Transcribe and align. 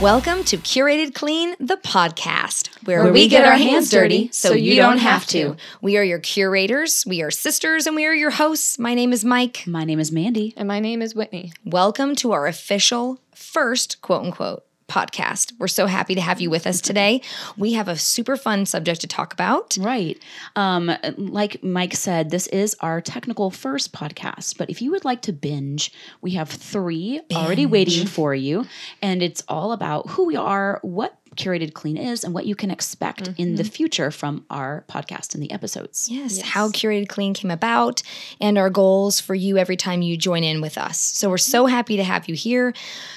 Welcome 0.00 0.44
to 0.44 0.58
Curated 0.58 1.12
Clean, 1.12 1.56
the 1.58 1.76
podcast, 1.76 2.68
where, 2.84 3.02
where 3.02 3.12
we, 3.12 3.22
we 3.22 3.28
get, 3.28 3.38
get 3.40 3.48
our 3.48 3.56
hands 3.56 3.90
dirty 3.90 4.30
so 4.30 4.52
you 4.52 4.76
don't 4.76 4.98
have 4.98 5.26
to. 5.26 5.56
We 5.82 5.96
are 5.96 6.04
your 6.04 6.20
curators, 6.20 7.04
we 7.04 7.20
are 7.20 7.32
sisters, 7.32 7.84
and 7.88 7.96
we 7.96 8.06
are 8.06 8.14
your 8.14 8.30
hosts. 8.30 8.78
My 8.78 8.94
name 8.94 9.12
is 9.12 9.24
Mike. 9.24 9.64
My 9.66 9.82
name 9.82 9.98
is 9.98 10.12
Mandy. 10.12 10.54
And 10.56 10.68
my 10.68 10.78
name 10.78 11.02
is 11.02 11.16
Whitney. 11.16 11.52
Welcome 11.64 12.14
to 12.16 12.30
our 12.30 12.46
official 12.46 13.18
first 13.34 14.00
quote 14.00 14.26
unquote 14.26 14.67
podcast. 14.88 15.52
We're 15.58 15.68
so 15.68 15.86
happy 15.86 16.14
to 16.14 16.20
have 16.20 16.40
you 16.40 16.50
with 16.50 16.66
us 16.66 16.80
today. 16.80 17.20
We 17.56 17.74
have 17.74 17.88
a 17.88 17.96
super 17.96 18.36
fun 18.36 18.66
subject 18.66 19.02
to 19.02 19.06
talk 19.06 19.32
about. 19.32 19.76
Right. 19.78 20.18
Um, 20.56 20.90
like 21.16 21.62
Mike 21.62 21.94
said, 21.94 22.30
this 22.30 22.46
is 22.48 22.74
our 22.80 23.00
technical 23.00 23.50
first 23.50 23.92
podcast, 23.92 24.56
but 24.56 24.70
if 24.70 24.80
you 24.80 24.90
would 24.90 25.04
like 25.04 25.22
to 25.22 25.32
binge, 25.32 25.92
we 26.20 26.32
have 26.32 26.48
three 26.48 27.20
binge. 27.28 27.38
already 27.38 27.66
waiting 27.66 28.06
for 28.06 28.34
you. 28.34 28.66
And 29.02 29.22
it's 29.22 29.44
all 29.48 29.72
about 29.72 30.08
who 30.10 30.24
we 30.24 30.36
are, 30.36 30.80
what 30.82 31.17
Curated 31.36 31.72
Clean 31.74 31.96
is 31.96 32.24
and 32.24 32.34
what 32.34 32.46
you 32.46 32.54
can 32.54 32.70
expect 32.70 33.24
mm-hmm. 33.24 33.40
in 33.40 33.54
the 33.56 33.62
mm-hmm. 33.62 33.70
future 33.70 34.10
from 34.10 34.44
our 34.50 34.84
podcast 34.88 35.34
and 35.34 35.42
the 35.42 35.50
episodes. 35.50 36.08
Yes, 36.10 36.38
yes, 36.38 36.48
how 36.48 36.68
Curated 36.68 37.08
Clean 37.08 37.34
came 37.34 37.50
about 37.50 38.02
and 38.40 38.58
our 38.58 38.70
goals 38.70 39.20
for 39.20 39.34
you 39.34 39.58
every 39.58 39.76
time 39.76 40.02
you 40.02 40.16
join 40.16 40.44
in 40.44 40.60
with 40.60 40.78
us. 40.78 40.98
So 40.98 41.28
we're 41.30 41.38
so 41.38 41.66
happy 41.66 41.96
to 41.96 42.04
have 42.04 42.28
you 42.28 42.34
here. 42.34 42.74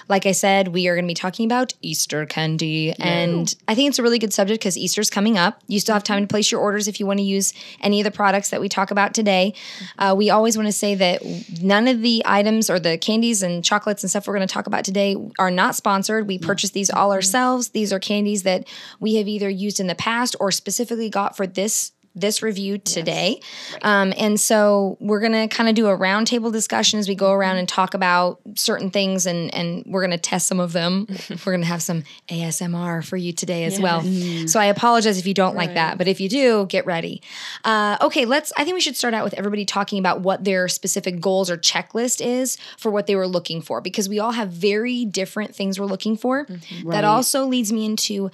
Like 0.08 0.26
I 0.26 0.32
said, 0.32 0.70
we 0.70 0.88
are 0.88 0.96
going 0.96 1.05
to 1.05 1.10
be 1.10 1.14
talking 1.14 1.46
about 1.46 1.74
Easter 1.82 2.26
candy. 2.26 2.94
Yeah. 2.98 3.08
And 3.08 3.55
I 3.68 3.76
think 3.76 3.90
it's 3.90 4.00
a 4.00 4.04
really 4.04 4.20
good 4.20 4.34
subject 4.34 4.62
because 4.62 4.78
Easter's 4.78 5.10
coming 5.10 5.38
up. 5.38 5.62
You 5.68 5.80
still 5.80 5.94
have 5.94 6.04
time 6.04 6.22
to 6.22 6.28
place 6.28 6.52
your 6.52 6.62
orders 6.62 6.88
if 6.88 7.00
you 7.00 7.05
want 7.05 7.20
to 7.20 7.24
use 7.24 7.54
any 7.80 8.02
of 8.02 8.04
the 8.04 8.12
products 8.12 8.50
that 8.50 8.62
we 8.62 8.70
talk 8.70 8.91
about 8.91 9.14
today. 9.14 9.54
Mm-hmm. 9.55 10.04
Uh, 10.04 10.16
we 10.16 10.30
always 10.30 10.58
want 10.58 10.68
to 10.68 10.74
say 10.74 10.96
that 10.96 11.22
none 11.62 11.88
of 11.88 12.02
the 12.02 12.22
items 12.26 12.70
or 12.70 12.80
the 12.80 12.98
candies 12.98 13.44
and 13.44 13.63
chocolates 13.63 14.04
and 14.04 14.10
stuff 14.10 14.28
we're 14.28 14.35
going 14.35 14.48
to 14.48 14.54
talk 14.54 14.68
about 14.68 14.84
today 14.84 15.16
are 15.40 15.52
not 15.52 15.76
sponsored. 15.76 16.28
We 16.28 16.40
purchase 16.40 16.72
these 16.72 16.90
all 16.90 17.10
mm-hmm. 17.10 17.16
ourselves. 17.16 17.70
These 17.70 17.94
are 17.94 18.00
candies 18.12 18.43
that 18.43 18.67
we 18.99 19.15
have 19.15 19.27
either 19.27 19.49
used 19.49 19.79
in 19.79 19.87
the 19.87 19.95
past 19.95 20.35
or 20.40 20.51
specifically 20.51 21.09
got 21.09 21.37
for 21.37 21.48
this 21.48 21.93
this 22.13 22.41
review 22.41 22.77
today. 22.77 23.40
Yes. 23.40 23.73
Right. 23.73 23.85
Um, 23.85 24.13
and 24.17 24.40
so 24.40 24.98
we're 24.99 25.21
going 25.21 25.31
to 25.31 25.48
kind 25.48 25.70
of 25.70 25.76
do 25.76 25.87
a 25.87 25.98
roundtable 25.98 26.51
discussion 26.51 26.99
as 26.99 27.07
we 27.07 27.15
go 27.15 27.31
around 27.31 27.57
and 27.57 27.70
talk 27.70 27.93
about 27.93 28.41
certain 28.55 28.90
things 28.91 29.26
and, 29.26 29.54
and 29.54 29.84
we're 29.85 30.01
going 30.01 30.12
to 30.12 30.17
test 30.17 30.48
some 30.48 30.59
of 30.59 30.73
them. 30.73 31.07
we're 31.29 31.54
going 31.54 31.62
to 31.62 31.67
have 31.67 31.82
some 31.82 32.04
ASMR 32.27 33.04
for 33.05 33.17
you 33.17 33.32
today 33.32 33.63
as 33.63 33.73
yes. 33.73 33.82
well. 33.82 34.01
Mm. 34.01 34.49
So 34.49 34.59
I 34.59 34.65
apologize 34.65 35.17
if 35.17 35.26
you 35.26 35.34
don't 35.34 35.55
right. 35.55 35.67
like 35.67 35.76
that, 35.76 35.98
but 35.98 36.07
if 36.07 36.20
you 36.20 36.27
do, 36.27 36.65
get 36.65 36.85
ready. 36.85 37.21
Uh, 37.63 37.98
okay, 38.01 38.26
let's, 38.26 38.51
I 38.57 38.65
think 38.65 38.76
we 38.76 38.82
should 38.82 38.98
start 38.98 39.13
out 39.13 39.23
with 39.23 39.34
everybody 39.35 39.65
talking 39.65 39.99
about 39.99 40.21
what 40.21 40.43
their 40.43 40.67
specific 40.67 41.21
goals 41.21 41.49
or 41.49 41.57
checklist 41.57 42.26
is 42.26 42.57
for 42.77 42.91
what 42.91 43.07
they 43.07 43.15
were 43.15 43.27
looking 43.27 43.62
for 43.62 43.79
because 43.79 44.09
we 44.09 44.20
all 44.20 44.32
have 44.32 44.49
very 44.49 45.05
different 45.05 45.55
things 45.55 45.79
we're 45.79 45.85
looking 45.85 46.17
for. 46.17 46.45
Mm-hmm. 46.45 46.87
Right. 46.87 46.95
That 46.95 47.05
also 47.05 47.45
leads 47.45 47.71
me 47.71 47.85
into 47.85 48.32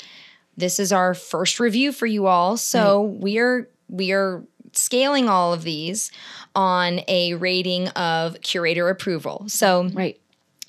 this 0.58 0.80
is 0.80 0.92
our 0.92 1.14
first 1.14 1.60
review 1.60 1.92
for 1.92 2.06
you 2.06 2.26
all. 2.26 2.58
So 2.58 3.06
right. 3.06 3.22
we 3.22 3.38
are 3.40 3.70
we 3.88 4.12
are 4.12 4.44
scaling 4.74 5.30
all 5.30 5.54
of 5.54 5.64
these 5.64 6.12
on 6.56 7.02
a 7.08 7.36
rating 7.36 7.88
of 7.90 8.42
curator 8.42 8.90
approval. 8.90 9.46
So 9.48 9.90
right 9.94 10.20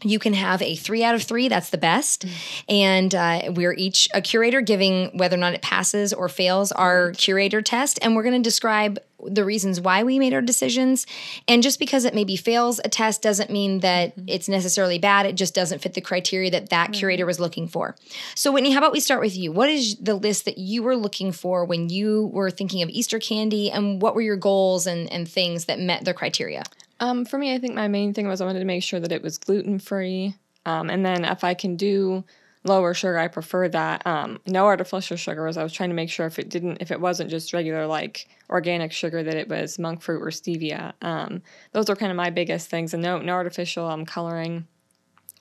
you 0.03 0.19
can 0.19 0.33
have 0.33 0.63
a 0.63 0.77
three 0.77 1.03
out 1.03 1.15
of 1.15 1.23
three 1.23 1.49
that's 1.49 1.71
the 1.71 1.79
best. 1.79 2.27
Mm. 2.27 2.65
and 2.69 3.15
uh, 3.15 3.53
we're 3.55 3.75
each 3.75 4.09
a 4.15 4.21
curator 4.21 4.61
giving 4.61 5.17
whether 5.17 5.37
or 5.37 5.41
not 5.41 5.55
it 5.55 5.63
passes 5.63 6.13
or 6.13 6.29
fails 6.29 6.73
our 6.73 7.13
curator 7.13 7.63
test. 7.63 7.99
And 8.03 8.15
we're 8.15 8.23
going 8.23 8.41
to 8.41 8.47
describe 8.47 8.99
the 9.25 9.45
reasons 9.45 9.81
why 9.81 10.05
we 10.05 10.19
made 10.19 10.33
our 10.33 10.41
decisions. 10.41 11.07
And 11.49 11.63
just 11.63 11.81
because 11.81 12.05
it 12.05 12.15
maybe 12.15 12.37
fails 12.37 12.81
a 12.85 12.89
test 12.89 13.21
doesn't 13.21 13.51
mean 13.51 13.81
that 13.81 14.17
mm-hmm. 14.17 14.29
it's 14.29 14.49
necessarily 14.49 14.99
bad. 14.99 15.27
It 15.27 15.35
just 15.35 15.55
doesn't 15.55 15.81
fit 15.81 15.95
the 15.95 16.01
criteria 16.01 16.51
that 16.53 16.71
that 16.71 16.93
curator 16.93 17.27
was 17.27 17.41
looking 17.41 17.67
for. 17.67 17.97
So 18.35 18.53
whitney 18.53 18.71
how 18.71 18.79
about 18.79 18.93
we 18.93 19.01
start 19.01 19.21
with 19.21 19.37
you? 19.37 19.51
What 19.51 19.69
is 19.69 19.97
the 19.97 20.15
list 20.15 20.45
that 20.45 20.59
you 20.59 20.83
were 20.83 20.97
looking 20.97 21.33
for 21.33 21.65
when 21.65 21.89
you 21.89 22.27
were 22.33 22.51
thinking 22.51 22.83
of 22.83 22.89
easter 22.91 23.19
candy? 23.19 23.71
And 23.71 24.01
what 24.01 24.15
were 24.15 24.23
your 24.23 24.37
goals 24.37 24.87
and, 24.87 25.11
and 25.11 25.29
things 25.29 25.65
that 25.65 25.81
met 25.81 26.05
the 26.05 26.15
criteria 26.15 26.63
um, 27.01 27.25
for 27.25 27.39
me, 27.39 27.55
I 27.55 27.59
think 27.59 27.75
my 27.75 27.89
main 27.89 28.15
thing 28.15 28.29
was 28.29 28.41
I 28.41 28.47
wanted 28.47 28.61
to 28.61 28.65
make 28.65 28.83
sure 28.83 29.01
that 29.01 29.13
it 29.13 29.23
was 29.23 29.39
gluten 29.39 29.79
free. 29.79 30.35
Um, 30.67 30.91
and 30.91 31.05
then 31.05 31.25
if 31.25 31.45
I 31.45 31.55
can 31.55 31.77
do 31.77 32.25
lower 32.65 32.93
sugar, 32.95 33.19
I 33.19 33.29
prefer 33.29 33.69
that. 33.69 34.07
Um, 34.07 34.41
no 34.47 34.67
artificial 34.67 35.17
sugars. 35.17 35.57
I 35.57 35.63
was 35.63 35.73
trying 35.73 35.91
to 35.91 35.95
make 35.95 36.11
sure 36.11 36.27
if 36.27 36.39
it 36.39 36.49
didn't, 36.49 36.79
if 36.81 36.91
it 36.91 37.01
wasn't 37.01 37.31
just 37.31 37.53
regular 37.53 37.87
like 37.87 38.29
organic 38.51 38.93
sugar, 38.93 39.23
that 39.23 39.35
it 39.35 39.49
was 39.49 39.79
monk 39.79 40.03
fruit 40.03 40.23
or 40.23 40.31
stevia. 40.31 40.93
Um, 41.03 41.43
those 41.73 41.89
are 41.89 41.97
kind 41.97 42.11
of 42.11 42.17
my 42.17 42.31
biggest 42.31 42.69
things, 42.69 42.93
and 42.95 43.03
no, 43.03 43.19
no 43.19 43.33
artificial 43.33 43.87
um, 43.87 44.05
coloring 44.05 44.67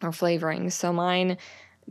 or 0.01 0.12
flavoring. 0.12 0.69
So 0.69 0.94
mine 0.94 1.38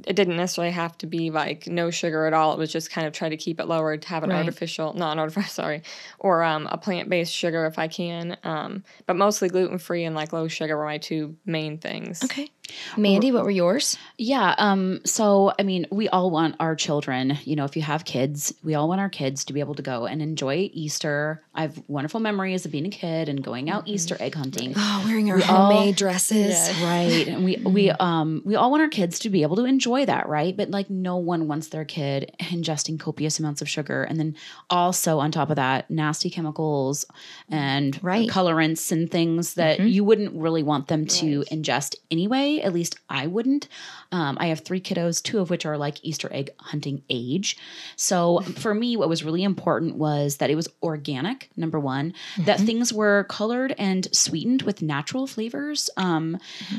it 0.05 0.15
didn't 0.15 0.37
necessarily 0.37 0.73
have 0.73 0.97
to 0.99 1.07
be 1.07 1.31
like 1.31 1.67
no 1.67 1.91
sugar 1.91 2.27
at 2.27 2.35
all. 2.35 2.53
It 2.53 2.59
was 2.59 2.71
just 2.71 2.91
kind 2.91 3.07
of 3.07 3.13
try 3.13 3.29
to 3.29 3.37
keep 3.37 3.61
it 3.61 3.67
lower 3.67 3.97
to 3.97 4.09
have 4.09 4.25
an 4.25 4.31
right. 4.31 4.39
artificial, 4.39 4.93
not 4.93 5.19
artificial, 5.19 5.49
sorry, 5.51 5.83
or 6.19 6.43
um, 6.43 6.69
a 6.71 6.77
plant 6.77 7.09
based 7.09 7.33
sugar 7.33 7.67
if 7.67 7.79
I 7.79 7.89
can. 7.89 8.37
Um, 8.45 8.85
but 9.07 9.17
mostly 9.17 9.49
gluten 9.49 9.79
free 9.79 10.05
and 10.05 10.15
like 10.15 10.33
low 10.33 10.49
sugar 10.49 10.77
were 10.77 10.85
my 10.85 10.99
two 10.99 11.37
main 11.47 11.79
things. 11.79 12.23
Okay. 12.25 12.51
Mandy, 12.97 13.33
what 13.33 13.45
were 13.45 13.51
yours? 13.51 13.99
Yeah. 14.19 14.55
Um, 14.59 15.01
so, 15.05 15.53
I 15.59 15.63
mean, 15.63 15.87
we 15.91 16.09
all 16.09 16.31
want 16.31 16.57
our 16.61 16.75
children, 16.75 17.39
you 17.45 17.57
know, 17.57 17.65
if 17.65 17.77
you 17.77 17.83
have 17.83 18.05
kids, 18.05 18.55
we 18.65 18.75
all 18.75 18.89
want 18.89 19.01
our 19.01 19.09
kids 19.09 19.45
to 19.47 19.53
be 19.53 19.61
able 19.61 19.75
to 19.75 19.83
go 19.83 20.07
and 20.07 20.23
enjoy 20.23 20.71
Easter. 20.73 21.43
I 21.55 21.63
have 21.63 21.83
wonderful 21.89 22.21
memories 22.21 22.65
of 22.65 22.73
being 22.73 22.87
a 22.87 22.91
kid 22.91 23.29
and 23.29 23.43
going 23.43 23.69
out 23.71 23.85
mm-hmm. 23.85 23.95
Easter 23.95 24.17
egg 24.21 24.35
hunting. 24.35 24.73
Oh, 24.77 25.03
wearing 25.05 25.31
our 25.31 25.37
we 25.37 25.43
homemade 25.43 25.89
all, 25.89 25.93
dresses. 25.93 26.37
Yes. 26.37 26.81
Right. 26.81 27.29
And 27.29 27.45
we, 27.45 27.57
we, 27.57 27.87
mm-hmm. 27.89 28.03
um, 28.03 28.43
we 28.45 28.57
all 28.57 28.71
want 28.71 28.83
our 28.83 28.89
kids 28.89 29.19
to 29.21 29.31
be 29.31 29.43
able 29.43 29.57
to 29.57 29.65
enjoy 29.65 30.07
that, 30.07 30.29
right? 30.29 30.57
But 30.57 30.71
like 30.71 30.89
no 30.91 31.17
one 31.17 31.49
wants 31.49 31.69
their 31.69 31.85
kid 31.85 32.35
ingesting 32.41 32.99
copious 32.99 33.39
amounts 33.39 33.63
of 33.63 33.69
sugar. 33.69 34.03
And 34.05 34.19
then 34.19 34.37
also 34.71 35.19
on 35.19 35.31
top 35.31 35.51
of 35.51 35.57
that, 35.57 35.91
nasty 35.91 36.31
chemicals 36.31 37.05
and 37.51 38.03
right. 38.03 38.29
colorants 38.29 38.91
and 38.93 39.11
things 39.11 39.55
that 39.55 39.79
mm-hmm. 39.79 39.89
you 39.89 40.05
wouldn't 40.05 40.35
really 40.35 40.63
want 40.63 40.89
them 40.89 41.07
to 41.07 41.39
right. 41.39 41.49
ingest 41.49 41.97
anyway 42.11 42.56
at 42.63 42.73
least 42.73 42.97
I 43.09 43.27
wouldn't. 43.27 43.69
Um, 44.13 44.37
I 44.41 44.47
have 44.47 44.61
three 44.61 44.81
kiddos, 44.81 45.23
two 45.23 45.39
of 45.39 45.51
which 45.51 45.67
are 45.67 45.77
like 45.77 46.05
Easter 46.05 46.29
egg 46.33 46.51
hunting 46.59 47.03
age. 47.11 47.57
So 47.97 48.41
for 48.41 48.75
me, 48.75 48.97
what 48.97 49.09
was 49.09 49.25
really 49.25 49.43
important 49.43 49.97
was 49.97 50.37
that 50.39 50.51
it 50.51 50.55
was 50.55 50.69
organic, 50.83 51.51
number 51.57 51.81
one, 51.81 52.13
mm-hmm. 52.13 52.45
that 52.45 52.61
things 52.61 52.93
were 52.93 53.25
colored 53.25 53.75
and 53.79 54.09
sweetened 54.15 54.63
with 54.63 54.83
natural 54.83 55.27
flavors. 55.27 55.91
Um. 55.97 56.39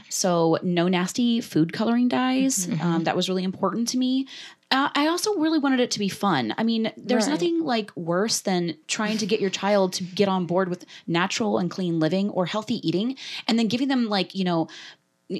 So 0.09 0.57
no 0.63 0.87
nasty 0.87 1.41
food 1.41 1.73
coloring 1.73 2.07
dyes. 2.07 2.67
Mm-hmm. 2.67 2.81
Um, 2.81 3.03
that 3.05 3.15
was 3.15 3.29
really 3.29 3.43
important 3.43 3.87
to 3.89 3.97
me. 3.97 4.27
Uh, 4.69 4.89
I 4.93 5.07
also 5.07 5.35
really 5.35 5.59
wanted 5.59 5.79
it 5.79 5.91
to 5.91 5.99
be 5.99 6.09
fun. 6.09 6.53
I 6.57 6.63
mean, 6.63 6.91
there's 6.97 7.25
right. 7.25 7.31
nothing 7.31 7.63
like 7.63 7.95
worse 7.95 8.41
than 8.41 8.75
trying 8.87 9.17
to 9.19 9.25
get 9.25 9.39
your 9.39 9.49
child 9.49 9.93
to 9.93 10.03
get 10.03 10.27
on 10.27 10.45
board 10.45 10.67
with 10.67 10.85
natural 11.07 11.57
and 11.57 11.71
clean 11.71 11.99
living 11.99 12.29
or 12.31 12.45
healthy 12.45 12.85
eating 12.85 13.15
and 13.47 13.57
then 13.57 13.67
giving 13.67 13.87
them 13.87 14.09
like, 14.09 14.35
you 14.35 14.43
know, 14.43 14.67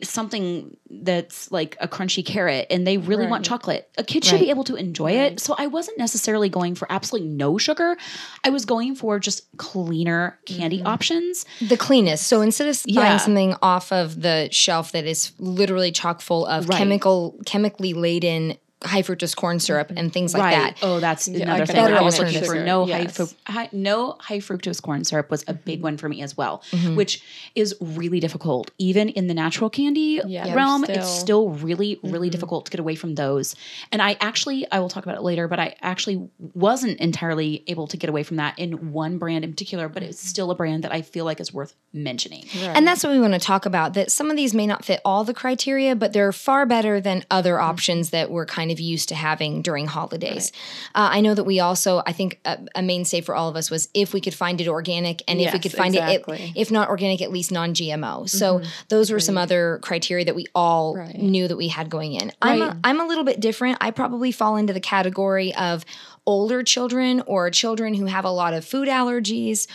something 0.03 0.75
that's 0.90 1.50
like 1.52 1.78
a 1.80 1.88
crunchy 1.88 2.25
carrot 2.25 2.68
and 2.70 2.86
they 2.86 2.98
really 2.98 3.24
right. 3.24 3.31
want 3.31 3.46
chocolate. 3.46 3.90
A 3.98 4.03
kid 4.03 4.25
should 4.25 4.34
right. 4.34 4.42
be 4.42 4.50
able 4.50 4.66
to 4.66 4.75
enjoy 4.75 5.18
right. 5.18 5.34
it. 5.34 5.40
So 5.40 5.56
I 5.58 5.68
wasn't 5.68 5.98
necessarily 5.98 6.50
going 6.50 6.75
for 6.75 6.92
absolutely 6.92 7.30
no 7.30 7.58
sugar. 7.58 7.96
I 8.44 8.50
was 8.50 8.66
going 8.66 8.96
for 8.96 9.18
just 9.20 9.47
cleaner 9.58 10.40
candy 10.46 10.80
mm-hmm. 10.80 10.88
options. 10.88 11.46
The 11.62 11.78
cleanest. 11.78 12.28
So 12.28 12.42
instead 12.42 12.68
of 12.68 12.81
yeah. 12.86 13.02
buying 13.02 13.20
something 13.20 13.56
off 13.62 13.92
of 13.94 14.22
the 14.22 14.50
shelf 14.52 14.92
that 14.92 15.06
is 15.06 15.31
literally 15.40 15.92
chock 15.92 16.20
full 16.22 16.46
of 16.46 16.70
chemical 16.70 17.40
chemically 17.46 17.94
laden 17.94 18.58
high 18.84 19.02
fructose 19.02 19.36
corn 19.36 19.60
syrup 19.60 19.92
and 19.96 20.14
things 20.14 20.34
like 20.34 20.44
right. 20.44 20.76
that. 20.76 20.78
Oh, 20.84 21.00
that's 21.00 21.28
yeah, 21.28 21.44
another 21.44 21.66
thing. 21.66 21.80
I 21.80 22.02
was 22.02 22.20
looking 22.20 22.44
for 22.44 22.56
no 22.56 22.86
yes. 22.86 23.18
high, 23.18 23.52
high, 23.52 23.70
no 23.72 24.16
high 24.20 24.38
fructose 24.38 24.82
corn 24.82 25.04
syrup 25.04 25.32
was 25.32 25.44
a 25.48 25.54
big 25.54 25.80
mm-hmm. 25.80 25.84
one 25.84 25.97
for 25.97 26.08
me 26.08 26.22
as 26.22 26.38
well, 26.38 26.64
mm-hmm. 26.70 26.96
which 26.96 27.24
is 27.56 27.76
really 27.82 28.20
difficult. 28.20 28.70
Even 28.78 29.09
in 29.09 29.28
the 29.28 29.34
natural 29.34 29.72
candy 29.72 30.22
yeah, 30.28 30.53
realm, 30.53 30.84
still, 30.84 30.96
it's 30.96 31.09
still 31.09 31.50
really, 31.50 32.00
really 32.03 32.28
mm-hmm. 32.28 32.32
difficult 32.32 32.66
to 32.66 32.72
get 32.72 32.79
away 32.79 32.94
from 32.94 33.16
those. 33.16 33.56
And 33.91 34.00
I 34.00 34.16
actually, 34.22 34.72
I 34.72 34.80
will 34.80 34.90
talk 34.90 35.03
about 35.03 35.16
it 35.18 35.23
later, 35.23 35.47
but 35.47 35.59
I 35.59 35.76
actually 35.82 36.30
wasn't 36.53 37.00
entirely 37.00 37.64
able 37.66 37.88
to 37.88 37.97
get 37.97 38.12
away 38.12 38.22
from 38.22 38.38
that 38.38 38.59
in 38.59 38.91
one 38.91 39.18
brand 39.18 39.44
in 39.44 39.52
particular, 39.52 39.90
but 39.90 40.03
it's 40.03 40.20
still 40.20 40.52
a 40.52 40.56
brand 40.56 40.84
that 40.84 40.94
I 40.94 41.02
feel 41.02 41.26
like 41.26 41.40
is 41.40 41.52
worth 41.52 41.73
mentioning. 41.94 42.44
Right. 42.56 42.76
And 42.76 42.85
that's 42.85 43.03
what 43.03 43.12
we 43.12 43.20
want 43.20 43.34
to 43.34 43.40
talk 43.40 43.66
about. 43.66 43.96
That 43.96 44.12
some 44.12 44.30
of 44.30 44.38
these 44.38 44.53
may 44.53 44.68
not 44.68 44.85
fit 44.85 45.02
all 45.03 45.23
the 45.23 45.34
criteria, 45.34 45.96
but 45.96 46.14
they're 46.14 46.32
far 46.32 46.68
better 46.68 47.02
than 47.02 47.26
other 47.32 47.56
mm-hmm. 47.56 47.70
options 47.70 48.12
that 48.12 48.30
we're 48.30 48.46
kind 48.46 48.66
of 48.72 48.78
of 48.78 48.81
used 48.81 49.09
to 49.09 49.16
having 49.16 49.61
during 49.61 49.87
holidays. 49.87 50.52
Right. 50.96 51.03
Uh, 51.03 51.09
I 51.14 51.22
know 51.22 51.34
that 51.34 51.43
we 51.43 51.59
also, 51.59 52.02
I 52.05 52.14
think 52.14 52.40
a, 52.46 52.59
a, 52.75 52.81
mainstay 52.81 53.22
for 53.22 53.35
all 53.35 53.49
of 53.49 53.55
us 53.55 53.69
was 53.69 53.90
if 53.93 54.14
we 54.14 54.22
could 54.22 54.34
find 54.34 54.61
it 54.61 54.67
organic 54.67 55.23
and 55.28 55.40
yes, 55.40 55.49
if 55.49 55.53
we 55.53 55.59
could 55.59 55.73
find 55.73 55.96
exactly. 55.96 56.37
it, 56.37 56.52
if 56.55 56.72
not 56.72 56.90
organic, 56.90 57.22
at 57.22 57.31
least 57.31 57.52
non 57.52 57.73
GMO. 57.73 58.29
So 58.29 58.59
mm-hmm. 58.59 58.69
those 58.90 59.11
were 59.11 59.17
right. 59.17 59.23
some 59.23 59.37
other 59.37 59.79
criteria 59.81 60.25
that 60.25 60.35
we 60.35 60.46
all 60.55 60.96
right. 60.96 61.16
knew 61.16 61.47
that 61.47 61.58
we 61.58 61.67
had 61.67 61.90
going 61.90 62.14
in. 62.14 62.31
I'm, 62.41 62.61
a, 62.61 62.78
I'm 62.84 62.99
a 62.99 63.05
little 63.05 63.23
bit 63.23 63.40
different. 63.40 63.79
I 63.81 63.91
probably 63.91 64.31
fall 64.31 64.55
into 64.55 64.73
the 64.73 64.79
category 64.79 65.53
of 65.55 65.84
older 66.25 66.61
children 66.61 67.22
or 67.25 67.49
children 67.49 67.93
who 67.93 68.05
have 68.05 68.25
a 68.25 68.29
lot 68.29 68.53
of 68.53 68.66
food 68.66 68.87
allergies 68.87 69.67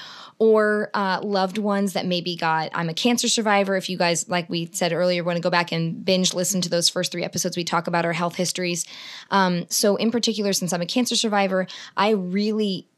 or 0.42 0.90
uh, 0.92 1.20
loved 1.22 1.56
ones 1.56 1.92
that 1.92 2.04
maybe 2.04 2.34
got. 2.34 2.68
I'm 2.74 2.88
a 2.88 2.94
cancer 2.94 3.28
survivor. 3.28 3.76
If 3.76 3.88
you 3.88 3.96
guys, 3.96 4.28
like 4.28 4.50
we 4.50 4.68
said 4.72 4.92
earlier, 4.92 5.22
want 5.22 5.36
to 5.36 5.40
go 5.40 5.50
back 5.50 5.70
and 5.70 6.04
binge 6.04 6.34
listen 6.34 6.60
to 6.62 6.68
those 6.68 6.88
first 6.88 7.12
three 7.12 7.22
episodes, 7.22 7.56
we 7.56 7.62
talk 7.62 7.86
about 7.86 8.04
our 8.04 8.12
health 8.12 8.34
histories. 8.34 8.84
Um, 9.30 9.66
so, 9.68 9.94
in 9.94 10.10
particular, 10.10 10.52
since 10.52 10.72
I'm 10.72 10.82
a 10.82 10.86
cancer 10.86 11.14
survivor, 11.14 11.68
I 11.96 12.10
really 12.10 12.88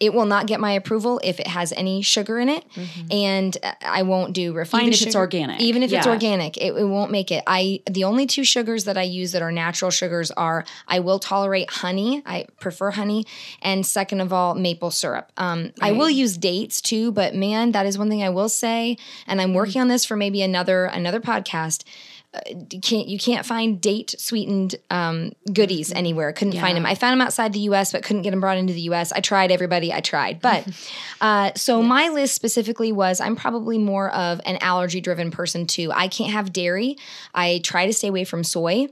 it 0.00 0.14
will 0.14 0.26
not 0.26 0.46
get 0.46 0.60
my 0.60 0.72
approval 0.72 1.20
if 1.24 1.40
it 1.40 1.46
has 1.46 1.72
any 1.72 2.02
sugar 2.02 2.38
in 2.38 2.48
it, 2.48 2.64
and 3.10 3.56
uh, 3.62 3.72
I 3.82 4.02
won't 4.02 4.32
do 4.32 4.52
refined. 4.52 4.82
Even 4.84 4.92
if 4.92 5.02
it's 5.02 5.08
sugar- 5.12 5.18
organic. 5.18 5.60
Even 5.60 5.82
if 5.82 5.92
it's 5.92 6.06
organic, 6.06 6.56
it, 6.56 6.74
it 6.74 6.84
won't 6.84 7.10
make 7.10 7.30
it. 7.30 7.42
I 7.46 7.80
the 7.90 8.04
only 8.04 8.26
two 8.26 8.44
sugars 8.44 8.84
that 8.84 8.96
I 8.96 9.02
use 9.02 9.32
that 9.32 9.42
are 9.42 9.52
natural 9.52 9.90
sugars 9.90 10.30
are 10.32 10.64
I 10.86 11.00
will 11.00 11.18
tolerate 11.18 11.70
honey. 11.70 12.22
I 12.26 12.46
prefer 12.60 12.92
honey, 12.92 13.24
and 13.62 13.84
second 13.84 14.20
of 14.20 14.32
all, 14.32 14.54
maple 14.54 14.90
syrup. 14.90 15.32
Um, 15.36 15.72
I 15.80 15.92
will 15.92 16.10
use 16.10 16.36
dates 16.36 16.80
too, 16.80 17.12
but 17.12 17.34
man, 17.34 17.72
that 17.72 17.86
is 17.86 17.98
one 17.98 18.08
thing 18.08 18.22
I 18.22 18.30
will 18.30 18.48
say, 18.48 18.96
and 19.26 19.40
I'm 19.40 19.54
working 19.54 19.80
on 19.80 19.88
this 19.88 20.04
for 20.04 20.16
maybe 20.16 20.42
another 20.42 20.84
another 20.86 21.20
podcast. 21.20 21.84
You 22.46 22.80
can't 22.80 23.08
you 23.08 23.18
can't 23.18 23.44
find 23.44 23.80
date 23.80 24.14
sweetened 24.18 24.76
um, 24.90 25.32
goodies 25.52 25.92
anywhere. 25.92 26.32
Couldn't 26.32 26.58
find 26.58 26.76
them. 26.76 26.86
I 26.86 26.94
found 26.94 27.12
them 27.12 27.26
outside 27.26 27.52
the 27.52 27.60
U.S., 27.60 27.92
but 27.92 28.02
couldn't 28.02 28.22
get 28.22 28.30
them 28.30 28.40
brought 28.40 28.58
into 28.58 28.72
the 28.72 28.82
U.S. 28.82 29.12
I 29.12 29.20
tried 29.20 29.50
everybody. 29.50 29.92
I 29.92 30.00
tried, 30.00 30.40
but 30.40 30.66
uh, 31.20 31.52
so 31.54 31.82
my 31.82 32.08
list 32.08 32.34
specifically 32.34 32.92
was 32.92 33.20
I'm 33.20 33.36
probably 33.36 33.78
more 33.78 34.10
of 34.10 34.40
an 34.44 34.58
allergy 34.60 35.00
driven 35.00 35.30
person 35.30 35.66
too. 35.66 35.92
I 35.92 36.08
can't 36.08 36.32
have 36.32 36.52
dairy. 36.52 36.96
I 37.34 37.60
try 37.62 37.86
to 37.86 37.92
stay 37.92 38.08
away 38.08 38.24
from 38.24 38.44
soy. 38.44 38.88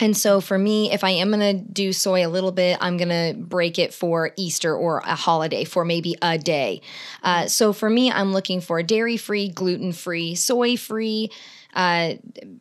And 0.00 0.16
so 0.16 0.40
for 0.40 0.58
me, 0.58 0.92
if 0.92 1.04
I 1.04 1.10
am 1.10 1.30
going 1.30 1.56
to 1.56 1.72
do 1.72 1.92
soy 1.92 2.26
a 2.26 2.28
little 2.28 2.50
bit, 2.50 2.78
I'm 2.80 2.96
going 2.96 3.08
to 3.10 3.38
break 3.38 3.78
it 3.78 3.94
for 3.94 4.32
Easter 4.36 4.74
or 4.74 4.98
a 4.98 5.14
holiday 5.14 5.64
for 5.64 5.84
maybe 5.84 6.16
a 6.20 6.36
day. 6.36 6.80
Uh, 7.22 7.46
so 7.46 7.72
for 7.72 7.88
me, 7.88 8.10
I'm 8.10 8.32
looking 8.32 8.60
for 8.60 8.82
dairy 8.82 9.16
free, 9.16 9.48
gluten 9.48 9.92
free, 9.92 10.34
soy 10.34 10.76
free. 10.76 11.30
Uh, 11.74 12.14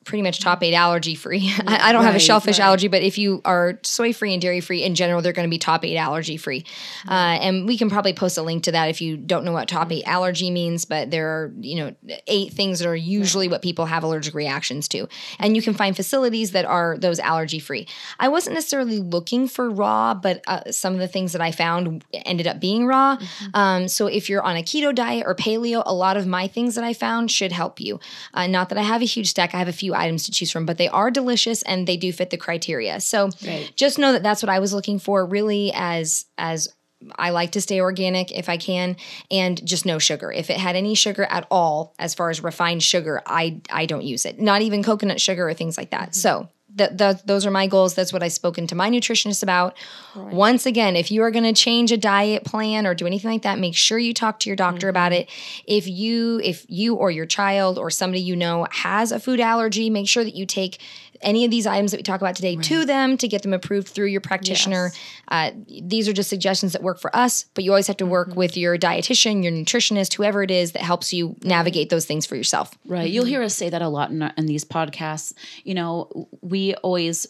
pretty 0.06 0.22
much 0.22 0.40
top 0.40 0.64
eight 0.64 0.74
allergy 0.74 1.16
free. 1.16 1.54
I, 1.68 1.90
I 1.90 1.92
don't 1.92 2.04
have 2.04 2.16
a 2.16 2.20
shellfish 2.20 2.60
right. 2.60 2.66
allergy, 2.66 2.88
but 2.88 3.04
if 3.04 3.18
you 3.18 3.42
are 3.46 3.80
soy 3.84 4.14
free 4.14 4.34
and 4.34 4.42
dairy 4.42 4.60
free 4.60 4.84
in 4.84 4.96
general, 4.96 5.22
they're 5.22 5.34
going 5.34 5.48
to 5.48 5.52
be 5.52 5.60
top 5.60 5.86
eight 5.86 5.98
allergy 5.98 6.38
free. 6.38 6.66
Uh, 7.08 7.38
and 7.42 7.68
we 7.68 7.78
can 7.78 7.90
probably 7.90 8.14
post 8.14 8.38
a 8.38 8.42
link 8.42 8.64
to 8.64 8.72
that 8.72 8.90
if 8.90 9.02
you 9.02 9.18
don't 9.18 9.46
know 9.46 9.52
what 9.52 9.68
top 9.68 9.92
eight 9.92 10.04
allergy 10.06 10.50
means. 10.50 10.86
But 10.86 11.12
there 11.12 11.28
are 11.28 11.54
you 11.60 11.76
know 11.76 11.96
eight 12.28 12.54
things 12.54 12.80
that 12.80 12.88
are 12.88 12.96
usually 12.96 13.48
what 13.48 13.62
people 13.62 13.86
have 13.86 14.04
allergic 14.04 14.34
reactions 14.34 14.88
to, 14.90 15.08
and 15.40 15.56
you 15.56 15.62
can 15.62 15.74
find 15.74 15.96
facilities 15.96 16.52
that 16.52 16.66
are 16.66 16.98
those 16.98 17.20
allergy 17.20 17.60
free. 17.60 17.88
I 18.20 18.30
wasn't 18.30 18.56
necessarily 18.56 19.00
looking 19.00 19.48
for 19.48 19.70
raw, 19.70 20.14
but 20.14 20.44
uh, 20.48 20.72
some 20.72 20.94
of 20.94 21.00
the 21.00 21.08
things 21.08 21.34
that 21.34 21.42
I 21.42 21.52
found 21.52 22.04
ended 22.14 22.48
up 22.48 22.60
being 22.60 22.86
raw. 22.86 23.18
Um, 23.54 23.88
so 23.88 24.08
if 24.08 24.30
you're 24.30 24.42
on 24.42 24.58
a 24.58 24.64
keto 24.64 24.94
diet 24.94 25.26
or 25.28 25.36
paleo, 25.36 25.84
a 25.86 25.94
lot 25.94 26.18
of 26.18 26.26
my 26.26 26.48
things 26.48 26.76
that 26.76 26.84
I 26.84 26.94
found 26.94 27.32
should 27.32 27.52
help 27.52 27.80
you. 27.80 28.00
Uh, 28.34 28.48
not 28.48 28.70
that 28.70 28.78
I 28.78 28.82
have 28.82 29.03
a 29.04 29.06
huge 29.06 29.30
stack; 29.30 29.54
I 29.54 29.60
have 29.60 29.68
a 29.68 29.74
few 29.74 29.94
items 29.94 30.24
to 30.24 30.32
choose 30.32 30.52
from, 30.52 30.66
but 30.66 30.78
they 30.78 30.88
are 30.88 31.12
delicious 31.12 31.62
and 31.64 31.88
they 31.88 31.98
do 31.98 32.12
fit 32.12 32.30
the 32.30 32.38
criteria. 32.38 33.00
So 33.00 33.30
just 33.76 34.00
know 34.00 34.12
that 34.14 34.24
that's 34.24 34.42
what 34.42 34.50
I 34.50 34.60
was 34.60 34.74
looking 34.74 35.00
for, 35.00 35.26
really, 35.26 35.72
as 35.74 36.26
as 36.38 36.70
I 37.18 37.32
like 37.32 37.52
to 37.52 37.62
stay 37.62 37.82
organic 37.82 38.32
if 38.32 38.50
I 38.50 38.58
can, 38.58 38.96
and 39.30 39.66
just 39.66 39.86
no 39.86 40.00
sugar. 40.00 40.32
If 40.32 40.50
it 40.50 40.58
had 40.58 40.76
any 40.76 40.96
sugar 40.96 41.26
at 41.26 41.46
all, 41.52 41.94
as 42.00 42.14
far 42.14 42.30
as 42.30 42.42
refined 42.42 42.84
sugar, 42.84 43.22
I 43.26 43.62
I 43.72 43.86
don't 43.86 44.04
use 44.04 44.26
it. 44.26 44.40
Not 44.40 44.62
even 44.62 44.84
coconut 44.84 45.22
sugar 45.22 45.48
or 45.48 45.54
things 45.54 45.78
like 45.78 45.92
that. 45.92 46.12
Mm-hmm. 46.12 46.14
So. 46.14 46.50
Th- 46.76 46.98
th- 46.98 47.24
those 47.26 47.46
are 47.46 47.52
my 47.52 47.68
goals. 47.68 47.94
That's 47.94 48.12
what 48.12 48.24
I've 48.24 48.34
spoken 48.34 48.66
to 48.68 48.76
my 48.76 48.90
nutritionist 48.90 49.44
about. 49.44 49.78
Once 50.16 50.66
again, 50.66 50.96
if 50.96 51.12
you 51.12 51.22
are 51.24 51.32
going 51.32 51.44
to 51.44 51.54
change 51.54 51.92
a 51.92 51.98
diet 51.98 52.44
plan 52.44 52.88
or 52.88 52.96
do 52.96 53.06
anything 53.06 53.32
like 53.32 53.44
that, 53.44 53.60
make 53.60 53.76
sure 53.76 54.00
you 54.00 54.14
talk 54.14 54.40
to 54.40 54.50
your 54.50 54.56
doctor 54.56 54.90
about 54.90 55.12
mm-hmm. 55.12 55.22
it. 55.22 55.30
If 55.68 55.88
you, 55.88 56.40
if 56.44 56.66
you 56.68 56.96
or 56.96 57.12
your 57.12 57.26
child 57.26 57.78
or 57.78 57.90
somebody 57.90 58.22
you 58.22 58.36
know 58.36 58.68
has 58.72 59.12
a 59.12 59.20
food 59.20 59.40
allergy, 59.40 59.90
make 59.90 60.08
sure 60.08 60.24
that 60.24 60.36
you 60.36 60.46
take 60.46 60.80
any 61.24 61.46
of 61.46 61.52
these 61.52 61.66
items 61.68 61.92
that 61.92 61.98
we 61.98 62.04
talk 62.04 62.22
about 62.22 62.36
today 62.36 62.56
to 62.56 62.86
them 62.86 63.18
to 63.18 63.28
get 63.28 63.42
them 63.42 63.54
approved 63.54 63.88
through 63.88 64.08
your 64.08 64.22
practitioner. 64.22 64.92
Uh, 65.28 65.52
these 65.82 66.08
are 66.08 66.14
just 66.14 66.30
suggestions 66.30 66.74
that 66.74 66.84
work 66.84 67.00
for 67.00 67.16
us, 67.16 67.46
but 67.54 67.64
you 67.64 67.72
always 67.72 67.88
have 67.88 67.98
to 67.98 68.06
work 68.06 68.36
with 68.36 68.56
your 68.58 68.78
dietitian, 68.78 69.44
your 69.44 69.52
nutritionist, 69.52 70.14
whoever 70.14 70.44
it 70.44 70.52
is 70.52 70.74
that 70.74 70.82
helps 70.82 71.14
you 71.14 71.36
navigate 71.44 71.90
those 71.90 72.06
things 72.06 72.26
for 72.26 72.36
yourself. 72.36 72.72
Right. 72.86 73.10
You'll 73.10 73.26
hear 73.26 73.42
us 73.42 73.56
say 73.56 73.70
that 73.70 73.82
a 73.82 73.88
lot 73.90 74.12
in, 74.12 74.22
our- 74.22 74.34
in 74.38 74.46
these 74.46 74.66
podcasts. 74.66 75.34
You 75.64 75.74
know, 75.76 76.28
we 76.42 76.76
always 76.76 77.28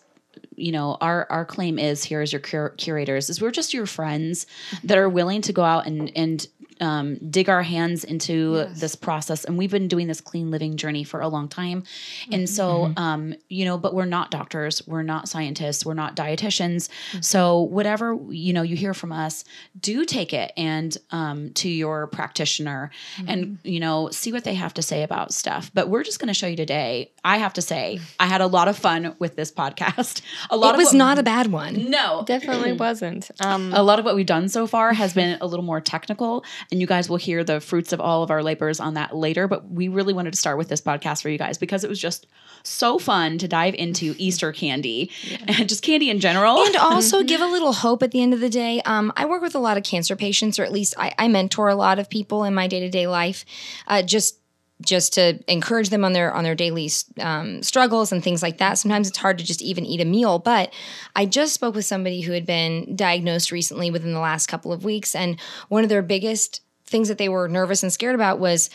you 0.55 0.71
know 0.71 0.97
our 1.01 1.25
our 1.31 1.45
claim 1.45 1.77
is 1.79 2.03
here 2.03 2.21
as 2.21 2.31
your 2.31 2.39
cur- 2.39 2.69
curators 2.77 3.29
is 3.29 3.41
we're 3.41 3.51
just 3.51 3.73
your 3.73 3.85
friends 3.87 4.45
that 4.83 4.97
are 4.97 5.09
willing 5.09 5.41
to 5.41 5.53
go 5.53 5.63
out 5.63 5.85
and 5.87 6.11
and 6.15 6.47
um, 6.81 7.17
dig 7.29 7.49
our 7.49 7.63
hands 7.63 8.03
into 8.03 8.65
this 8.75 8.95
process. 8.95 9.45
And 9.45 9.57
we've 9.57 9.71
been 9.71 9.87
doing 9.87 10.07
this 10.07 10.21
clean 10.21 10.51
living 10.51 10.75
journey 10.77 11.03
for 11.03 11.21
a 11.21 11.27
long 11.27 11.47
time. 11.47 11.83
And 12.31 12.49
so 12.49 12.93
um, 12.97 13.35
you 13.49 13.65
know 13.65 13.77
but 13.77 13.93
we're 13.93 14.05
not 14.05 14.31
doctors. 14.31 14.85
We're 14.87 15.03
not 15.03 15.27
scientists. 15.29 15.85
We're 15.85 15.93
not 15.93 16.15
dietitians. 16.15 16.89
So 17.21 17.61
whatever 17.61 18.17
you 18.29 18.53
know 18.53 18.61
you 18.61 18.75
hear 18.75 18.93
from 18.93 19.11
us 19.11 19.43
do 19.79 20.05
take 20.05 20.33
it 20.33 20.51
and 20.57 20.97
um, 21.11 21.51
to 21.55 21.69
your 21.69 22.07
practitioner 22.07 22.91
and 23.27 23.59
you 23.63 23.79
know 23.79 24.09
see 24.09 24.31
what 24.31 24.43
they 24.43 24.53
have 24.55 24.73
to 24.75 24.81
say 24.81 25.03
about 25.03 25.33
stuff. 25.33 25.71
But 25.73 25.89
we're 25.89 26.03
just 26.03 26.19
going 26.19 26.27
to 26.27 26.33
show 26.33 26.47
you 26.47 26.55
today 26.55 27.11
i 27.25 27.37
have 27.37 27.53
to 27.53 27.61
say 27.61 27.99
i 28.19 28.25
had 28.25 28.41
a 28.41 28.47
lot 28.47 28.67
of 28.67 28.77
fun 28.77 29.15
with 29.19 29.35
this 29.35 29.51
podcast. 29.51 30.21
A 30.49 30.57
lot 30.57 30.75
It 30.75 30.77
was 30.77 30.87
what- 30.87 30.95
not 30.95 31.17
a 31.19 31.23
bad 31.23 31.51
one. 31.51 31.89
no. 31.89 32.23
Definitely 32.25 32.73
wasn't. 32.85 33.31
Um, 33.39 33.73
a 33.73 33.81
lot 33.83 33.97
of 33.99 34.05
what 34.05 34.15
we've 34.15 34.25
done 34.25 34.49
so 34.49 34.67
far 34.67 34.93
has 34.93 35.13
been 35.13 35.37
a 35.41 35.45
little 35.47 35.63
more 35.65 35.79
technical 35.81 36.43
and 36.71 36.81
you 36.81 36.87
guys 36.87 37.09
will 37.09 37.17
hear 37.17 37.43
the 37.43 37.59
fruits 37.59 37.93
of 37.93 37.99
all 38.01 38.23
of 38.23 38.31
our 38.31 38.43
labors 38.43 38.79
on 38.79 38.93
that 38.93 39.15
later 39.15 39.47
but 39.47 39.69
we 39.69 39.87
really 39.87 40.13
wanted 40.13 40.31
to 40.31 40.39
start 40.39 40.57
with 40.57 40.69
this 40.69 40.81
podcast 40.81 41.21
for 41.21 41.29
you 41.29 41.37
guys 41.37 41.57
because 41.57 41.83
it 41.83 41.89
was 41.89 41.99
just 41.99 42.27
so 42.63 42.97
fun 42.97 43.37
to 43.37 43.47
dive 43.47 43.73
into 43.75 44.15
easter 44.17 44.51
candy 44.51 45.11
and 45.47 45.67
just 45.67 45.83
candy 45.83 46.09
in 46.09 46.19
general 46.19 46.63
and 46.63 46.75
also 46.75 47.23
give 47.33 47.41
a 47.41 47.45
little 47.45 47.73
hope 47.73 48.01
at 48.01 48.11
the 48.11 48.21
end 48.21 48.33
of 48.33 48.39
the 48.39 48.49
day. 48.49 48.81
Um, 48.85 49.11
I 49.15 49.25
work 49.25 49.41
with 49.41 49.55
a 49.55 49.59
lot 49.59 49.77
of 49.77 49.83
cancer 49.83 50.15
patients, 50.15 50.59
or 50.59 50.63
at 50.63 50.71
least 50.71 50.93
I, 50.97 51.13
I 51.17 51.27
mentor 51.27 51.67
a 51.67 51.75
lot 51.75 51.99
of 51.99 52.09
people 52.09 52.43
in 52.43 52.53
my 52.53 52.67
day 52.67 52.79
to 52.79 52.89
day 52.89 53.07
life, 53.07 53.45
uh, 53.87 54.01
just 54.01 54.39
just 54.85 55.13
to 55.13 55.39
encourage 55.47 55.89
them 55.89 56.05
on 56.05 56.13
their 56.13 56.33
on 56.33 56.43
their 56.43 56.55
daily 56.55 56.89
um, 57.19 57.63
struggles 57.63 58.11
and 58.11 58.23
things 58.23 58.43
like 58.43 58.57
that. 58.57 58.77
Sometimes 58.77 59.07
it's 59.07 59.17
hard 59.17 59.37
to 59.37 59.43
just 59.43 59.61
even 59.61 59.85
eat 59.85 60.01
a 60.01 60.05
meal. 60.05 60.39
But 60.39 60.73
I 61.15 61.25
just 61.25 61.53
spoke 61.53 61.75
with 61.75 61.85
somebody 61.85 62.21
who 62.21 62.31
had 62.31 62.45
been 62.45 62.95
diagnosed 62.95 63.51
recently 63.51 63.91
within 63.91 64.13
the 64.13 64.19
last 64.19 64.47
couple 64.47 64.71
of 64.71 64.83
weeks, 64.83 65.15
and 65.15 65.39
one 65.69 65.83
of 65.83 65.89
their 65.89 66.01
biggest 66.01 66.61
things 66.85 67.07
that 67.07 67.17
they 67.17 67.29
were 67.29 67.47
nervous 67.47 67.83
and 67.83 67.91
scared 67.91 68.15
about 68.15 68.39
was 68.39 68.69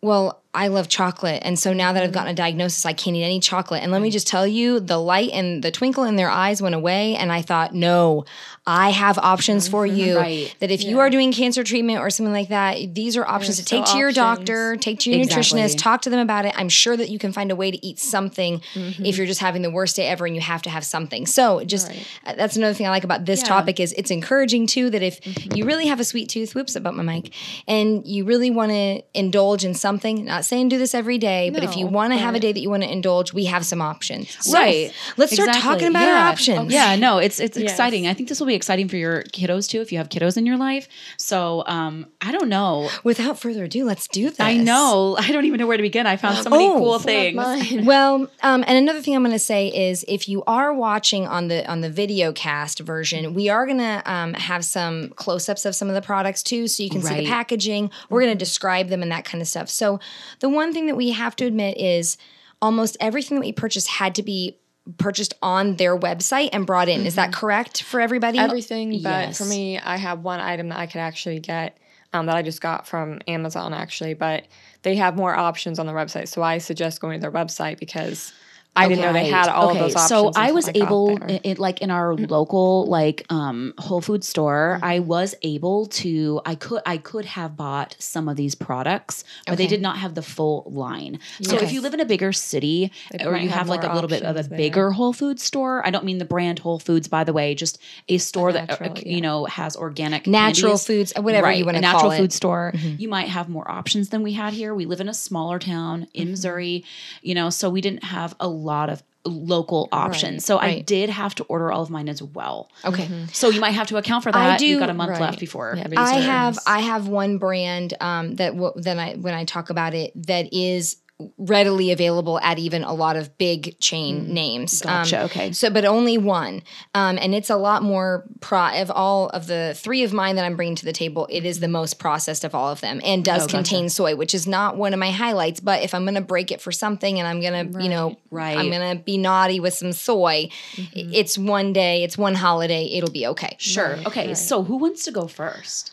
well, 0.00 0.42
I 0.54 0.68
love 0.68 0.88
chocolate. 0.88 1.42
And 1.44 1.58
so 1.58 1.74
now 1.74 1.92
that 1.92 2.02
I've 2.02 2.12
gotten 2.12 2.32
a 2.32 2.34
diagnosis, 2.34 2.86
I 2.86 2.94
can't 2.94 3.14
eat 3.14 3.22
any 3.22 3.38
chocolate. 3.38 3.82
And 3.82 3.92
let 3.92 4.00
me 4.00 4.08
mm. 4.08 4.12
just 4.12 4.26
tell 4.26 4.46
you, 4.46 4.80
the 4.80 4.96
light 4.96 5.30
and 5.32 5.62
the 5.62 5.70
twinkle 5.70 6.04
in 6.04 6.16
their 6.16 6.30
eyes 6.30 6.62
went 6.62 6.74
away. 6.74 7.16
And 7.16 7.30
I 7.30 7.42
thought, 7.42 7.74
no, 7.74 8.24
I 8.66 8.90
have 8.90 9.18
options 9.18 9.66
for 9.66 9.86
mm-hmm. 9.86 9.96
you. 9.96 10.16
Right. 10.18 10.54
That 10.60 10.70
if 10.70 10.84
you 10.84 11.00
are 11.00 11.08
doing 11.08 11.32
cancer 11.32 11.64
treatment 11.64 12.00
or 12.00 12.10
something 12.10 12.32
like 12.32 12.48
that, 12.48 12.94
these 12.94 13.16
are 13.16 13.26
options 13.26 13.56
to 13.56 13.64
take 13.64 13.84
to 13.86 13.98
your 13.98 14.12
doctor, 14.12 14.76
take 14.76 14.98
to 15.00 15.10
your 15.10 15.20
Exactly. 15.20 15.60
nutritionist, 15.60 15.78
talk 15.78 16.02
to 16.02 16.10
them 16.10 16.20
about 16.20 16.44
it. 16.44 16.54
I'm 16.54 16.68
sure 16.68 16.96
that 16.96 17.08
you 17.08 17.18
can 17.18 17.32
find 17.32 17.50
a 17.50 17.56
way 17.56 17.70
to 17.70 17.86
eat 17.86 17.98
something 17.98 18.60
mm-hmm. 18.74 19.06
if 19.06 19.16
you're 19.16 19.26
just 19.26 19.40
having 19.40 19.62
the 19.62 19.70
worst 19.70 19.96
day 19.96 20.06
ever 20.06 20.26
and 20.26 20.34
you 20.34 20.42
have 20.42 20.62
to 20.62 20.70
have 20.70 20.84
something. 20.84 21.24
So 21.24 21.64
just 21.64 21.90
uh, 22.26 22.34
that's 22.34 22.56
another 22.56 22.74
thing 22.74 22.86
I 22.86 22.90
like 22.90 23.04
about 23.04 23.24
this 23.24 23.42
topic 23.42 23.80
is 23.80 23.94
it's 23.94 24.10
encouraging 24.10 24.66
too 24.66 24.90
that 24.90 25.02
if 25.02 25.20
mm-hmm. 25.20 25.54
you 25.54 25.64
really 25.64 25.86
have 25.86 25.98
a 25.98 26.04
sweet 26.04 26.28
tooth, 26.28 26.54
whoops, 26.54 26.76
about 26.76 26.94
my 26.94 27.02
mic, 27.02 27.32
and 27.66 28.06
you 28.06 28.24
really 28.24 28.50
want 28.50 28.72
to 28.72 29.02
indulge 29.14 29.64
in 29.64 29.72
something, 29.72 30.28
not 30.38 30.44
saying 30.44 30.68
do 30.68 30.78
this 30.78 30.94
every 30.94 31.18
day, 31.18 31.50
but 31.50 31.62
if 31.64 31.76
you 31.76 31.86
want 31.86 32.12
to 32.12 32.18
have 32.18 32.34
a 32.34 32.40
day 32.40 32.52
that 32.52 32.60
you 32.60 32.70
want 32.70 32.82
to 32.84 32.90
indulge, 32.92 33.32
we 33.32 33.46
have 33.46 33.64
some 33.66 33.82
options. 33.82 34.36
So 34.44 34.52
right 34.58 34.92
Let's 35.16 35.32
start 35.32 35.48
Exactly. 35.48 35.62
talking 35.70 35.88
about 35.88 36.02
Yeah. 36.06 36.22
our 36.22 36.28
options. 36.28 36.72
yeah 36.72 36.94
no 36.96 37.18
it's 37.18 37.40
it's 37.40 37.56
Yes. 37.58 37.70
exciting 37.72 38.06
i 38.06 38.14
think 38.14 38.28
this 38.28 38.38
will 38.40 38.46
be 38.46 38.54
exciting 38.54 38.86
for 38.88 38.96
your 38.96 39.22
kiddos 39.36 39.68
too 39.68 39.80
if 39.80 39.90
you 39.92 39.98
have 39.98 40.08
kiddos 40.08 40.36
in 40.36 40.46
your 40.46 40.56
life 40.56 40.86
so 41.16 41.64
um 41.66 42.06
i 42.20 42.30
don't 42.30 42.48
know 42.48 42.88
Without 43.04 43.38
further 43.38 43.64
ado, 43.64 43.84
let's 43.84 44.06
do 44.08 44.30
this. 44.30 44.38
i 44.40 44.56
know 44.56 45.16
i 45.26 45.28
don't 45.32 45.44
even 45.46 45.58
know 45.58 45.66
where 45.66 45.76
to 45.76 45.82
begin 45.82 46.06
i 46.06 46.16
found 46.16 46.38
so 46.44 46.50
many 46.50 46.66
Oh, 46.68 46.78
cool 46.78 46.98
things 46.98 47.36
well, 47.92 48.14
um, 48.42 48.60
and 48.68 48.76
another 48.84 49.00
thing 49.02 49.14
I'm 49.16 49.22
going 49.22 49.32
to 49.32 49.38
say 49.54 49.68
is 49.88 50.04
if 50.06 50.28
you 50.28 50.42
are 50.46 50.72
watching 50.72 51.26
on 51.26 51.48
the 51.48 51.66
on 51.70 51.80
the 51.80 51.90
video 51.90 52.32
cast 52.32 52.80
version, 52.80 53.34
we 53.34 53.48
are 53.48 53.64
going 53.66 53.78
to 53.78 54.02
um, 54.16 54.34
have 54.34 54.64
some 54.64 55.08
close 55.22 55.48
ups 55.48 55.64
of 55.64 55.74
some 55.74 55.88
of 55.88 55.94
the 55.94 56.02
products 56.02 56.42
too, 56.42 56.68
so 56.68 56.82
you 56.82 56.90
can 56.90 57.02
see 57.02 57.14
the 57.22 57.26
packaging. 57.26 57.90
We're 58.10 58.20
going 58.22 58.32
to 58.38 58.44
describe 58.44 58.88
them 58.88 59.02
and 59.02 59.10
that 59.12 59.24
kind 59.24 59.40
of 59.42 59.48
stuff. 59.48 59.68
So 59.70 59.98
the 60.40 60.48
one 60.48 60.72
thing 60.72 60.86
that 60.86 60.96
we 60.96 61.10
have 61.10 61.36
to 61.36 61.44
admit 61.44 61.78
is 61.78 62.16
almost 62.60 62.96
everything 63.00 63.36
that 63.36 63.44
we 63.44 63.52
purchased 63.52 63.88
had 63.88 64.14
to 64.16 64.22
be 64.22 64.58
purchased 64.96 65.34
on 65.42 65.76
their 65.76 65.98
website 65.98 66.48
and 66.52 66.66
brought 66.66 66.88
in. 66.88 67.06
Is 67.06 67.16
that 67.16 67.32
correct 67.32 67.82
for 67.82 68.00
everybody? 68.00 68.38
everything, 68.38 69.02
but 69.02 69.36
for 69.36 69.44
me, 69.44 69.78
I 69.78 69.96
have 69.96 70.20
one 70.24 70.40
item 70.40 70.68
that 70.70 70.78
I 70.78 70.86
could 70.86 71.00
actually 71.00 71.40
get 71.40 71.78
um, 72.12 72.26
that 72.26 72.36
I 72.36 72.42
just 72.42 72.60
got 72.60 72.86
from 72.86 73.20
Amazon 73.28 73.74
actually, 73.74 74.14
but 74.14 74.46
they 74.82 74.96
have 74.96 75.16
more 75.16 75.34
options 75.34 75.78
on 75.78 75.86
their 75.86 75.94
website. 75.94 76.28
So 76.28 76.42
I 76.42 76.58
suggest 76.58 77.00
going 77.00 77.18
to 77.18 77.20
their 77.20 77.32
website 77.32 77.78
because 77.78 78.32
I 78.76 78.88
didn't 78.88 79.00
know 79.02 79.12
they 79.12 79.28
had 79.28 79.48
all 79.48 79.70
okay, 79.70 79.78
of 79.80 79.84
those 79.86 79.96
options. 79.96 80.08
So 80.08 80.32
I 80.40 80.52
was 80.52 80.66
got 80.66 80.76
able, 80.76 81.18
it, 81.42 81.58
like 81.58 81.82
in 81.82 81.90
our 81.90 82.14
local 82.14 82.86
like 82.86 83.26
um, 83.28 83.74
Whole 83.78 84.00
Food 84.00 84.22
store, 84.22 84.78
I 84.82 84.98
Mm-hmm. 85.00 85.06
was 85.08 85.34
able 85.42 85.86
to. 85.86 86.40
I 86.46 86.54
could 86.54 86.82
I 86.86 86.98
could 86.98 87.24
have 87.24 87.56
bought 87.56 87.96
some 87.98 88.28
of 88.28 88.36
these 88.36 88.54
products, 88.54 89.24
but 89.46 89.58
they 89.58 89.66
did 89.66 89.82
not 89.82 89.98
have 89.98 90.14
the 90.14 90.22
full 90.22 90.64
line. 90.66 91.18
So 91.42 91.56
if 91.56 91.72
you 91.72 91.80
live 91.80 91.92
in 91.94 92.00
a 92.00 92.04
bigger 92.04 92.32
city 92.32 92.92
They 93.10 93.24
or 93.24 93.36
you 93.36 93.48
have 93.48 93.58
have 93.58 93.68
like 93.68 93.82
a 93.82 93.92
little 93.92 94.08
bit 94.08 94.22
of 94.22 94.36
a 94.36 94.42
there. 94.44 94.56
bigger 94.58 94.92
Whole 94.92 95.12
Food 95.12 95.40
store, 95.40 95.84
I 95.84 95.90
don't 95.90 96.04
mean 96.04 96.18
the 96.18 96.24
brand 96.24 96.60
Whole 96.60 96.78
Foods, 96.78 97.08
by 97.08 97.24
the 97.24 97.32
way, 97.32 97.54
just 97.56 97.78
a 98.08 98.18
store 98.18 98.52
that 98.52 98.70
uh, 98.70 98.76
natural, 98.84 99.02
you 99.12 99.20
know 99.20 99.44
has 99.46 99.76
organic 99.76 100.26
Natural 100.28 100.72
candies. 100.78 100.84
foods, 100.86 101.12
whatever 101.16 101.50
you 101.50 101.64
Right, 101.64 101.66
want 101.66 101.76
a 101.76 101.80
to 101.80 101.82
natural 101.82 102.00
call 102.02 102.10
it. 102.12 102.14
Natural 102.14 102.24
food 102.24 102.32
store. 102.32 102.72
You 102.98 103.08
might 103.08 103.28
have 103.28 103.48
more 103.48 103.68
options 103.68 104.10
than 104.10 104.22
we 104.22 104.34
had 104.34 104.52
here. 104.52 104.74
We 104.74 104.86
live 104.86 105.00
in 105.00 105.08
a 105.08 105.14
smaller 105.14 105.58
town 105.58 106.06
in 106.14 106.28
Mm-hmm. 106.28 106.30
Missouri, 106.32 106.84
you 107.22 107.34
know, 107.34 107.48
so 107.50 107.70
we 107.70 107.80
didn't 107.80 108.04
have 108.04 108.34
a 108.40 108.48
lot 108.58 108.90
of 108.90 109.02
local 109.24 109.88
options. 109.92 110.34
Right, 110.34 110.42
so 110.42 110.58
I 110.58 110.80
did 110.80 111.10
have 111.10 111.34
to 111.36 111.44
order 111.44 111.70
all 111.70 111.82
of 111.82 111.90
mine 111.90 112.08
as 112.08 112.22
well. 112.22 112.70
Okay. 112.84 113.08
So 113.32 113.50
you 113.50 113.60
might 113.60 113.72
have 113.72 113.88
to 113.88 113.96
account 113.96 114.22
for 114.22 114.30
I 114.30 114.32
that. 114.32 114.60
We've 114.60 114.76
do- 114.76 114.78
got 114.80 114.90
a 114.90 114.94
month 114.94 115.12
right. 115.12 115.20
left 115.20 115.40
before. 115.40 115.74
Yeah, 115.76 115.86
I 115.96 116.14
have. 116.20 116.58
I 116.66 116.80
have 116.80 117.08
one 117.08 117.38
brand 117.38 117.94
um, 118.00 118.36
that 118.36 118.54
w- 118.54 118.72
then 118.76 118.98
I 118.98 119.14
when 119.14 119.34
I 119.34 119.44
talk 119.44 119.70
about 119.70 119.94
it 119.94 120.12
that 120.26 120.52
is 120.52 120.96
readily 121.36 121.90
available 121.90 122.38
at 122.40 122.58
even 122.58 122.84
a 122.84 122.92
lot 122.94 123.16
of 123.16 123.36
big 123.38 123.78
chain 123.80 124.32
names. 124.32 124.80
Mm. 124.80 124.84
Gotcha, 124.84 125.18
Um, 125.18 125.24
okay. 125.24 125.52
So, 125.52 125.68
but 125.68 125.84
only 125.84 126.16
one, 126.16 126.62
um, 126.94 127.18
and 127.20 127.34
it's 127.34 127.50
a 127.50 127.56
lot 127.56 127.82
more 127.82 128.24
pro 128.40 128.58
of 128.80 128.90
all 128.90 129.28
of 129.30 129.46
the 129.46 129.72
three 129.76 130.02
of 130.04 130.12
mine 130.12 130.36
that 130.36 130.44
I'm 130.44 130.56
bringing 130.56 130.76
to 130.76 130.84
the 130.84 130.92
table. 130.92 131.26
It 131.30 131.44
is 131.44 131.60
the 131.60 131.68
most 131.68 131.98
processed 131.98 132.44
of 132.44 132.54
all 132.54 132.70
of 132.70 132.80
them, 132.80 133.00
and 133.04 133.24
does 133.24 133.42
Oh, 133.42 133.46
gotcha. 133.46 133.56
contain 133.56 133.88
soy, 133.88 134.14
which 134.16 134.34
is 134.34 134.46
not 134.46 134.76
one 134.76 134.92
of 134.92 135.00
my 135.00 135.10
highlights. 135.10 135.60
But 135.60 135.82
if 135.82 135.92
I'm 135.94 136.04
going 136.04 136.14
to 136.14 136.20
break 136.20 136.52
it 136.52 136.60
for 136.60 136.70
something, 136.72 137.18
and 137.18 137.26
I'm 137.26 137.40
going 137.40 137.72
to, 137.72 137.82
you 137.82 137.88
know, 137.88 138.16
Right. 138.30 138.56
I'm 138.56 138.70
going 138.70 138.96
to 138.96 139.02
be 139.02 139.16
naughty 139.18 139.58
with 139.58 139.74
some 139.74 139.92
soy. 139.92 140.50
Mm-hmm. 140.76 141.10
It's 141.14 141.36
one 141.38 141.72
day, 141.72 142.04
it's 142.04 142.16
one 142.18 142.34
holiday, 142.34 142.84
it'll 142.92 143.10
be 143.10 143.26
okay. 143.28 143.56
Sure. 143.58 143.94
Right, 143.94 144.06
okay. 144.06 144.26
right. 144.28 144.36
So 144.36 144.62
who 144.62 144.76
wants 144.76 145.04
to 145.04 145.10
go 145.12 145.26
first? 145.26 145.92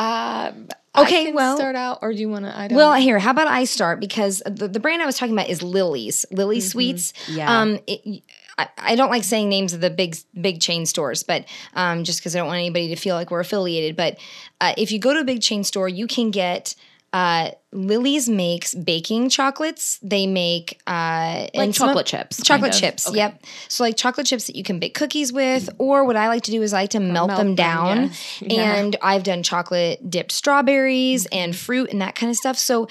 Uh, 0.00 0.52
Okay, 0.96 1.32
well- 1.32 1.56
start 1.56 1.76
out, 1.76 2.00
or 2.02 2.12
do 2.12 2.18
you 2.18 2.28
want 2.28 2.46
to? 2.46 2.58
I 2.58 2.66
don't. 2.66 2.76
Well, 2.76 2.94
here, 2.94 3.20
how 3.20 3.30
about 3.30 3.46
I 3.46 3.64
start 3.64 4.00
because 4.00 4.42
the, 4.44 4.66
the 4.66 4.80
brand 4.80 5.00
I 5.00 5.06
was 5.06 5.16
talking 5.16 5.34
about 5.34 5.48
is 5.48 5.62
Lily's, 5.62 6.26
Lily 6.32 6.58
Sweets. 6.60 7.12
Yeah. 7.28 7.60
Um, 7.60 7.78
it, 7.86 8.24
I, 8.58 8.68
I 8.76 8.94
don't 8.96 9.08
like 9.08 9.22
saying 9.22 9.48
names 9.48 9.72
of 9.72 9.80
the 9.80 9.90
big 9.90 10.16
big 10.40 10.60
chain 10.60 10.86
stores, 10.86 11.22
but 11.22 11.44
um, 11.74 12.02
just 12.02 12.18
because 12.18 12.34
I 12.34 12.40
don't 12.40 12.48
want 12.48 12.58
anybody 12.58 12.88
to 12.88 12.96
feel 12.96 13.14
like 13.14 13.30
we're 13.30 13.38
affiliated. 13.40 13.94
But 13.94 14.18
uh, 14.60 14.74
if 14.76 14.90
you 14.90 14.98
go 14.98 15.14
to 15.14 15.20
a 15.20 15.24
big 15.24 15.42
chain 15.42 15.62
store, 15.62 15.88
you 15.88 16.06
can 16.08 16.32
get. 16.32 16.74
Uh, 17.12 17.50
Lily's 17.72 18.28
makes 18.28 18.74
baking 18.74 19.28
chocolates. 19.30 19.98
They 20.02 20.26
make 20.26 20.80
uh, 20.86 20.90
Like 20.92 21.50
and 21.54 21.74
some 21.74 21.88
of- 21.88 21.92
chocolate 21.92 22.06
chips, 22.06 22.42
Chocolate 22.42 22.72
chips. 22.72 23.06
Okay. 23.08 23.16
Yep. 23.18 23.44
So 23.68 23.84
like 23.84 23.96
chocolate 23.96 24.26
chips 24.26 24.46
that 24.46 24.56
you 24.56 24.62
can 24.64 24.78
bake 24.78 24.94
cookies 24.94 25.32
with, 25.32 25.68
or 25.78 26.04
what 26.04 26.16
I 26.16 26.28
like 26.28 26.42
to 26.44 26.50
do 26.50 26.62
is 26.62 26.72
I 26.72 26.82
like 26.82 26.90
to 26.90 27.00
melt, 27.00 27.28
melt 27.28 27.38
them 27.38 27.46
them, 27.48 27.54
down. 27.56 27.96
yes. 28.06 28.42
Yeah. 28.42 28.74
And 28.76 28.96
I've 29.02 29.22
done 29.24 29.42
chocolate 29.42 30.08
dipped 30.10 30.32
strawberries 30.32 31.26
and 31.26 31.54
fruit 31.54 31.90
and 31.90 32.00
that 32.02 32.14
kind 32.14 32.30
of 32.30 32.36
stuff. 32.36 32.56
So 32.58 32.88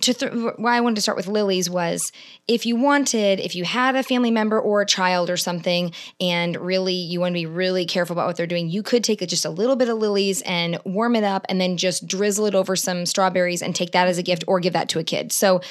to 0.00 0.12
th- 0.12 0.32
why 0.56 0.76
I 0.76 0.80
wanted 0.82 0.96
to 0.96 1.02
start 1.02 1.16
with 1.16 1.26
Lily's 1.26 1.70
was 1.70 2.12
if 2.46 2.66
you 2.66 2.76
wanted, 2.76 3.40
if 3.40 3.54
you 3.54 3.64
had 3.64 3.96
a 3.96 4.02
family 4.02 4.30
member 4.30 4.60
or 4.60 4.82
a 4.82 4.86
child 4.86 5.30
or 5.30 5.38
something, 5.38 5.92
and 6.20 6.56
really 6.58 6.92
you 6.92 7.20
want 7.20 7.32
to 7.32 7.40
be 7.40 7.46
really 7.46 7.86
careful 7.86 8.12
about 8.12 8.26
what 8.26 8.36
they're 8.36 8.46
doing, 8.46 8.68
you 8.68 8.82
could 8.82 9.02
take 9.02 9.26
just 9.26 9.46
a 9.46 9.50
little 9.50 9.76
bit 9.76 9.88
of 9.88 9.96
Lily's 9.96 10.42
and 10.42 10.78
warm 10.84 11.16
it 11.16 11.24
up, 11.24 11.46
and 11.48 11.58
then 11.58 11.78
just 11.78 12.06
drizzle 12.06 12.44
it 12.44 12.54
over 12.54 12.76
some 12.76 13.06
strawberries 13.06 13.62
and 13.62 13.74
take 13.74 13.92
that 13.92 14.08
as 14.08 14.18
a 14.18 14.22
gift 14.22 14.44
or 14.46 14.60
give 14.60 14.74
that 14.74 14.90
to 14.90 14.98
a 14.98 15.04
kid. 15.04 15.32
So 15.32 15.62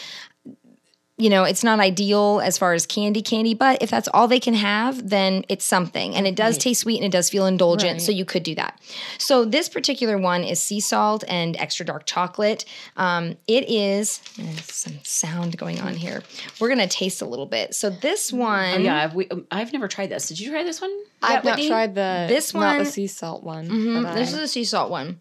you 1.19 1.31
know, 1.31 1.43
it's 1.45 1.63
not 1.63 1.79
ideal 1.79 2.39
as 2.43 2.59
far 2.59 2.73
as 2.73 2.85
candy 2.85 3.23
candy, 3.23 3.55
but 3.55 3.81
if 3.81 3.89
that's 3.89 4.07
all 4.13 4.27
they 4.27 4.39
can 4.39 4.53
have, 4.53 5.09
then 5.09 5.43
it's 5.49 5.65
something. 5.65 6.15
And 6.15 6.27
it 6.27 6.35
does 6.35 6.59
taste 6.59 6.81
sweet 6.81 6.97
and 6.97 7.05
it 7.05 7.11
does 7.11 7.27
feel 7.29 7.47
indulgent, 7.47 7.93
Right. 7.93 8.01
so 8.01 8.11
you 8.11 8.23
could 8.23 8.43
do 8.43 8.53
that. 8.55 8.79
So 9.17 9.43
this 9.43 9.67
particular 9.67 10.19
one 10.19 10.43
is 10.43 10.61
sea 10.61 10.79
salt 10.79 11.23
and 11.27 11.57
extra 11.57 11.85
dark 11.87 12.05
chocolate. 12.05 12.65
Um, 12.97 13.35
it 13.47 13.67
is 13.67 14.21
some 14.61 14.99
sound 15.01 15.57
going 15.57 15.81
on 15.81 15.95
here. 15.95 16.21
We're 16.59 16.69
gonna 16.69 16.87
taste 16.87 17.21
a 17.23 17.25
little 17.25 17.47
bit. 17.47 17.73
So 17.73 17.89
this 17.89 18.31
one, 18.31 18.75
Oh, 18.75 18.77
yeah. 18.77 19.03
I've, 19.05 19.15
we, 19.15 19.27
um, 19.29 19.47
I've 19.49 19.73
never 19.73 19.87
tried 19.87 20.09
this. 20.11 20.27
Did 20.27 20.39
you 20.39 20.51
try 20.51 20.63
this 20.63 20.79
one? 20.81 20.91
I've 21.23 21.31
yet, 21.31 21.45
not 21.45 21.55
Whitney? 21.55 21.67
tried 21.69 21.95
the 21.95 22.25
This 22.29 22.53
one, 22.53 22.61
not 22.61 22.75
one- 22.75 22.85
the 22.85 22.91
sea 22.91 23.07
salt 23.07 23.43
one. 23.43 23.67
Mhm, 23.67 24.13
this 24.13 24.33
is 24.33 24.39
the 24.39 24.47
sea 24.47 24.65
salt 24.65 24.91
one. 24.91 25.19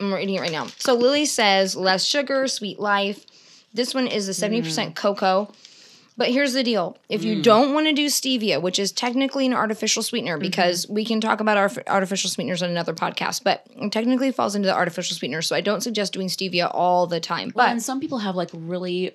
I'm 0.00 0.12
reading 0.12 0.34
it 0.34 0.40
right 0.40 0.50
now. 0.52 0.66
So 0.78 0.94
Lily 0.94 1.24
says 1.24 1.76
less 1.76 2.04
sugar, 2.04 2.48
sweet 2.48 2.80
life. 2.80 3.24
This 3.76 3.94
one 3.94 4.06
is 4.06 4.28
a 4.28 4.32
70% 4.32 4.94
cocoa. 4.94 5.52
But 6.18 6.30
here's 6.30 6.54
the 6.54 6.62
deal. 6.62 6.96
If 7.10 7.24
you 7.24 7.42
don't 7.42 7.74
want 7.74 7.88
to 7.88 7.92
do 7.92 8.06
stevia, 8.06 8.60
which 8.62 8.78
is 8.78 8.90
technically 8.90 9.44
an 9.44 9.52
artificial 9.52 10.02
sweetener, 10.02 10.38
because 10.38 10.88
we 10.88 11.04
can 11.04 11.20
talk 11.20 11.40
about 11.40 11.58
our 11.58 11.70
artificial 11.88 12.30
sweeteners 12.30 12.62
on 12.62 12.70
another 12.70 12.94
podcast, 12.94 13.44
but 13.44 13.66
it 13.76 13.92
technically 13.92 14.32
falls 14.32 14.54
into 14.54 14.64
the 14.66 14.74
artificial 14.74 15.14
sweetener. 15.14 15.42
So 15.42 15.54
I 15.54 15.60
don't 15.60 15.82
suggest 15.82 16.14
doing 16.14 16.28
stevia 16.28 16.70
all 16.72 17.06
the 17.06 17.20
time. 17.20 17.52
Well, 17.54 17.66
But 17.66 17.72
and 17.72 17.82
some 17.82 18.00
people 18.00 18.16
have 18.16 18.34
like 18.34 18.48
really 18.54 19.12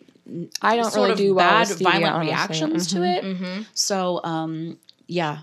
I 0.61 0.75
don't 0.75 0.91
sort 0.91 1.09
really 1.09 1.11
of 1.13 1.17
do 1.17 1.35
bad 1.35 1.69
with 1.69 1.79
stevia, 1.79 1.83
violent 1.85 2.13
honestly. 2.13 2.27
reactions 2.27 2.87
to 2.87 2.95
Mm-hmm. 2.97 3.61
it. 3.61 3.65
So, 3.73 4.21
um, 4.23 4.77
yeah. 5.07 5.39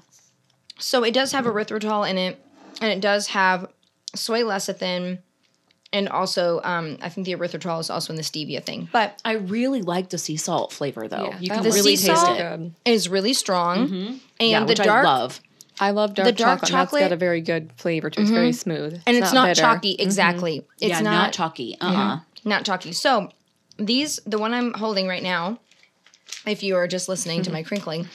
so 0.79 1.03
it 1.03 1.13
does 1.13 1.33
have 1.33 1.45
erythritol 1.45 2.09
in 2.09 2.19
it, 2.19 2.41
and 2.81 2.93
it 2.93 3.01
does 3.01 3.27
have 3.29 3.67
soy 4.15 4.43
lecithin, 4.43 5.19
and 5.92 6.09
also 6.09 6.61
um, 6.64 6.99
I 7.00 7.09
think 7.09 7.25
the 7.26 7.33
erythritol 7.35 7.80
is 7.80 7.90
also 7.90 8.12
in 8.12 8.16
the 8.16 8.23
stevia 8.23 8.62
thing. 8.62 8.88
But 8.92 9.21
I 9.25 9.33
really 9.35 9.83
like 9.83 10.11
the 10.11 10.18
sea 10.18 10.37
salt 10.37 10.73
flavor 10.73 11.09
though. 11.09 11.30
Yeah, 11.30 11.38
you 11.40 11.49
can 11.50 11.62
really 11.64 11.97
sea 11.97 12.09
taste 12.09 12.21
salt- 12.23 12.38
it. 12.38 12.42
Good. 12.42 12.75
it 12.85 12.90
is 12.92 13.09
really 13.09 13.33
strong, 13.35 13.90
and 14.38 14.50
yeah, 14.50 14.64
the 14.64 14.75
dark 14.75 14.88
I 14.88 15.02
love. 15.02 15.40
I 15.80 15.90
love 15.92 16.14
dark, 16.14 16.26
The 16.26 16.33
dark 16.33 16.61
chocolate. 16.61 16.71
and 16.71 16.78
That's 16.78 16.90
chocolate- 16.90 17.02
got 17.02 17.12
a 17.12 17.16
very 17.16 17.40
good 17.40 17.73
flavor 17.76 18.11
to 18.11 18.18
it. 18.21 18.23
It's 18.23 18.30
very 18.33 18.52
smooth, 18.52 19.00
and 19.07 19.16
it's, 19.16 19.33
not, 19.33 19.47
bitter. 19.47 19.61
chalky 19.61 19.92
exactly. 19.99 20.66
It's 20.80 20.90
yeah, 20.90 21.00
not, 21.00 21.11
not 21.12 21.33
chalky. 21.33 21.76
Uh 21.80 21.92
uh 21.92 22.21
not 22.45 22.64
chalky. 22.64 22.92
So 22.92 23.30
these, 23.78 24.18
the 24.26 24.38
one 24.38 24.52
I'm 24.54 24.73
holding 24.75 25.07
right 25.07 25.23
now, 25.23 25.61
if 26.47 26.62
you 26.64 26.75
are 26.76 26.88
just 26.88 27.09
listening 27.09 27.42
to 27.42 27.52
my 27.52 27.62
crinkling, 27.62 28.09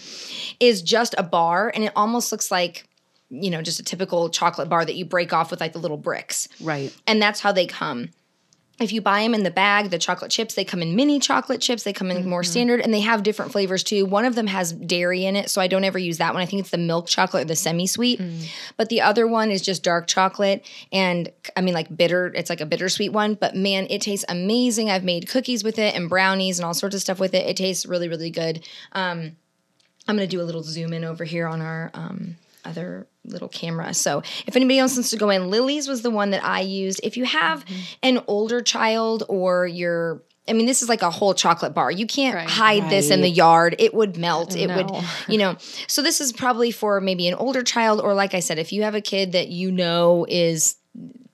is 0.59 0.81
just 0.81 1.15
a 1.17 1.23
bar, 1.23 1.71
and 1.73 1.83
it 1.85 1.93
almost 1.95 2.31
looks 2.31 2.51
like 2.51 2.85
you 3.33 3.49
know 3.49 3.61
just 3.61 3.79
a 3.79 3.83
typical 3.83 4.29
chocolate 4.29 4.69
bar 4.69 4.85
that 4.85 4.95
you 4.95 5.05
break 5.05 5.33
off 5.33 5.51
with 5.51 5.59
like 5.59 5.73
the 5.73 5.79
little 5.79 5.97
bricks. 5.97 6.47
Right. 6.61 6.95
and 7.07 7.21
that's 7.21 7.39
how 7.39 7.51
they 7.51 7.65
come. 7.65 8.09
If 8.79 8.91
you 8.91 9.01
buy 9.01 9.21
them 9.21 9.35
in 9.35 9.43
the 9.43 9.51
bag, 9.51 9.91
the 9.91 9.99
chocolate 9.99 10.31
chips, 10.31 10.55
they 10.55 10.65
come 10.65 10.81
in 10.81 10.95
mini 10.95 11.19
chocolate 11.19 11.61
chips. 11.61 11.83
They 11.83 11.93
come 11.93 12.09
in 12.09 12.27
more 12.27 12.43
standard 12.43 12.81
and 12.81 12.91
they 12.91 13.01
have 13.01 13.21
different 13.21 13.51
flavors 13.51 13.83
too. 13.83 14.03
One 14.03 14.25
of 14.25 14.33
them 14.33 14.47
has 14.47 14.73
dairy 14.73 15.25
in 15.25 15.35
it, 15.35 15.51
so 15.51 15.61
I 15.61 15.67
don't 15.67 15.83
ever 15.83 15.99
use 15.99 16.17
that 16.17 16.33
one. 16.33 16.41
I 16.41 16.47
think 16.47 16.61
it's 16.61 16.71
the 16.71 16.79
milk 16.79 17.05
chocolate 17.07 17.43
or 17.43 17.45
the 17.45 17.55
semi 17.55 17.85
sweet. 17.85 18.19
But 18.75 18.89
the 18.89 19.01
other 19.01 19.27
one 19.27 19.51
is 19.51 19.61
just 19.61 19.83
dark 19.83 20.07
chocolate 20.07 20.67
and 20.91 21.31
I 21.55 21.61
mean, 21.61 21.75
like 21.75 21.95
bitter, 21.95 22.33
it's 22.33 22.49
like 22.49 22.61
a 22.61 22.65
bittersweet 22.65 23.13
one. 23.13 23.35
But 23.35 23.55
man, 23.55 23.85
it 23.91 24.01
tastes 24.01 24.25
amazing. 24.27 24.89
I've 24.89 25.03
made 25.03 25.29
cookies 25.29 25.63
with 25.63 25.77
it 25.77 25.93
and 25.95 26.09
brownies 26.09 26.57
and 26.57 26.65
all 26.65 26.73
sorts 26.73 26.95
of 26.95 27.01
stuff 27.01 27.19
with 27.19 27.35
it. 27.35 27.45
It 27.45 27.57
tastes 27.57 27.85
really, 27.85 28.09
really 28.09 28.31
good. 28.31 28.67
Um, 28.93 29.37
I'm 30.07 30.17
going 30.17 30.27
to 30.27 30.35
do 30.35 30.41
a 30.41 30.43
little 30.43 30.63
zoom 30.63 30.93
in 30.93 31.03
over 31.03 31.23
here 31.23 31.47
on 31.47 31.61
our 31.61 31.91
um, 31.93 32.37
other 32.65 33.07
little 33.25 33.47
camera. 33.49 33.93
So 33.93 34.21
if 34.45 34.55
anybody 34.55 34.79
else 34.79 34.95
wants 34.95 35.09
to 35.11 35.17
go 35.17 35.29
in, 35.29 35.49
Lily's 35.49 35.87
was 35.87 36.01
the 36.01 36.09
one 36.11 36.31
that 36.31 36.43
I 36.43 36.59
used. 36.61 36.99
If 37.03 37.17
you 37.17 37.25
have 37.25 37.63
Mm-hmm. 37.65 37.81
an 38.03 38.23
older 38.27 38.61
child 38.61 39.23
or 39.29 39.65
you're 39.67 40.21
I 40.45 40.51
mean, 40.51 40.65
this 40.65 40.81
is 40.81 40.89
like 40.89 41.01
a 41.03 41.09
whole 41.09 41.33
chocolate 41.33 41.73
bar. 41.73 41.89
You 41.89 42.05
can't 42.05 42.35
Right. 42.35 42.49
hide 42.49 42.89
this 42.89 43.09
in 43.11 43.21
the 43.21 43.29
yard. 43.29 43.77
It 43.79 43.93
would 43.93 44.17
melt. 44.17 44.57
It 44.57 44.67
would, 44.67 44.91
you 45.29 45.37
know. 45.37 45.55
So 45.87 46.01
this 46.01 46.19
is 46.19 46.33
probably 46.33 46.69
for 46.71 46.99
maybe 46.99 47.29
an 47.29 47.33
older 47.35 47.63
child, 47.63 48.01
or 48.01 48.13
like 48.13 48.33
I 48.33 48.41
said, 48.41 48.59
if 48.59 48.73
you 48.73 48.83
have 48.83 48.93
a 48.93 48.99
kid 48.99 49.31
that 49.31 49.47
you 49.47 49.71
know 49.71 50.25
is 50.27 50.75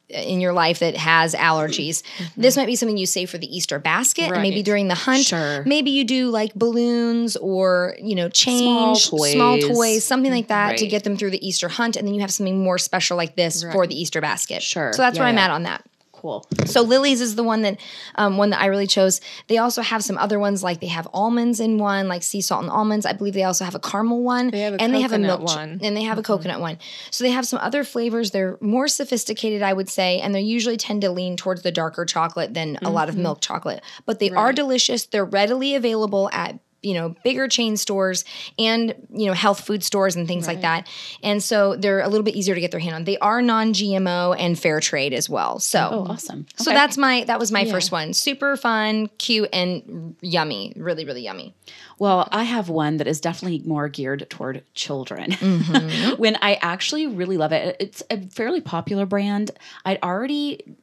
in 0.10 0.42
your 0.42 0.54
life 0.54 0.80
that 0.80 0.96
has 0.96 1.36
allergies, 1.36 2.02
mm-hmm. 2.18 2.42
this 2.42 2.58
might 2.58 2.66
be 2.66 2.76
something 2.76 2.98
you 2.98 3.06
save 3.06 3.30
for 3.30 3.38
the 3.38 3.56
Easter 3.56 3.80
basket, 3.80 4.32
and 4.32 4.42
maybe 4.42 4.64
during 4.64 4.88
the 4.88 4.96
hunt. 4.96 5.24
Sure. 5.24 5.64
Maybe 5.66 5.92
you 5.92 6.04
do 6.04 6.30
like 6.30 6.54
balloons 6.56 7.36
or 7.38 7.96
you 8.02 8.16
know 8.16 8.30
change 8.30 9.04
Small 9.06 9.24
small 9.26 9.58
toys. 9.60 9.68
toys, 9.78 10.04
something 10.06 10.32
like 10.32 10.48
that 10.48 10.78
to 10.78 10.88
get 10.88 11.04
them 11.04 11.18
through 11.18 11.32
the 11.32 11.48
Easter 11.48 11.70
hunt, 11.70 11.96
and 11.96 12.08
then 12.08 12.14
you 12.14 12.22
have 12.22 12.32
something 12.32 12.64
more 12.64 12.78
special 12.78 13.18
like 13.18 13.36
this 13.36 13.64
for 13.64 13.86
the 13.88 14.00
Easter 14.00 14.22
basket. 14.22 14.62
Sure. 14.64 14.94
So 14.94 15.02
that's 15.02 15.16
Yeah, 15.16 15.22
where 15.22 15.30
I'm 15.30 15.36
yeah. 15.36 15.46
at 15.46 15.52
on 15.52 15.64
that. 15.64 15.86
Cool. 16.20 16.46
So 16.66 16.82
Lily's 16.82 17.22
is 17.22 17.36
the 17.36 17.44
one 17.44 17.62
that 17.62 17.80
um, 18.16 18.36
one 18.36 18.50
that 18.50 18.60
I 18.62 18.66
really 18.66 18.88
chose. 18.88 19.22
They 19.48 19.58
also 19.58 19.82
have 19.82 20.04
some 20.04 20.18
other 20.18 20.38
ones 20.38 20.62
like 20.62 20.82
they 20.82 20.88
have 20.88 21.08
almonds 21.14 21.62
in 21.62 21.78
one, 21.78 22.10
like 22.10 22.24
sea 22.24 22.42
salt 22.42 22.62
and 22.64 22.70
almonds. 22.70 23.06
I 23.06 23.14
believe 23.14 23.34
they 23.34 23.44
also 23.44 23.64
have 23.64 23.74
a 23.76 23.80
caramel 23.80 24.22
one, 24.22 24.52
They 24.52 24.60
have 24.62 24.74
a 24.74 24.82
and 24.82 24.94
they 24.94 25.00
have 25.00 25.14
a 25.14 25.18
milk 25.18 25.42
ch- 25.48 25.56
one. 25.56 25.80
and 25.82 25.96
they 25.96 26.04
have 26.04 26.18
a 26.18 26.22
coconut 26.22 26.60
one. 26.60 26.78
So 27.10 27.24
they 27.24 27.30
have 27.32 27.48
some 27.48 27.60
other 27.62 27.86
flavors. 27.86 28.32
They're 28.32 28.58
more 28.60 28.90
sophisticated, 28.90 29.62
I 29.62 29.72
would 29.72 29.88
say, 29.88 30.20
and 30.20 30.36
they 30.36 30.42
usually 30.42 30.76
tend 30.76 31.02
to 31.04 31.10
lean 31.10 31.38
towards 31.38 31.62
the 31.62 31.72
darker 31.72 32.04
chocolate 32.04 32.54
than 32.54 32.78
a 32.82 32.90
lot 32.90 33.08
of 33.08 33.16
milk 33.16 33.40
chocolate. 33.40 33.82
But 34.06 34.20
they 34.20 34.30
are 34.32 34.52
delicious. 34.52 35.06
They're 35.06 35.24
readily 35.24 35.74
available 35.76 36.30
at 36.34 36.60
you 36.82 36.94
know 36.94 37.16
bigger 37.24 37.48
chain 37.48 37.78
stores 37.78 38.24
and 38.58 38.96
you 39.12 39.26
know 39.28 39.34
health 39.34 39.62
food 39.66 39.84
stores 39.84 40.16
and 40.16 40.28
things 40.28 40.48
like 40.48 40.62
that. 40.62 40.88
And 41.24 41.44
so 41.44 41.76
they're 41.76 42.02
a 42.02 42.08
little 42.08 42.24
bit 42.24 42.36
easier 42.36 42.56
to 42.56 42.62
get 42.62 42.72
their 42.72 42.80
hand 42.80 42.96
on. 42.96 43.04
They 43.04 43.18
are 43.20 43.42
non-gmo 43.42 44.36
and 44.40 44.58
fair 44.58 44.80
trade 44.80 45.14
as 45.14 45.30
well. 45.30 45.60
So 45.60 45.90
Oh, 45.92 46.06
awesome. 46.12 46.46
so 46.56 46.72
that's 46.72 46.98
my 46.98 47.24
that 47.26 47.40
was 47.40 47.52
my 47.52 47.66
first 47.66 47.92
one. 47.92 48.14
Super 48.14 48.56
fun 48.58 49.08
cute 49.18 49.50
and 49.54 50.16
yummy. 50.22 50.74
Really 50.76 51.06
really 51.06 51.22
yummy. 51.24 51.56
Well, 52.00 52.30
I 52.32 52.44
have 52.44 52.70
one 52.70 52.98
that 52.98 53.08
is 53.08 53.20
definitely 53.20 53.60
more 53.68 53.90
geared 53.90 54.26
toward 54.30 54.64
children. 54.74 55.32
Mm-hmm. 55.32 56.16
when 56.22 56.38
I 56.42 56.56
actually 56.62 57.08
really 57.08 57.36
love 57.36 57.52
it, 57.52 57.76
it's 57.82 58.02
a 58.10 58.22
fairly 58.30 58.62
popular 58.62 59.06
brand. 59.06 59.52
I'd 59.84 60.00
already, 60.02 60.78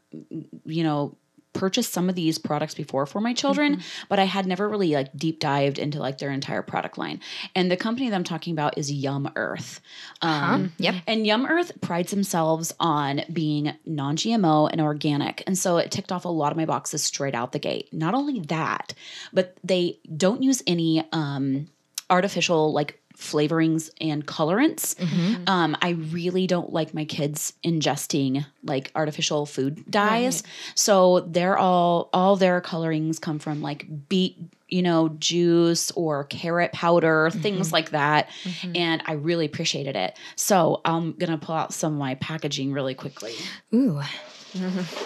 you 0.66 0.82
know, 0.84 1.16
purchased 1.56 1.92
some 1.92 2.08
of 2.08 2.14
these 2.14 2.38
products 2.38 2.74
before 2.74 3.06
for 3.06 3.20
my 3.20 3.32
children, 3.32 3.82
but 4.08 4.18
I 4.18 4.24
had 4.24 4.46
never 4.46 4.68
really 4.68 4.92
like 4.92 5.16
deep 5.16 5.40
dived 5.40 5.78
into 5.78 5.98
like 5.98 6.18
their 6.18 6.30
entire 6.30 6.62
product 6.62 6.98
line. 6.98 7.20
And 7.54 7.70
the 7.70 7.76
company 7.76 8.08
that 8.08 8.14
I'm 8.14 8.24
talking 8.24 8.52
about 8.52 8.76
is 8.78 8.92
Yum 8.92 9.30
Earth. 9.36 9.80
Um, 10.22 10.72
Yep. 10.78 10.94
And 11.06 11.26
Yum 11.26 11.46
Earth 11.46 11.72
prides 11.80 12.10
themselves 12.10 12.74
on 12.78 13.22
being 13.32 13.74
non 13.84 14.16
GMO 14.16 14.68
and 14.70 14.80
organic. 14.80 15.42
And 15.46 15.56
so 15.56 15.78
it 15.78 15.90
ticked 15.90 16.12
off 16.12 16.24
a 16.24 16.28
lot 16.28 16.52
of 16.52 16.56
my 16.56 16.66
boxes 16.66 17.02
straight 17.02 17.34
out 17.34 17.52
the 17.52 17.58
gate. 17.58 17.92
Not 17.92 18.14
only 18.14 18.40
that, 18.40 18.94
but 19.32 19.56
they 19.64 19.98
don't 20.16 20.42
use 20.42 20.62
any 20.66 21.04
um, 21.12 21.68
artificial 22.10 22.72
like 22.72 23.00
flavorings 23.16 23.90
and 24.00 24.26
colorants. 24.26 24.94
Mm-hmm. 24.96 25.44
Um, 25.48 25.76
I 25.80 25.90
really 25.90 26.46
don't 26.46 26.72
like 26.72 26.94
my 26.94 27.04
kids 27.04 27.52
ingesting 27.64 28.44
like 28.62 28.90
artificial 28.94 29.46
food 29.46 29.84
dyes. 29.90 30.42
So 30.74 31.20
they're 31.20 31.58
all 31.58 32.10
all 32.12 32.36
their 32.36 32.60
colorings 32.60 33.18
come 33.18 33.38
from 33.38 33.62
like 33.62 33.86
beet, 34.08 34.36
you 34.68 34.82
know, 34.82 35.08
juice 35.18 35.90
or 35.92 36.24
carrot 36.24 36.72
powder, 36.72 37.28
mm-hmm. 37.30 37.40
things 37.40 37.72
like 37.72 37.90
that. 37.90 38.28
Mm-hmm. 38.44 38.72
And 38.76 39.02
I 39.06 39.12
really 39.12 39.46
appreciated 39.46 39.96
it. 39.96 40.18
So 40.36 40.80
I'm 40.84 41.12
gonna 41.12 41.38
pull 41.38 41.54
out 41.54 41.72
some 41.72 41.94
of 41.94 41.98
my 41.98 42.16
packaging 42.16 42.72
really 42.72 42.94
quickly. 42.94 43.34
ooh 43.74 44.02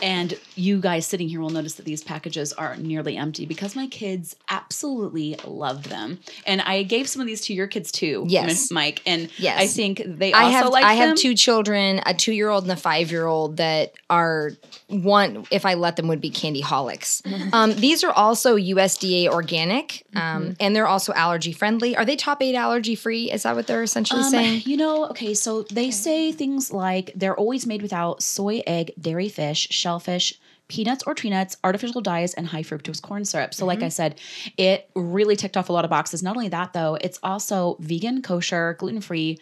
And 0.02 0.38
you 0.57 0.80
guys 0.80 1.07
sitting 1.07 1.28
here 1.28 1.40
will 1.40 1.50
notice 1.50 1.75
that 1.75 1.85
these 1.85 2.02
packages 2.02 2.52
are 2.52 2.76
nearly 2.76 3.16
empty 3.16 3.47
because 3.47 3.75
my 3.76 3.87
kids 3.87 4.37
absolutely 4.49 5.37
loved 5.45 5.87
them. 5.87 6.19
And 6.47 6.61
I 6.62 6.83
gave 6.83 7.09
some 7.09 7.21
of 7.21 7.26
these 7.26 7.40
to 7.42 7.54
your 7.54 7.66
kids 7.66 7.90
too, 7.92 8.25
Yes. 8.28 8.71
Mike. 8.71 9.02
And 9.07 9.28
Yes. 9.38 9.61
I 9.61 9.66
think 9.66 10.02
they 10.07 10.33
also 10.33 10.47
I 10.47 10.50
have 10.50 10.69
like 10.71 10.85
I 10.85 10.97
them. 10.97 11.09
have 11.09 11.16
two 11.19 11.35
children, 11.35 12.00
a 12.07 12.14
two 12.14 12.33
year 12.33 12.49
old 12.49 12.64
and 12.64 12.73
a 12.73 12.76
five 12.76 13.11
year 13.11 13.26
old 13.26 13.57
that 13.59 13.92
are 14.09 14.52
one 14.88 15.45
if 15.50 15.64
I 15.66 15.75
let 15.75 15.97
them 15.97 16.09
would 16.09 16.21
be 16.21 16.30
candy 16.30 16.62
holics. 16.62 17.23
um, 17.52 17.75
these 17.76 18.02
are 18.04 18.12
also 18.12 18.57
USDA 18.57 19.28
organic, 19.28 20.04
um, 20.14 20.57
and 20.61 20.75
they're 20.75 20.87
also 20.87 21.12
allergy 21.14 21.52
friendly. 21.52 21.97
Are 21.97 22.04
they 22.04 22.16
top 22.16 22.42
eight 22.42 22.54
allergy 22.54 22.95
free? 22.95 23.30
Is 23.30 23.42
that 23.45 23.54
what 23.57 23.66
they're 23.66 23.83
essentially 23.83 24.23
Um, 24.23 24.30
saying? 24.30 24.62
You 24.66 24.76
know, 24.76 25.07
okay, 25.07 25.35
so 25.35 25.62
they 25.62 25.90
say 25.90 26.33
things 26.33 26.73
like 26.73 27.12
they're 27.14 27.37
always 27.37 27.66
made 27.66 27.83
without 27.83 28.23
soy, 28.23 28.62
egg, 28.66 28.92
dairy, 29.00 29.28
fish, 29.28 29.40
shellfish, 29.71 30.39
peanuts 30.69 31.03
or 31.07 31.15
tree 31.15 31.31
nuts, 31.31 31.57
artificial 31.65 32.01
dyes, 32.01 32.33
and 32.35 32.47
high 32.47 32.63
fructose 32.63 33.03
corn 33.03 33.25
syrup. 33.25 33.53
So, 33.53 33.67
like 33.67 33.81
mm-hmm. 33.81 33.87
I 33.87 33.89
said, 33.89 34.21
it 34.57 34.89
really 34.95 35.37
ticked 35.37 35.57
off 35.57 35.69
a 35.69 35.73
lot 35.73 35.85
of 35.85 35.91
boxes. 35.91 36.23
Not 36.23 36.37
only 36.37 36.49
that, 36.49 36.73
though, 36.73 36.97
it's 37.01 37.19
also 37.23 37.77
vegan, 37.81 38.23
kosher, 38.23 38.75
gluten 38.79 39.01
free. 39.01 39.39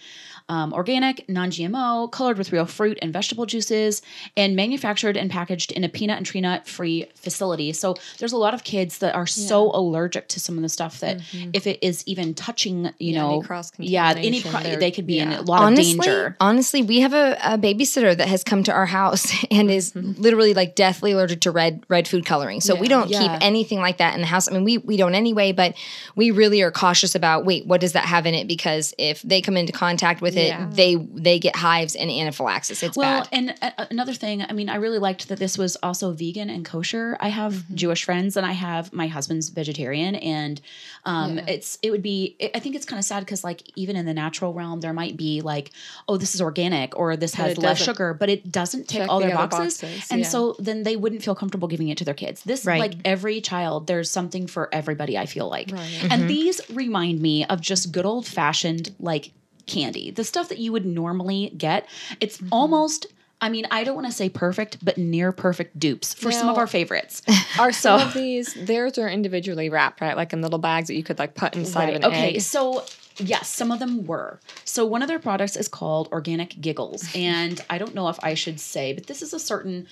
Um, 0.51 0.73
organic, 0.73 1.29
non 1.29 1.51
GMO, 1.51 2.11
colored 2.11 2.39
with 2.39 2.53
real 2.53 2.65
fruit 2.65 2.99
and 3.03 3.13
vegetable 3.13 3.45
juices, 3.45 4.01
and 4.37 4.57
manufactured 4.57 5.17
and 5.17 5.31
packaged 5.31 5.73
in 5.73 5.85
a 5.85 5.89
peanut 5.91 6.17
and 6.17 6.25
tree 6.25 6.41
nut 6.41 6.67
free 6.67 7.07
facility. 7.15 7.73
So, 7.75 7.97
there's 8.19 8.33
a 8.33 8.39
lot 8.39 8.55
of 8.55 8.65
kids 8.65 8.99
that 8.99 9.15
are 9.15 9.27
so 9.27 9.71
allergic 9.73 10.29
to 10.29 10.41
some 10.41 10.57
of 10.57 10.63
the 10.63 10.69
stuff 10.71 11.01
that 11.01 11.21
if 11.53 11.67
it 11.67 11.79
is 11.83 12.03
even 12.07 12.33
touching, 12.35 12.87
you 12.99 13.13
Yeah, 13.13 13.19
any 13.19 13.19
know, 13.19 13.43
yeah, 13.79 14.11
any 14.17 14.41
cross-contamination, 14.41 14.81
they're- 14.81 14.91
could 14.91 15.07
be 15.07 15.19
in 15.19 15.33
a 15.33 15.43
lot 15.43 15.61
honestly, 15.61 15.93
of 15.99 16.05
danger. 16.05 16.37
honestly, 16.41 16.83
we 16.83 17.01
have 17.01 17.13
a, 17.13 17.37
a 17.45 17.59
babysitter 17.59 18.17
that 18.17 18.29
has 18.29 18.43
come 18.43 18.63
to 18.63 18.73
our 18.73 18.87
house 18.87 19.31
and 19.51 19.71
is 19.71 19.95
literally 19.95 20.55
like 20.55 20.75
deathly 20.75 21.13
allergic 21.13 21.41
to 21.43 21.51
red 21.51 21.85
red 21.89 22.09
food 22.09 22.25
coloring. 22.25 22.63
So 22.63 22.75
we 22.75 22.89
don't 22.89 23.11
Yeah. 23.11 23.21
keep 23.21 23.33
anything 23.43 23.81
like 23.81 23.99
that 23.99 24.15
in 24.15 24.23
the 24.23 24.27
house. 24.27 24.49
I 24.49 24.53
mean, 24.55 24.65
we 24.65 24.79
we 24.79 24.97
don't 24.97 25.15
anyway, 25.15 25.53
but 25.53 25.75
we 26.17 26.31
really 26.31 26.63
are 26.63 26.71
cautious 26.71 27.15
about 27.15 27.45
wait, 27.45 27.67
what 27.67 27.83
does 27.83 27.93
that 27.93 28.07
have 28.07 28.25
in 28.25 28.33
it? 28.33 28.49
Because 28.49 28.95
if 28.97 29.21
they 29.21 29.43
come 29.43 29.59
into 29.59 29.73
contact 29.75 30.23
with 30.23 30.38
it, 30.39 30.49
Yeah. 30.49 30.69
they 30.71 30.95
they 30.97 31.39
get 31.39 31.57
hives 31.57 31.95
and 31.97 32.11
anaphylaxis. 32.11 32.83
It's 32.83 32.97
Well, 32.97 33.23
bad. 33.23 33.29
and 33.33 33.55
uh, 33.61 33.87
another 33.91 34.15
thing, 34.15 34.43
I 34.43 34.53
mean, 34.53 34.69
I 34.69 34.77
really 34.77 34.99
liked 34.99 35.29
that 35.29 35.39
this 35.39 35.59
was 35.59 35.77
also 35.83 36.13
vegan 36.13 36.49
and 36.51 36.65
kosher. 36.65 37.17
I 37.21 37.29
have 37.29 37.53
Mm-hmm. 37.59 37.75
Jewish 37.75 38.05
friends, 38.05 38.37
and 38.37 38.47
I 38.47 38.53
have 38.53 38.93
my 38.93 39.07
husband's 39.09 39.49
vegetarian, 39.49 40.15
and 40.15 40.61
um, 41.05 41.39
it's 41.41 41.79
it 41.83 41.91
would 41.91 42.03
be. 42.03 42.37
I 42.55 42.59
think 42.61 42.75
it's 42.77 42.85
kind 42.87 42.99
of 42.99 43.05
sad 43.05 43.21
because 43.21 43.43
like 43.45 43.63
even 43.77 43.97
in 43.97 44.07
the 44.07 44.15
natural 44.15 44.53
realm, 44.53 44.81
there 44.81 44.93
might 44.93 45.17
be 45.17 45.41
like, 45.41 45.71
oh, 46.09 46.17
this 46.17 46.35
is 46.35 46.41
organic 46.43 46.97
or 46.99 47.17
this 47.17 47.35
has 47.35 47.59
less 47.59 47.83
sugar, 47.83 48.15
but 48.15 48.29
it 48.29 48.51
doesn't 48.53 48.89
tick 48.89 49.09
all 49.09 49.19
the 49.21 49.27
their 49.27 49.37
other 49.39 49.49
boxes, 49.49 49.81
boxes, 49.81 50.11
and 50.11 50.21
yeah. 50.21 50.29
so 50.29 50.55
then 50.59 50.83
they 50.85 50.97
wouldn't 50.97 51.23
feel 51.23 51.35
comfortable 51.35 51.69
giving 51.69 51.89
it 51.89 51.99
to 51.99 52.05
their 52.05 52.15
kids. 52.15 52.43
This 52.45 52.65
Right. 52.65 52.81
like 52.81 52.95
every 53.05 53.41
child, 53.41 53.87
there's 53.87 54.11
something 54.11 54.47
for 54.47 54.69
everybody. 54.73 55.17
I 55.19 55.27
feel 55.27 55.49
like, 55.49 55.71
Right. 55.73 55.81
Mm-hmm. 55.81 56.13
and 56.13 56.31
these 56.31 56.61
remind 56.71 57.21
me 57.21 57.45
of 57.47 57.61
just 57.61 57.91
good 57.93 58.05
old 58.07 58.27
fashioned 58.27 58.95
like 59.01 59.33
candy, 59.69 60.11
the 60.11 60.25
stuff 60.25 60.49
that 60.49 60.59
you 60.59 60.73
would 60.73 60.85
normally 60.87 61.53
get. 61.57 61.87
It's 62.21 62.39
Mm-hmm. 62.39 62.49
almost. 62.53 63.07
I 63.41 63.51
mean, 63.51 63.67
I 63.71 63.85
don't 63.85 63.95
want 63.95 64.09
to 64.09 64.13
say 64.13 64.29
perfect, 64.29 64.85
but 64.85 64.99
near 64.99 65.31
perfect 65.31 65.79
dupes 65.79 66.13
for 66.13 66.33
some 66.33 66.49
of 66.49 66.59
our 66.59 66.67
favorites. 66.67 67.23
Are 67.59 67.71
some 67.71 68.01
of 68.01 68.13
these 68.13 68.53
theirs 68.55 68.99
are 68.99 69.09
individually 69.09 69.69
wrapped, 69.69 70.01
right? 70.01 70.17
Like 70.17 70.33
in 70.33 70.43
little 70.43 70.59
bags 70.59 70.89
that 70.89 70.95
you 70.97 71.05
could 71.05 71.21
like 71.21 71.37
put 71.37 71.55
inside 71.55 71.91
of 71.91 71.95
an 71.97 72.05
okay, 72.07 72.35
egg. 72.35 72.41
so 72.41 72.85
yes, 73.19 73.49
some 73.49 73.71
of 73.71 73.79
them 73.79 74.07
were. 74.07 74.41
So 74.65 74.85
one 74.85 75.03
of 75.03 75.09
their 75.09 75.21
products 75.21 75.55
is 75.57 75.69
called 75.69 76.09
Organic 76.11 76.61
Giggles, 76.61 77.09
and 77.15 77.61
I 77.71 77.79
don't 77.79 77.95
know 77.95 78.09
if 78.09 78.19
I 78.25 78.35
should 78.35 78.59
say, 78.59 78.93
but 78.93 79.07
this 79.07 79.23
is 79.23 79.33
a 79.33 79.39
certain 79.39 79.87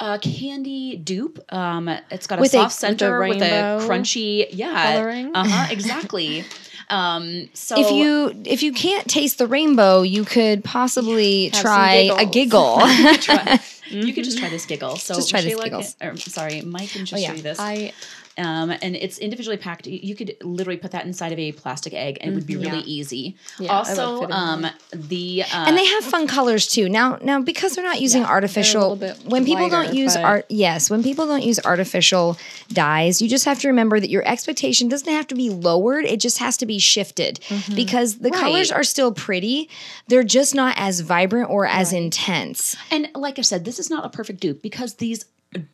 uh, 0.00 0.16
candy 0.18 0.96
dupe. 0.96 1.40
Um, 1.52 1.88
it's 2.10 2.26
got 2.26 2.38
a 2.38 2.40
With 2.40 2.54
a- 2.54 2.70
soft 2.70 2.80
with 2.82 2.90
a 2.92 2.98
center 2.98 3.18
with 3.20 3.42
a, 3.42 3.78
crunchy, 3.86 4.46
yeah, 4.50 4.94
coloring? 4.94 5.32
Uh 5.34 5.44
huh, 5.46 5.66
exactly. 5.70 6.44
Um, 6.90 7.48
so 7.52 7.78
if 7.78 7.90
you 7.90 8.32
if 8.44 8.62
you 8.62 8.72
can't 8.72 9.08
taste 9.08 9.38
the 9.38 9.46
rainbow, 9.46 10.02
you 10.02 10.24
could 10.24 10.64
possibly 10.64 11.50
try 11.50 12.10
a 12.18 12.24
giggle. 12.24 12.78
try, 13.20 13.60
you 13.88 14.12
could 14.12 14.24
just 14.24 14.38
try 14.38 14.48
this 14.48 14.64
giggle. 14.64 14.96
So 14.96 15.14
Just 15.14 15.30
try 15.30 15.40
this 15.40 15.54
Shayla 15.54 15.64
giggles. 15.64 15.94
Can, 15.94 16.10
or, 16.10 16.16
sorry, 16.16 16.62
Mike 16.62 16.90
can 16.90 17.04
just 17.04 17.22
yeah. 17.22 17.28
show 17.28 17.34
you 17.34 17.42
this. 17.42 17.58
I 17.60 17.92
um, 18.38 18.70
and 18.70 18.96
it's 18.96 19.18
individually 19.18 19.56
packed. 19.56 19.86
You 19.86 19.98
you 20.02 20.14
could 20.14 20.36
literally 20.42 20.78
put 20.78 20.92
that 20.92 21.04
inside 21.04 21.32
of 21.32 21.38
a 21.38 21.52
plastic 21.52 21.92
egg, 21.94 22.18
and 22.20 22.32
it 22.32 22.34
would 22.34 22.46
be 22.46 22.56
really 22.56 22.78
Yeah. 22.78 22.82
easy. 22.98 23.36
Yeah, 23.58 23.72
also, 23.72 24.28
um, 24.30 24.66
the 24.92 25.42
uh, 25.42 25.64
and 25.66 25.76
they 25.76 25.84
have 25.86 26.04
fun 26.04 26.26
colors 26.26 26.66
too. 26.66 26.88
Now, 26.88 27.18
now 27.22 27.40
because 27.40 27.74
they're 27.74 27.84
not 27.84 28.00
using 28.00 28.24
artificial. 28.24 28.80
little 28.82 28.96
bit 28.96 29.18
When 29.26 29.44
people 29.44 29.68
don't 29.68 29.94
use 29.94 30.14
but- 30.14 30.24
art, 30.24 30.46
yes, 30.48 30.88
when 30.90 31.02
people 31.02 31.26
don't 31.26 31.42
use 31.44 31.58
artificial 31.64 32.38
dyes, 32.72 33.20
you 33.22 33.28
just 33.28 33.44
have 33.44 33.58
to 33.60 33.68
remember 33.68 34.00
that 34.00 34.10
your 34.10 34.26
expectation 34.26 34.88
doesn't 34.88 35.12
have 35.12 35.26
to 35.28 35.34
be 35.34 35.50
lowered. 35.50 36.04
It 36.04 36.20
just 36.20 36.38
has 36.38 36.56
to 36.58 36.66
be 36.66 36.78
shifted 36.78 37.40
Mm-hmm. 37.48 37.74
because 37.74 38.18
the 38.18 38.30
colors 38.30 38.70
are 38.70 38.84
still 38.84 39.12
pretty. 39.12 39.68
They're 40.08 40.22
just 40.24 40.54
not 40.54 40.74
as 40.78 41.00
vibrant 41.00 41.50
or 41.50 41.66
as 41.66 41.92
intense. 41.92 42.76
and 42.90 43.08
like 43.14 43.38
I 43.38 43.42
said, 43.42 43.64
this 43.64 43.78
is 43.78 43.90
not 43.90 44.04
a 44.04 44.08
perfect 44.08 44.40
dupe 44.40 44.62
because 44.62 44.94
these 44.94 45.24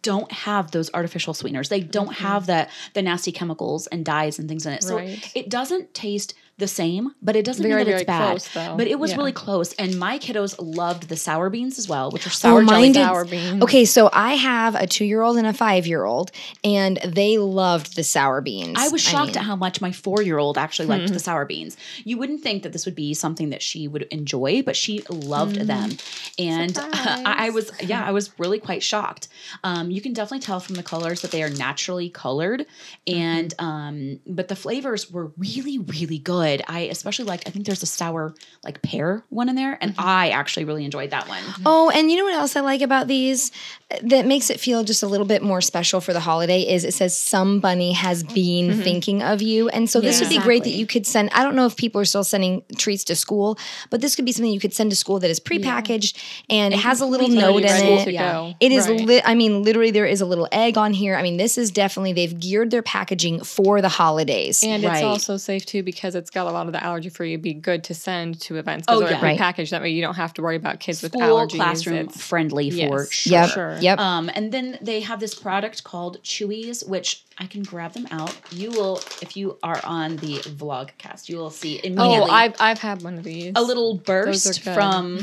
don't 0.03 0.31
have 0.31 0.71
those 0.71 0.91
artificial 0.95 1.35
sweeteners. 1.35 1.69
They 1.69 1.81
don't 1.81 2.11
mm-hmm. 2.11 2.25
have 2.25 2.47
the 2.47 2.69
the 2.93 3.03
nasty 3.03 3.33
chemicals 3.33 3.87
and 3.89 4.05
dyes 4.05 4.39
and 4.39 4.49
things 4.49 4.67
in 4.67 4.73
it. 4.73 4.83
So 4.83 4.97
Right. 4.97 5.33
it 5.35 5.49
doesn't 5.49 5.95
taste 5.95 6.35
the 6.59 6.69
same, 6.69 7.11
but 7.21 7.35
it 7.35 7.45
doesn't 7.45 7.63
Very, 7.63 7.85
mean 7.85 7.87
that 7.93 8.01
it's 8.03 8.07
bad. 8.07 8.29
close. 8.31 8.49
But 8.77 8.87
it 8.87 8.99
was 8.99 9.11
Yeah. 9.11 9.17
really 9.17 9.33
close, 9.33 9.73
and 9.73 9.99
my 9.99 10.19
kiddos 10.21 10.55
loved 10.59 11.09
the 11.09 11.17
sour 11.17 11.51
beans 11.51 11.79
as 11.81 11.89
well, 11.89 12.11
which 12.13 12.27
are 12.27 12.31
sour 12.31 12.63
mine 12.63 12.67
jelly 12.69 12.93
did- 12.93 13.05
sour 13.05 13.25
beans. 13.25 13.63
Okay, 13.63 13.85
so 13.85 14.09
I 14.13 14.35
have 14.35 14.77
a 14.77 14.87
two 14.87 15.05
year 15.05 15.23
old 15.23 15.37
and 15.37 15.47
a 15.49 15.53
five 15.53 15.85
year 15.87 16.05
old, 16.05 16.31
and 16.63 16.99
they 17.05 17.39
loved 17.39 17.97
the 17.97 18.05
sour 18.05 18.41
beans. 18.41 18.77
I 18.79 18.87
was 18.89 19.01
shocked 19.01 19.29
mean, 19.33 19.39
at 19.39 19.43
how 19.45 19.57
much 19.57 19.81
my 19.81 19.91
four 19.91 20.23
year 20.23 20.39
old 20.39 20.57
actually 20.57 20.87
liked 20.87 21.13
the 21.13 21.19
sour 21.19 21.45
beans. 21.45 21.77
You 22.05 22.19
wouldn't 22.19 22.43
think 22.43 22.63
that 22.63 22.73
this 22.73 22.85
would 22.87 22.95
be 22.95 23.15
something 23.15 23.51
that 23.51 23.61
she 23.63 23.89
would 23.89 24.03
enjoy, 24.13 24.63
but 24.63 24.77
she 24.77 25.03
loved 25.11 25.57
them. 25.57 25.91
And 26.39 26.79
I, 26.93 27.47
I 27.47 27.51
was, 27.51 27.73
yeah, 27.83 28.05
I 28.05 28.13
was 28.13 28.31
really 28.39 28.61
quite 28.61 28.83
shocked. 28.83 29.27
Um, 29.65 29.91
you 29.91 30.01
can 30.01 30.13
definitely 30.13 30.45
tell 30.45 30.61
from 30.61 30.77
the 30.77 30.83
colors 30.85 31.21
that 31.23 31.33
they 31.33 31.43
are 31.43 31.51
naturally 31.51 32.09
colored. 32.11 32.65
And, 33.09 33.53
um, 33.59 34.21
but 34.27 34.47
the 34.49 34.57
flavors 34.57 35.11
were 35.11 35.33
really, 35.37 35.79
really 35.79 36.19
good. 36.19 36.44
Good. 36.45 36.63
I 36.69 36.81
especially 36.81 37.25
liked. 37.25 37.45
I 37.47 37.51
think 37.51 37.67
there's 37.67 37.83
a 37.83 37.87
sour 37.87 38.35
like 38.63 38.83
pear 38.83 39.25
one 39.31 39.49
in 39.49 39.57
there, 39.57 39.79
and 39.81 39.95
Mm-hmm. 39.95 40.09
I 40.09 40.31
actually 40.31 40.65
really 40.65 40.85
enjoyed 40.85 41.11
that 41.11 41.29
one. 41.29 41.43
Mm-hmm. 41.43 41.63
Oh, 41.67 41.91
and 41.91 42.11
you 42.11 42.17
know 42.17 42.25
what 42.25 42.35
else 42.35 42.57
I 42.57 42.61
like 42.61 42.81
about 42.81 43.07
these 43.07 43.53
uh, 43.91 43.99
that 44.03 44.27
makes 44.27 44.51
it 44.51 44.59
feel 44.59 44.83
just 44.83 45.03
a 45.03 45.07
little 45.07 45.27
bit 45.27 45.43
more 45.43 45.61
special 45.61 46.01
for 46.01 46.13
the 46.13 46.21
holiday 46.21 46.63
is 46.63 46.85
it 46.85 46.95
says 46.95 47.17
some 47.17 47.61
bunny 47.61 47.93
has 47.93 48.25
mm-hmm. 48.25 48.35
been 48.35 48.71
mm-hmm. 48.71 48.83
thinking 48.83 49.23
of 49.23 49.41
you. 49.41 49.69
And 49.69 49.89
so 49.89 50.01
this 50.01 50.21
Yeah. 50.21 50.27
would 50.27 50.35
be 50.37 50.43
great 50.43 50.65
that 50.65 50.71
you 50.71 50.87
could 50.87 51.07
send 51.07 51.31
I 51.31 51.45
don't 51.45 51.55
know 51.55 51.67
if 51.67 51.77
people 51.77 52.01
are 52.01 52.05
still 52.05 52.25
sending 52.25 52.63
treats 52.77 53.05
to 53.05 53.15
school, 53.15 53.57
but 53.91 54.01
this 54.01 54.17
could 54.17 54.25
be 54.25 54.33
something 54.33 54.53
you 54.53 54.61
could 54.61 54.75
send 54.75 54.91
to 54.91 54.97
school 54.97 55.21
that 55.21 55.31
is 55.31 55.39
prepackaged 55.39 56.17
and 56.51 56.75
it 56.75 56.81
has 56.81 57.01
a 57.01 57.07
little 57.07 57.29
note 57.29 57.59
in 57.63 57.65
it. 57.67 58.13
Yeah. 58.13 58.33
go. 58.33 58.55
It 58.59 58.73
is 58.73 58.89
Right. 58.89 59.01
lit. 59.01 59.23
I 59.25 59.35
mean, 59.35 59.63
literally, 59.63 59.91
there 59.93 60.07
is 60.07 60.21
a 60.21 60.27
little 60.27 60.49
egg 60.51 60.77
on 60.77 60.93
here. 60.93 61.15
I 61.15 61.23
mean, 61.23 61.37
this 61.37 61.57
is 61.57 61.71
definitely 61.71 62.13
they've 62.15 62.39
geared 62.39 62.71
their 62.71 62.83
packaging 62.83 63.45
for 63.45 63.81
the 63.81 63.89
holidays. 63.89 64.63
And 64.65 64.83
it's 64.85 65.03
also 65.03 65.37
safe 65.37 65.65
too 65.67 65.83
because 65.83 66.15
it's 66.15 66.31
got 66.35 66.47
a 66.47 66.51
lot 66.51 66.67
of 66.67 66.73
the 66.73 66.83
allergy 66.85 67.09
free. 67.09 67.33
It'd 67.33 67.43
be 67.43 67.55
good 67.55 67.85
to 67.85 67.95
send 67.95 68.41
to 68.43 68.57
events 68.57 68.85
Oh, 68.89 69.01
because 69.01 69.13
yeah. 69.13 69.23
Right. 69.25 69.39
prepackaged. 69.39 69.71
That 69.71 69.81
way 69.81 69.91
you 69.91 70.03
don't 70.03 70.17
have 70.17 70.35
to 70.35 70.43
worry 70.43 70.57
about 70.57 70.81
kids 70.81 71.03
with 71.03 71.13
allergies. 71.13 71.55
classroom 71.57 71.97
It's- 71.97 72.21
friendly 72.21 72.71
for 72.71 72.77
Yes. 72.77 73.11
sure. 73.11 73.33
yep, 73.33 73.51
sure. 73.51 73.79
yep. 73.81 73.99
Um, 73.99 74.31
and 74.35 74.53
then 74.53 74.79
they 74.83 75.01
have 75.01 75.21
this 75.21 75.35
product 75.35 75.85
called 75.85 76.21
Chewies, 76.23 76.87
which 76.87 77.23
I 77.39 77.47
can 77.47 77.63
grab 77.65 77.93
them 77.93 78.07
out. 78.11 78.35
You 78.53 78.71
will, 78.71 78.99
if 79.21 79.37
you 79.37 79.59
are 79.63 79.81
on 79.85 80.17
the 80.17 80.39
vlogcast, 80.39 81.29
you 81.29 81.37
will 81.37 81.51
see 81.51 81.79
oh, 81.83 81.87
immediately 81.87 82.31
Oh, 82.31 82.33
I've 82.33 82.55
I've 82.61 82.79
had 82.79 83.03
one 83.03 83.19
of 83.19 83.25
these. 83.25 83.53
a 83.57 83.63
little 83.63 83.97
burst 83.97 84.61
from 84.63 85.19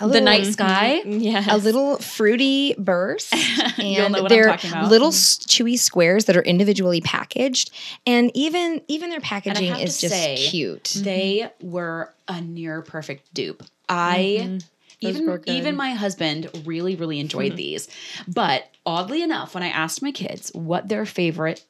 A 0.00 0.08
the 0.08 0.20
night 0.20 0.46
sky. 0.46 1.02
yes. 1.04 1.46
a 1.48 1.56
little 1.56 1.98
fruity 1.98 2.74
burst 2.76 3.32
You'll 3.78 4.04
and 4.04 4.12
know 4.14 4.22
what 4.22 4.32
I'm 4.32 4.36
they're 4.36 4.46
talking 4.48 4.70
about. 4.70 4.90
little 4.90 5.08
mm-hmm. 5.10 5.14
s- 5.14 5.46
chewy 5.46 5.78
squares 5.78 6.24
that 6.24 6.36
are 6.36 6.42
individually 6.42 7.00
packaged 7.00 7.70
and 8.06 8.30
even 8.34 8.82
even 8.88 9.10
their 9.10 9.20
packaging 9.20 9.76
is 9.76 10.00
just 10.00 10.14
say, 10.14 10.36
cute 10.36 10.96
They 11.02 11.40
mm-hmm. 11.44 11.70
were 11.70 12.12
a 12.26 12.40
near 12.40 12.82
perfect 12.82 13.32
dupe. 13.32 13.62
Mm-hmm. 13.62 13.68
I 13.88 14.58
Those 15.02 15.16
even 15.16 15.40
even 15.46 15.76
my 15.76 15.90
husband 15.90 16.50
really 16.64 16.96
really 16.96 17.20
enjoyed 17.20 17.52
mm-hmm. 17.52 17.56
these. 17.56 17.88
But 18.26 18.68
oddly 18.86 19.22
enough, 19.22 19.54
when 19.54 19.62
I 19.62 19.68
asked 19.68 20.02
my 20.02 20.12
kids 20.12 20.50
what 20.54 20.88
their 20.88 21.06
favorite 21.06 21.64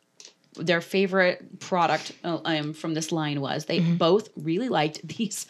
their 0.57 0.81
favorite 0.81 1.61
product 1.61 2.13
uh, 2.25 2.39
um, 2.45 2.73
from 2.73 2.95
this 2.95 3.13
line 3.13 3.41
was 3.41 3.65
they 3.67 3.81
both 3.81 4.29
really 4.37 4.69
liked 4.69 5.07
these 5.09 5.47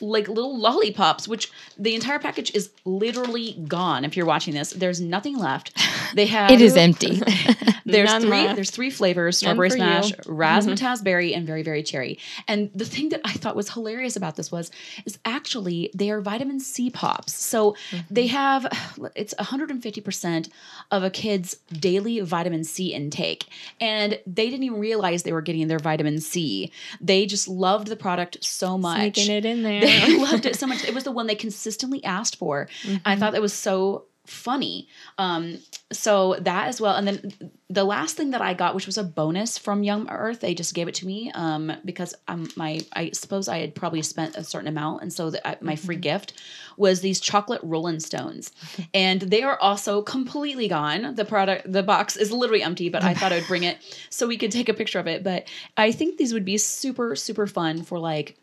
like 0.00 0.28
little 0.28 0.58
lollipops 0.58 1.26
which 1.26 1.50
the 1.78 1.94
entire 1.94 2.18
package 2.18 2.54
is 2.54 2.70
literally 2.84 3.52
gone 3.66 4.04
if 4.04 4.16
you're 4.16 4.26
watching 4.26 4.54
this 4.54 4.70
there's 4.70 5.00
nothing 5.00 5.36
left 5.36 5.76
they 6.14 6.26
have 6.36 6.50
it 6.50 6.60
is 6.60 6.76
empty 6.76 7.20
there's 7.88 8.10
None 8.10 8.22
three. 8.22 8.30
left. 8.30 8.54
There's 8.56 8.70
three 8.70 8.90
flavors: 8.90 9.38
strawberry 9.38 9.70
smash, 9.70 10.10
you. 10.10 10.16
razzmatazz 10.24 11.02
berry, 11.02 11.34
and 11.34 11.46
very 11.46 11.62
very 11.62 11.82
cherry. 11.82 12.18
And 12.46 12.70
the 12.74 12.84
thing 12.84 13.08
that 13.10 13.20
I 13.24 13.32
thought 13.32 13.56
was 13.56 13.70
hilarious 13.70 14.16
about 14.16 14.36
this 14.36 14.52
was, 14.52 14.70
is 15.06 15.18
actually 15.24 15.90
they 15.94 16.10
are 16.10 16.20
vitamin 16.20 16.60
C 16.60 16.90
pops. 16.90 17.34
So 17.34 17.76
they 18.10 18.26
have 18.26 18.66
it's 19.14 19.34
150 19.38 20.00
percent 20.00 20.48
of 20.90 21.02
a 21.02 21.10
kid's 21.10 21.54
daily 21.72 22.20
vitamin 22.20 22.64
C 22.64 22.92
intake, 22.92 23.46
and 23.80 24.18
they 24.34 24.50
didn't 24.50 24.64
even 24.64 24.78
realize 24.78 25.22
they 25.22 25.32
were 25.32 25.42
getting 25.42 25.68
their 25.68 25.78
vitamin 25.78 26.20
C. 26.20 26.70
They 27.00 27.26
just 27.26 27.48
loved 27.48 27.88
the 27.88 27.96
product 27.96 28.44
so 28.44 28.76
much. 28.76 29.14
Sneaking 29.16 29.34
it 29.34 29.44
in 29.44 29.62
there. 29.64 29.80
They 29.80 30.18
loved 30.18 30.46
it 30.46 30.56
so 30.56 30.66
much. 30.66 30.84
It 30.84 30.94
was 30.94 31.04
the 31.04 31.12
one 31.12 31.26
they 31.26 31.34
consistently 31.34 32.04
asked 32.04 32.36
for. 32.36 32.68
I 32.84 32.86
mm-hmm. 32.86 33.20
thought 33.20 33.32
that 33.32 33.42
was 33.42 33.52
so 33.52 34.04
funny. 34.28 34.88
Um, 35.16 35.58
so 35.90 36.36
that 36.40 36.68
as 36.68 36.80
well. 36.80 36.96
And 36.96 37.08
then 37.08 37.32
the 37.70 37.84
last 37.84 38.16
thing 38.16 38.30
that 38.30 38.40
I 38.42 38.54
got, 38.54 38.74
which 38.74 38.86
was 38.86 38.98
a 38.98 39.04
bonus 39.04 39.58
from 39.58 39.82
Yum 39.82 40.06
Earth, 40.10 40.40
they 40.40 40.54
just 40.54 40.74
gave 40.74 40.88
it 40.88 40.94
to 40.96 41.06
me 41.06 41.30
um, 41.34 41.72
because 41.84 42.14
um, 42.28 42.48
my 42.56 42.80
I 42.92 43.10
suppose 43.10 43.48
I 43.48 43.58
had 43.58 43.74
probably 43.74 44.02
spent 44.02 44.36
a 44.36 44.44
certain 44.44 44.68
amount, 44.68 45.02
and 45.02 45.12
so 45.12 45.30
the, 45.30 45.46
uh, 45.46 45.56
my 45.60 45.76
free 45.76 45.96
gift 45.96 46.34
was 46.76 47.00
these 47.00 47.20
chocolate 47.20 47.60
Rolling 47.62 48.00
Stones, 48.00 48.52
and 48.94 49.20
they 49.22 49.42
are 49.42 49.58
also 49.58 50.02
completely 50.02 50.68
gone. 50.68 51.14
The 51.14 51.24
product, 51.24 51.70
the 51.70 51.82
box 51.82 52.16
is 52.16 52.30
literally 52.30 52.62
empty, 52.62 52.88
but 52.88 53.02
I 53.02 53.14
thought 53.14 53.32
I 53.32 53.36
would 53.36 53.48
bring 53.48 53.64
it 53.64 53.78
so 54.10 54.26
we 54.26 54.36
could 54.36 54.52
take 54.52 54.68
a 54.68 54.74
picture 54.74 54.98
of 54.98 55.06
it. 55.06 55.24
But 55.24 55.48
I 55.76 55.92
think 55.92 56.18
these 56.18 56.32
would 56.32 56.44
be 56.44 56.58
super 56.58 57.16
super 57.16 57.46
fun 57.46 57.82
for 57.82 57.98
like 57.98 58.36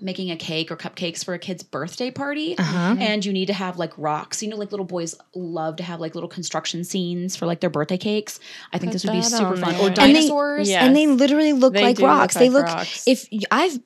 making 0.00 0.30
a 0.30 0.36
cake 0.36 0.70
or 0.70 0.76
cupcakes 0.76 1.24
for 1.24 1.34
a 1.34 1.38
kid's 1.38 1.62
birthday 1.62 2.10
party. 2.10 2.56
Uh-huh. 2.58 2.96
and 2.98 3.24
you 3.24 3.32
need 3.32 3.46
to 3.46 3.52
have 3.52 3.78
like 3.78 3.92
rocks. 3.96 4.42
You 4.42 4.48
know 4.48 4.56
like 4.56 4.70
little 4.70 4.86
boys 4.86 5.14
love 5.34 5.76
to 5.76 5.82
have 5.82 6.00
like 6.00 6.14
little 6.14 6.28
construction 6.28 6.84
scenes 6.84 7.36
for 7.36 7.46
like 7.46 7.60
their 7.60 7.70
birthday 7.70 7.98
cakes. 7.98 8.40
I 8.72 8.78
think 8.78 8.90
Put 8.90 9.02
this 9.02 9.04
would 9.04 9.12
be 9.12 9.22
super 9.22 9.56
fun. 9.56 9.72
There. 9.74 9.82
or 9.82 9.86
And 9.88 9.96
they- 9.96 10.12
dinosaurs. 10.14 10.68
and 10.70 10.94
they 10.96 11.06
literally 11.06 11.52
look 11.52 11.72
They 11.74 11.82
like 11.82 11.96
do 11.96 12.02
look 12.02 12.08
rocks. 12.10 12.34
They 12.34 12.48
look 12.50 12.66
rocks. 12.66 13.04
if 13.06 13.28
i've 13.50 13.78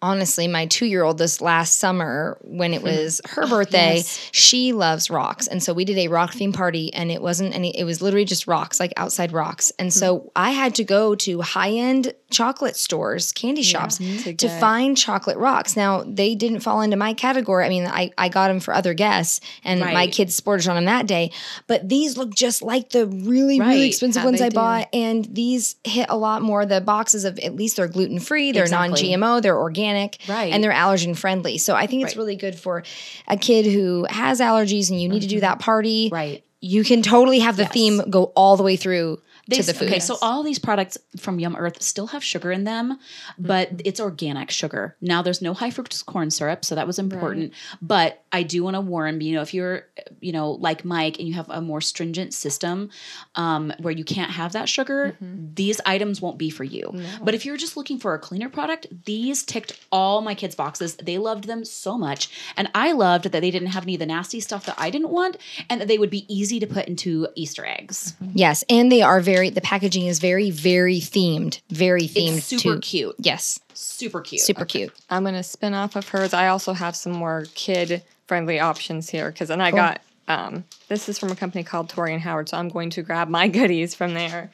honestly 0.00 0.48
my 0.48 0.66
two-year-old 0.66 1.18
this 1.18 1.40
last 1.40 1.78
summer 1.78 2.38
when 2.42 2.72
it 2.72 2.82
was 2.82 3.20
her 3.28 3.44
oh, 3.44 3.48
birthday 3.48 3.96
yes. 3.96 4.28
she 4.32 4.72
loves 4.72 5.10
rocks. 5.10 5.46
And 5.46 5.62
so 5.62 5.72
we 5.74 5.84
did 5.84 5.98
a 5.98 6.08
rock 6.08 6.32
theme 6.32 6.52
party 6.52 6.92
and 6.94 7.10
it 7.10 7.20
wasn't 7.20 7.54
any 7.54 7.76
it 7.76 7.84
was 7.84 8.00
literally 8.00 8.24
just 8.24 8.46
rocks 8.46 8.80
like 8.80 8.92
outside 8.96 9.32
rocks. 9.32 9.72
And 9.78 9.92
so 9.92 10.18
mm-hmm. 10.18 10.28
i 10.36 10.50
had 10.50 10.74
to 10.76 10.84
go 10.84 11.14
to 11.16 11.42
high-end 11.42 12.14
chocolate 12.30 12.76
stores 12.76 13.32
candy 13.32 13.62
shops 13.62 13.98
to 13.98 14.34
to 14.34 14.48
find 14.60 14.96
chocolate 14.96 15.36
rocks. 15.36 15.76
Now 15.76 16.02
they 16.02 16.34
didn't 16.34 16.60
fall 16.60 16.80
into 16.80 16.96
my 16.96 17.12
category. 17.12 17.64
I 17.64 17.68
mean 17.68 17.86
i, 17.86 18.10
I 18.16 18.28
got 18.28 18.48
them 18.48 18.60
for 18.60 18.72
other 18.72 18.94
guests 18.94 19.40
and 19.62 19.80
my 19.80 20.06
kids 20.06 20.34
sported 20.34 20.68
on 20.68 20.76
them 20.76 20.86
that 20.86 21.06
day. 21.06 21.32
But 21.66 21.88
these 21.88 22.16
look 22.16 22.34
just 22.34 22.62
like 22.62 22.90
the 22.90 23.06
really 23.06 23.60
Right. 23.60 23.74
really 23.74 23.88
expensive 23.88 24.22
How 24.22 24.28
ones 24.28 24.40
i 24.40 24.48
do. 24.48 24.54
bought. 24.54 24.88
And 24.92 25.24
these 25.26 25.76
hit 25.84 26.06
a 26.08 26.16
lot 26.16 26.42
more. 26.42 26.64
The 26.66 26.80
boxes 26.80 27.24
of 27.24 27.38
at 27.40 27.54
least 27.54 27.76
they're 27.76 27.88
gluten-free 27.88 28.52
they're 28.52 28.62
Exactly. 28.64 29.12
non-gmo 29.12 29.42
they're 29.42 29.65
organic 29.66 30.18
Right. 30.28 30.52
and 30.52 30.62
they're 30.62 30.72
allergen 30.72 31.16
friendly 31.16 31.58
so 31.58 31.74
i 31.74 31.86
think 31.88 32.02
it's 32.04 32.12
Right. 32.14 32.20
really 32.22 32.36
good 32.36 32.56
for 32.58 32.84
a 33.26 33.36
kid 33.36 33.66
who 33.66 34.06
has 34.08 34.40
allergies 34.40 34.90
and 34.90 35.00
you 35.02 35.08
need 35.08 35.22
to 35.22 35.26
do 35.36 35.40
that 35.40 35.58
party 35.58 36.06
Mm-hmm. 36.06 36.14
right 36.14 36.42
you 36.60 36.82
can 36.84 37.02
totally 37.02 37.40
have 37.40 37.56
the 37.56 37.64
Yes. 37.64 37.72
theme 37.72 37.96
go 38.08 38.24
all 38.34 38.56
the 38.56 38.62
way 38.62 38.76
through 38.76 39.20
They 39.48 39.58
to 39.58 39.62
the 39.62 39.74
food 39.74 39.88
Okay, 39.88 40.00
so 40.00 40.16
all 40.22 40.42
these 40.42 40.58
products 40.58 40.98
from 41.16 41.38
Yum 41.38 41.54
Earth 41.56 41.80
still 41.82 42.08
have 42.08 42.24
sugar 42.24 42.50
in 42.50 42.64
them, 42.64 42.98
but 43.38 43.68
mm-hmm. 43.68 43.80
it's 43.84 44.00
organic 44.00 44.50
sugar. 44.50 44.96
Now 45.00 45.22
there's 45.22 45.40
no 45.40 45.54
high 45.54 45.70
fructose 45.70 46.04
corn 46.04 46.30
syrup, 46.30 46.64
so 46.64 46.74
that 46.74 46.86
was 46.86 46.98
important. 46.98 47.52
But 47.80 48.24
I 48.32 48.42
do 48.42 48.64
want 48.64 48.74
to 48.74 48.80
warn 48.80 49.20
you 49.20 49.34
know 49.34 49.42
if 49.42 49.54
you're 49.54 49.86
you 50.20 50.32
know 50.32 50.52
like 50.52 50.84
Mike 50.84 51.18
and 51.18 51.28
you 51.28 51.34
have 51.34 51.48
a 51.48 51.60
more 51.60 51.80
stringent 51.80 52.34
system 52.34 52.90
um, 53.36 53.72
where 53.80 53.92
you 53.92 54.04
can't 54.04 54.30
have 54.30 54.52
that 54.52 54.68
sugar, 54.68 55.16
mm-hmm. 55.22 55.54
these 55.54 55.80
items 55.86 56.20
won't 56.20 56.38
be 56.38 56.50
for 56.50 56.64
you. 56.64 56.92
But 57.22 57.34
if 57.34 57.44
you're 57.44 57.56
just 57.56 57.76
looking 57.76 57.98
for 57.98 58.14
a 58.14 58.18
cleaner 58.18 58.48
product, 58.48 58.86
these 59.04 59.44
ticked 59.44 59.78
all 59.92 60.22
my 60.22 60.34
kids' 60.34 60.54
boxes. 60.54 60.96
They 60.96 61.18
loved 61.18 61.44
them 61.44 61.64
so 61.64 61.96
much, 61.96 62.28
and 62.56 62.68
I 62.74 62.92
loved 62.92 63.30
that 63.30 63.40
they 63.40 63.50
didn't 63.50 63.68
have 63.68 63.84
any 63.84 63.94
of 63.94 64.00
the 64.00 64.06
nasty 64.06 64.40
stuff 64.40 64.66
that 64.66 64.76
I 64.78 64.90
didn't 64.90 65.10
want, 65.10 65.36
and 65.70 65.80
that 65.80 65.88
they 65.88 65.98
would 65.98 66.10
be 66.10 66.26
easy 66.32 66.58
to 66.60 66.66
put 66.66 66.86
into 66.88 67.28
Easter 67.34 67.64
eggs. 67.64 68.14
Mm-hmm. 68.22 68.32
yes 68.34 68.64
and 68.68 68.90
they 68.90 69.02
are 69.02 69.20
very 69.20 69.35
the 69.44 69.60
packaging 69.60 70.06
is 70.06 70.18
very 70.18 70.50
very 70.50 70.96
themed 70.98 71.60
very 71.70 72.02
themed 72.02 72.38
It's 72.38 72.46
super 72.46 72.74
to 72.76 72.80
cute. 72.80 73.14
yes 73.18 73.60
Super 73.74 74.20
cute. 74.20 74.40
super 74.42 74.64
cute 74.64 74.92
I'm 75.10 75.24
gonna 75.24 75.42
spin 75.42 75.74
off 75.74 75.96
of 75.96 76.08
hers. 76.08 76.32
I 76.34 76.48
also 76.48 76.72
have 76.72 76.96
some 76.96 77.12
more 77.12 77.46
kid 77.54 78.02
friendly 78.26 78.58
options 78.58 79.08
here 79.10 79.30
because 79.30 79.48
then 79.48 79.60
I 79.60 79.70
got 79.70 80.00
um, 80.28 80.64
this 80.88 81.08
is 81.08 81.18
from 81.18 81.30
a 81.30 81.36
company 81.36 81.62
called 81.62 81.88
Torie 81.88 82.12
and 82.12 82.20
Howard, 82.22 82.48
so 82.48 82.56
I'm 82.56 82.68
going 82.68 82.90
to 82.90 83.02
grab 83.02 83.28
my 83.28 83.46
goodies 83.48 83.94
from 83.94 84.14
there. 84.14 84.50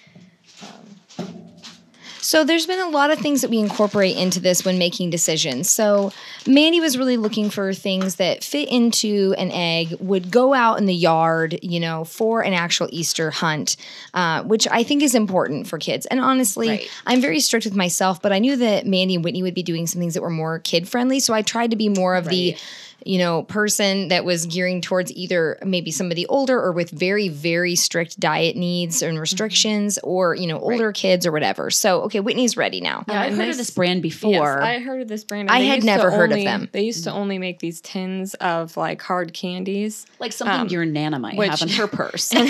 So 2.23 2.45
there's 2.45 2.67
been 2.67 2.79
a 2.79 2.89
lot 2.89 3.11
of 3.11 3.19
things 3.19 3.41
that 3.43 3.51
we 3.51 3.59
incorporate 3.59 4.17
into 4.17 4.39
this 4.39 4.65
when 4.65 4.79
making 4.79 5.11
decisions. 5.11 5.69
So 5.69 6.13
Mandy 6.47 6.81
was 6.81 6.97
really 6.97 7.17
looking 7.17 7.51
for 7.51 7.75
things 7.75 8.15
that 8.17 8.45
fit 8.45 8.69
into 8.69 9.35
an 9.37 9.51
egg, 9.51 9.97
would 9.99 10.31
go 10.31 10.55
out 10.55 10.79
in 10.79 10.87
the 10.87 10.95
yard, 10.95 11.59
you 11.63 11.81
know, 11.81 12.05
for 12.05 12.43
an 12.43 12.55
actual 12.55 12.89
Easter 12.93 13.33
hunt, 13.33 13.77
uh, 14.15 14.45
which 14.45 14.69
I 14.69 14.85
think 14.85 15.03
is 15.03 15.15
important 15.17 15.67
for 15.67 15.79
kids. 15.79 16.07
And 16.07 16.21
honestly, 16.21 16.69
Right. 16.69 16.91
I'm 17.07 17.21
very 17.21 17.41
strict 17.41 17.67
with 17.67 17.75
myself, 17.75 18.23
but 18.23 18.33
I 18.33 18.39
knew 18.39 18.57
that 18.57 18.87
Mandy 18.87 19.17
and 19.17 19.25
Whitney 19.25 19.43
would 19.43 19.55
be 19.55 19.65
doing 19.65 19.89
some 19.89 20.01
things 20.01 20.15
that 20.15 20.23
were 20.23 20.31
more 20.31 20.61
kid 20.61 20.89
friendly. 20.89 21.19
So 21.19 21.35
I 21.35 21.43
tried 21.43 21.71
to 21.73 21.77
be 21.77 21.89
more 21.89 22.15
of 22.15 22.29
the 22.29 22.53
Right. 22.53 22.63
You 23.07 23.19
know, 23.19 23.43
person 23.45 24.09
that 24.09 24.25
was 24.25 24.47
gearing 24.47 24.81
towards 24.81 25.13
either 25.13 25.59
maybe 25.65 25.91
somebody 25.91 26.27
older 26.27 26.61
or 26.61 26.73
with 26.73 26.91
very, 26.91 27.29
very 27.29 27.75
strict 27.77 28.19
diet 28.21 28.57
needs 28.57 29.03
and 29.03 29.19
restrictions, 29.19 29.99
or 30.03 30.35
you 30.35 30.47
know, 30.47 30.59
older 30.59 30.93
kids 30.93 31.27
or 31.27 31.33
whatever. 31.33 31.71
So, 31.71 32.03
okay, 32.03 32.21
Whitney's 32.21 32.57
ready 32.57 32.81
now. 32.81 33.05
Yeah, 33.09 33.21
I've 33.21 33.27
and 33.33 33.37
heard 33.37 33.43
of 33.43 33.57
this- 33.57 33.69
this 33.69 33.71
brand 33.71 34.03
before. 34.03 34.33
Yes, 34.33 34.59
I 34.63 34.79
heard 34.81 35.03
of 35.03 35.09
this 35.09 35.25
brand. 35.25 35.51
I 35.51 35.61
had 35.61 35.85
never 35.85 36.11
heard 36.11 36.33
of 36.33 36.39
them. 36.43 36.69
They 36.73 36.83
used 36.83 37.05
to 37.05 37.13
only 37.13 37.39
make 37.39 37.59
these 37.59 37.81
tins 37.81 38.35
of 38.35 38.77
like 38.77 39.01
hard 39.03 39.33
candies. 39.33 40.07
like 40.19 40.33
something 40.33 40.61
um, 40.63 40.69
your 40.69 40.85
nana 40.85 41.19
might 41.19 41.37
which- 41.37 41.51
have 41.51 41.63
in 41.63 41.69
her 41.71 41.87
purse. 41.87 42.33
and 42.35 42.45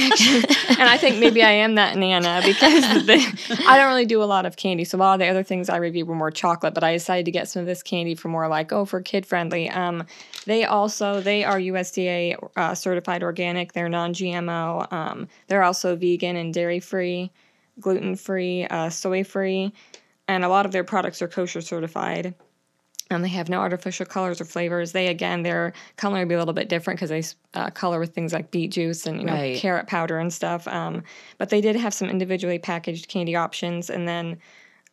I 0.88 0.96
think 0.98 1.18
maybe 1.18 1.42
I 1.42 1.50
am 1.50 1.74
that 1.76 1.96
Nana 1.96 2.42
because 2.46 3.06
the, 3.06 3.58
I 3.66 3.78
don't 3.78 3.88
really 3.88 4.06
do 4.06 4.22
a 4.22 4.24
lot 4.24 4.46
of 4.46 4.56
candy. 4.56 4.84
So 4.84 4.96
a 4.96 5.00
lot 5.00 5.14
of 5.14 5.20
the 5.20 5.26
other 5.28 5.42
things 5.42 5.68
I 5.68 5.76
reviewed 5.76 6.08
were 6.08 6.14
more 6.14 6.30
chocolate, 6.30 6.74
but 6.74 6.84
I 6.84 6.92
decided 6.92 7.24
to 7.26 7.30
get 7.30 7.48
some 7.48 7.60
of 7.60 7.66
this 7.66 7.82
candy 7.82 8.14
for 8.14 8.28
more 8.28 8.48
like, 8.48 8.72
oh, 8.72 8.84
for 8.84 9.00
kid 9.00 9.26
friendly. 9.26 9.68
Um, 9.70 10.06
they 10.46 10.64
also 10.64 11.20
they 11.20 11.44
are 11.44 11.58
USDA 11.58 12.36
uh, 12.56 12.74
certified 12.74 13.22
organic. 13.22 13.72
They're 13.72 13.88
non-GMO. 13.88 14.92
Um, 14.92 15.28
they're 15.48 15.62
also 15.62 15.96
vegan 15.96 16.36
and 16.36 16.52
dairy 16.52 16.80
free, 16.80 17.30
gluten 17.80 18.16
free, 18.16 18.66
uh, 18.66 18.90
soy 18.90 19.24
free. 19.24 19.72
and 20.28 20.44
a 20.44 20.48
lot 20.48 20.66
of 20.66 20.72
their 20.72 20.84
products 20.84 21.20
are 21.22 21.28
kosher 21.28 21.60
certified. 21.60 22.34
Um, 23.10 23.20
they 23.20 23.28
have 23.28 23.50
no 23.50 23.60
artificial 23.60 24.06
colors 24.06 24.40
or 24.40 24.46
flavors. 24.46 24.92
They 24.92 25.08
again, 25.08 25.42
their 25.42 25.74
color 25.96 26.20
will 26.20 26.26
be 26.26 26.34
a 26.34 26.38
little 26.38 26.54
bit 26.54 26.70
different 26.70 26.98
because 26.98 27.10
they 27.10 27.58
uh, 27.58 27.68
color 27.70 27.98
with 28.00 28.14
things 28.14 28.32
like 28.32 28.50
beet 28.50 28.70
juice 28.70 29.06
and 29.06 29.18
you 29.20 29.26
know 29.26 29.34
Right. 29.34 29.56
carrot 29.58 29.86
powder 29.86 30.18
and 30.18 30.32
stuff. 30.32 30.66
Um, 30.66 31.02
but 31.36 31.50
they 31.50 31.60
did 31.60 31.76
have 31.76 31.92
some 31.92 32.08
individually 32.08 32.58
packaged 32.58 33.08
candy 33.08 33.36
options, 33.36 33.90
and 33.90 34.08
then 34.08 34.38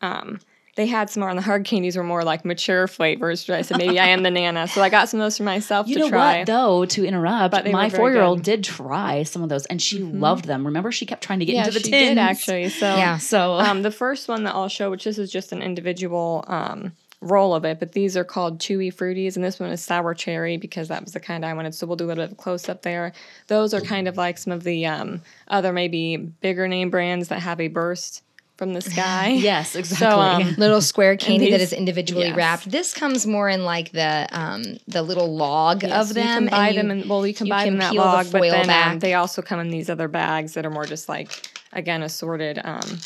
um, 0.01 0.39
they 0.79 0.85
had 0.85 1.09
some 1.09 1.19
more. 1.19 1.29
And 1.29 1.37
the 1.37 1.43
hard 1.43 1.65
candies 1.65 1.97
were 1.97 2.05
more 2.05 2.23
like 2.23 2.45
mature 2.45 2.87
flavors. 2.87 3.49
I 3.49 3.63
said 3.63 3.77
maybe 3.77 3.99
I 3.99 4.07
am 4.07 4.23
the 4.23 4.31
nana, 4.31 4.65
so 4.65 4.81
I 4.81 4.87
got 4.87 5.09
some 5.09 5.19
of 5.19 5.25
those 5.25 5.35
for 5.35 5.43
myself 5.43 5.89
You 5.89 5.95
to 5.95 5.99
know 5.99 6.09
try. 6.09 6.37
what 6.37 6.47
though? 6.47 6.85
To 6.85 7.05
interrupt, 7.05 7.51
But 7.51 7.69
my 7.69 7.89
four 7.89 8.09
year 8.11 8.21
old 8.21 8.43
did 8.43 8.63
try 8.63 9.23
some 9.23 9.43
of 9.43 9.49
those, 9.49 9.65
and 9.65 9.81
she 9.81 9.99
loved 9.99 10.45
them. 10.45 10.65
Remember, 10.65 10.93
she 10.93 11.05
kept 11.05 11.21
trying 11.21 11.39
to 11.39 11.45
get 11.45 11.55
yeah, 11.55 11.65
into 11.67 11.73
the 11.73 11.83
she 11.83 11.91
tins. 11.91 12.09
did 12.11 12.17
actually. 12.17 12.69
So 12.69 12.85
Yeah. 12.95 13.17
So 13.17 13.55
um, 13.55 13.81
the 13.81 13.91
first 13.91 14.29
one 14.29 14.45
that 14.45 14.55
I'll 14.55 14.69
show, 14.69 14.89
which 14.89 15.03
this 15.03 15.17
is 15.17 15.29
just 15.29 15.51
an 15.51 15.61
individual 15.61 16.45
um, 16.47 16.93
roll 17.19 17.53
of 17.53 17.65
it, 17.65 17.77
but 17.79 17.91
these 17.91 18.15
are 18.15 18.23
called 18.23 18.59
Chewie 18.59 18.93
Fruities, 18.95 19.35
and 19.35 19.43
this 19.43 19.59
one 19.59 19.71
is 19.71 19.81
sour 19.81 20.13
cherry 20.13 20.55
because 20.55 20.87
that 20.87 21.03
was 21.03 21.11
the 21.11 21.19
kind 21.19 21.45
I 21.45 21.53
wanted. 21.55 21.75
So 21.75 21.87
we'll 21.87 21.97
do 21.97 22.05
a 22.05 22.07
little 22.07 22.23
bit 22.23 22.31
of 22.31 22.37
close 22.37 22.69
up 22.69 22.83
there. 22.83 23.11
Those 23.47 23.73
are 23.73 23.81
kind 23.81 24.07
of 24.07 24.15
like 24.15 24.37
some 24.37 24.53
of 24.53 24.63
the 24.63 24.85
um, 24.85 25.23
other 25.49 25.73
maybe 25.73 26.15
bigger 26.15 26.69
name 26.69 26.89
brands 26.89 27.27
that 27.27 27.41
have 27.41 27.59
a 27.59 27.67
burst 27.67 28.23
from 28.59 28.73
the 28.73 28.81
sky. 28.93 29.29
yes, 29.29 29.75
exactly. 29.81 30.45
um, 30.45 30.53
little 30.57 30.81
square 30.81 31.15
candy 31.17 31.49
that 31.49 31.57
these- 31.59 31.71
is 31.71 31.73
individually 31.73 32.27
yes. 32.27 32.35
wrapped. 32.35 32.69
This 32.69 32.93
comes 32.93 33.25
more 33.25 33.49
in 33.49 33.63
like 33.63 33.91
the 33.93 34.27
um 34.31 34.77
the 34.87 35.01
little 35.01 35.33
log 35.35 35.81
Yes, 35.81 36.09
of 36.09 36.13
them. 36.13 36.43
You 36.43 36.49
can 36.49 36.59
buy 36.59 36.73
them, 36.73 36.91
and 36.91 37.09
well, 37.09 37.25
you 37.25 37.33
can 37.33 37.47
you 37.47 37.53
buy 37.53 37.63
can 37.63 37.73
them 37.73 37.79
that 37.79 37.93
peel 37.93 38.03
the 38.03 38.07
log, 38.09 38.31
but 38.31 38.41
then 38.41 38.69
um, 38.69 38.99
they 38.99 39.15
also 39.15 39.41
come 39.41 39.59
in 39.59 39.69
these 39.69 39.89
other 39.89 40.07
bags 40.09 40.53
that 40.53 40.65
are 40.65 40.69
more 40.69 40.85
just 40.85 41.09
like 41.09 41.49
again 41.73 42.03
assorted. 42.03 42.59
Um, 42.63 42.99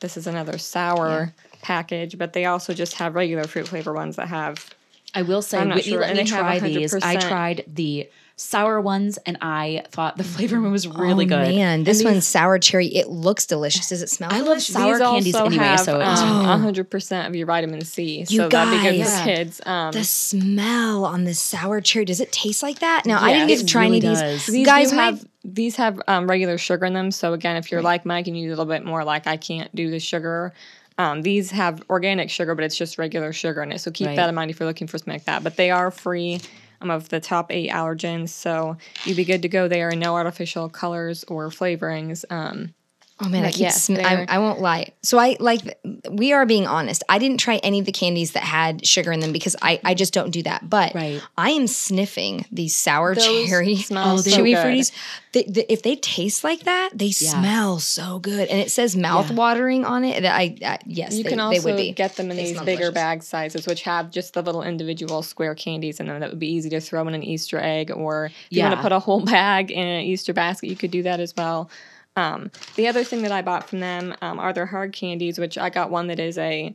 this 0.00 0.16
is 0.16 0.26
another 0.26 0.58
sour 0.58 1.34
package, 1.62 2.16
but 2.16 2.32
they 2.34 2.44
also 2.44 2.72
just 2.74 2.94
have 2.94 3.14
regular 3.14 3.44
fruit 3.44 3.68
flavor 3.68 3.92
ones 3.92 4.16
that 4.16 4.28
have 4.28 4.70
I 5.14 5.22
will 5.22 5.42
say, 5.42 5.58
I'm 5.58 5.68
Whitney 5.68 5.82
sure, 5.82 6.00
let 6.00 6.16
me 6.16 6.22
they 6.22 6.30
have 6.30 6.40
try 6.40 6.58
these. 6.60 6.94
I 6.94 7.16
tried 7.16 7.64
the 7.66 8.08
sour 8.36 8.80
ones, 8.80 9.18
and 9.26 9.36
I 9.42 9.84
thought 9.90 10.16
the 10.16 10.24
flavor 10.34 10.60
was 10.60 10.88
really 10.88 11.26
oh, 11.26 11.28
good. 11.28 11.54
Man, 11.54 11.84
this 11.84 11.98
these- 11.98 12.04
one's 12.04 12.26
sour 12.26 12.58
cherry. 12.58 12.86
It 12.86 13.08
looks 13.08 13.44
delicious. 13.46 13.88
Does 13.88 14.02
it 14.02 14.08
smell? 14.08 14.32
I 14.32 14.40
love 14.40 14.62
sour 14.62 14.94
These 14.94 15.02
candies 15.02 15.34
also 15.34 15.46
anyway, 15.46 15.64
have, 15.64 15.80
so 15.80 16.00
it- 16.00 16.06
um, 16.06 16.62
100% 16.62 17.26
of 17.26 17.34
your 17.36 17.46
vitamin 17.46 17.84
C. 17.84 18.20
You 18.20 18.26
so 18.26 18.48
that'd 18.48 18.72
be 18.72 18.82
good 18.88 19.04
guys. 19.04 19.18
for 19.18 19.24
kids. 19.24 19.60
Um, 19.66 19.92
The 19.92 20.04
smell 20.04 21.04
on 21.04 21.24
the 21.24 21.34
sour 21.34 21.80
cherry. 21.80 22.04
Does 22.04 22.20
it 22.20 22.32
taste 22.32 22.62
like 22.62 22.78
that? 22.78 23.04
Now 23.04 23.22
I 23.22 23.32
didn't 23.32 23.48
get 23.48 23.58
to 23.58 23.64
it 23.64 23.68
try 23.68 23.86
any 23.86 24.00
really 24.00 24.14
of 24.14 24.18
these. 24.30 24.46
these 24.46 24.66
guys 24.66 24.90
do 24.90 24.96
my- 24.96 25.04
have 25.04 25.24
these 25.42 25.76
have 25.76 26.00
um, 26.06 26.28
regular 26.28 26.58
sugar 26.58 26.84
in 26.84 26.92
them. 26.92 27.10
So 27.10 27.32
again, 27.32 27.56
if 27.56 27.72
you're 27.72 27.82
like 27.82 28.04
Mike 28.04 28.26
and 28.26 28.36
you 28.36 28.42
need 28.46 28.52
a 28.52 28.56
little 28.56 28.66
bit 28.66 28.84
more, 28.84 29.04
like 29.04 29.26
I 29.26 29.36
can't 29.38 29.74
do 29.74 29.90
the 29.90 29.98
sugar. 29.98 30.52
Um, 31.00 31.22
these 31.22 31.50
have 31.52 31.82
organic 31.88 32.28
sugar, 32.28 32.54
but 32.54 32.62
it's 32.62 32.76
just 32.76 32.98
regular 32.98 33.32
sugar 33.32 33.62
in 33.62 33.72
it. 33.72 33.78
So 33.78 33.90
keep 33.90 34.08
Right. 34.08 34.16
that 34.16 34.28
in 34.28 34.34
mind 34.34 34.50
if 34.50 34.60
you're 34.60 34.66
looking 34.68 34.86
for 34.86 34.98
something 34.98 35.14
like 35.14 35.24
that. 35.24 35.42
But 35.42 35.56
they 35.56 35.70
are 35.70 35.90
free 35.90 36.40
um, 36.82 36.90
of 36.90 37.08
the 37.08 37.20
top 37.20 37.50
eight 37.50 37.70
allergens, 37.70 38.28
so 38.28 38.76
you'd 39.04 39.16
be 39.16 39.24
good 39.24 39.40
to 39.42 39.48
go 39.48 39.66
there. 39.66 39.90
No 39.96 40.14
artificial 40.14 40.68
colors 40.68 41.24
or 41.24 41.48
flavorings. 41.48 42.26
Um, 42.28 42.74
Oh 43.22 43.28
man, 43.28 43.42
I 43.44 43.48
But 43.48 43.52
keep. 43.54 43.60
yes, 43.62 43.84
sm- 43.84 43.96
I, 43.98 44.24
I 44.28 44.38
won't 44.38 44.60
lie. 44.60 44.92
So 45.02 45.18
I 45.18 45.36
like. 45.40 45.78
We 46.10 46.32
are 46.32 46.46
being 46.46 46.66
honest. 46.66 47.02
I 47.08 47.18
didn't 47.18 47.38
try 47.38 47.56
any 47.56 47.78
of 47.80 47.86
the 47.86 47.92
candies 47.92 48.32
that 48.32 48.42
had 48.42 48.86
sugar 48.86 49.12
in 49.12 49.20
them 49.20 49.32
because 49.32 49.56
I 49.60 49.80
I 49.84 49.94
just 49.94 50.12
don't 50.14 50.30
do 50.30 50.42
that. 50.44 50.68
But 50.70 50.94
Right. 50.94 51.20
I 51.36 51.50
am 51.50 51.66
sniffing 51.66 52.46
these 52.50 52.74
sour 52.74 53.14
Those 53.14 53.24
cherry, 53.48 53.76
smell 53.76 54.18
so 54.22 54.30
Chewie 54.30 54.54
Fruities. 54.56 54.92
They, 55.32 55.44
they- 55.44 55.66
if 55.68 55.82
they 55.82 55.96
taste 55.96 56.42
like 56.44 56.60
that, 56.64 56.90
they 56.94 57.10
smell 57.12 57.78
so 57.78 58.18
good, 58.18 58.48
and 58.48 58.58
it 58.58 58.70
says 58.70 58.96
mouth 58.96 59.30
watering 59.30 59.84
on 59.84 60.04
it. 60.04 60.22
That 60.22 60.34
I 60.34 60.78
yes, 60.86 61.14
You 61.14 61.22
they, 61.24 61.28
can 61.28 61.38
they 61.38 61.42
also 61.44 61.62
would 61.68 61.76
be. 61.76 61.92
get 61.92 62.16
them 62.16 62.30
in 62.30 62.36
these 62.36 62.58
bigger 62.60 62.64
delicious. 62.90 62.94
bag 62.94 63.22
sizes, 63.22 63.66
which 63.66 63.82
have 63.82 64.10
just 64.10 64.34
the 64.34 64.42
little 64.42 64.62
individual 64.62 65.22
square 65.22 65.54
candies 65.54 66.00
in 66.00 66.06
them 66.06 66.18
that 66.20 66.30
would 66.30 66.38
be 66.40 66.50
easy 66.52 66.70
to 66.70 66.80
throw 66.80 67.06
in 67.06 67.14
an 67.14 67.22
Easter 67.22 67.58
egg. 67.58 67.90
Or 67.90 68.26
if 68.26 68.32
you 68.50 68.62
want 68.62 68.74
to 68.76 68.80
put 68.82 68.92
a 68.92 68.98
whole 68.98 69.20
bag 69.24 69.70
in 69.70 69.86
an 69.86 70.02
Easter 70.04 70.32
basket, 70.32 70.68
you 70.68 70.76
could 70.76 70.90
do 70.90 71.02
that 71.04 71.20
as 71.20 71.34
well. 71.36 71.70
Um, 72.16 72.50
the 72.76 72.88
other 72.88 73.04
thing 73.04 73.22
that 73.22 73.32
I 73.32 73.42
bought 73.42 73.68
from 73.68 73.80
them 73.80 74.14
um, 74.20 74.38
are 74.38 74.52
their 74.52 74.66
hard 74.66 74.92
candies, 74.92 75.38
which 75.38 75.56
I 75.56 75.70
got 75.70 75.90
one 75.90 76.08
that 76.08 76.18
is 76.20 76.38
a 76.38 76.74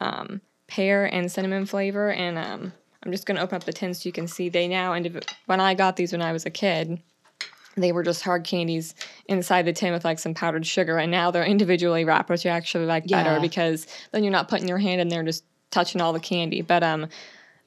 um, 0.00 0.40
pear 0.68 1.04
and 1.12 1.30
cinnamon 1.30 1.66
flavor. 1.66 2.10
And 2.12 2.38
um, 2.38 2.72
I'm 3.02 3.12
just 3.12 3.26
going 3.26 3.36
to 3.36 3.42
open 3.42 3.56
up 3.56 3.64
the 3.64 3.72
tin 3.72 3.94
so 3.94 4.08
you 4.08 4.12
can 4.12 4.26
see 4.28 4.48
they 4.48 4.68
now, 4.68 4.92
indiv- 4.92 5.28
when 5.46 5.60
I 5.60 5.74
got 5.74 5.96
these 5.96 6.12
when 6.12 6.22
I 6.22 6.32
was 6.32 6.46
a 6.46 6.50
kid, 6.50 7.00
they 7.76 7.92
were 7.92 8.02
just 8.02 8.22
hard 8.22 8.44
candies 8.44 8.94
inside 9.26 9.66
the 9.66 9.72
tin 9.72 9.92
with 9.92 10.04
like 10.04 10.18
some 10.18 10.34
powdered 10.34 10.66
sugar 10.66 10.98
and 10.98 11.10
now 11.10 11.30
they're 11.30 11.44
individually 11.44 12.06
wrapped 12.06 12.30
which 12.30 12.46
i 12.46 12.48
actually 12.48 12.86
like 12.86 13.04
Yeah. 13.06 13.22
better 13.22 13.38
because 13.38 13.86
then 14.12 14.24
you're 14.24 14.32
not 14.32 14.48
putting 14.48 14.66
your 14.66 14.78
hand 14.78 15.00
in 15.00 15.08
there 15.08 15.22
just 15.22 15.44
touching 15.70 16.00
all 16.00 16.14
the 16.14 16.20
candy 16.20 16.62
but 16.62 16.82
um 16.82 17.08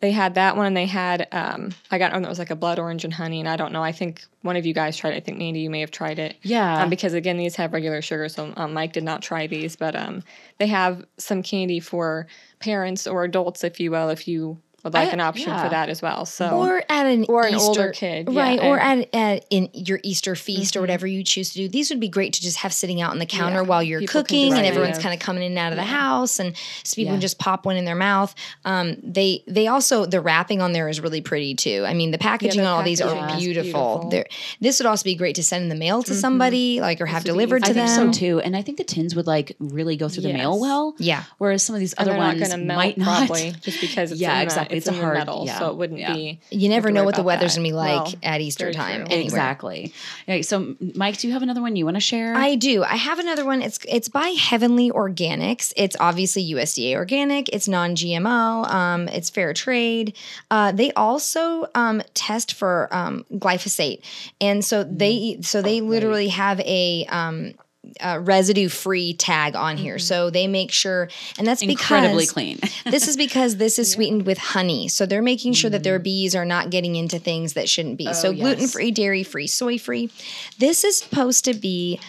they 0.02 0.12
had 0.12 0.36
that 0.36 0.56
one 0.56 0.66
and 0.66 0.78
they 0.78 0.86
had 0.86 1.28
um 1.32 1.70
i 1.92 1.98
got 1.98 2.12
one 2.14 2.22
that 2.22 2.30
was 2.30 2.40
like 2.40 2.50
a 2.52 2.56
blood 2.56 2.80
orange 2.80 3.04
and 3.04 3.14
honey 3.14 3.40
and 3.40 3.50
i 3.50 3.56
don't 3.56 3.72
know 3.74 3.84
i 3.84 3.92
think 3.92 4.24
one 4.42 4.56
of 4.56 4.66
you 4.66 4.74
guys 4.74 4.96
tried 4.98 5.14
it 5.14 5.18
i 5.18 5.20
think 5.20 5.38
mandy 5.38 5.60
you 5.60 5.70
may 5.70 5.82
have 5.82 5.92
tried 5.92 6.20
it 6.20 6.36
Yeah. 6.44 6.84
um, 6.84 6.90
because 6.90 7.14
again 7.14 7.38
these 7.38 7.56
have 7.58 7.74
regular 7.74 8.02
sugar 8.02 8.30
so 8.30 8.54
um, 8.58 8.74
mike 8.74 8.94
did 8.94 9.04
not 9.04 9.22
try 9.22 9.48
these 9.48 9.76
but 9.76 9.96
um 9.96 10.24
they 10.58 10.68
have 10.68 11.04
some 11.18 11.44
candy 11.44 11.80
for 11.80 12.28
parents 12.60 13.08
or 13.08 13.24
adults 13.24 13.64
if 13.64 13.80
you 13.80 13.92
will 13.92 14.10
if 14.10 14.28
you 14.28 14.58
would 14.84 14.94
like 14.94 15.10
I- 15.10 15.12
an 15.12 15.20
option 15.20 15.50
yeah. 15.50 15.64
for 15.64 15.70
that 15.70 15.90
as 15.90 16.02
well 16.02 16.26
so 16.26 16.58
or 16.58 16.84
at 16.90 17.06
an 17.06 17.26
Or 17.30 17.44
an 17.46 17.56
Easter, 17.56 17.66
older 17.68 17.92
kid, 17.92 18.28
yeah, 18.32 18.42
right? 18.42 18.60
or 18.62 18.80
at, 18.80 19.14
at 19.14 19.46
in 19.50 19.70
your 19.74 20.00
Easter 20.04 20.36
feast 20.36 20.76
or 20.76 20.82
whatever 20.82 21.06
you 21.08 21.24
choose 21.24 21.50
to 21.54 21.56
do. 21.60 21.68
These 21.70 21.90
would 21.90 22.00
be 22.00 22.08
great 22.10 22.34
to 22.34 22.42
just 22.42 22.58
have 22.58 22.74
sitting 22.74 23.02
out 23.02 23.12
on 23.12 23.20
the 23.20 23.26
counter 23.26 23.62
Yeah, 23.62 23.68
while 23.68 23.84
you're 23.84 24.00
people 24.00 24.22
cooking, 24.22 24.54
and 24.54 24.66
everyone's 24.66 24.98
kind 25.00 25.14
of 25.14 25.20
coming 25.20 25.44
in 25.44 25.52
and 25.52 25.60
out 25.60 25.72
of 25.72 25.78
the 25.78 25.84
house, 25.84 26.40
and 26.40 26.56
so 26.84 26.96
people 26.96 27.10
can 27.12 27.16
Yeah. 27.16 27.22
just 27.22 27.40
pop 27.40 27.66
one 27.66 27.78
in 27.78 27.86
their 27.86 27.96
mouth. 27.96 28.34
Um, 28.66 28.98
they 29.04 29.44
they 29.48 29.68
also 29.68 30.06
the 30.06 30.22
wrapping 30.22 30.62
on 30.62 30.72
there 30.74 30.88
is 30.90 31.00
really 31.02 31.22
pretty 31.22 31.56
too. 31.56 31.84
I 31.88 31.94
mean, 31.94 32.12
the 32.12 32.18
packaging 32.18 32.62
the 32.62 32.68
on 32.68 32.78
all 32.80 32.84
these 32.84 33.02
are 33.02 33.14
beautiful. 33.38 33.40
beautiful. 33.40 34.10
They're, 34.10 34.26
this 34.62 34.80
would 34.80 34.86
also 34.88 35.04
be 35.04 35.16
great 35.16 35.36
to 35.36 35.44
send 35.44 35.64
in 35.64 35.70
the 35.70 35.76
mail 35.76 36.04
to 36.04 36.14
somebody, 36.14 36.80
like 36.82 37.02
or 37.02 37.06
have 37.06 37.24
would 37.24 37.26
be 37.26 37.32
delivered 37.32 37.64
to 37.66 37.72
I 37.72 37.74
think 37.74 37.88
them. 37.88 38.14
so 38.14 38.20
too. 38.20 38.40
And 38.40 38.56
I 38.56 38.62
think 38.62 38.78
the 38.78 38.84
tins 38.84 39.16
would 39.16 39.28
like 39.28 39.56
really 39.60 39.98
go 39.98 40.08
through 40.10 40.24
the 40.24 40.34
mail 40.34 40.60
well. 40.60 40.96
Yeah. 41.00 41.24
Whereas 41.38 41.64
some 41.64 41.76
of 41.76 41.80
these 41.80 41.94
and 41.94 42.08
other 42.08 42.12
they're 42.18 42.20
not 42.20 42.38
ones 42.38 42.58
melt 42.58 42.78
might 42.78 42.98
not. 42.98 43.28
probably 43.28 43.52
just 43.62 43.82
because 43.82 44.12
it's 44.14 44.22
Yeah, 44.22 44.40
in 44.42 44.50
exactly. 44.72 44.78
It's, 44.78 44.88
It's 44.88 44.98
a 44.98 45.02
hard- 45.02 45.18
metal, 45.18 45.44
yeah, 45.46 45.60
so 45.60 45.70
it 45.72 45.76
wouldn't 45.78 46.00
yeah. 46.00 46.14
be. 46.14 46.40
You 46.50 46.70
never 46.70 46.92
know 46.92 47.04
what 47.04 47.16
the 47.16 47.24
weather's 47.24 47.56
that. 47.56 47.60
gonna 47.60 47.70
be 47.70 47.74
like 47.74 48.06
Well, 48.06 48.14
at 48.24 48.42
Easter 48.42 48.72
time. 48.72 49.02
Anywhere. 49.02 49.22
Exactly. 49.22 49.94
So 50.42 50.76
Mike, 50.96 51.18
do 51.18 51.28
you 51.28 51.34
have 51.34 51.42
another 51.44 51.62
one 51.62 51.76
you 51.76 51.86
want 51.86 51.96
to 51.98 52.02
share? 52.02 52.36
I 52.36 52.56
do. 52.56 52.84
I 52.84 52.96
have 52.96 53.20
another 53.20 53.46
one. 53.46 53.62
It's 53.62 53.80
it's 53.88 54.10
by 54.10 54.30
Heavenly 54.30 54.92
Organics. 54.92 55.74
It's 55.76 55.96
obviously 56.00 56.44
USDA 56.54 56.96
organic. 56.96 57.50
It's 57.50 57.68
non-GMO. 57.68 58.70
Um, 58.70 59.08
it's 59.10 59.30
fair 59.30 59.54
trade. 59.54 60.16
Uh, 60.52 60.72
they 60.72 60.92
also 60.94 61.68
um, 61.76 62.02
test 62.14 62.54
for 62.54 62.88
um, 62.92 63.26
glyphosate, 63.34 64.02
and 64.40 64.64
so 64.64 64.84
they 64.84 65.40
so 65.42 65.62
they 65.62 65.82
literally 65.82 66.30
have 66.30 66.60
a. 66.62 67.06
Um, 67.10 67.54
uh, 68.00 68.20
residue-free 68.22 69.14
tag 69.14 69.56
on 69.56 69.78
here, 69.78 70.00
so 70.00 70.30
they 70.30 70.48
make 70.48 70.72
sure, 70.72 71.10
and 71.38 71.48
that's 71.48 71.62
because 71.62 71.80
Incredibly 71.80 72.24
because 72.24 72.32
clean. 72.34 72.60
this 72.86 73.08
is 73.08 73.18
because 73.18 73.58
this 73.58 73.80
is 73.80 73.92
sweetened 73.92 74.26
with 74.26 74.38
honey. 74.38 74.88
So 74.88 75.06
they're 75.06 75.22
making 75.22 75.54
sure 75.54 75.70
that 75.70 75.84
their 75.84 76.00
bees 76.00 76.36
are 76.36 76.46
not 76.46 76.70
getting 76.70 76.96
into 76.96 77.20
things 77.20 77.54
that 77.54 77.70
shouldn't 77.70 77.98
be. 77.98 78.14
so 78.14 78.30
Mm. 78.30 78.32
Oh, 78.32 78.32
yes. 78.32 78.42
gluten 78.42 78.68
free, 78.68 78.92
dairy 78.92 79.24
free, 79.24 79.48
soy 79.48 79.78
free. 79.78 80.10
This 80.58 80.84
is 80.84 80.98
supposed 80.98 81.46
to 81.46 81.54
be 81.54 82.00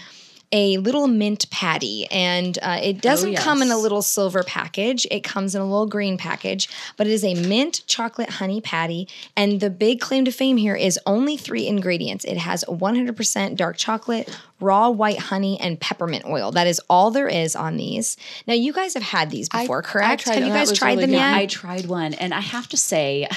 a 0.52 0.78
little 0.78 1.06
mint 1.06 1.48
patty, 1.50 2.06
and 2.10 2.58
uh, 2.62 2.80
it 2.82 3.00
doesn't 3.00 3.36
come 3.36 3.62
in 3.62 3.70
a 3.70 3.76
Oh, 3.76 3.80
little 3.80 4.02
silver 4.02 4.42
package. 4.42 5.06
It 5.10 5.22
comes 5.22 5.54
in 5.54 5.60
a 5.60 5.64
little 5.64 5.86
green 5.86 6.18
package, 6.18 6.68
but 6.96 7.06
it 7.06 7.12
is 7.12 7.24
a 7.24 7.34
mint 7.34 7.82
chocolate 7.86 8.30
honey 8.30 8.60
patty. 8.60 9.06
And 9.36 9.60
the 9.60 9.70
big 9.70 10.00
claim 10.00 10.24
to 10.24 10.32
fame 10.32 10.56
here 10.56 10.74
is 10.74 10.98
only 11.06 11.36
three 11.36 11.66
ingredients. 11.68 12.24
It 12.24 12.36
has 12.38 12.64
100% 12.64 13.54
dark 13.56 13.76
chocolate, 13.76 14.36
raw 14.58 14.88
white 14.90 15.18
honey, 15.18 15.58
and 15.60 15.80
peppermint 15.80 16.24
oil. 16.24 16.50
That 16.50 16.66
is 16.66 16.80
all 16.90 17.10
there 17.12 17.28
is 17.28 17.54
on 17.54 17.76
these. 17.76 18.16
Now, 18.46 18.54
you 18.54 18.72
guys 18.72 18.94
have 18.94 19.02
had 19.04 19.30
these 19.30 19.48
before, 19.48 19.78
I 19.78 19.82
correct? 19.82 20.22
tried 20.24 20.34
have 20.38 20.46
you 20.48 20.52
guys 20.52 20.72
tried 20.72 20.90
really 20.98 21.02
them 21.02 21.10
good. 21.10 21.16
yet? 21.16 21.34
I 21.34 21.46
tried 21.46 21.86
one, 21.86 22.14
and 22.14 22.34
I 22.34 22.40
have 22.40 22.68
to 22.70 22.76
say, 22.76 23.28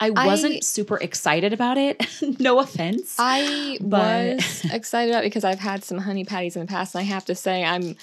I 0.00 0.10
wasn't 0.10 0.64
super 0.64 0.96
excited 0.96 1.52
about 1.52 1.76
it. 1.78 2.04
no 2.40 2.58
offense. 2.60 3.16
I 3.18 3.78
But- 3.80 4.36
was 4.36 4.64
excited 4.72 5.10
about 5.12 5.24
it 5.24 5.26
because 5.26 5.44
I've 5.44 5.58
had 5.60 5.84
some 5.84 5.98
honey 5.98 6.24
patties 6.24 6.56
in 6.56 6.62
the 6.62 6.66
past, 6.68 6.94
and 6.94 7.00
I 7.02 7.04
have 7.04 7.24
to 7.26 7.34
say, 7.34 7.64
I'm. 7.64 7.96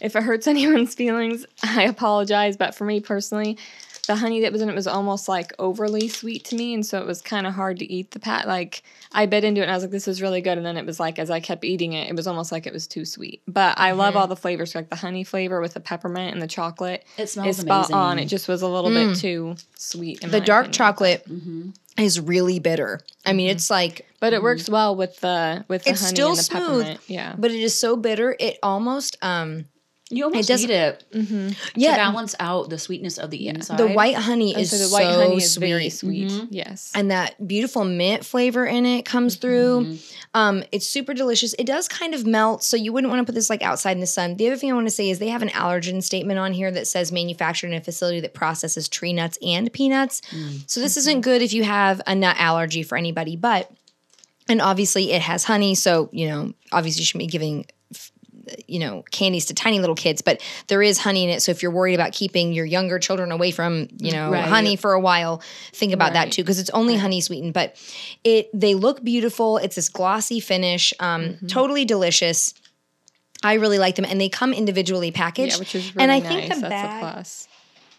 If 0.00 0.16
it 0.16 0.24
hurts 0.24 0.46
anyone's 0.48 0.94
feelings, 0.96 1.46
I 1.62 1.84
apologize. 1.84 2.56
But 2.56 2.74
for 2.74 2.84
me 2.84 2.98
personally, 3.00 3.56
the 4.08 4.16
honey 4.16 4.40
that 4.40 4.50
was 4.52 4.60
in 4.60 4.68
it 4.68 4.74
was 4.74 4.88
almost 4.88 5.28
like 5.28 5.52
overly 5.60 6.08
sweet 6.08 6.44
to 6.46 6.56
me, 6.56 6.74
and 6.74 6.84
so 6.84 6.98
it 6.98 7.06
was 7.06 7.22
kind 7.22 7.46
of 7.46 7.54
hard 7.54 7.78
to 7.78 7.84
eat 7.92 8.10
the 8.10 8.18
pat. 8.18 8.48
Like 8.48 8.82
I 9.12 9.26
bit 9.26 9.44
into 9.44 9.60
it, 9.60 9.64
and 9.64 9.70
I 9.70 9.74
was 9.74 9.84
like, 9.84 9.92
"This 9.92 10.08
is 10.08 10.20
really 10.20 10.40
good," 10.40 10.56
and 10.58 10.66
then 10.66 10.76
it 10.76 10.84
was 10.84 10.98
like, 10.98 11.18
as 11.20 11.30
I 11.30 11.38
kept 11.40 11.64
eating 11.64 11.92
it, 11.92 12.08
it 12.08 12.16
was 12.16 12.26
almost 12.26 12.50
like 12.50 12.66
it 12.66 12.72
was 12.72 12.86
too 12.88 13.04
sweet. 13.04 13.42
But 13.46 13.78
I 13.78 13.92
love 13.92 14.16
all 14.16 14.26
the 14.26 14.34
flavors, 14.36 14.74
like 14.74 14.90
the 14.90 14.96
honey 14.96 15.22
flavor 15.22 15.60
with 15.60 15.74
the 15.74 15.80
peppermint 15.80 16.32
and 16.32 16.42
the 16.42 16.48
chocolate. 16.48 17.04
It 17.16 17.28
smells 17.28 17.48
is 17.48 17.56
spot 17.58 17.92
on. 17.92 18.12
amazing. 18.14 18.26
It 18.26 18.28
just 18.30 18.48
was 18.48 18.62
a 18.62 18.68
little 18.68 18.90
bit 18.90 19.16
too 19.18 19.54
sweet. 19.76 20.22
in 20.24 20.30
the 20.30 20.40
my 20.40 20.44
dark 20.44 20.62
opinion. 20.66 20.72
chocolate 20.72 21.24
Mm-hmm. 21.28 21.70
is 21.98 22.18
really 22.20 22.58
bitter. 22.58 23.00
I 23.24 23.32
mean, 23.34 23.50
it's 23.50 23.70
like, 23.70 24.06
but 24.18 24.32
it 24.32 24.42
works 24.42 24.68
well 24.68 24.96
with 24.96 25.20
the 25.20 25.64
with 25.68 25.84
the 25.84 25.90
It's 25.90 26.00
honey 26.00 26.14
still 26.14 26.28
and 26.30 26.38
the 26.38 26.42
smooth, 26.42 26.62
peppermint. 26.82 27.00
Yeah. 27.06 27.34
but 27.38 27.50
it 27.52 27.60
is 27.60 27.78
so 27.78 27.94
bitter. 27.96 28.34
It 28.40 28.58
almost, 28.64 29.16
um, 29.22 29.66
You 30.12 30.24
almost 30.24 30.48
doesn't- 30.48 30.68
need 30.68 30.74
it 30.74 31.04
mm-hmm. 31.12 31.48
Yeah. 31.74 31.92
to 31.92 31.96
balance 31.96 32.34
out 32.38 32.68
the 32.70 32.78
sweetness 32.78 33.18
of 33.18 33.30
the 33.30 33.48
inside. 33.48 33.78
The 33.78 33.88
white 33.88 34.16
honey 34.16 34.52
And 34.52 34.62
is 34.62 34.70
so 34.70 34.76
the 34.78 34.84
so 34.84 34.96
honey 35.04 35.36
is 35.38 35.52
sweet. 35.52 35.66
very 35.66 35.88
sweet. 35.88 36.28
Mm-hmm. 36.28 36.40
Mm-hmm. 36.42 36.54
Yes. 36.54 36.92
and 36.94 37.10
that 37.10 37.48
beautiful 37.48 37.84
mint 37.84 38.24
flavor 38.24 38.66
in 38.66 38.84
it 38.86 39.04
comes 39.04 39.36
through. 39.36 39.96
Um, 40.34 40.64
it's 40.72 40.86
super 40.86 41.14
delicious. 41.14 41.54
It 41.58 41.66
does 41.66 41.88
kind 41.88 42.14
of 42.14 42.26
melt, 42.26 42.62
so 42.62 42.76
you 42.76 42.92
wouldn't 42.92 43.10
want 43.10 43.20
to 43.20 43.30
put 43.30 43.34
this 43.34 43.50
like 43.50 43.62
outside 43.62 43.92
in 43.92 44.00
the 44.00 44.06
sun. 44.06 44.36
The 44.36 44.46
other 44.46 44.56
thing 44.56 44.70
I 44.70 44.74
want 44.74 44.86
to 44.86 44.90
say 44.90 45.10
is 45.10 45.18
they 45.18 45.28
have 45.28 45.42
an 45.42 45.48
allergen 45.50 46.02
statement 46.02 46.38
on 46.38 46.52
here 46.52 46.70
that 46.70 46.86
says 46.86 47.10
manufactured 47.12 47.68
in 47.68 47.74
a 47.74 47.80
facility 47.80 48.20
that 48.20 48.34
processes 48.34 48.88
tree 48.88 49.12
nuts 49.12 49.38
and 49.42 49.72
peanuts. 49.72 50.20
Mm. 50.30 50.70
So 50.70 50.80
this 50.80 50.96
isn't 50.96 51.20
good 51.22 51.42
if 51.42 51.52
you 51.52 51.64
have 51.64 52.00
a 52.06 52.14
nut 52.14 52.36
allergy 52.38 52.82
for 52.82 52.96
anybody, 52.98 53.36
but 53.36 53.70
and 54.48 54.60
obviously 54.60 55.12
it 55.12 55.22
has 55.22 55.44
honey, 55.44 55.74
so 55.74 56.08
you 56.12 56.28
know 56.28 56.52
obviously 56.72 57.00
you 57.00 57.04
shouldn't 57.06 57.22
be 57.28 57.32
giving 57.32 57.66
you 58.68 58.78
know 58.78 59.02
candies 59.10 59.46
to 59.46 59.54
tiny 59.54 59.78
little 59.80 59.94
kids 59.94 60.22
but 60.22 60.40
there 60.68 60.82
is 60.82 60.98
honey 60.98 61.24
in 61.24 61.30
it 61.30 61.40
so 61.42 61.50
if 61.50 61.62
you're 61.62 61.72
worried 61.72 61.94
about 61.94 62.12
keeping 62.12 62.52
your 62.52 62.64
younger 62.64 62.98
children 62.98 63.30
away 63.32 63.50
from 63.50 63.88
you 63.98 64.12
know 64.12 64.30
Right. 64.30 64.44
honey 64.44 64.76
for 64.76 64.92
a 64.92 65.00
while 65.00 65.42
think 65.72 65.92
about 65.92 66.12
that 66.14 66.32
too 66.32 66.42
because 66.42 66.58
it's 66.58 66.70
only 66.70 66.96
honey 66.96 67.20
sweetened 67.20 67.52
but 67.54 67.76
it 68.24 68.48
they 68.52 68.74
look 68.74 69.02
beautiful 69.02 69.58
it's 69.58 69.76
this 69.76 69.88
glossy 69.88 70.40
finish 70.40 70.92
um 71.00 71.22
Mm-hmm. 71.22 71.46
totally 71.46 71.84
delicious 71.84 72.54
i 73.42 73.54
really 73.54 73.78
like 73.78 73.96
them 73.96 74.04
and 74.04 74.20
they 74.20 74.28
come 74.28 74.52
individually 74.52 75.10
packaged 75.10 75.54
yeah, 75.54 75.58
which 75.58 75.74
is 75.74 75.94
really 75.94 76.02
and 76.04 76.12
i 76.12 76.18
nice. 76.20 76.28
think 76.28 76.42
the 76.54 76.60
That's 76.60 76.62
a 76.62 76.68
bag 76.68 77.00
plus. 77.00 77.48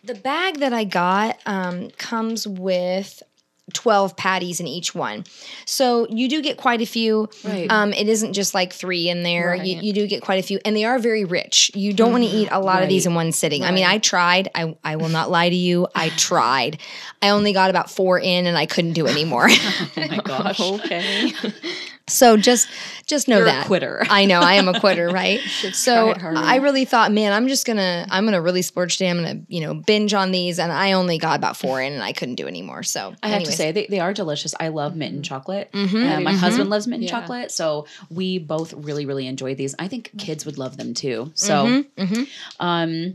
the 0.03 0.15
bag 0.15 0.59
that 0.59 0.73
I 0.73 0.83
got 0.83 1.37
um, 1.45 1.89
comes 1.91 2.45
with 2.45 3.23
12 3.71 4.17
patties 4.17 4.59
in 4.59 4.67
each 4.67 4.93
one. 4.93 5.23
So 5.65 6.05
you 6.09 6.27
do 6.27 6.41
get 6.41 6.57
quite 6.57 6.81
a 6.81 6.85
few. 6.85 7.29
Right. 7.45 7.71
Um, 7.71 7.93
it 7.93 8.09
isn't 8.09 8.33
just 8.33 8.53
like 8.53 8.73
three 8.73 9.07
in 9.07 9.23
there. 9.23 9.55
You, 9.55 9.75
Right. 9.75 9.83
you 9.83 9.93
do 9.93 10.05
get 10.05 10.21
quite 10.21 10.39
a 10.39 10.43
few. 10.43 10.59
And 10.65 10.75
they 10.75 10.83
are 10.83 10.99
very 10.99 11.23
rich. 11.23 11.71
You 11.73 11.93
don't 11.93 12.11
want 12.11 12.25
to 12.25 12.29
eat 12.29 12.49
a 12.51 12.59
lot 12.59 12.83
of 12.83 12.89
these 12.89 13.05
in 13.05 13.15
one 13.15 13.31
sitting. 13.31 13.63
I 13.63 13.71
mean, 13.71 13.85
I 13.85 13.99
tried. 13.99 14.49
I, 14.53 14.75
I 14.83 14.97
will 14.97 15.07
not 15.09 15.31
lie 15.31 15.49
to 15.49 15.55
you. 15.55 15.87
I 15.95 16.09
tried. 16.17 16.79
I 17.21 17.29
only 17.29 17.53
got 17.53 17.69
about 17.69 17.89
four 17.89 18.19
in 18.19 18.45
and 18.47 18.57
I 18.57 18.65
couldn't 18.65 18.93
do 18.93 19.07
anymore. 19.07 19.47
oh 19.49 19.89
my 19.95 20.17
gosh. 20.23 20.59
Okay. 20.59 21.31
so 22.07 22.35
just 22.37 22.67
just 23.05 23.27
know 23.27 23.37
You're 23.37 23.47
a 23.47 23.51
that. 23.51 23.65
quitter. 23.67 24.03
I 24.09 24.25
know 24.25 24.39
I 24.41 24.55
am 24.55 24.67
a 24.67 24.79
quitter, 24.79 25.07
right? 25.09 25.39
so 25.71 26.11
tried 26.11 26.21
harder. 26.21 26.37
I 26.39 26.57
really 26.57 26.85
thought, 26.85 27.11
man, 27.11 27.31
I'm 27.33 27.47
just 27.47 27.65
gonna 27.65 28.05
I'm 28.09 28.25
gonna 28.25 28.41
really 28.41 28.61
splurge 28.61 28.97
today. 28.97 29.09
I'm 29.09 29.17
gonna 29.23 29.41
you 29.47 29.61
know 29.61 29.73
binge 29.73 30.13
on 30.13 30.31
these, 30.31 30.59
and 30.59 30.71
I 30.71 30.91
only 30.93 31.17
got 31.17 31.37
about 31.37 31.55
four 31.57 31.81
in, 31.81 31.93
and 31.93 32.03
I 32.03 32.11
couldn't 32.13 32.35
do 32.35 32.47
anymore. 32.47 32.83
So 32.83 33.13
I 33.23 33.29
have 33.29 33.43
to 33.43 33.51
say 33.51 33.71
they, 33.71 33.87
they 33.87 33.99
are 33.99 34.13
delicious. 34.13 34.53
I 34.59 34.67
love 34.67 34.95
mint 34.95 35.15
and 35.15 35.23
chocolate. 35.25 35.71
Mhm. 35.71 36.17
Uh, 36.17 36.19
my 36.21 36.33
husband 36.33 36.69
loves 36.69 36.87
mint 36.87 37.01
and 37.03 37.09
Yeah. 37.09 37.19
chocolate, 37.19 37.51
so 37.51 37.87
we 38.09 38.37
both 38.37 38.73
really 38.73 39.05
really 39.05 39.27
enjoy 39.27 39.55
these. 39.55 39.73
I 39.79 39.87
think 39.87 40.11
kids 40.17 40.45
would 40.45 40.57
love 40.57 40.77
them 40.77 40.93
too. 40.93 41.31
So, 41.35 41.83
Mhm. 41.97 42.27
um, 42.59 43.13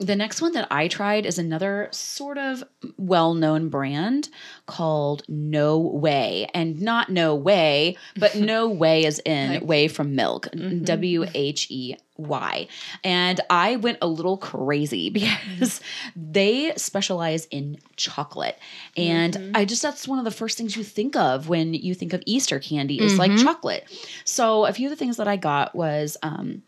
the 0.00 0.16
next 0.16 0.40
one 0.40 0.52
that 0.52 0.66
I 0.70 0.88
tried 0.88 1.26
is 1.26 1.38
another 1.38 1.88
sort 1.92 2.38
of 2.38 2.64
well 2.96 3.34
known 3.34 3.68
brand 3.68 4.30
called 4.64 5.22
No 5.28 5.78
Whey, 5.78 6.48
and 6.54 6.80
not 6.80 7.10
No 7.10 7.34
Way, 7.34 7.96
but 8.16 8.34
No 8.36 8.68
Whey 8.68 9.04
is 9.04 9.20
in 9.24 9.54
Like- 9.54 9.62
Whey 9.62 9.88
from 9.88 10.14
Milk, 10.14 10.48
mm-hmm. 10.52 10.84
W 10.84 11.26
H 11.34 11.66
E 11.70 11.96
Y. 12.16 12.66
And 13.04 13.40
I 13.50 13.76
went 13.76 13.98
a 14.00 14.06
little 14.06 14.38
crazy 14.38 15.10
because 15.10 15.82
they 16.16 16.72
specialize 16.76 17.44
in 17.46 17.78
chocolate. 17.96 18.58
And 18.96 19.34
mm-hmm. 19.34 19.56
I 19.56 19.66
just, 19.66 19.82
that's 19.82 20.08
one 20.08 20.18
of 20.18 20.24
the 20.24 20.30
first 20.30 20.56
things 20.56 20.76
you 20.76 20.84
think 20.84 21.14
of 21.14 21.48
when 21.48 21.74
you 21.74 21.94
think 21.94 22.14
of 22.14 22.22
Easter 22.24 22.58
candy 22.58 23.00
is 23.00 23.18
like 23.18 23.32
mm-hmm. 23.32 23.44
chocolate. 23.44 23.84
So 24.24 24.64
a 24.64 24.72
few 24.72 24.86
of 24.86 24.90
the 24.90 24.96
things 24.96 25.18
that 25.18 25.28
I 25.28 25.36
got 25.36 25.74
was, 25.74 26.16
um, 26.22 26.62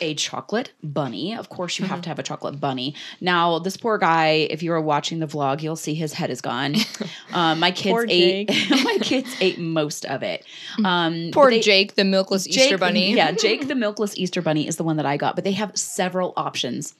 a 0.00 0.14
chocolate 0.14 0.72
bunny. 0.82 1.34
Of 1.34 1.48
course, 1.48 1.78
you 1.78 1.84
have 1.86 2.00
to 2.02 2.08
have 2.08 2.18
a 2.18 2.22
chocolate 2.22 2.60
bunny. 2.60 2.94
Now, 3.20 3.58
this 3.58 3.76
poor 3.76 3.98
guy, 3.98 4.46
if 4.50 4.62
you 4.62 4.70
were 4.70 4.80
watching 4.80 5.18
the 5.18 5.26
vlog, 5.26 5.62
you'll 5.62 5.76
see 5.76 5.94
his 5.94 6.12
head 6.12 6.30
is 6.30 6.40
gone. 6.40 6.76
Um, 7.32 7.58
my 7.60 7.70
kids 7.70 8.04
ate. 8.08 8.48
My 8.70 8.98
kids 9.02 9.36
ate 9.40 9.58
most 9.58 10.06
of 10.06 10.22
it. 10.22 10.46
Um, 10.84 11.30
Poor 11.32 11.50
they- 11.50 11.60
Jake, 11.60 11.94
the 11.96 12.02
milkless 12.02 12.46
Easter 12.46 12.78
bunny. 12.78 13.14
Yeah, 13.14 13.32
Jake 13.32 13.68
the 13.68 13.74
milkless 13.74 14.16
Easter 14.16 14.40
bunny 14.40 14.66
is 14.66 14.76
the 14.76 14.84
one 14.84 14.96
that 14.96 15.04
I 15.06 15.16
got, 15.16 15.34
but 15.34 15.44
they 15.44 15.52
have 15.52 15.76
several 15.76 16.32
options. 16.36 16.94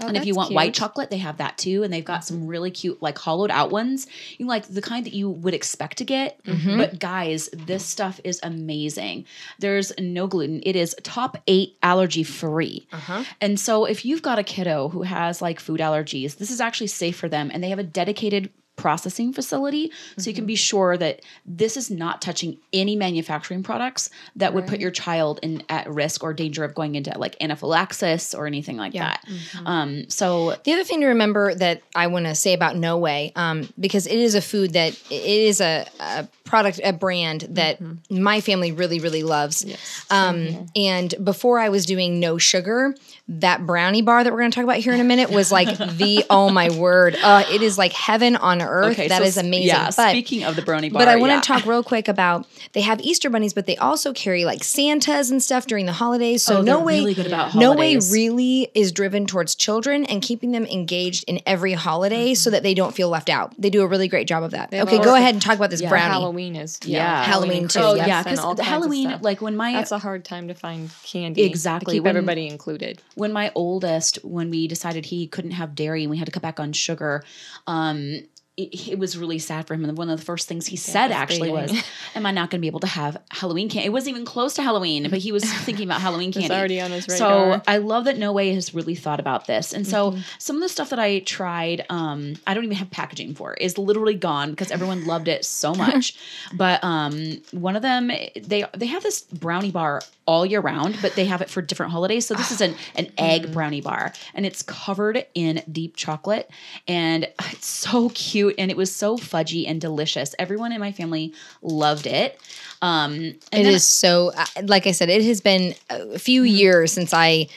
Oh, 0.00 0.06
and 0.06 0.16
if 0.16 0.26
you 0.26 0.34
want 0.34 0.52
white 0.52 0.74
chocolate, 0.74 1.10
they 1.10 1.18
have 1.18 1.38
that 1.38 1.58
too. 1.58 1.82
And 1.82 1.92
they've 1.92 2.04
got 2.04 2.24
some 2.24 2.46
really 2.46 2.70
cute, 2.70 3.02
like 3.02 3.18
hollowed 3.18 3.50
out 3.50 3.70
ones. 3.70 4.06
You 4.36 4.44
know, 4.44 4.50
like 4.50 4.66
the 4.68 4.80
kind 4.80 5.04
that 5.06 5.12
you 5.12 5.28
would 5.28 5.54
expect 5.54 5.98
to 5.98 6.04
get. 6.04 6.40
But 6.44 6.98
guys, 6.98 7.48
this 7.52 7.84
stuff 7.84 8.20
is 8.24 8.40
amazing. 8.42 9.24
There's 9.58 9.92
no 9.98 10.26
gluten. 10.26 10.62
It 10.64 10.76
is 10.76 10.94
top 11.02 11.36
eight 11.46 11.76
allergy 11.82 12.22
free. 12.22 12.86
Uh-huh. 12.92 13.24
And 13.40 13.58
so 13.58 13.84
if 13.86 14.04
you've 14.04 14.22
got 14.22 14.38
a 14.38 14.44
kiddo 14.44 14.88
who 14.88 15.02
has 15.02 15.42
like 15.42 15.58
food 15.58 15.80
allergies, 15.80 16.36
this 16.36 16.50
is 16.50 16.60
actually 16.60 16.86
safe 16.86 17.16
for 17.16 17.28
them. 17.28 17.50
And 17.52 17.62
they 17.62 17.70
have 17.70 17.78
a 17.78 17.84
dedicated 17.84 18.50
processing 18.78 19.32
facility. 19.34 19.92
So 20.16 20.30
you 20.30 20.34
can 20.34 20.46
be 20.46 20.54
sure 20.56 20.96
that 20.96 21.20
this 21.44 21.76
is 21.76 21.90
not 21.90 22.22
touching 22.22 22.56
any 22.72 22.96
manufacturing 22.96 23.62
products 23.62 24.08
that 24.36 24.54
would 24.54 24.66
put 24.66 24.80
your 24.80 24.90
child 24.90 25.40
in 25.42 25.62
at 25.68 25.86
risk 25.92 26.22
or 26.24 26.32
danger 26.32 26.64
of 26.64 26.74
going 26.74 26.94
into 26.94 27.10
like 27.18 27.36
anaphylaxis 27.42 28.34
or 28.34 28.46
anything 28.46 28.76
like 28.78 28.94
Yeah. 28.94 29.08
that. 29.08 29.26
Um 29.66 30.08
so 30.08 30.56
The 30.64 30.72
other 30.72 30.84
thing 30.84 31.00
to 31.00 31.06
remember 31.08 31.54
that 31.54 31.82
I 31.94 32.06
want 32.06 32.24
to 32.26 32.34
say 32.34 32.54
about 32.54 32.76
No 32.76 32.96
Whey, 32.96 33.32
um, 33.36 33.68
because 33.78 34.06
it 34.06 34.16
is 34.18 34.34
a 34.34 34.40
food 34.40 34.72
that 34.72 34.92
it 35.10 35.22
is 35.50 35.60
a, 35.60 35.86
a 36.00 36.28
product, 36.44 36.80
a 36.82 36.92
brand 36.92 37.42
that 37.50 37.78
my 38.10 38.40
family 38.40 38.72
really, 38.72 39.00
really 39.00 39.22
loves. 39.22 39.64
Yes, 39.64 40.06
Um, 40.10 40.68
and 40.76 41.12
before 41.22 41.58
I 41.58 41.68
was 41.68 41.84
doing 41.84 42.20
no 42.20 42.38
sugar, 42.38 42.94
that 43.30 43.66
brownie 43.66 44.00
bar 44.02 44.24
that 44.24 44.32
we're 44.32 44.38
going 44.38 44.50
to 44.50 44.54
talk 44.54 44.64
about 44.64 44.76
here 44.78 44.92
in 44.94 45.00
a 45.00 45.04
minute 45.04 45.30
was 45.30 45.52
like 45.52 45.76
the 45.76 46.24
oh 46.30 46.48
my 46.50 46.70
word, 46.70 47.16
uh, 47.22 47.44
it 47.50 47.62
is 47.62 47.76
like 47.76 47.92
heaven 47.92 48.36
on 48.36 48.62
earth. 48.62 48.96
That 48.96 49.10
so 49.10 49.22
is 49.22 49.36
amazing. 49.36 49.66
yeah 49.66 49.90
but 49.96 50.10
speaking 50.10 50.44
of 50.44 50.56
the 50.56 50.62
brownie 50.62 50.88
bar 50.88 51.00
but 51.00 51.08
I 51.08 51.16
want 51.16 51.30
to 51.30 51.34
yeah. 51.36 51.40
talk 51.58 51.66
real 51.66 51.82
quick 51.82 52.08
about 52.08 52.46
they 52.72 52.80
have 52.80 53.00
Easter 53.00 53.28
bunnies, 53.30 53.52
but 53.52 53.66
they 53.66 53.76
also 53.76 54.12
carry 54.12 54.44
like 54.44 54.64
Santas 54.64 55.30
and 55.30 55.42
stuff 55.42 55.66
during 55.66 55.86
the 55.86 55.92
holidays. 55.92 56.42
So 56.42 56.58
Oh, 56.58 56.62
No 56.62 56.80
Whey, 56.80 57.00
really 57.00 57.14
good 57.14 57.26
about 57.26 57.54
No 57.54 57.74
Whey 57.74 57.98
really 58.10 58.70
is 58.74 58.92
driven 58.92 59.26
towards 59.26 59.54
children 59.54 60.04
and 60.06 60.22
keeping 60.22 60.52
them 60.52 60.64
engaged 60.66 61.24
in 61.28 61.40
every 61.46 61.74
holiday 61.74 62.34
so 62.34 62.50
that 62.50 62.62
they 62.62 62.74
don't 62.74 62.94
feel 62.94 63.08
left 63.08 63.28
out. 63.28 63.54
They 63.58 63.70
do 63.70 63.82
a 63.82 63.86
really 63.86 64.08
great 64.08 64.26
job 64.26 64.42
of 64.42 64.52
that. 64.52 64.72
have 64.72 64.88
Okay, 64.88 64.98
go 65.02 65.14
ahead 65.14 65.34
and 65.34 65.42
talk 65.42 65.56
about 65.56 65.70
this 65.70 65.80
Yeah. 65.82 65.88
brownie. 65.90 66.12
Halloween 66.12 66.56
is 66.56 66.78
Yeah. 66.82 67.24
Halloween 67.24 67.68
too, 67.68 67.80
oh 67.80 67.94
yes, 67.94 68.06
yeah 68.08 68.22
because 68.22 68.38
all 68.38 68.54
kinds 68.54 68.60
of 68.60 68.66
halloween 68.66 69.18
like 69.20 69.40
when 69.40 69.56
my 69.56 69.72
That's 69.72 69.92
a 69.92 69.98
hard 69.98 70.24
time 70.24 70.48
to 70.48 70.54
find 70.54 70.90
candy. 71.04 71.42
Exactly, 71.42 71.94
To 71.94 71.96
keep 71.98 72.04
when- 72.04 72.16
everybody 72.16 72.48
included. 72.48 73.00
When 73.18 73.32
my 73.32 73.50
oldest 73.54 74.16
when 74.24 74.50
we 74.50 74.68
decided 74.68 75.06
he 75.06 75.26
couldn't 75.26 75.52
have 75.52 75.74
dairy 75.74 76.02
and 76.04 76.10
we 76.10 76.16
had 76.16 76.26
to 76.26 76.32
cut 76.32 76.42
back 76.42 76.60
on 76.60 76.72
sugar 76.72 77.22
um 77.66 78.20
it, 78.56 78.88
it 78.88 78.98
was 78.98 79.16
really 79.16 79.38
sad 79.38 79.66
for 79.66 79.74
him 79.74 79.84
and 79.84 79.96
one 79.96 80.10
of 80.10 80.18
the 80.18 80.24
first 80.24 80.48
things 80.48 80.66
he 80.66 80.76
said 80.76 81.12
actually 81.12 81.50
was 81.50 81.72
am 82.14 82.26
i 82.26 82.30
not 82.32 82.50
going 82.50 82.58
to 82.58 82.60
be 82.60 82.66
able 82.66 82.80
to 82.80 82.88
have 82.88 83.16
halloween 83.30 83.68
candy 83.68 83.86
it 83.86 83.92
wasn't 83.92 84.10
even 84.10 84.24
close 84.24 84.54
to 84.54 84.62
halloween 84.62 85.08
but 85.10 85.20
he 85.20 85.30
was 85.30 85.44
thinking 85.64 85.86
about 85.86 86.00
halloween 86.00 86.32
candy 86.32 86.52
already 86.52 86.80
on 86.80 86.90
his 86.90 87.04
so 87.04 87.28
radar. 87.28 87.58
Mm-hmm. 87.58 87.70
I 87.70 87.78
love 87.78 88.04
that 88.04 88.18
No 88.18 88.32
Whey 88.32 88.52
has 88.54 88.74
really 88.74 88.94
thought 88.94 89.20
about 89.20 89.46
this. 89.46 89.72
And 89.72 89.86
so 89.86 90.16
some 90.38 90.56
of 90.56 90.62
the 90.62 90.68
stuff 90.68 90.90
that 90.90 90.98
I 90.98 91.20
tried, 91.20 91.84
um, 91.88 92.34
I 92.46 92.54
don't 92.54 92.64
even 92.64 92.76
have 92.76 92.90
packaging 92.90 93.34
for, 93.34 93.54
is 93.54 93.78
literally 93.78 94.14
gone 94.14 94.50
because 94.50 94.70
everyone 94.70 95.06
loved 95.06 95.28
it 95.28 95.44
so 95.44 95.74
much. 95.74 96.16
but 96.54 96.82
um, 96.84 97.42
one 97.52 97.76
of 97.76 97.82
them, 97.82 98.08
they 98.08 98.64
they 98.76 98.86
have 98.86 99.02
this 99.02 99.22
brownie 99.22 99.70
bar 99.70 100.02
all 100.28 100.44
year 100.46 100.60
round, 100.60 100.96
but 101.02 101.14
they 101.16 101.24
have 101.24 101.40
it 101.42 101.48
for 101.50 101.62
different 101.62 101.90
holidays. 101.90 102.26
So 102.26 102.34
this 102.34 102.50
is 102.52 102.60
an 102.60 102.74
an 102.94 103.06
Mm. 103.08 103.12
egg 103.16 103.52
brownie 103.52 103.80
bar, 103.80 104.12
and 104.34 104.44
it's 104.46 104.62
covered 104.62 105.24
in 105.34 105.62
deep 105.72 105.96
chocolate, 105.96 106.50
and 106.86 107.24
it's 107.52 107.66
so 107.66 108.10
cute, 108.10 108.54
and 108.58 108.70
it 108.70 108.76
was 108.76 108.94
so 108.94 109.16
fudgy 109.16 109.64
and 109.66 109.80
delicious. 109.80 110.34
Everyone 110.38 110.70
in 110.72 110.80
my 110.80 110.92
family 110.92 111.32
loved 111.62 112.06
it. 112.06 112.38
Um, 112.82 113.12
and 113.14 113.36
It 113.52 113.64
then- 113.64 113.78
so, 113.80 114.32
uh, 114.36 114.44
like 114.64 114.86
I 114.86 114.92
said, 114.92 115.08
it 115.08 115.24
has 115.24 115.40
been 115.40 115.74
a 115.90 116.18
few 116.18 116.42
Mm-hmm. 116.42 116.54
years 116.56 116.92
since 116.92 117.12
I. 117.14 117.48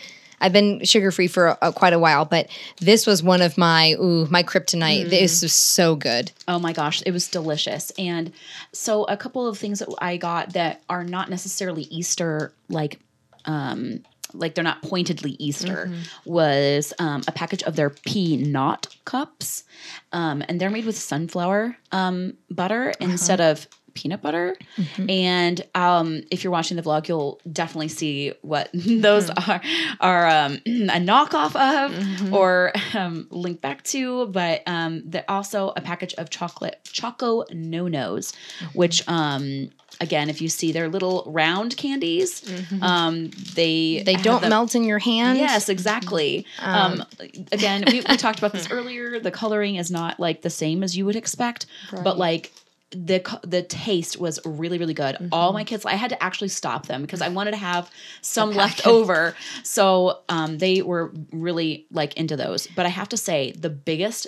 I've 0.42 0.54
been 0.54 0.84
sugar 0.84 1.12
free 1.12 1.28
for 1.28 1.58
a, 1.62 1.72
quite 1.72 1.94
a 1.94 2.00
while, 2.00 2.26
but 2.26 2.50
this 2.80 3.08
was 3.08 3.24
one 3.24 3.42
of 3.42 3.58
my 3.58 3.96
ooh 4.02 4.28
my 4.30 4.44
kryptonite. 4.44 5.06
Mm. 5.06 5.10
This 5.10 5.42
was 5.42 5.54
so 5.54 5.96
good. 5.96 6.32
Oh 6.48 6.60
my 6.60 6.74
gosh, 6.74 7.02
it 7.06 7.12
was 7.12 7.28
delicious. 7.28 7.92
And 7.98 8.34
so 8.74 9.06
a 9.06 9.16
couple 9.16 9.48
of 9.48 9.58
things 9.58 9.80
that 9.80 9.90
I 10.00 10.18
got 10.18 10.54
that 10.54 10.82
are 10.90 11.04
not 11.04 11.30
necessarily 11.30 11.84
Easter 11.84 12.52
like 12.70 13.00
um 13.46 14.04
like 14.34 14.56
they're 14.56 14.64
not 14.64 14.82
pointedly 14.82 15.32
Easter 15.40 15.92
was 16.26 16.94
um, 17.00 17.22
a 17.28 17.32
package 17.32 17.64
of 17.64 17.76
their 17.76 17.90
pea 17.90 18.38
peanut 18.38 18.88
cups. 19.06 19.64
Um, 20.12 20.44
and 20.48 20.60
they're 20.60 20.70
made 20.70 20.86
with 20.86 20.98
sunflower 20.98 21.78
um, 21.92 22.38
butter 22.50 22.94
instead 23.00 23.42
of 23.42 23.68
peanut 23.94 24.22
butter. 24.22 24.56
And 25.10 25.62
um, 25.76 26.22
if 26.32 26.44
you're 26.44 26.52
watching 26.52 26.78
the 26.78 26.84
vlog, 26.84 27.08
you'll 27.08 27.40
definitely 27.52 27.88
see 27.90 28.34
what 28.42 28.70
those 28.74 29.30
are 29.30 29.62
are 30.00 30.28
um, 30.28 30.54
a 30.66 31.00
knockoff 31.00 31.56
of 31.56 32.34
or 32.34 32.72
um, 32.96 33.28
link 33.30 33.62
back 33.62 33.84
to. 33.86 34.28
But 34.28 34.64
um, 34.68 35.04
they're 35.06 35.30
also 35.30 35.74
a 35.76 35.82
package 35.82 36.14
of 36.16 36.30
chocolate 36.30 36.80
choco 36.84 37.46
no 37.52 37.88
nos, 37.88 38.34
which 38.74 39.08
um, 39.08 39.70
again, 40.00 40.30
if 40.30 40.42
you 40.42 40.50
see 40.50 40.72
their 40.72 40.90
little 40.90 41.24
round 41.28 41.78
candies, 41.78 42.44
um, 42.82 43.30
they 43.56 44.02
They 44.06 44.16
don't 44.16 44.42
them- 44.42 44.50
melt 44.50 44.76
in 44.76 44.84
your 44.84 45.00
hand. 45.00 45.38
Yes, 45.38 45.70
exactly. 45.70 46.46
Um, 46.60 47.04
again, 47.52 47.84
we, 47.88 48.02
we 48.08 48.18
talked 48.18 48.40
about 48.40 48.54
this 48.54 48.70
earlier. 48.72 49.20
The 49.20 49.32
coloring 49.32 49.76
is 49.76 49.92
not 49.92 50.20
like 50.20 50.42
the 50.42 50.50
same 50.50 50.84
as 50.84 50.98
you 50.98 51.06
would 51.06 51.16
expect, 51.16 51.66
but 52.04 52.18
like 52.18 52.52
the 52.92 53.40
the 53.44 53.64
taste 53.64 54.20
was 54.20 54.40
really 54.46 54.78
really 54.78 54.94
good. 54.94 55.30
All 55.32 55.54
my 55.54 55.64
kids, 55.64 55.86
I 55.86 55.96
had 55.96 56.10
to 56.10 56.24
actually 56.24 56.50
stop 56.50 56.88
them 56.88 57.02
because 57.02 57.22
I 57.22 57.30
wanted 57.30 57.52
to 57.52 57.58
have 57.58 57.90
some 58.22 58.52
left 58.52 58.86
over. 58.88 59.36
So 59.64 60.20
um, 60.30 60.58
they 60.58 60.82
were 60.82 61.12
really 61.32 61.86
like 61.92 62.16
into 62.18 62.36
those. 62.36 62.68
But 62.68 62.86
I 62.86 62.90
have 62.90 63.10
to 63.10 63.18
say, 63.18 63.52
the 63.52 63.70
biggest 63.70 64.28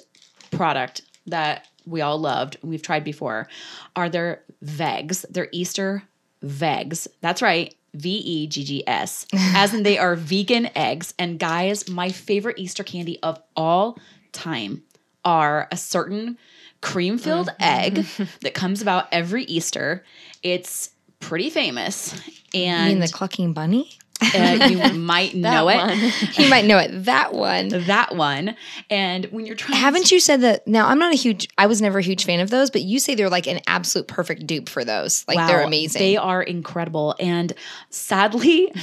product 0.51 1.01
that 1.27 1.67
we 1.85 2.01
all 2.01 2.17
loved, 2.17 2.57
we've 2.61 2.81
tried 2.81 3.03
before, 3.03 3.47
are 3.95 4.09
their 4.09 4.43
Veggs. 4.63 5.25
Their 5.29 5.49
Easter 5.51 6.03
Veggs. 6.43 7.07
That's 7.21 7.41
right. 7.41 7.75
V 7.93 8.09
E 8.09 8.47
G 8.47 8.63
G 8.63 8.83
S, 8.87 9.27
as 9.33 9.73
in 9.73 9.83
they 9.83 9.97
are 9.97 10.15
vegan 10.15 10.69
eggs. 10.75 11.13
And 11.19 11.37
guys, 11.37 11.87
my 11.87 12.09
favorite 12.09 12.57
Easter 12.57 12.83
candy 12.83 13.19
of 13.21 13.41
all 13.55 13.99
time 14.31 14.83
are 15.23 15.67
a 15.71 15.77
certain 15.77 16.37
cream 16.83 17.17
filled 17.17 17.47
mm-hmm. 17.47 17.63
egg 17.63 17.95
mm-hmm. 17.95 18.23
that 18.41 18.53
comes 18.53 18.81
about 18.81 19.07
every 19.11 19.45
Easter. 19.45 20.03
It's 20.43 20.91
pretty 21.19 21.49
famous. 21.49 22.13
And 22.53 22.89
You 22.91 22.95
mean 22.95 22.99
the 22.99 23.11
clucking 23.11 23.53
bunny? 23.53 23.97
Uh, 24.33 24.67
you 24.69 24.93
might 24.93 25.35
know 25.35 25.69
it. 25.69 26.13
You 26.43 26.49
might 26.49 26.65
know 26.65 26.77
it. 26.77 27.05
That 27.05 27.33
one. 27.33 27.69
That 27.69 28.15
one. 28.15 28.55
And 28.89 29.25
when 29.25 29.45
you're 29.45 29.55
trying 29.55 29.77
Haven't 29.77 30.11
you 30.11 30.19
said 30.19 30.41
that? 30.41 30.67
Now, 30.67 30.87
I'm 30.87 30.97
not 30.99 31.13
a 31.13 31.15
huge, 31.15 31.47
I 31.57 31.67
was 31.67 31.81
never 31.81 31.99
a 31.99 32.01
huge 32.01 32.25
fan 32.25 32.39
of 32.39 32.49
those, 32.49 32.69
but 32.71 32.81
you 32.81 32.99
say 32.99 33.13
they're 33.15 33.29
like 33.29 33.47
an 33.47 33.59
absolute 33.67 34.07
perfect 34.07 34.47
dupe 34.47 34.69
for 34.69 34.83
those. 34.83 35.25
Like 35.27 35.47
they're 35.47 35.61
amazing. 35.61 35.99
They 35.99 36.17
are 36.17 36.41
incredible. 36.41 37.15
And 37.19 37.53
sadly, 37.89 38.73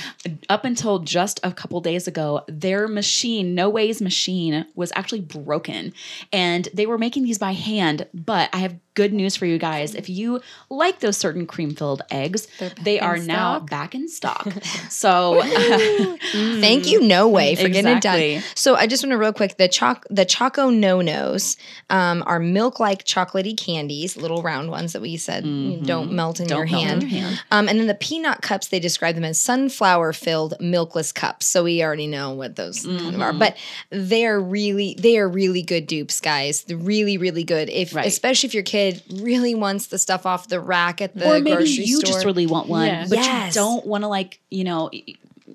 up 0.48 0.64
until 0.64 1.00
just 1.00 1.40
a 1.42 1.52
couple 1.52 1.80
days 1.80 2.06
ago, 2.06 2.44
their 2.46 2.86
machine, 2.88 3.54
No 3.54 3.68
Whey's 3.68 4.00
machine, 4.00 4.66
was 4.74 4.92
actually 4.94 5.22
broken. 5.22 5.92
And 6.32 6.68
they 6.72 6.86
were 6.86 6.98
making 6.98 7.24
these 7.24 7.38
by 7.38 7.52
hand. 7.52 8.06
But 8.14 8.50
I 8.52 8.58
have 8.58 8.76
good 9.00 9.12
news 9.14 9.34
for 9.36 9.46
you 9.46 9.56
guys. 9.58 9.94
If 9.94 10.08
you 10.10 10.40
like 10.68 11.00
those 11.00 11.16
certain 11.16 11.46
cream 11.46 11.70
filled 11.74 12.02
eggs, 12.10 12.46
they 12.82 12.98
in 12.98 13.04
are 13.04 13.16
now 13.16 13.56
stock? 13.58 13.70
back 13.70 13.94
in 13.94 14.08
stock. 14.08 14.46
so 14.90 15.40
Thank 16.32 16.86
you, 16.86 17.00
No 17.00 17.28
Whey, 17.28 17.54
for 17.54 17.68
getting 17.68 17.96
it 17.96 18.02
done. 18.02 18.42
So 18.54 18.74
I 18.76 18.86
just 18.86 19.02
want 19.02 19.12
to 19.12 19.16
real 19.18 19.32
quick 19.32 19.56
the 19.56 19.68
choc 19.68 20.04
the 20.10 20.24
Choco 20.24 20.70
No 20.70 21.00
Nos 21.00 21.56
um, 21.88 22.22
are 22.26 22.38
milk 22.40 22.78
like 22.80 23.04
chocolatey 23.04 23.56
candies, 23.56 24.16
little 24.16 24.42
round 24.42 24.70
ones 24.70 24.92
that 24.92 25.02
we 25.02 25.16
said 25.16 25.44
you 25.46 25.78
don't 25.82 26.12
melt 26.12 26.40
in 26.40 26.46
Don't 26.46 26.58
your 26.58 26.66
melt 26.66 26.82
in 26.82 26.88
hand. 26.88 27.02
your 27.02 27.10
hand. 27.22 27.42
Um, 27.50 27.68
and 27.68 27.78
then 27.78 27.86
the 27.86 27.94
peanut 27.94 28.42
cups 28.42 28.68
they 28.68 28.80
describe 28.80 29.14
them 29.14 29.24
as 29.24 29.38
sunflower 29.38 30.12
filled 30.12 30.54
milkless 30.60 31.12
cups. 31.14 31.46
So 31.46 31.64
we 31.64 31.82
already 31.82 32.06
know 32.06 32.30
what 32.32 32.56
those 32.56 32.80
Mm-hmm. 32.90 33.14
of 33.14 33.20
are, 33.20 33.32
but 33.32 33.56
they 33.90 34.24
are 34.26 34.40
really 34.40 34.94
they 34.98 35.18
are 35.18 35.28
really 35.28 35.62
good 35.62 35.86
dupes, 35.86 36.20
guys. 36.20 36.62
They're 36.64 36.76
really 36.76 37.16
really 37.18 37.44
good. 37.44 37.68
If 37.68 37.94
Right. 37.94 38.06
especially 38.06 38.46
if 38.48 38.54
your 38.54 38.62
kid 38.62 38.89
really 39.20 39.54
wants 39.54 39.86
the 39.88 39.98
stuff 39.98 40.26
off 40.26 40.48
the 40.48 40.60
rack 40.60 41.00
at 41.00 41.14
the 41.14 41.26
or 41.28 41.34
maybe 41.40 41.50
grocery 41.56 41.84
you 41.84 41.98
store. 41.98 42.12
just 42.12 42.24
really 42.24 42.46
want 42.46 42.68
one, 42.68 42.86
Yes. 42.86 43.08
but 43.08 43.18
Yes. 43.18 43.54
you 43.54 43.60
don't 43.60 43.86
want 43.86 44.02
to 44.04 44.08
like 44.08 44.40
you 44.50 44.64
know 44.64 44.90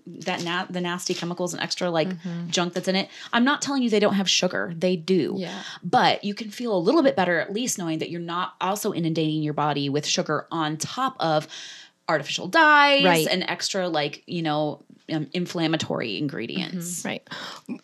that 0.08 0.44
na- 0.44 0.66
the 0.70 0.82
nasty 0.82 1.14
chemicals 1.14 1.54
and 1.54 1.62
extra 1.64 1.90
like 1.90 2.08
Mm-hmm. 2.10 2.50
junk 2.50 2.74
that's 2.74 2.88
in 2.88 2.96
it. 2.96 3.10
I'm 3.34 3.44
not 3.44 3.62
telling 3.62 3.82
you 3.84 3.90
they 3.90 4.00
don't 4.00 4.14
have 4.16 4.30
sugar; 4.30 4.74
they 4.78 4.96
do. 4.96 5.36
Yeah. 5.38 5.64
But 5.84 6.24
you 6.24 6.34
can 6.34 6.50
feel 6.52 6.76
a 6.76 6.80
little 6.80 7.02
bit 7.04 7.16
better 7.16 7.40
at 7.40 7.52
least 7.54 7.78
knowing 7.78 8.00
that 8.00 8.10
you're 8.10 8.22
not 8.22 8.54
also 8.62 8.92
inundating 8.94 9.42
your 9.42 9.54
body 9.54 9.90
with 9.90 10.06
sugar 10.06 10.48
on 10.52 10.78
top 10.78 11.16
of 11.20 11.48
artificial 12.08 12.48
dyes 12.48 13.04
Right. 13.04 13.28
and 13.28 13.44
extra 13.48 13.90
like 13.90 14.22
you 14.28 14.44
know 14.44 14.84
um, 15.12 15.28
inflammatory 15.34 16.18
ingredients. 16.18 17.04
Right. 17.06 17.22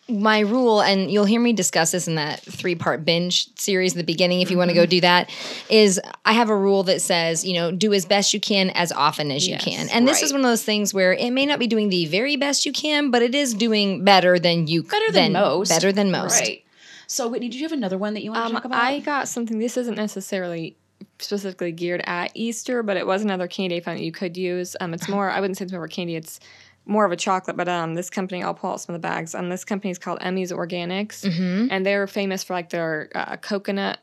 My 0.08 0.40
rule, 0.40 0.82
and 0.82 1.10
you'll 1.10 1.24
hear 1.24 1.40
me 1.40 1.52
discuss 1.52 1.92
this 1.92 2.08
in 2.08 2.16
that 2.16 2.40
three 2.40 2.74
part 2.74 3.04
binge 3.04 3.54
series 3.56 3.92
at 3.92 3.98
the 3.98 4.04
beginning 4.04 4.40
if 4.40 4.50
you 4.50 4.58
want 4.58 4.70
to 4.70 4.74
go 4.74 4.86
do 4.86 5.00
that, 5.02 5.30
is 5.70 6.00
I 6.24 6.32
have 6.32 6.50
a 6.50 6.56
rule 6.56 6.82
that 6.84 7.00
says, 7.00 7.44
you 7.44 7.54
know, 7.54 7.70
do 7.70 7.92
as 7.92 8.04
best 8.06 8.34
you 8.34 8.40
can 8.40 8.70
as 8.70 8.90
often 8.92 9.30
as 9.30 9.46
you 9.46 9.52
Yes, 9.54 9.64
can. 9.64 9.88
And 9.90 10.06
this 10.08 10.22
is 10.22 10.32
one 10.32 10.40
of 10.40 10.46
those 10.46 10.64
things 10.64 10.92
where 10.92 11.12
it 11.12 11.30
may 11.30 11.46
not 11.46 11.58
be 11.58 11.66
doing 11.66 11.88
the 11.90 12.06
very 12.06 12.36
best 12.36 12.66
you 12.66 12.72
can, 12.72 13.10
but 13.10 13.22
it 13.22 13.34
is 13.34 13.54
doing 13.54 14.04
better 14.04 14.38
than 14.38 14.66
you 14.66 14.82
Better 14.82 15.12
than 15.12 15.32
most. 15.32 15.68
Better 15.68 15.92
than 15.92 16.10
most. 16.10 16.40
Right. 16.40 16.64
So, 17.06 17.28
Whitney, 17.28 17.48
did 17.50 17.56
you 17.56 17.64
have 17.64 17.72
another 17.72 17.98
one 17.98 18.14
that 18.14 18.22
you 18.24 18.30
want 18.30 18.42
to 18.42 18.46
Um, 18.46 18.52
talk 18.52 18.64
about? 18.64 18.82
I 18.82 19.00
got 19.00 19.28
something. 19.28 19.58
This 19.58 19.76
isn't 19.76 19.96
necessarily 19.96 20.76
specifically 21.18 21.70
geared 21.72 22.00
at 22.06 22.30
Easter, 22.34 22.82
but 22.82 22.96
it 22.96 23.06
was 23.06 23.22
another 23.22 23.46
candy 23.46 23.76
I 23.76 23.80
found 23.80 23.98
that 23.98 24.04
you 24.04 24.12
could 24.12 24.36
use. 24.36 24.74
Um, 24.80 24.94
it's 24.94 25.08
more. 25.08 25.30
I 25.30 25.40
wouldn't 25.40 25.58
say 25.58 25.64
it's 25.64 25.72
more 25.72 25.86
candy. 25.88 26.16
It's 26.16 26.40
more 26.86 27.04
of 27.04 27.12
a 27.12 27.16
chocolate. 27.16 27.56
But 27.56 27.68
um, 27.68 27.94
this 27.94 28.10
company, 28.10 28.42
I'll 28.42 28.54
pull 28.54 28.72
out 28.72 28.80
some 28.80 28.94
of 28.94 29.00
the 29.00 29.06
bags. 29.06 29.34
Um, 29.34 29.48
this 29.48 29.64
company 29.64 29.90
is 29.90 29.98
called 29.98 30.18
Emmy's 30.20 30.52
Organics, 30.52 31.22
Mm-hmm. 31.24 31.68
and 31.70 31.86
they're 31.86 32.06
famous 32.06 32.42
for 32.44 32.54
like 32.54 32.70
their 32.70 33.08
uh, 33.14 33.36
coconut 33.36 33.98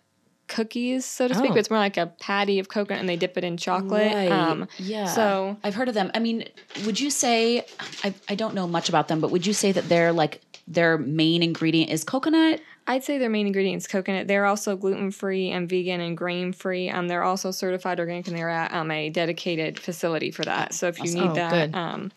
cookies, 0.48 1.06
so 1.06 1.28
to 1.28 1.36
speak. 1.36 1.52
Oh. 1.52 1.54
But 1.54 1.60
it's 1.60 1.70
more 1.70 1.80
like 1.80 1.98
a 1.98 2.08
patty 2.20 2.58
of 2.60 2.70
coconut, 2.70 3.00
and 3.00 3.08
they 3.08 3.16
dip 3.16 3.38
it 3.38 3.44
in 3.44 3.56
chocolate. 3.58 4.12
Right. 4.14 4.32
Um, 4.32 4.68
yeah. 4.78 5.06
so- 5.06 5.58
I've 5.64 5.76
heard 5.76 5.88
of 5.90 5.94
them. 5.94 6.10
I 6.16 6.20
mean, 6.20 6.46
would 6.86 7.00
you 7.00 7.10
say 7.10 7.66
I, 8.04 8.14
I 8.28 8.36
don't 8.36 8.56
know 8.56 8.68
much 8.68 8.90
about 8.90 9.08
them, 9.10 9.20
but 9.22 9.30
would 9.32 9.46
you 9.46 9.54
say 9.54 9.72
that 9.72 9.90
their 9.90 10.12
like 10.12 10.42
their 10.68 10.98
main 10.98 11.44
ingredient 11.44 11.92
is 11.92 12.04
coconut? 12.04 12.62
I'd 12.88 13.04
say 13.04 13.20
their 13.20 13.30
main 13.30 13.46
ingredient 13.46 13.78
is 13.84 13.88
coconut. 13.88 14.28
They're 14.28 14.48
also 14.48 14.76
gluten 14.76 15.12
free 15.12 15.52
and 15.52 15.70
vegan 15.70 16.02
and 16.02 16.18
grain 16.18 16.54
free. 16.54 16.90
Um, 16.90 17.08
they're 17.08 17.22
also 17.24 17.52
certified 17.52 18.00
organic, 18.00 18.28
and 18.28 18.36
they're 18.36 18.50
at 18.50 18.74
um, 18.74 18.90
a 18.90 19.12
dedicated 19.12 19.78
facility 19.78 20.32
for 20.32 20.44
that. 20.46 20.74
So 20.74 20.88
if 20.88 20.98
you 20.98 21.12
need 21.14 21.30
Oh, 21.30 21.34
that, 21.36 21.52
good. 21.72 21.76
um, 21.78 22.12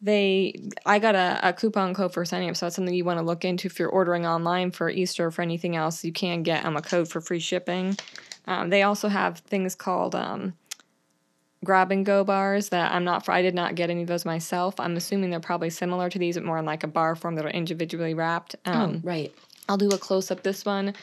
they 0.00 0.54
I 0.84 0.98
got 0.98 1.14
a, 1.14 1.40
a 1.42 1.52
coupon 1.52 1.94
code 1.94 2.12
for 2.12 2.24
signing 2.24 2.50
up. 2.50 2.56
So 2.56 2.66
that's 2.66 2.76
something 2.76 2.94
you 2.94 3.04
want 3.04 3.18
to 3.18 3.24
look 3.24 3.44
into 3.44 3.66
if 3.66 3.78
you're 3.78 3.88
ordering 3.88 4.26
online 4.26 4.70
for 4.70 4.90
Easter 4.90 5.26
or 5.26 5.30
for 5.30 5.42
anything 5.42 5.76
else. 5.76 6.04
You 6.04 6.12
can 6.12 6.42
get 6.42 6.64
um, 6.64 6.76
a 6.76 6.82
code 6.82 7.08
for 7.08 7.20
free 7.20 7.40
shipping. 7.40 7.96
Um, 8.46 8.70
they 8.70 8.82
also 8.82 9.08
have 9.08 9.38
things 9.40 9.74
called 9.74 10.14
um, 10.14 10.54
grab 11.64 11.90
and 11.90 12.04
go 12.04 12.24
bars 12.24 12.68
that 12.68 12.92
I'm 12.92 13.04
not. 13.04 13.24
for 13.24 13.32
I 13.32 13.42
did 13.42 13.54
not 13.54 13.74
get 13.74 13.90
any 13.90 14.02
of 14.02 14.08
those 14.08 14.24
myself. 14.24 14.78
I'm 14.78 14.96
assuming 14.96 15.30
they're 15.30 15.40
probably 15.40 15.70
similar 15.70 16.10
to 16.10 16.18
these, 16.18 16.36
but 16.36 16.44
more 16.44 16.58
in 16.58 16.64
like 16.64 16.84
a 16.84 16.88
bar 16.88 17.16
form 17.16 17.34
that 17.36 17.46
are 17.46 17.50
individually 17.50 18.14
wrapped. 18.14 18.56
Um, 18.64 19.00
Right. 19.02 19.34
I'll 19.68 19.76
do 19.76 19.88
a 19.88 19.98
close 19.98 20.30
up. 20.30 20.42
This 20.42 20.64
one 20.64 20.94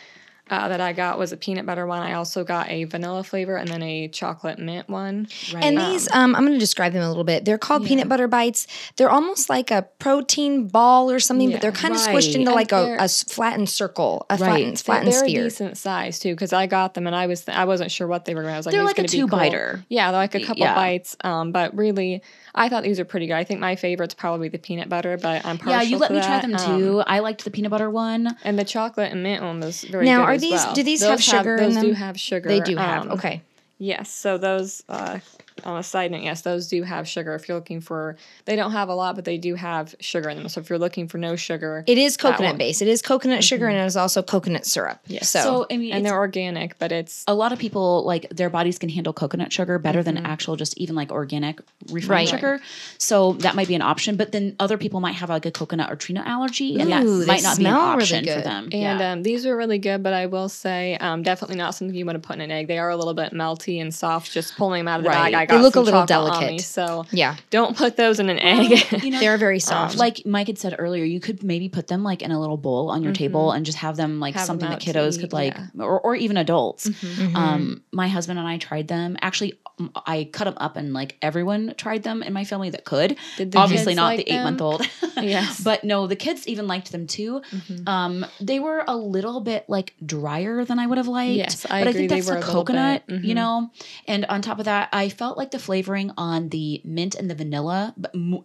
uh, 0.54 0.68
that 0.70 0.80
I 0.82 0.94
got 0.94 1.18
was 1.18 1.32
a 1.32 1.38
peanut 1.38 1.66
butter 1.66 1.86
one. 1.88 2.02
I 2.02 2.14
also 2.14 2.44
got 2.44 2.70
a 2.70 2.84
vanilla 2.86 3.24
flavor 3.24 3.56
and 3.58 3.68
then 3.68 3.82
a 3.84 4.08
chocolate 4.08 4.60
mint 4.60 4.88
one. 4.90 5.28
Right. 5.54 5.64
And 5.64 5.78
these, 5.78 6.08
um, 6.14 6.36
I'm 6.36 6.44
going 6.44 6.54
to 6.54 6.60
describe 6.60 6.94
them 6.94 7.02
a 7.04 7.08
little 7.10 7.24
bit. 7.24 7.46
They're 7.46 7.58
called 7.58 7.86
peanut 7.86 8.08
butter 8.08 8.28
bites. 8.28 8.68
They're 8.98 9.10
almost 9.10 9.50
like 9.50 9.72
a 9.72 9.88
protein 10.00 10.68
ball 10.68 11.10
or 11.10 11.20
something, 11.20 11.52
but 11.52 11.62
they're 11.62 11.72
kind 11.72 11.94
of 11.94 12.00
Right. 12.06 12.16
squished 12.16 12.36
into 12.36 12.52
And 12.52 12.56
like 12.56 12.72
a, 12.72 12.76
they're- 12.86 12.96
a 12.98 13.04
s- 13.04 13.24
flattened 13.24 13.70
circle, 13.70 14.26
a 14.30 14.34
Right. 14.34 14.40
flattened, 14.40 14.80
flattened 14.80 15.12
they're 15.12 15.20
sphere. 15.28 15.42
a 15.42 15.44
decent 15.46 15.78
size 15.78 16.20
too 16.20 16.34
because 16.34 16.54
I 16.54 16.68
got 16.68 16.94
them 16.94 17.08
and 17.08 17.16
I 17.16 17.28
was 17.28 17.48
I 17.50 17.66
wasn't 17.66 17.92
sure 17.92 18.08
what 18.08 18.26
they 18.26 18.36
were. 18.36 18.48
I 18.50 18.58
was 18.58 18.66
like, 18.66 18.74
They're 18.74 18.84
like 18.84 18.98
a 19.00 19.04
gonna 19.04 19.08
cool." 19.10 19.28
two-biter. 19.28 19.84
Yeah, 19.90 20.12
they're 20.12 20.20
like 20.22 20.36
a 20.36 20.40
couple 20.42 20.62
Yeah. 20.64 20.76
bites. 20.76 21.16
Um, 21.24 21.52
but 21.52 21.76
really, 21.76 22.22
I 22.56 22.70
thought 22.70 22.84
these 22.84 23.00
are 23.00 23.06
pretty 23.06 23.28
good. 23.28 23.34
I 23.36 23.44
think 23.44 23.60
my 23.60 23.76
favorite's 23.76 24.14
probably 24.14 24.50
the 24.50 24.60
peanut 24.60 24.88
butter, 24.90 25.18
but 25.18 25.46
I'm 25.46 25.58
partial 25.58 25.72
yeah, 25.74 25.82
you 25.82 25.98
let 25.98 26.10
to 26.10 26.14
me 26.14 26.20
try 26.22 26.40
them 26.40 26.54
Um, 26.56 26.80
too. 26.80 27.04
I 27.08 27.20
liked 27.20 27.44
the 27.44 27.50
peanut 27.52 27.72
butter 27.72 27.90
one. 27.90 28.36
and 28.44 28.60
the 28.60 28.64
chocolate 28.64 29.12
and 29.12 29.24
mint 29.24 29.42
one 29.42 29.60
was 29.60 29.84
very 29.84 30.06
Now, 30.06 30.20
good 30.20 30.30
are 30.30 30.32
as 30.34 30.43
these- 30.44 30.52
well. 30.66 30.74
do 30.74 30.84
these 30.84 31.02
have 31.02 31.12
Those 31.18 31.24
sugar 31.24 31.56
in 31.58 31.64
Those 31.74 31.82
do 31.82 31.88
them? 31.88 31.96
have 31.96 32.20
sugar. 32.20 32.48
They 32.50 32.60
do 32.60 32.76
have. 32.78 33.04
Um, 33.04 33.12
okay. 33.12 33.42
Yes, 33.80 34.10
so 34.12 34.38
those 34.38 34.84
uh, 34.88 35.20
on 35.64 35.78
a 35.78 35.84
side 35.84 36.12
note, 36.12 36.24
yes, 36.24 36.42
those 36.42 36.68
do 36.68 36.84
have 36.84 37.08
sugar. 37.08 37.34
If 37.36 37.48
you're 37.48 37.58
looking 37.58 37.82
for, 37.82 38.16
they 38.46 38.56
don't 38.56 38.72
have 38.72 38.90
a 38.90 38.96
lot, 38.96 39.16
but 39.16 39.26
they 39.26 39.38
do 39.38 39.56
have 39.56 39.96
sugar 40.00 40.30
in 40.30 40.38
them. 40.38 40.48
So 40.50 40.62
if 40.62 40.70
you're 40.70 40.80
looking 40.80 41.08
for 41.08 41.18
no 41.18 41.36
sugar, 41.36 41.84
It 41.88 41.98
is 41.98 42.18
that 42.18 42.22
coconot 42.22 42.54
one. 42.54 42.60
Mm-hmm. 42.60 42.84
It 42.84 42.88
is 42.90 43.02
coconut 43.02 43.44
sugar 43.44 43.68
and 43.68 43.78
it 43.78 43.86
is 43.86 43.96
also 43.98 44.22
coconut 44.24 44.66
syrup. 44.66 45.00
Yes. 45.08 45.30
So, 45.30 45.40
So 45.42 45.68
I 45.72 45.78
mean, 45.78 45.94
and 45.94 46.06
they're 46.06 46.18
organic, 46.18 46.78
but 46.80 46.92
it's 46.92 47.24
a 47.28 47.34
lot 47.34 47.52
of 47.54 47.60
people 47.60 48.04
like 48.06 48.30
their 48.30 48.50
bodies 48.50 48.80
can 48.80 48.90
handle 48.90 49.14
coconut 49.14 49.52
sugar 49.54 49.80
better 49.80 50.04
than 50.04 50.18
actual 50.18 50.56
just 50.56 50.78
even 50.78 50.96
like 50.96 51.12
organic 51.12 51.62
refined 51.90 52.10
Right. 52.10 52.28
sugar. 52.30 52.60
So 52.98 53.34
that 53.34 53.56
might 53.56 53.68
be 53.68 53.76
an 53.76 53.82
option. 53.82 54.16
But 54.16 54.32
then 54.32 54.56
other 54.60 54.78
people 54.78 55.00
might 55.00 55.16
have 55.16 55.30
like 55.30 55.46
a 55.46 55.52
coconut 55.52 55.92
or 55.92 55.96
tree 55.96 56.14
nut 56.14 56.26
allergy, 56.28 56.80
and 56.80 56.92
that 56.92 57.04
Ooh, 57.04 57.20
they 57.22 57.26
might 57.26 57.44
not 57.44 57.58
be 57.58 57.66
an 57.66 57.72
smell 57.72 57.90
really 57.92 58.02
option 58.04 58.26
for 58.26 58.42
them. 58.42 58.64
and 58.72 59.00
yeah. 59.00 59.12
um, 59.12 59.24
these 59.24 59.46
are 59.46 59.56
really 59.56 59.80
good. 59.80 60.04
But 60.04 60.14
I 60.14 60.26
will 60.28 60.50
say, 60.50 60.96
um, 60.98 61.24
definitely 61.24 61.58
not 61.58 61.76
something 61.76 61.96
you 61.96 62.06
want 62.06 62.22
to 62.22 62.26
put 62.28 62.36
in 62.36 62.42
an 62.42 62.52
egg. 62.52 62.68
They 62.68 62.80
are 62.80 62.90
a 62.90 62.96
little 62.98 63.14
bit 63.14 63.34
melty 63.34 63.82
and 63.82 63.94
soft. 63.94 64.32
Just 64.32 64.56
pulling 64.58 64.80
them 64.82 64.88
out 64.88 65.00
of 65.00 65.04
the 65.04 65.10
Right. 65.10 65.32
bag, 65.34 65.43
I 65.44 65.56
got 65.56 65.62
look 65.62 65.76
a 65.76 65.80
little 65.82 66.06
delicate. 66.06 66.52
me, 66.52 66.60
so 66.60 67.06
Yeah, 67.12 67.36
don't 67.50 67.76
put 67.78 67.96
those 67.98 68.20
in 68.20 68.30
an 68.30 68.40
egg. 68.40 69.04
You 69.04 69.12
know, 69.12 69.20
they're 69.24 69.38
very 69.38 69.60
soft. 69.60 69.98
like 69.98 70.26
Mike 70.26 70.48
had 70.48 70.58
said 70.58 70.76
earlier, 70.78 71.04
you 71.04 71.20
could 71.20 71.44
maybe 71.44 71.70
put 71.70 71.88
them 71.88 72.04
like 72.04 72.22
in 72.22 72.32
a 72.32 72.40
little 72.40 72.58
bowl 72.58 72.90
on 72.90 73.04
your 73.04 73.14
table 73.14 73.52
and 73.52 73.66
just 73.66 73.78
have 73.80 73.96
them 73.98 74.20
like 74.20 74.34
Have 74.36 74.42
'em 74.44 74.48
something 74.48 74.70
that 74.70 74.80
kiddos 74.82 75.20
could 75.20 75.34
like, 75.34 75.56
yeah. 75.56 75.68
or, 75.84 76.00
or 76.00 76.16
even 76.16 76.38
adults. 76.38 76.88
Mhm. 76.90 77.36
Um, 77.36 77.82
my 77.92 78.08
husband 78.08 78.40
and 78.40 78.48
I 78.48 78.58
tried 78.58 78.88
them. 78.88 79.18
Actually, 79.22 79.54
um, 79.54 79.60
I 80.06 80.30
cut 80.32 80.46
them 80.46 80.54
up 80.58 80.78
and 80.78 80.94
like 80.94 81.18
everyone 81.22 81.74
tried 81.78 82.04
them 82.04 82.22
in 82.22 82.32
my 82.32 82.44
family 82.46 82.70
that 82.70 82.86
could. 82.86 83.18
Obviously, 83.56 83.96
not 83.96 84.06
like 84.06 84.26
the 84.26 84.32
eight 84.32 84.44
month 84.44 84.62
old. 84.62 84.82
Yes. 85.22 85.62
but 85.64 85.84
no, 85.84 86.06
the 86.08 86.16
kids 86.16 86.48
even 86.48 86.68
liked 86.68 86.92
them 86.92 87.08
too. 87.08 87.42
Mhm. 87.52 87.88
Um, 87.88 88.26
they 88.42 88.60
were 88.60 88.84
a 88.88 88.96
little 88.96 89.40
bit 89.42 89.66
like 89.70 89.94
drier 90.06 90.66
than 90.66 90.80
I 90.80 90.86
would 90.88 90.98
have 90.98 91.08
liked. 91.08 91.36
Yes, 91.38 91.66
I 91.66 91.80
but 91.82 91.88
I 91.88 91.90
agree, 91.92 91.94
think 91.94 92.10
they 92.10 92.16
that's 92.18 92.30
were 92.30 92.40
the 92.40 92.52
coconut, 92.52 93.04
you 93.08 93.16
mhm. 93.34 93.36
know. 93.36 93.72
And 94.08 94.26
on 94.26 94.42
top 94.42 94.60
of 94.60 94.66
that, 94.66 94.90
I 94.92 95.10
felt 95.10 95.38
like 95.38 95.52
the 95.52 95.60
flavoring 95.60 96.12
on 96.18 96.50
the 96.50 96.82
mint 96.84 97.16
and 97.16 97.30
the 97.30 97.36
vanilla, 97.36 97.96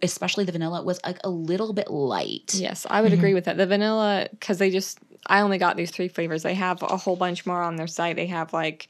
especially 0.01 0.45
the 0.45 0.51
vanilla, 0.51 0.81
was 0.83 0.99
like 1.05 1.19
a 1.23 1.29
little 1.29 1.73
bit 1.73 1.89
light. 1.91 2.53
Yes, 2.55 2.85
I 2.89 3.01
would 3.01 3.11
Mm-hmm. 3.11 3.19
agree 3.19 3.33
with 3.33 3.45
that. 3.45 3.57
The 3.57 3.65
vanilla, 3.67 4.27
because 4.31 4.57
they 4.59 4.69
just, 4.69 4.99
I 5.27 5.41
only 5.41 5.57
got 5.57 5.75
these 5.77 5.91
three 5.91 6.07
flavors. 6.07 6.43
They 6.43 6.53
have 6.53 6.81
a 6.83 6.97
whole 6.97 7.15
bunch 7.15 7.45
more 7.45 7.61
on 7.61 7.75
their 7.75 7.87
site. 7.87 8.15
They 8.15 8.27
have 8.27 8.53
like 8.53 8.87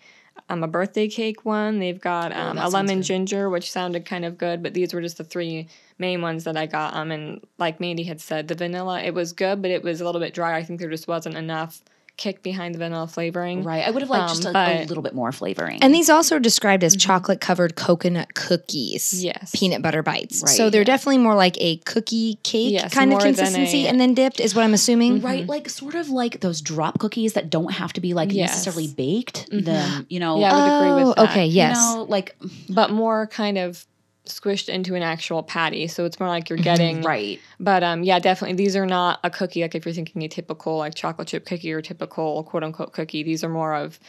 um, 0.50 0.64
a 0.64 0.68
birthday 0.68 1.08
cake 1.08 1.46
one. 1.46 1.80
They've 1.80 2.00
got 2.00 2.36
um, 2.36 2.56
that 2.56 2.66
a 2.66 2.70
lemon 2.70 3.02
ginger, 3.02 3.50
which 3.50 3.72
sounded 3.72 4.06
kind 4.06 4.26
of 4.26 4.38
good, 4.38 4.62
but 4.64 4.74
these 4.74 4.94
were 4.94 5.02
just 5.02 5.18
the 5.18 5.24
three 5.24 5.68
main 5.98 6.22
ones 6.22 6.44
that 6.44 6.58
I 6.58 6.66
got. 6.66 6.96
Um, 6.96 7.12
and 7.12 7.42
like 7.58 7.80
Mandy 7.80 8.04
had 8.04 8.20
said, 8.20 8.48
the 8.48 8.56
vanilla, 8.56 9.02
it 9.02 9.14
was 9.14 9.32
good, 9.32 9.62
but 9.62 9.72
it 9.72 9.84
was 9.84 10.02
a 10.02 10.06
little 10.06 10.22
bit 10.22 10.34
dry. 10.34 10.58
I 10.58 10.64
think 10.64 10.80
there 10.80 10.90
just 10.90 11.08
wasn't 11.08 11.36
enough 11.36 11.82
kick 12.20 12.44
behind 12.44 12.76
the 12.76 12.80
vanilla 12.80 13.08
flavoring. 13.08 13.64
Right. 13.64 13.88
I 13.88 13.90
would 13.90 14.02
have 14.04 14.10
liked 14.12 14.30
um, 14.30 14.36
just 14.36 14.46
Um, 14.46 14.56
a, 14.56 14.60
a 14.60 14.78
but- 14.80 14.90
little 14.90 15.02
bit 15.02 15.16
more 15.16 15.32
flavoring. 15.32 15.82
And 15.82 15.96
these 15.96 16.10
also 16.10 16.36
are 16.36 16.40
described 16.40 16.84
as 16.84 16.94
mm-hmm. 16.96 17.08
chocolate 17.08 17.42
covered 17.42 17.76
coconut 17.76 18.36
cookies. 18.36 19.24
Yes. 19.24 19.52
Peanut 19.56 19.82
butter 19.82 20.04
bites. 20.04 20.44
Right, 20.44 20.52
so 20.56 20.70
they're 20.70 20.82
yeah. 20.82 20.86
definitely 20.86 21.20
more 21.20 21.34
like 21.36 21.56
a 21.60 21.78
cookie 21.78 22.36
cake 22.44 22.74
Yes, 22.74 22.94
kind 22.94 23.14
of 23.14 23.20
consistency 23.20 23.86
a- 23.86 23.90
and 23.90 24.00
then 24.00 24.14
dipped 24.14 24.40
is 24.40 24.54
what 24.54 24.64
I'm 24.64 24.74
assuming. 24.74 25.18
Mm-hmm. 25.18 25.26
Right, 25.26 25.48
like 25.48 25.70
sort 25.70 25.96
of 25.96 26.10
like 26.10 26.42
those 26.42 26.62
drop 26.62 27.00
cookies 27.00 27.34
that 27.34 27.50
don't 27.50 27.72
have 27.72 27.94
to 27.94 28.02
be 28.02 28.14
like 28.14 28.32
Yes. 28.32 28.52
necessarily 28.52 28.88
baked. 28.94 29.50
Mm-hmm. 29.50 29.66
Them, 29.66 30.06
you 30.10 30.20
know, 30.20 30.40
Yeah, 30.40 30.54
I 30.54 30.58
would 30.58 30.78
agree 30.92 31.04
with 31.06 31.14
Oh, 31.18 31.22
that. 31.24 31.32
okay, 31.32 31.46
you 31.46 31.56
yes. 31.56 31.78
know, 31.78 32.06
like 32.10 32.36
But 32.70 32.92
more 32.92 33.26
kind 33.28 33.58
of 33.58 33.86
squished 34.30 34.70
into 34.70 34.96
an 34.96 35.04
actual 35.04 35.44
patty. 35.44 35.88
So 35.88 36.06
it's 36.06 36.20
more 36.20 36.30
like 36.30 36.50
you're 36.50 36.58
getting 36.58 37.02
right. 37.02 37.40
But 37.60 37.84
um, 37.84 38.04
yeah, 38.04 38.20
definitely. 38.20 38.56
These 38.56 38.76
are 38.76 38.86
not 38.86 39.20
a 39.24 39.30
cookie. 39.30 39.62
Like 39.62 39.76
if 39.76 39.86
you're 39.86 39.94
thinking 39.94 40.24
a 40.24 40.28
typical 40.28 40.78
like 40.78 40.96
chocolate 40.96 41.28
chip 41.28 41.46
cookie 41.46 41.72
or 41.72 41.82
typical 41.82 42.44
quote 42.44 42.64
unquote 42.64 42.94
cookie, 42.94 43.24
these 43.24 43.44
are 43.44 43.50
more 43.50 43.76
of 43.76 44.00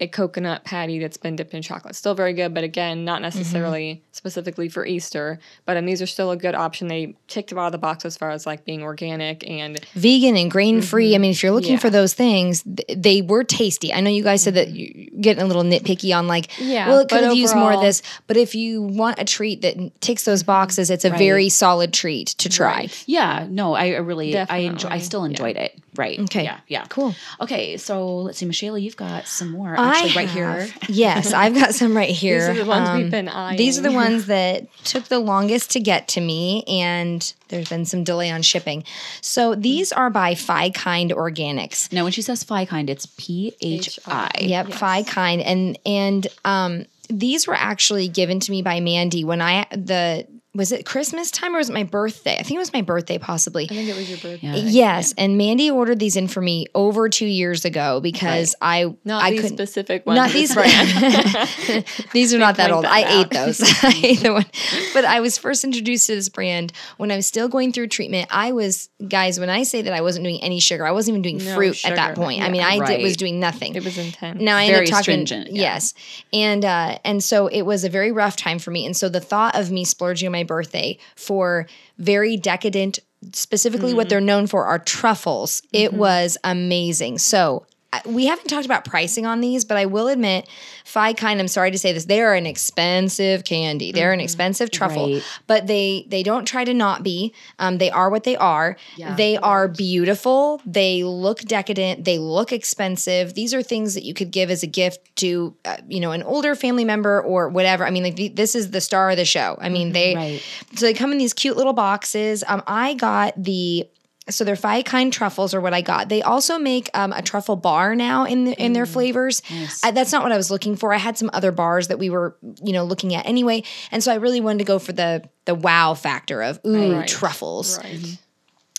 a 0.00 0.08
coconut 0.08 0.64
patty 0.64 0.98
that's 0.98 1.16
been 1.16 1.36
dipped 1.36 1.54
in 1.54 1.62
chocolate. 1.62 1.94
Still 1.94 2.14
very 2.14 2.32
good, 2.32 2.52
but 2.52 2.64
again, 2.64 3.04
not 3.04 3.16
mm-hmm. 3.16 3.22
necessarily 3.22 4.02
specifically 4.10 4.68
for 4.68 4.84
Easter. 4.84 5.38
But 5.66 5.76
um, 5.76 5.86
these 5.86 6.02
are 6.02 6.06
still 6.06 6.32
a 6.32 6.36
good 6.36 6.54
option. 6.54 6.88
They 6.88 7.14
ticked 7.28 7.52
out 7.52 7.66
of 7.66 7.72
the 7.72 7.78
box 7.78 8.04
as 8.04 8.16
far 8.16 8.30
as 8.30 8.44
like 8.44 8.64
being 8.64 8.82
organic 8.82 9.48
and 9.48 9.78
Vegan 9.94 10.36
and 10.36 10.50
grain 10.50 10.82
free. 10.82 11.10
Mm-hmm. 11.10 11.14
I 11.14 11.18
mean, 11.18 11.30
if 11.30 11.42
you're 11.42 11.52
looking 11.52 11.74
Yeah. 11.74 11.78
for 11.78 11.90
those 11.90 12.12
things, 12.12 12.64
th- 12.64 12.98
they 12.98 13.22
were 13.22 13.44
tasty. 13.44 13.94
I 13.94 14.00
know 14.00 14.10
you 14.10 14.24
guys 14.24 14.42
said 14.42 14.54
that 14.54 14.68
mm-hmm. 14.68 14.76
you're 15.12 15.20
getting 15.20 15.42
a 15.42 15.46
little 15.46 15.62
nitpicky 15.62 16.16
on 16.16 16.26
like, 16.26 16.50
Yeah, 16.58 16.88
well, 16.88 16.98
it 16.98 17.08
could 17.08 17.22
have 17.22 17.36
used 17.36 17.54
more 17.54 17.72
of 17.72 17.80
this. 17.80 18.02
But 18.26 18.36
if 18.36 18.56
you 18.56 18.82
want 18.82 19.20
a 19.20 19.24
treat 19.24 19.62
that 19.62 20.00
ticks 20.00 20.24
those 20.24 20.42
boxes, 20.42 20.90
it's 20.90 21.04
a 21.04 21.10
very 21.10 21.48
solid 21.48 21.92
treat 21.92 22.28
to 22.28 22.48
try. 22.48 22.74
Right. 22.74 23.04
Yeah, 23.06 23.46
no, 23.48 23.74
I 23.74 23.92
I 23.92 23.96
really 23.98 24.36
I 24.36 24.58
enjoy 24.58 24.88
I 24.88 24.98
Definitely, 24.98 25.00
still 25.00 25.20
yeah. 25.20 25.30
enjoyed 25.30 25.56
it. 25.56 25.80
Right. 25.96 26.18
Okay. 26.18 26.44
Yeah. 26.44 26.60
Yeah. 26.66 26.84
Cool. 26.88 27.14
Okay, 27.40 27.76
so 27.76 28.16
let's 28.18 28.38
see, 28.38 28.46
Michelle, 28.46 28.76
you've 28.76 28.96
got 28.96 29.26
some 29.26 29.50
more 29.50 29.74
actually 29.78 30.10
I 30.12 30.14
right 30.14 30.28
here. 30.28 30.68
yes, 30.88 31.32
I've 31.32 31.54
got 31.54 31.74
some 31.74 31.96
right 31.96 32.10
here. 32.10 32.38
these 32.48 32.60
are 32.60 32.64
the 32.64 32.68
ones 32.68 32.88
Um, 32.88 33.02
we've 33.02 33.10
been 33.10 33.28
eyeing. 33.28 33.58
These 33.58 33.78
are 33.78 33.82
the 33.82 33.92
ones 33.92 34.26
that 34.26 34.66
took 34.84 35.04
the 35.04 35.18
longest 35.18 35.70
to 35.72 35.80
get 35.80 36.08
to 36.08 36.20
me, 36.20 36.64
and 36.64 37.32
there's 37.48 37.68
been 37.68 37.84
some 37.84 38.04
delay 38.04 38.30
on 38.30 38.42
shipping. 38.42 38.84
So 39.20 39.54
these 39.54 39.92
are 39.92 40.10
by 40.10 40.34
Phi 40.34 40.70
Kind 40.70 41.12
Organics. 41.12 41.92
Now, 41.92 42.02
when 42.04 42.12
she 42.12 42.22
says 42.22 42.42
Phi 42.42 42.64
kind, 42.64 42.90
it's 42.90 43.06
P 43.16 43.54
H 43.60 43.98
I. 44.06 44.30
Yep, 44.40 44.72
Phi 44.72 45.02
Kind, 45.04 45.42
and 45.42 45.78
and 45.86 46.26
um, 46.44 46.86
these 47.08 47.46
were 47.46 47.54
actually 47.54 48.08
given 48.08 48.40
to 48.40 48.50
me 48.50 48.62
by 48.62 48.80
Mandy 48.80 49.24
when 49.24 49.40
I 49.40 49.66
the 49.70 50.26
was 50.54 50.70
it 50.70 50.86
Christmas 50.86 51.30
time 51.32 51.54
or 51.54 51.58
was 51.58 51.68
it 51.68 51.72
my 51.72 51.82
birthday? 51.82 52.34
I 52.38 52.42
think 52.42 52.52
it 52.52 52.58
was 52.58 52.72
my 52.72 52.82
birthday, 52.82 53.18
possibly. 53.18 53.64
I 53.64 53.68
think 53.74 53.88
it 53.88 53.96
was 53.96 54.08
your 54.08 54.18
birthday. 54.18 54.46
Yeah. 54.46 54.54
Yes, 54.56 55.12
and 55.18 55.36
Mandy 55.36 55.70
ordered 55.70 55.98
these 55.98 56.16
in 56.16 56.28
for 56.28 56.40
me 56.40 56.66
over 56.74 57.08
two 57.08 57.26
years 57.26 57.64
ago 57.64 58.00
because 58.00 58.54
I 58.62 58.94
Not 59.04 59.22
I 59.24 59.30
these 59.32 59.40
couldn't 59.40 59.56
specific 59.56 60.06
ones. 60.06 60.16
not 60.16 60.30
these 60.30 60.54
brand. 60.54 61.84
these 62.12 62.32
are 62.34 62.38
not 62.38 62.56
that 62.56 62.70
old. 62.70 62.84
that 62.84 62.92
I 62.92 63.20
ate 63.20 63.30
those. 63.30 63.60
I 63.82 64.00
ate 64.02 64.20
the 64.20 64.32
one. 64.32 64.46
But 64.92 65.04
I 65.04 65.20
was 65.20 65.38
first 65.38 65.64
introduced 65.64 66.06
to 66.06 66.14
this 66.14 66.28
brand 66.28 66.72
when 66.98 67.10
I 67.10 67.16
was 67.16 67.26
still 67.26 67.48
going 67.48 67.72
through 67.72 67.88
treatment. 67.88 68.28
I 68.30 68.52
was 68.52 68.88
guys, 69.08 69.40
when 69.40 69.50
I 69.50 69.62
say 69.64 69.82
that 69.82 69.92
I 69.92 70.00
wasn't 70.02 70.24
doing 70.24 70.40
any 70.42 70.60
sugar, 70.60 70.86
I 70.86 70.92
wasn't 70.92 71.14
even 71.18 71.22
doing 71.22 71.38
No 71.44 71.54
fruit 71.56 71.84
at 71.84 71.96
that 71.96 72.10
sugar. 72.10 72.20
point. 72.22 72.42
I 72.42 72.48
mean, 72.48 72.62
I 72.62 72.78
did, 72.84 73.02
was 73.02 73.16
doing 73.16 73.40
nothing. 73.40 73.74
it 73.74 73.84
was 73.84 73.98
intense. 73.98 74.40
Now 74.40 74.56
I 74.56 74.66
Very 74.66 74.78
ended 74.78 74.92
up 74.94 74.98
talking. 75.00 75.26
stringent, 75.26 75.50
yeah. 75.50 75.62
Yes, 75.74 75.94
and 76.32 76.64
uh, 76.64 76.98
and 77.04 77.22
so 77.24 77.48
it 77.48 77.62
was 77.62 77.84
a 77.84 77.88
very 77.88 78.12
rough 78.12 78.36
time 78.36 78.58
for 78.58 78.70
me. 78.70 78.86
And 78.86 78.96
so 78.96 79.08
the 79.08 79.20
thought 79.20 79.56
of 79.56 79.70
me 79.70 79.84
splurging 79.84 80.26
on 80.28 80.32
my 80.32 80.43
birthday 80.44 80.98
for 81.16 81.66
very 81.98 82.36
decadent, 82.36 82.98
specifically 83.32 83.88
Mm-hmm. 83.90 83.96
what 83.96 84.08
they're 84.08 84.20
known 84.20 84.46
for 84.46 84.64
are 84.66 84.78
truffles. 84.78 85.62
It 85.72 85.92
was 85.94 86.36
amazing. 86.44 87.18
So. 87.18 87.66
We 88.06 88.26
haven't 88.26 88.48
talked 88.48 88.64
about 88.66 88.84
pricing 88.84 89.26
on 89.26 89.40
these, 89.40 89.64
but 89.64 89.76
I 89.76 89.86
will 89.86 90.08
admit, 90.08 90.48
Phi 90.84 91.12
Kind. 91.12 91.40
I'm 91.40 91.48
sorry 91.48 91.70
to 91.70 91.78
say 91.78 91.92
this, 91.92 92.04
they 92.06 92.20
are 92.20 92.34
an 92.34 92.46
expensive 92.46 93.44
candy. 93.44 93.92
They're 93.92 94.12
an 94.12 94.20
expensive 94.20 94.70
truffle, 94.70 95.14
Right. 95.14 95.22
but 95.46 95.66
they 95.66 96.04
they 96.08 96.22
don't 96.22 96.44
try 96.46 96.64
to 96.64 96.74
not 96.74 97.02
be. 97.02 97.32
Um, 97.58 97.78
they 97.78 97.90
are 97.90 98.10
what 98.10 98.24
they 98.24 98.36
are. 98.36 98.76
Yeah. 98.96 99.14
They 99.14 99.36
are 99.38 99.68
beautiful. 99.68 100.60
They 100.66 101.02
look 101.04 101.40
decadent. 101.42 102.04
They 102.04 102.18
look 102.18 102.52
expensive. 102.52 103.34
These 103.34 103.54
are 103.54 103.62
things 103.62 103.94
that 103.94 104.04
you 104.04 104.14
could 104.14 104.30
give 104.30 104.50
as 104.50 104.62
a 104.62 104.66
gift 104.66 105.00
to, 105.16 105.54
uh, 105.64 105.76
you 105.88 106.00
know, 106.00 106.12
an 106.12 106.22
older 106.22 106.54
family 106.54 106.84
member 106.84 107.20
or 107.22 107.48
whatever. 107.48 107.86
I 107.86 107.90
mean, 107.90 108.02
like 108.02 108.16
the, 108.16 108.28
this 108.28 108.54
is 108.54 108.70
the 108.70 108.80
star 108.80 109.10
of 109.10 109.16
the 109.16 109.24
show. 109.24 109.56
I 109.60 109.68
mean, 109.68 109.92
they 109.92 110.14
Right. 110.14 110.42
so 110.74 110.86
they 110.86 110.94
come 110.94 111.12
in 111.12 111.18
these 111.18 111.32
cute 111.32 111.56
little 111.56 111.72
boxes. 111.72 112.44
Um, 112.46 112.62
I 112.66 112.94
got 112.94 113.34
the 113.42 113.86
so 114.28 114.44
they're 114.44 114.56
Phi 114.56 114.82
Kind 114.82 115.12
truffles 115.12 115.52
are 115.54 115.60
what 115.60 115.74
I 115.74 115.82
got. 115.82 116.08
They 116.08 116.22
also 116.22 116.58
make 116.58 116.88
um, 116.94 117.12
a 117.12 117.20
truffle 117.22 117.56
bar 117.56 117.94
now 117.94 118.24
in 118.24 118.44
the, 118.44 118.52
in 118.62 118.72
their 118.72 118.86
flavors. 118.86 119.42
Nice. 119.50 119.84
I, 119.84 119.90
that's 119.90 120.12
not 120.12 120.22
what 120.22 120.32
I 120.32 120.36
was 120.36 120.50
looking 120.50 120.76
for. 120.76 120.94
I 120.94 120.98
had 120.98 121.18
some 121.18 121.28
other 121.32 121.52
bars 121.52 121.88
that 121.88 121.98
we 121.98 122.08
were 122.10 122.36
you 122.62 122.72
know 122.72 122.84
looking 122.84 123.14
at 123.14 123.26
anyway, 123.26 123.62
and 123.90 124.02
so 124.02 124.12
I 124.12 124.16
really 124.16 124.40
wanted 124.40 124.58
to 124.60 124.64
go 124.64 124.78
for 124.78 124.92
the 124.92 125.28
the 125.44 125.54
wow 125.54 125.94
factor 125.94 126.42
of 126.42 126.58
ooh 126.66 126.94
Right. 126.98 127.08
truffles. 127.08 127.78
Right. 127.78 128.18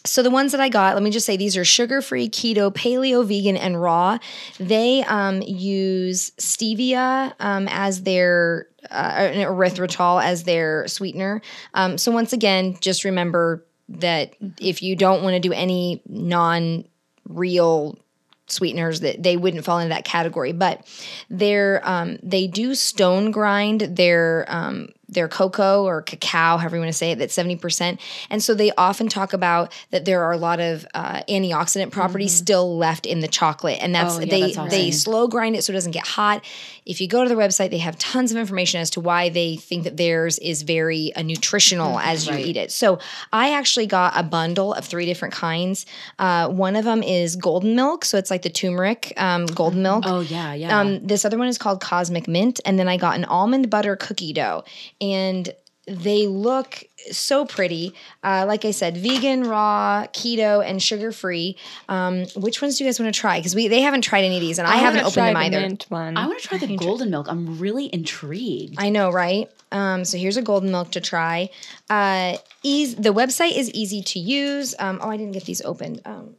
So 0.06 0.22
the 0.22 0.30
ones 0.30 0.52
that 0.52 0.62
I 0.62 0.70
got, 0.70 0.94
let 0.94 1.02
me 1.02 1.10
just 1.10 1.26
say 1.26 1.36
these 1.36 1.58
are 1.58 1.66
sugar-free, 1.66 2.30
keto, 2.30 2.72
paleo, 2.72 3.26
vegan, 3.26 3.58
and 3.58 3.82
raw. 3.82 4.20
They 4.60 5.04
um, 5.04 5.42
use 5.42 6.30
stevia 6.38 7.34
um, 7.40 7.68
as 7.72 8.04
their 8.04 8.68
uh, 8.92 9.16
erythritol 9.34 10.24
as 10.24 10.44
their 10.44 10.88
sweetener. 10.88 11.42
Um, 11.74 11.98
so 11.98 12.12
once 12.12 12.34
again, 12.34 12.78
just 12.82 13.04
remember 13.04 13.66
that 13.90 14.36
if 14.60 14.82
you 14.82 14.96
don't 14.96 15.24
want 15.24 15.34
to 15.36 15.40
do 15.40 15.54
any 15.54 16.02
non-real 16.08 17.98
sweeteners 18.48 19.00
that 19.00 19.22
they 19.22 19.38
wouldn't 19.38 19.66
fall 19.66 19.80
into 19.80 19.90
that 19.90 20.06
category. 20.06 20.52
But 20.52 20.86
they're 21.30 21.82
um, 21.84 22.18
they 22.22 22.48
do 22.48 22.76
stone 22.76 23.32
grind 23.32 23.82
their 23.82 24.46
um, 24.48 24.90
their 25.08 25.28
cocoa 25.28 25.84
or 25.84 26.02
cacao 26.02 26.58
however 26.58 26.76
you 26.76 26.82
want 26.82 26.90
to 26.92 26.98
say 26.98 27.12
it 27.12 27.20
that's 27.20 27.36
70% 27.36 28.00
and 28.30 28.44
so 28.44 28.54
they 28.54 28.72
often 28.78 29.08
talk 29.08 29.34
about 29.34 29.72
that 29.92 30.06
there 30.06 30.24
are 30.24 30.32
a 30.32 30.38
lot 30.38 30.60
of 30.60 30.86
uh, 30.94 31.22
antioxidant 31.30 31.92
properties 31.92 32.34
still 32.34 32.78
left 32.78 33.06
in 33.06 33.20
the 33.20 33.28
chocolate 33.28 33.78
and 33.82 33.94
that's 33.94 34.16
Oh, 34.16 34.20
yeah, 34.20 34.26
they 34.26 34.52
that's 34.54 34.72
they 34.72 34.92
slow 34.92 35.28
grind 35.28 35.56
it 35.56 35.64
so 35.64 35.72
it 35.72 35.76
doesn't 35.76 35.92
get 35.92 36.08
hot. 36.08 36.44
If 36.86 37.02
you 37.02 37.08
go 37.08 37.24
to 37.24 37.30
their 37.30 37.38
website 37.38 37.70
they 37.72 37.78
have 37.80 37.98
tons 37.98 38.32
of 38.32 38.38
information 38.38 38.80
as 38.82 38.90
to 38.92 39.00
why 39.00 39.30
they 39.30 39.56
think 39.58 39.84
that 39.84 39.98
theirs 39.98 40.38
is 40.40 40.62
very 40.64 41.14
uh, 41.16 41.22
nutritional 41.22 42.00
as 42.00 42.26
you 42.28 42.34
Right. 42.34 42.46
eat 42.46 42.58
it. 42.58 42.72
So 42.72 43.00
i 43.32 43.54
actually 43.54 43.86
got 43.88 44.14
a 44.16 44.24
bundle 44.24 44.74
of 44.74 44.86
three 44.86 45.06
different 45.06 45.34
kinds. 45.34 45.86
Uh, 46.20 46.50
one 46.50 46.76
of 46.76 46.84
them 46.86 47.04
is 47.04 47.36
golden 47.36 47.76
milk 47.76 48.06
so 48.06 48.18
it's 48.18 48.32
like 48.32 48.42
the 48.42 48.50
turmeric 48.50 49.14
um, 49.18 49.46
golden 49.46 49.82
milk. 49.84 50.04
Oh 50.08 50.22
yeah, 50.22 50.54
yeah. 50.54 50.80
um, 50.80 51.06
this 51.06 51.26
other 51.26 51.38
one 51.38 51.48
is 51.48 51.58
called 51.58 51.80
Cosmic 51.82 52.28
Mint, 52.28 52.60
and 52.66 52.78
then 52.80 52.88
I 52.88 52.98
got 52.98 53.16
an 53.18 53.26
almond 53.26 53.70
butter 53.70 53.96
cookie 53.96 54.34
dough, 54.34 54.64
and 55.02 55.54
they 55.88 56.28
look 56.28 56.84
so 57.12 57.46
pretty. 57.46 57.94
Uh, 58.24 58.46
like 58.48 58.66
I 58.66 58.72
said, 58.72 58.98
vegan, 58.98 59.44
raw, 59.44 60.08
keto, 60.08 60.66
and 60.66 60.82
sugar 60.82 61.12
free. 61.12 61.58
Um, 61.88 62.26
which 62.36 62.62
ones 62.62 62.78
do 62.78 62.84
you 62.84 62.88
guys 62.88 63.00
want 63.00 63.14
to 63.14 63.20
try? 63.20 63.40
Because 63.40 63.56
we 63.56 63.68
they 63.68 63.82
haven't 63.82 64.02
tried 64.02 64.24
any 64.24 64.38
of 64.38 64.42
these, 64.42 64.58
and 64.58 64.68
I, 64.68 64.78
haven't 64.78 65.02
opened 65.02 65.28
them 65.28 65.38
either. 65.38 65.60
Mint 65.60 65.86
one. 65.90 66.18
I 66.18 66.28
want 66.28 66.40
to 66.40 66.48
try 66.48 66.58
the 66.58 66.76
golden 66.76 67.12
milk. 67.12 67.28
I'm 67.30 67.60
really 67.60 67.94
intrigued. 67.94 68.76
I 68.80 68.90
know, 68.90 69.12
right? 69.12 69.50
Um, 69.72 70.06
so 70.06 70.18
here's 70.18 70.38
a 70.38 70.42
golden 70.42 70.72
milk 70.72 70.92
to 70.92 71.02
try. 71.02 71.50
Uh, 71.90 72.38
ease, 72.64 72.96
the 72.96 73.14
website 73.14 73.56
is 73.56 73.70
easy 73.72 74.02
to 74.02 74.20
use. 74.20 74.74
Um, 74.80 75.00
oh, 75.02 75.10
I 75.10 75.18
didn't 75.18 75.34
get 75.34 75.46
these 75.46 75.62
opened. 75.62 76.02
Um, 76.06 76.36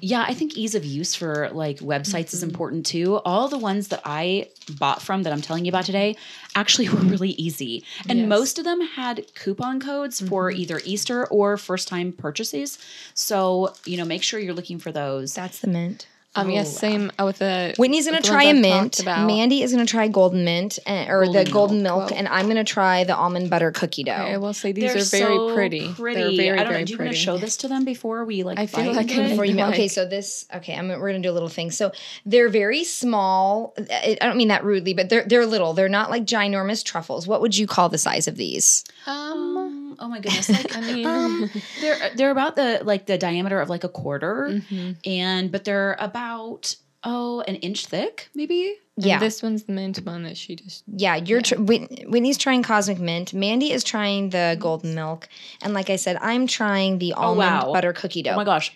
yeah, 0.00 0.24
I 0.26 0.34
think 0.34 0.56
ease 0.56 0.74
of 0.74 0.84
use 0.84 1.14
for 1.14 1.48
like 1.50 1.78
websites 1.78 2.32
is 2.32 2.40
mm-hmm. 2.40 2.50
important 2.50 2.86
too. 2.86 3.16
All 3.24 3.48
the 3.48 3.58
ones 3.58 3.88
that 3.88 4.02
I 4.04 4.48
bought 4.78 5.02
from 5.02 5.22
that 5.22 5.32
I'm 5.32 5.40
telling 5.40 5.64
you 5.64 5.70
about 5.70 5.84
today 5.84 6.16
actually 6.54 6.88
were 6.90 7.00
really 7.00 7.30
easy. 7.30 7.84
And 8.08 8.20
Yes. 8.20 8.28
most 8.28 8.58
of 8.58 8.64
them 8.64 8.80
had 8.80 9.34
coupon 9.34 9.80
codes 9.80 10.20
for 10.20 10.50
mm-hmm. 10.50 10.60
either 10.60 10.80
Easter 10.84 11.26
or 11.26 11.56
first 11.56 11.88
time 11.88 12.12
purchases. 12.12 12.78
So, 13.14 13.74
you 13.84 13.96
know, 13.96 14.04
make 14.04 14.22
sure 14.22 14.40
you're 14.40 14.54
looking 14.54 14.78
for 14.78 14.92
those. 14.92 15.34
That's 15.34 15.60
the 15.60 15.68
mint. 15.68 16.06
Um, 16.36 16.50
yes, 16.50 16.76
same 16.76 17.12
uh, 17.18 17.24
with 17.26 17.38
the. 17.38 17.74
Whitney's 17.78 18.06
gonna 18.06 18.20
the 18.20 18.26
try 18.26 18.46
ones 18.46 18.56
a 18.56 18.58
I've 18.58 18.62
mint. 18.62 19.04
Mandy 19.06 19.62
is 19.62 19.70
gonna 19.72 19.86
try 19.86 20.08
golden 20.08 20.44
mint 20.44 20.78
and, 20.86 21.08
or 21.08 21.24
Golden 21.24 21.44
the 21.44 21.50
golden 21.50 21.82
milk. 21.82 21.98
milk, 22.10 22.12
and 22.16 22.26
I'm 22.28 22.48
gonna 22.48 22.64
try 22.64 23.04
the 23.04 23.14
almond 23.14 23.50
butter 23.50 23.70
cookie 23.70 24.02
dough. 24.04 24.12
I 24.12 24.36
will 24.38 24.52
say 24.52 24.72
these 24.72 24.92
They're 24.92 25.02
are 25.02 25.04
very 25.04 25.36
so 25.36 25.54
pretty. 25.54 25.92
pretty. 25.92 26.20
They're 26.36 26.36
very, 26.36 26.58
I 26.58 26.62
don't 26.64 26.66
know. 26.66 26.70
very 26.72 26.84
Do 26.84 26.92
you 26.92 26.98
want 26.98 27.08
pretty. 27.10 27.14
to 27.18 27.24
show 27.24 27.38
this 27.38 27.56
to 27.58 27.68
them 27.68 27.84
before 27.84 28.24
we 28.24 28.42
like? 28.42 28.58
I 28.58 28.66
feel 28.66 28.92
like 28.92 29.10
it? 29.10 29.28
Before 29.30 29.44
you, 29.44 29.54
Like- 29.54 29.74
okay, 29.74 29.88
so 29.88 30.04
this, 30.06 30.46
okay, 30.54 30.74
I'm 30.74 30.88
we're 30.88 31.08
gonna 31.10 31.20
do 31.20 31.30
a 31.30 31.32
little 31.32 31.48
thing. 31.48 31.70
So 31.70 31.92
they're 32.26 32.48
very 32.48 32.82
small. 32.84 33.74
I 33.90 34.16
I 34.20 34.26
don't 34.26 34.36
mean 34.36 34.48
that 34.48 34.64
rudely, 34.64 34.94
but 34.94 35.08
they're 35.08 35.24
they're 35.24 35.46
little. 35.46 35.72
They're 35.72 35.88
not 35.88 36.10
like 36.10 36.24
ginormous 36.24 36.84
truffles. 36.84 37.26
What 37.28 37.40
would 37.42 37.56
you 37.56 37.66
call 37.66 37.88
the 37.88 37.98
size 37.98 38.26
of 38.26 38.36
these? 38.36 38.84
Um, 39.06 39.53
Oh 39.98 40.08
my 40.08 40.20
goodness! 40.20 40.48
Like 40.48 40.76
I 40.76 40.80
mean, 40.80 41.06
um, 41.06 41.50
they're 41.80 42.10
they're 42.16 42.30
about 42.30 42.56
the 42.56 42.80
like 42.84 43.06
the 43.06 43.18
diameter 43.18 43.60
of 43.60 43.68
like 43.68 43.84
a 43.84 43.88
quarter, 43.88 44.48
mhm. 44.50 44.96
and 45.06 45.50
but 45.52 45.64
they're 45.64 45.96
about 45.98 46.74
oh 47.02 47.42
an 47.42 47.56
inch 47.56 47.86
thick, 47.86 48.28
maybe. 48.34 48.76
And 48.96 49.06
Yeah, 49.06 49.18
this 49.18 49.42
one's 49.42 49.64
the 49.64 49.72
mint 49.72 49.98
one 50.04 50.22
that 50.22 50.36
she 50.36 50.56
just. 50.56 50.84
yeah. 50.86 51.16
You're 51.16 51.42
Tr- 51.42 51.56
Whit- 51.56 52.08
Whitney's 52.08 52.38
trying 52.38 52.62
cosmic 52.62 53.00
mint. 53.00 53.34
Mandy 53.34 53.72
is 53.72 53.82
trying 53.82 54.30
the 54.30 54.56
golden 54.60 54.94
milk, 54.94 55.28
and 55.62 55.74
like 55.74 55.90
I 55.90 55.96
said, 55.96 56.16
I'm 56.20 56.46
trying 56.46 56.98
the 56.98 57.12
almond 57.14 57.38
wow. 57.38 57.72
butter 57.72 57.92
cookie 57.92 58.22
dough. 58.22 58.32
Oh 58.32 58.36
my 58.36 58.44
gosh, 58.44 58.72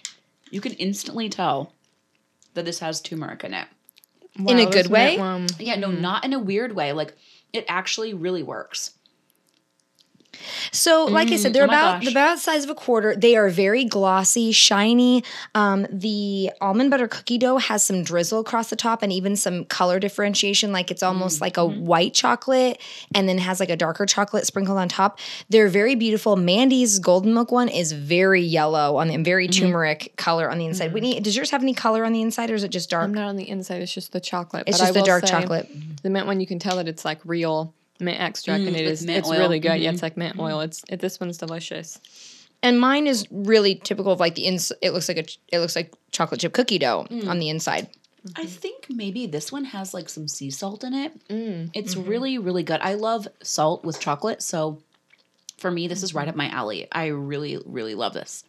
you 0.51 0.61
can 0.61 0.73
instantly 0.75 1.29
tell 1.29 1.73
that 2.55 2.64
this 2.64 2.81
has 2.81 3.01
turmeric 3.01 3.45
in 3.45 3.55
it. 3.55 3.69
In 4.47 4.59
a 4.59 4.66
good 4.66 4.87
way? 4.87 5.16
Yeah, 5.59 5.77
no, 5.77 5.91
not 5.91 6.25
in 6.25 6.33
a 6.33 6.39
weird 6.39 6.75
way. 6.75 6.93
Like 6.93 7.16
it 7.53 7.64
actually 7.69 8.14
really 8.14 8.43
works. 8.43 8.93
So, 10.72 11.05
like 11.07 11.29
I 11.31 11.37
said, 11.37 11.53
they're 11.53 11.62
oh 11.62 11.66
about 11.66 12.03
gosh. 12.03 12.11
about 12.11 12.35
the 12.37 12.41
size 12.41 12.64
of 12.64 12.70
a 12.70 12.74
quarter. 12.74 13.16
They 13.16 13.37
are 13.37 13.49
very 13.49 13.85
glossy, 13.85 14.53
shiny. 14.53 15.24
Um, 15.55 15.87
the 15.91 16.51
almond 16.61 16.91
butter 16.91 17.09
cookie 17.09 17.39
dough 17.39 17.57
has 17.59 17.83
some 17.83 18.03
drizzle 18.05 18.41
across 18.41 18.70
the 18.70 18.76
top 18.76 19.03
and 19.03 19.12
even 19.12 19.37
some 19.37 19.64
color 19.64 19.99
differentiation. 19.99 20.70
Like 20.72 20.91
it's 20.91 21.03
almost 21.03 21.41
like 21.41 21.57
a 21.57 21.61
Mm-hmm. 21.68 21.85
white 21.87 22.14
chocolate 22.14 22.81
and 23.14 23.29
then 23.29 23.37
has 23.39 23.61
like 23.61 23.68
a 23.68 23.76
darker 23.76 24.07
chocolate 24.07 24.47
sprinkled 24.47 24.79
on 24.79 24.89
top. 24.89 25.18
They're 25.49 25.68
very 25.68 25.95
beautiful. 25.97 26.37
Mandy's 26.37 26.99
golden 26.99 27.35
milk 27.35 27.51
one 27.53 27.68
is 27.68 27.93
very 27.93 28.43
yellow 28.43 28.97
on 28.97 29.09
the 29.09 29.16
very 29.18 29.49
Mm-hmm. 29.49 29.66
turmeric 29.66 30.14
color 30.16 30.51
on 30.51 30.59
the 30.59 30.66
inside. 30.66 30.93
Whitney, 30.93 31.18
does 31.20 31.37
yours 31.37 31.51
have 31.51 31.62
any 31.62 31.74
color 31.74 32.05
on 32.05 32.12
the 32.12 32.22
inside 32.22 32.51
or 32.51 32.55
is 32.55 32.64
it 32.64 32.70
just 32.70 32.91
dark? 32.91 33.05
I'm 33.05 33.12
not 33.14 33.26
on 33.29 33.37
the 33.37 33.49
inside. 33.49 33.83
It's 33.83 33.93
just 33.93 34.12
the 34.12 34.20
chocolate. 34.20 34.64
it's 34.66 34.79
just 34.79 34.95
the 34.95 35.03
dark 35.03 35.26
say 35.26 35.33
chocolate. 35.33 35.68
The 36.03 36.11
mint 36.11 36.26
one, 36.26 36.41
you 36.41 36.47
can 36.47 36.59
tell 36.59 36.76
that 36.76 36.87
it's 36.89 37.05
like 37.05 37.20
real 37.24 37.74
mint 38.01 38.21
extract, 38.21 38.65
and 38.65 38.77
it 38.77 38.87
is 38.87 39.05
mint 39.05 39.19
it's 39.19 39.29
oil. 39.29 39.39
really 39.39 39.59
good. 39.61 39.81
Yeah, 39.81 39.91
Mhm. 39.91 39.95
it's 39.95 40.03
like 40.03 40.17
mint 40.17 40.39
oil. 40.39 40.61
It's 40.61 40.83
it, 40.89 41.01
this 41.01 41.19
one's 41.21 41.39
delicious. 41.39 41.99
And 42.63 42.81
mine 42.81 43.07
is 43.07 43.27
really 43.31 43.77
typical 43.77 44.11
of 44.13 44.21
like 44.21 44.35
the 44.35 44.43
ins. 44.47 44.73
It 44.83 44.91
looks 44.93 45.09
like 45.09 45.19
a 45.19 45.25
it 45.55 45.61
looks 45.61 45.77
like 45.77 45.95
chocolate 46.13 46.41
chip 46.41 46.53
cookie 46.53 46.79
dough 46.79 47.07
Mm. 47.11 47.29
on 47.29 47.39
the 47.39 47.49
inside. 47.49 47.89
I 48.37 48.47
think 48.47 48.87
maybe 48.91 49.27
this 49.27 49.53
one 49.53 49.65
has 49.67 49.95
like 49.95 50.09
some 50.09 50.27
sea 50.29 50.51
salt 50.51 50.83
in 50.85 50.93
it. 50.93 51.29
Mm. 51.29 51.71
It's 51.73 51.97
really, 51.97 52.37
really 52.37 52.65
good. 52.65 52.81
I 52.83 52.95
love 52.95 53.29
salt 53.43 53.85
with 53.85 54.01
chocolate. 54.01 54.43
So 54.43 54.83
for 55.57 55.71
me, 55.71 55.87
this 55.89 56.03
is 56.03 56.15
right 56.15 56.27
up 56.29 56.35
my 56.37 56.49
alley. 56.51 56.89
I 56.93 57.07
really, 57.07 57.59
really 57.65 57.95
love 57.95 58.13
this. 58.15 58.45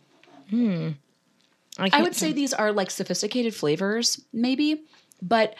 I 0.51 1.89
can't- 1.89 2.03
would 2.03 2.15
say 2.15 2.33
these 2.33 2.53
are 2.53 2.71
like 2.71 2.91
sophisticated 2.91 3.55
flavors, 3.55 4.19
maybe, 4.33 4.81
but 5.21 5.55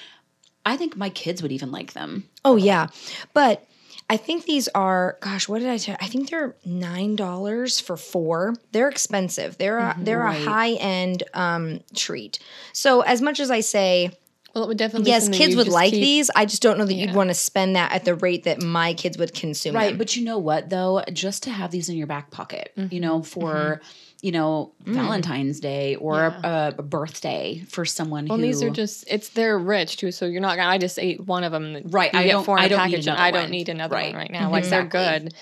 I 0.66 0.76
think 0.76 0.98
my 0.98 1.10
kids 1.10 1.42
would 1.42 1.52
even 1.52 1.72
like 1.72 1.94
them. 1.94 2.28
Oh 2.44 2.56
yeah, 2.56 2.88
but 3.34 3.66
I 4.10 4.18
think 4.18 4.46
these 4.46 4.68
are. 4.70 5.18
Gosh, 5.22 5.48
what 5.48 5.60
did 5.60 5.70
I 5.70 5.78
tell? 5.78 5.96
I 6.02 6.08
think 6.08 6.30
they're 6.30 6.56
nine 6.66 7.16
dollars 7.16 7.80
for 7.80 7.96
four. 7.96 8.56
They're 8.72 8.90
expensive. 8.90 9.58
They're 9.58 9.78
a, 9.78 9.94
mm-hmm. 9.94 10.04
they're 10.04 10.20
Right. 10.20 10.42
a 10.42 10.50
high 10.50 10.72
end 10.74 11.24
um, 11.34 11.82
treat. 11.96 12.40
So 12.74 13.02
as 13.02 13.22
much 13.22 13.40
as 13.40 13.52
I 13.52 13.60
say. 13.62 14.12
Well, 14.56 14.64
it 14.64 14.68
would 14.68 14.78
definitely. 14.80 15.12
Yes, 15.12 15.30
kids 15.30 15.56
would 15.56 15.68
like 15.68 15.92
keep- 15.92 16.02
these. 16.02 16.32
I 16.36 16.46
just 16.46 16.64
don't 16.64 16.80
know 16.80 16.86
that 16.86 16.96
you'd 16.96 17.14
want 17.14 17.30
to 17.30 17.36
spend 17.36 17.76
that 17.76 17.92
at 17.92 18.04
the 18.04 18.16
rate 18.16 18.46
that 18.46 18.64
my 18.64 18.96
kids 18.96 19.16
would 19.20 19.36
consume 19.36 19.76
Right. 19.76 19.90
them. 19.90 20.00
But 20.00 20.16
you 20.16 20.26
know 20.26 20.40
what, 20.40 20.72
though? 20.72 21.04
Just 21.14 21.44
to 21.44 21.52
have 21.52 21.70
these 21.70 21.88
in 21.88 21.96
your 21.96 22.08
back 22.08 22.32
pocket, 22.32 22.72
you 22.76 22.84
mm-hmm. 22.84 23.00
know, 23.00 23.22
for, 23.22 23.54
mm-hmm. 23.54 23.84
You 24.22 24.32
know, 24.32 24.74
mm. 24.84 24.94
Valentine's 24.94 25.60
Day 25.60 25.96
or 25.96 26.26
a, 26.26 26.76
a 26.78 26.84
birthday 26.84 27.64
for 27.70 27.86
someone 27.86 28.26
Well, 28.28 28.38
who. 28.38 28.44
these 28.44 28.62
are 28.62 28.70
just. 28.70 29.06
It's 29.10 29.30
they're 29.30 29.58
rich 29.58 29.98
too, 29.98 30.12
so 30.12 30.26
you're 30.26 30.42
not. 30.42 30.58
gonna 30.58 30.70
I 30.70 30.78
just 30.78 31.00
ate 31.00 31.22
one 31.26 31.44
of 31.44 31.52
them. 31.52 31.82
Right, 31.86 32.14
I 32.14 32.24
get 32.24 32.32
don't- 32.34 32.44
four 32.44 32.58
in 32.58 32.64
I 32.64 32.66
a 32.66 32.70
don't 32.70 32.90
need 32.90 33.00
another 33.08 33.22
I 33.22 33.32
don't 33.32 33.42
one. 33.44 33.52
need 33.52 33.70
another 33.70 33.96
Right. 33.96 34.12
one 34.12 34.16
right 34.22 34.32
now. 34.32 34.44
Mm-hmm. 34.44 34.52
Like 34.52 34.66
they're 34.66 34.86
good, 34.86 35.34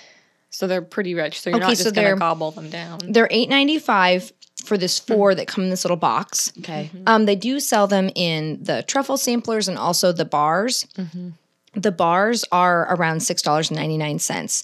so 0.51 0.67
they're 0.67 0.81
pretty 0.81 1.15
rich. 1.15 1.41
So 1.41 1.49
you're 1.49 1.57
Okay, 1.57 1.67
not 1.67 1.77
so 1.77 1.83
just 1.85 1.95
they're- 1.95 2.03
gonna 2.15 2.19
gobble 2.19 2.51
them 2.51 2.69
down. 2.69 2.99
They're 3.09 3.27
eight 3.31 3.49
ninety 3.49 3.79
five 3.79 4.31
for 4.63 4.77
this 4.77 4.99
hmm. 4.99 5.13
four 5.13 5.35
that 5.35 5.47
come 5.47 5.63
in 5.63 5.69
this 5.69 5.83
little 5.83 5.97
box. 5.97 6.51
okay. 6.59 6.89
Mm-hmm. 6.93 7.03
Um, 7.07 7.25
they 7.25 7.35
do 7.35 7.59
sell 7.59 7.87
them 7.87 8.09
in 8.15 8.63
the 8.63 8.83
truffle 8.83 9.17
samplers 9.17 9.67
and 9.67 9.77
also 9.77 10.11
the 10.11 10.25
bars. 10.25 10.85
Mm-hmm. 10.97 11.29
The 11.75 11.91
bars 11.91 12.43
are 12.51 12.91
around 12.95 13.21
six 13.21 13.41
dollars 13.41 13.69
and 13.69 13.77
ninety 13.79 13.97
nine 13.97 14.19
cents, 14.19 14.63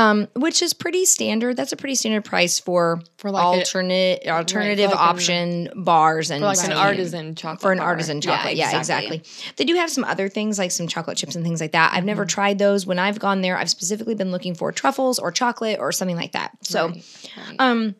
um, 0.00 0.28
which 0.34 0.62
is 0.62 0.72
pretty 0.72 1.04
standard. 1.04 1.56
That's 1.56 1.72
a 1.72 1.76
pretty 1.76 1.94
standard 1.94 2.24
price 2.24 2.58
for 2.58 3.00
For 3.18 3.30
like 3.30 3.42
a- 3.42 3.46
alternate 3.46 4.26
alternative 4.26 4.90
like 4.90 4.98
an- 4.98 5.08
option 5.08 5.68
bars 5.76 6.30
and 6.30 6.40
For 6.40 6.46
like 6.46 6.64
an 6.64 6.72
artisan 6.72 7.34
chocolate. 7.34 7.60
for 7.60 7.72
an 7.72 7.78
bar. 7.78 7.96
chocolate. 7.96 8.56
Yeah, 8.56 8.76
exactly. 8.78 9.16
exactly. 9.18 9.52
They 9.56 9.64
do 9.64 9.74
have 9.74 9.90
some 9.90 10.04
other 10.04 10.28
things 10.28 10.58
like 10.58 10.70
some 10.70 10.86
chocolate 10.88 11.16
chips 11.18 11.34
and 11.36 11.44
things 11.44 11.60
like 11.60 11.72
that. 11.72 11.92
I've 11.94 12.04
never 12.04 12.24
tried 12.24 12.58
those. 12.58 12.86
When 12.86 12.98
I've 12.98 13.18
gone 13.18 13.42
there, 13.42 13.56
I've 13.58 13.70
specifically 13.70 14.14
been 14.14 14.30
looking 14.30 14.54
for 14.54 14.72
truffles 14.72 15.18
or 15.18 15.30
chocolate 15.30 15.78
or 15.80 15.92
something 15.92 16.16
like 16.16 16.32
that. 16.32 16.52
So, 16.62 16.88
Right, 16.88 17.04
right. 17.48 17.56
um, 17.58 17.94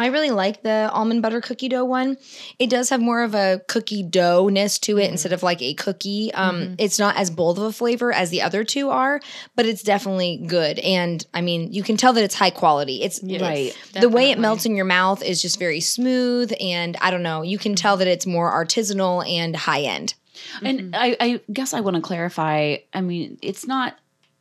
I 0.00 0.06
really 0.06 0.30
like 0.30 0.62
the 0.62 0.90
almond 0.92 1.22
butter 1.22 1.40
cookie 1.40 1.68
dough 1.68 1.84
one. 1.84 2.16
It 2.58 2.70
does 2.70 2.88
have 2.90 3.00
more 3.00 3.22
of 3.22 3.34
a 3.34 3.60
cookie 3.68 4.02
doughness 4.02 4.78
to 4.80 4.98
it 4.98 5.02
mm-hmm. 5.04 5.12
instead 5.12 5.32
of 5.32 5.42
like 5.42 5.60
a 5.62 5.74
cookie. 5.74 6.32
Um, 6.34 6.60
mm-hmm. 6.60 6.74
It's 6.78 6.98
not 6.98 7.16
as 7.16 7.30
bold 7.30 7.58
of 7.58 7.64
a 7.64 7.72
flavor 7.72 8.12
as 8.12 8.30
the 8.30 8.42
other 8.42 8.64
two 8.64 8.90
are, 8.90 9.20
but 9.56 9.66
it's 9.66 9.82
definitely 9.82 10.42
good. 10.46 10.78
And 10.78 11.24
I 11.34 11.42
mean, 11.42 11.72
you 11.72 11.82
can 11.82 11.96
tell 11.96 12.12
that 12.14 12.24
it's 12.24 12.34
high 12.34 12.50
quality. 12.50 13.02
It's 13.02 13.20
Yes, 13.22 13.40
Right. 13.42 13.76
the 13.92 14.08
way 14.08 14.30
it 14.30 14.38
melts 14.38 14.66
in 14.66 14.74
your 14.74 14.86
mouth 14.86 15.22
is 15.22 15.42
just 15.42 15.58
very 15.58 15.80
smooth. 15.80 16.52
And 16.60 16.96
I 17.00 17.10
don't 17.10 17.22
know, 17.22 17.42
you 17.42 17.58
can 17.58 17.74
tell 17.74 17.96
that 17.98 18.08
it's 18.08 18.26
more 18.26 18.50
artisanal 18.50 19.28
and 19.28 19.54
high 19.54 19.82
end. 19.82 20.14
And 20.62 20.80
mm-hmm. 20.80 20.94
I, 20.94 21.16
I 21.20 21.40
guess 21.52 21.74
I 21.74 21.80
want 21.80 21.96
to 21.96 22.02
clarify. 22.02 22.76
I 22.94 23.02
mean, 23.02 23.38
it's 23.42 23.66
not, 23.66 23.98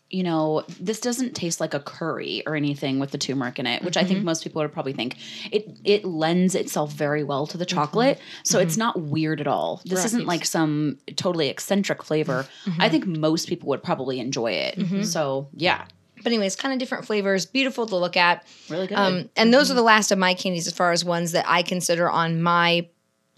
you 0.10 0.24
know, 0.24 0.64
this 0.80 1.00
doesn't 1.00 1.36
taste 1.36 1.60
like 1.60 1.74
a 1.74 1.80
curry 1.80 2.42
or 2.48 2.56
anything 2.56 2.98
with 3.00 3.12
the 3.12 3.18
turmeric 3.18 3.60
in 3.60 3.68
it, 3.68 3.84
which 3.84 3.96
I 3.96 4.04
think 4.04 4.18
mm-hmm. 4.18 4.26
most 4.26 4.44
people 4.44 4.62
would 4.62 4.74
probably 4.74 4.94
think. 4.94 5.18
It 5.52 5.78
it 5.84 6.04
lends 6.04 6.56
itself 6.56 6.92
very 6.94 7.24
well 7.24 7.46
to 7.48 7.58
the 7.58 7.66
mm-hmm. 7.66 7.78
chocolate, 7.78 8.20
so 8.44 8.60
it's 8.60 8.74
mm-hmm. 8.74 8.80
not 8.80 9.02
weird 9.02 9.40
at 9.40 9.48
all. 9.48 9.82
This 9.86 10.06
isn't 10.06 10.26
like 10.26 10.46
some 10.46 10.98
totally 11.16 11.50
eccentric 11.50 12.04
flavor. 12.04 12.48
I 12.80 12.90
think 12.90 13.06
most 13.06 13.48
people 13.48 13.70
would 13.70 13.84
probably 13.84 14.20
enjoy 14.20 14.52
it. 14.54 15.06
So 15.06 15.48
yeah, 15.54 15.86
But 16.18 16.28
anyways, 16.28 16.56
kind 16.56 16.74
of 16.74 16.80
different 16.80 17.06
flavors, 17.06 17.46
beautiful 17.46 17.86
to 17.88 17.96
look 17.96 18.18
at. 18.18 18.46
really 18.70 18.88
good. 18.88 18.98
Um, 18.98 19.30
and 19.36 19.54
those 19.54 19.72
are 19.72 19.74
the 19.74 19.82
last 19.82 20.12
of 20.12 20.18
my 20.18 20.34
candies 20.34 20.68
as 20.68 20.74
far 20.74 20.92
as 20.92 21.06
ones 21.06 21.32
that 21.32 21.46
I 21.48 21.64
consider 21.64 22.10
on 22.10 22.42
my 22.42 22.88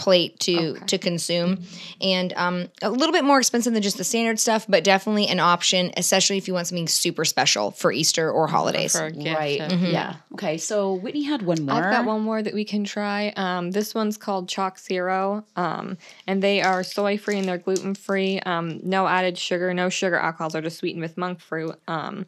plate 0.02 0.40
to 0.40 0.74
to 0.88 0.98
consume 0.98 1.64
and 2.02 2.34
um, 2.36 2.68
a 2.82 2.90
little 2.90 3.14
bit 3.14 3.24
more 3.24 3.38
expensive 3.38 3.72
than 3.74 3.84
just 3.84 3.98
the 3.98 4.04
standard 4.04 4.40
stuff 4.40 4.66
but 4.68 4.84
definitely 4.84 5.28
an 5.28 5.40
option 5.40 5.92
especially 5.96 6.38
if 6.38 6.48
you 6.48 6.54
want 6.56 6.66
something 6.68 6.88
super 6.88 7.24
special 7.24 7.70
for 7.72 7.92
easter 7.92 8.32
or 8.32 8.48
holidays 8.48 8.94
For 8.94 9.06
a 9.06 9.12
gift, 9.12 9.38
right. 9.38 9.60
yeah. 9.60 9.92
Yeah. 9.92 10.16
Okay. 10.34 10.58
So 10.58 10.94
Whitney 10.94 11.24
had 11.24 11.42
one 11.44 11.66
more. 11.66 11.76
I've 11.76 11.92
got 11.92 12.06
one 12.06 12.22
more 12.22 12.42
that 12.42 12.54
we 12.54 12.66
can 12.66 12.84
try. 12.84 13.32
Um, 13.36 13.72
this 13.72 13.94
one's 13.94 14.18
called 14.18 14.48
ChocZero, 14.48 15.44
um, 15.56 15.98
and 16.28 16.42
they 16.42 16.62
are 16.62 16.84
soy 16.84 17.18
free 17.18 17.38
and 17.38 17.48
they're 17.48 17.58
gluten 17.58 17.94
free. 17.94 18.40
Um, 18.40 18.80
no 18.84 19.08
added 19.08 19.38
sugar, 19.38 19.74
no 19.74 19.90
sugar 19.90 20.16
alcohols. 20.18 20.54
They're 20.54 20.62
just 20.62 20.78
sweetened 20.80 21.04
with 21.04 21.18
monk 21.18 21.40
fruit. 21.40 21.76
Um, 21.88 22.26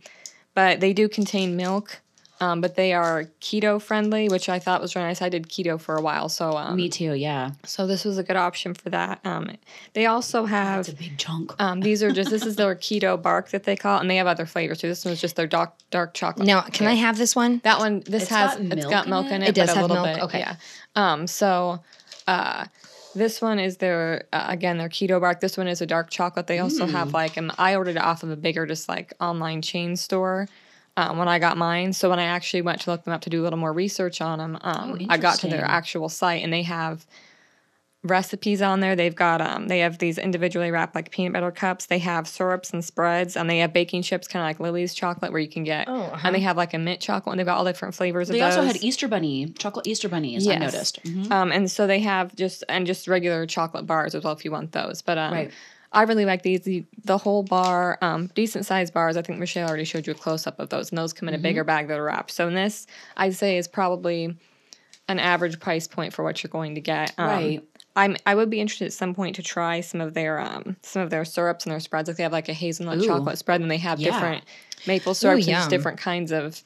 but 0.53 0.79
they 0.79 0.93
do 0.93 1.09
contain 1.09 1.55
milk. 1.55 2.01
Um, 2.41 2.59
but 2.61 2.75
they 2.75 2.93
are 2.93 3.25
keto 3.39 3.81
friendly, 3.81 4.27
which 4.27 4.49
I 4.49 4.59
thought 4.59 4.81
was 4.81 4.95
really 4.95 5.07
nice. 5.07 5.21
I 5.21 5.29
did 5.29 5.47
keto 5.47 5.79
for 5.79 5.95
a 5.95 6.01
while, 6.01 6.27
so 6.27 6.57
um, 6.57 6.75
Me 6.75 6.89
too. 6.89 7.13
Yeah. 7.13 7.51
so 7.63 7.87
this 7.87 8.03
was 8.03 8.17
a 8.17 8.23
good 8.23 8.35
option 8.35 8.73
for 8.73 8.89
that. 8.89 9.21
Um, 9.23 9.51
they 9.93 10.07
also 10.07 10.45
have 10.45 10.81
It's 10.81 10.89
a 10.89 10.93
big 10.95 11.17
chunk. 11.17 11.53
um, 11.59 11.79
these 11.81 12.03
are 12.03 12.11
just 12.11 12.31
this 12.31 12.45
is 12.45 12.55
their 12.57 12.75
keto 12.75 13.21
bark 13.21 13.51
that 13.51 13.63
they 13.63 13.75
call 13.77 13.97
it, 13.97 14.01
and 14.01 14.09
they 14.09 14.17
have 14.17 14.27
other 14.27 14.45
flavors 14.45 14.79
too. 14.79 14.89
This 14.89 15.05
one's 15.05 15.21
just 15.21 15.35
their 15.35 15.47
dark 15.47 15.73
dark 15.91 16.13
chocolate. 16.15 16.45
now 16.47 16.61
can 16.63 16.87
i 16.87 16.95
have 16.95 17.17
this 17.17 17.35
one 17.35 17.59
That 17.63 17.79
one, 17.79 17.99
this 18.01 18.23
It's 18.23 18.31
has 18.31 18.55
got 18.55 18.61
it's 18.61 18.75
milk 18.75 18.89
got 18.89 19.03
in 19.05 19.09
milk 19.11 19.25
it? 19.27 19.31
in 19.31 19.43
It 19.43 19.47
it. 19.49 19.55
does 19.55 19.67
but 19.69 19.71
a 19.71 19.75
have 19.75 19.89
little 19.89 20.03
milk? 20.03 20.15
Bit, 20.17 20.23
Okay. 20.23 20.39
Yeah. 20.39 20.55
Um. 20.95 21.27
So, 21.27 21.79
uh, 22.27 22.65
this 23.15 23.41
one 23.41 23.59
is 23.59 23.77
their 23.77 24.25
uh, 24.33 24.45
again 24.49 24.77
their 24.79 24.89
keto 24.89 25.21
bark. 25.21 25.39
This 25.39 25.55
one 25.55 25.67
is 25.67 25.81
a 25.81 25.85
dark 25.85 26.09
chocolate. 26.09 26.47
They 26.47 26.59
also 26.59 26.87
Mm. 26.87 26.91
have 26.91 27.13
like 27.13 27.37
um, 27.37 27.51
I 27.57 27.75
ordered 27.75 27.95
it 27.95 28.01
off 28.01 28.23
of 28.23 28.31
a 28.31 28.35
bigger 28.35 28.65
just 28.65 28.89
like 28.89 29.13
online 29.21 29.61
chain 29.61 29.95
store. 29.95 30.47
Um, 30.95 31.17
when 31.17 31.27
I 31.27 31.39
got 31.39 31.57
mine, 31.57 31.91
so 31.93 32.09
when 32.09 32.19
I 32.19 32.25
actually 32.25 32.61
went 32.61 32.81
to 32.81 32.91
look 32.91 33.03
them 33.03 33.13
up 33.13 33.21
to 33.21 33.29
do 33.29 33.41
a 33.41 33.43
little 33.43 33.57
more 33.57 33.73
research 33.73 34.21
on 34.21 34.37
them, 34.37 34.57
um, 34.61 34.97
Oh, 35.01 35.05
I 35.09 35.17
got 35.17 35.39
to 35.39 35.47
their 35.47 35.65
actual 35.65 36.07
site 36.07 36.43
and 36.43 36.53
they 36.53 36.61
have 36.63 37.05
recipes 38.03 38.61
on 38.61 38.81
there. 38.81 38.95
They've 38.95 39.15
got 39.15 39.41
um 39.41 39.67
they 39.69 39.79
have 39.79 39.97
these 39.97 40.17
individually 40.17 40.71
wrapped 40.71 40.93
like 40.93 41.09
peanut 41.09 41.33
butter 41.33 41.51
cups. 41.51 41.85
They 41.85 41.99
have 41.99 42.27
syrups 42.27 42.71
and 42.71 42.83
spreads, 42.83 43.35
and 43.37 43.49
they 43.49 43.59
have 43.59 43.73
baking 43.73 44.01
chips, 44.03 44.27
kind 44.27 44.43
of 44.43 44.49
like 44.49 44.59
Lily's 44.59 44.93
chocolate, 44.93 45.31
where 45.31 45.41
you 45.41 45.47
can 45.47 45.63
get. 45.63 45.87
Oh, 45.87 46.01
uh-huh. 46.07 46.21
And 46.25 46.35
they 46.35 46.41
have 46.41 46.57
like 46.57 46.73
a 46.73 46.77
mint 46.79 46.99
chocolate, 46.99 47.33
and 47.33 47.39
they've 47.39 47.45
got 47.47 47.57
all 47.57 47.65
different 47.65 47.95
flavors 47.95 48.27
They 48.27 48.41
of 48.41 48.45
also 48.45 48.61
had 48.63 48.83
Easter 48.83 49.07
bunny, 49.07 49.53
chocolate 49.57 49.87
Easter 49.87 50.09
bunnies. 50.09 50.47
I 50.47 50.51
Yes. 50.51 50.73
noticed. 50.73 50.99
Mhm. 51.05 51.31
Um, 51.31 51.51
and 51.51 51.71
so 51.71 51.87
they 51.87 51.99
have 51.99 52.35
just 52.35 52.63
and 52.67 52.85
just 52.85 53.07
regular 53.07 53.45
chocolate 53.45 53.87
bars 53.87 54.15
as 54.15 54.23
well 54.23 54.33
if 54.33 54.43
you 54.43 54.51
want 54.51 54.73
those. 54.73 55.01
But 55.01 55.17
um, 55.17 55.33
Right. 55.33 55.51
I 55.93 56.03
really 56.03 56.25
like 56.25 56.41
these. 56.41 56.61
The, 56.61 56.85
the 57.05 57.17
whole 57.17 57.43
bar, 57.43 57.97
um, 58.01 58.27
decent 58.35 58.65
sized 58.65 58.93
bars. 58.93 59.15
I 59.17 59.21
think 59.21 59.39
Michelle 59.39 59.67
already 59.67 59.83
showed 59.85 60.07
you 60.07 60.11
a 60.13 60.15
close 60.15 60.47
up 60.47 60.59
of 60.59 60.69
those, 60.69 60.89
and 60.89 60.97
those 60.97 61.13
come 61.13 61.27
in 61.29 61.33
a 61.35 61.37
Mm-hmm. 61.37 61.43
bigger 61.43 61.63
bag 61.63 61.87
that 61.87 61.99
are 61.99 62.03
wrapped. 62.03 62.31
So 62.31 62.47
in 62.47 62.55
this, 62.55 62.87
I'd 63.15 63.35
say 63.35 63.57
is 63.57 63.67
probably 63.67 64.35
an 65.07 65.19
average 65.19 65.59
price 65.59 65.87
point 65.87 66.13
for 66.13 66.23
what 66.23 66.41
you're 66.43 66.49
going 66.49 66.75
to 66.75 66.81
get. 66.81 67.13
Um, 67.17 67.27
Right. 67.27 67.63
I'm 67.95 68.17
I 68.25 68.33
would 68.33 68.49
be 68.49 68.59
interested 68.59 68.85
at 68.85 68.93
some 68.93 69.13
point 69.13 69.35
to 69.35 69.43
try 69.43 69.81
some 69.81 70.01
of 70.01 70.15
their 70.15 70.39
um 70.39 70.77
some 70.81 71.03
of 71.03 71.11
their 71.11 71.23
syrups 71.25 71.65
and 71.65 71.71
their 71.71 71.79
spreads. 71.79 72.07
Like 72.07 72.17
they 72.17 72.23
have 72.23 72.31
like 72.31 72.49
a 72.49 72.53
hazelnut 72.53 72.97
Ooh. 72.99 73.07
chocolate 73.07 73.37
spread, 73.37 73.61
and 73.61 73.69
they 73.69 73.77
have 73.77 73.99
Yeah. 73.99 74.11
different 74.11 74.45
maple 74.87 75.13
syrups 75.13 75.45
and 75.47 75.55
just 75.55 75.69
different 75.69 75.99
kinds 75.99 76.31
of. 76.31 76.61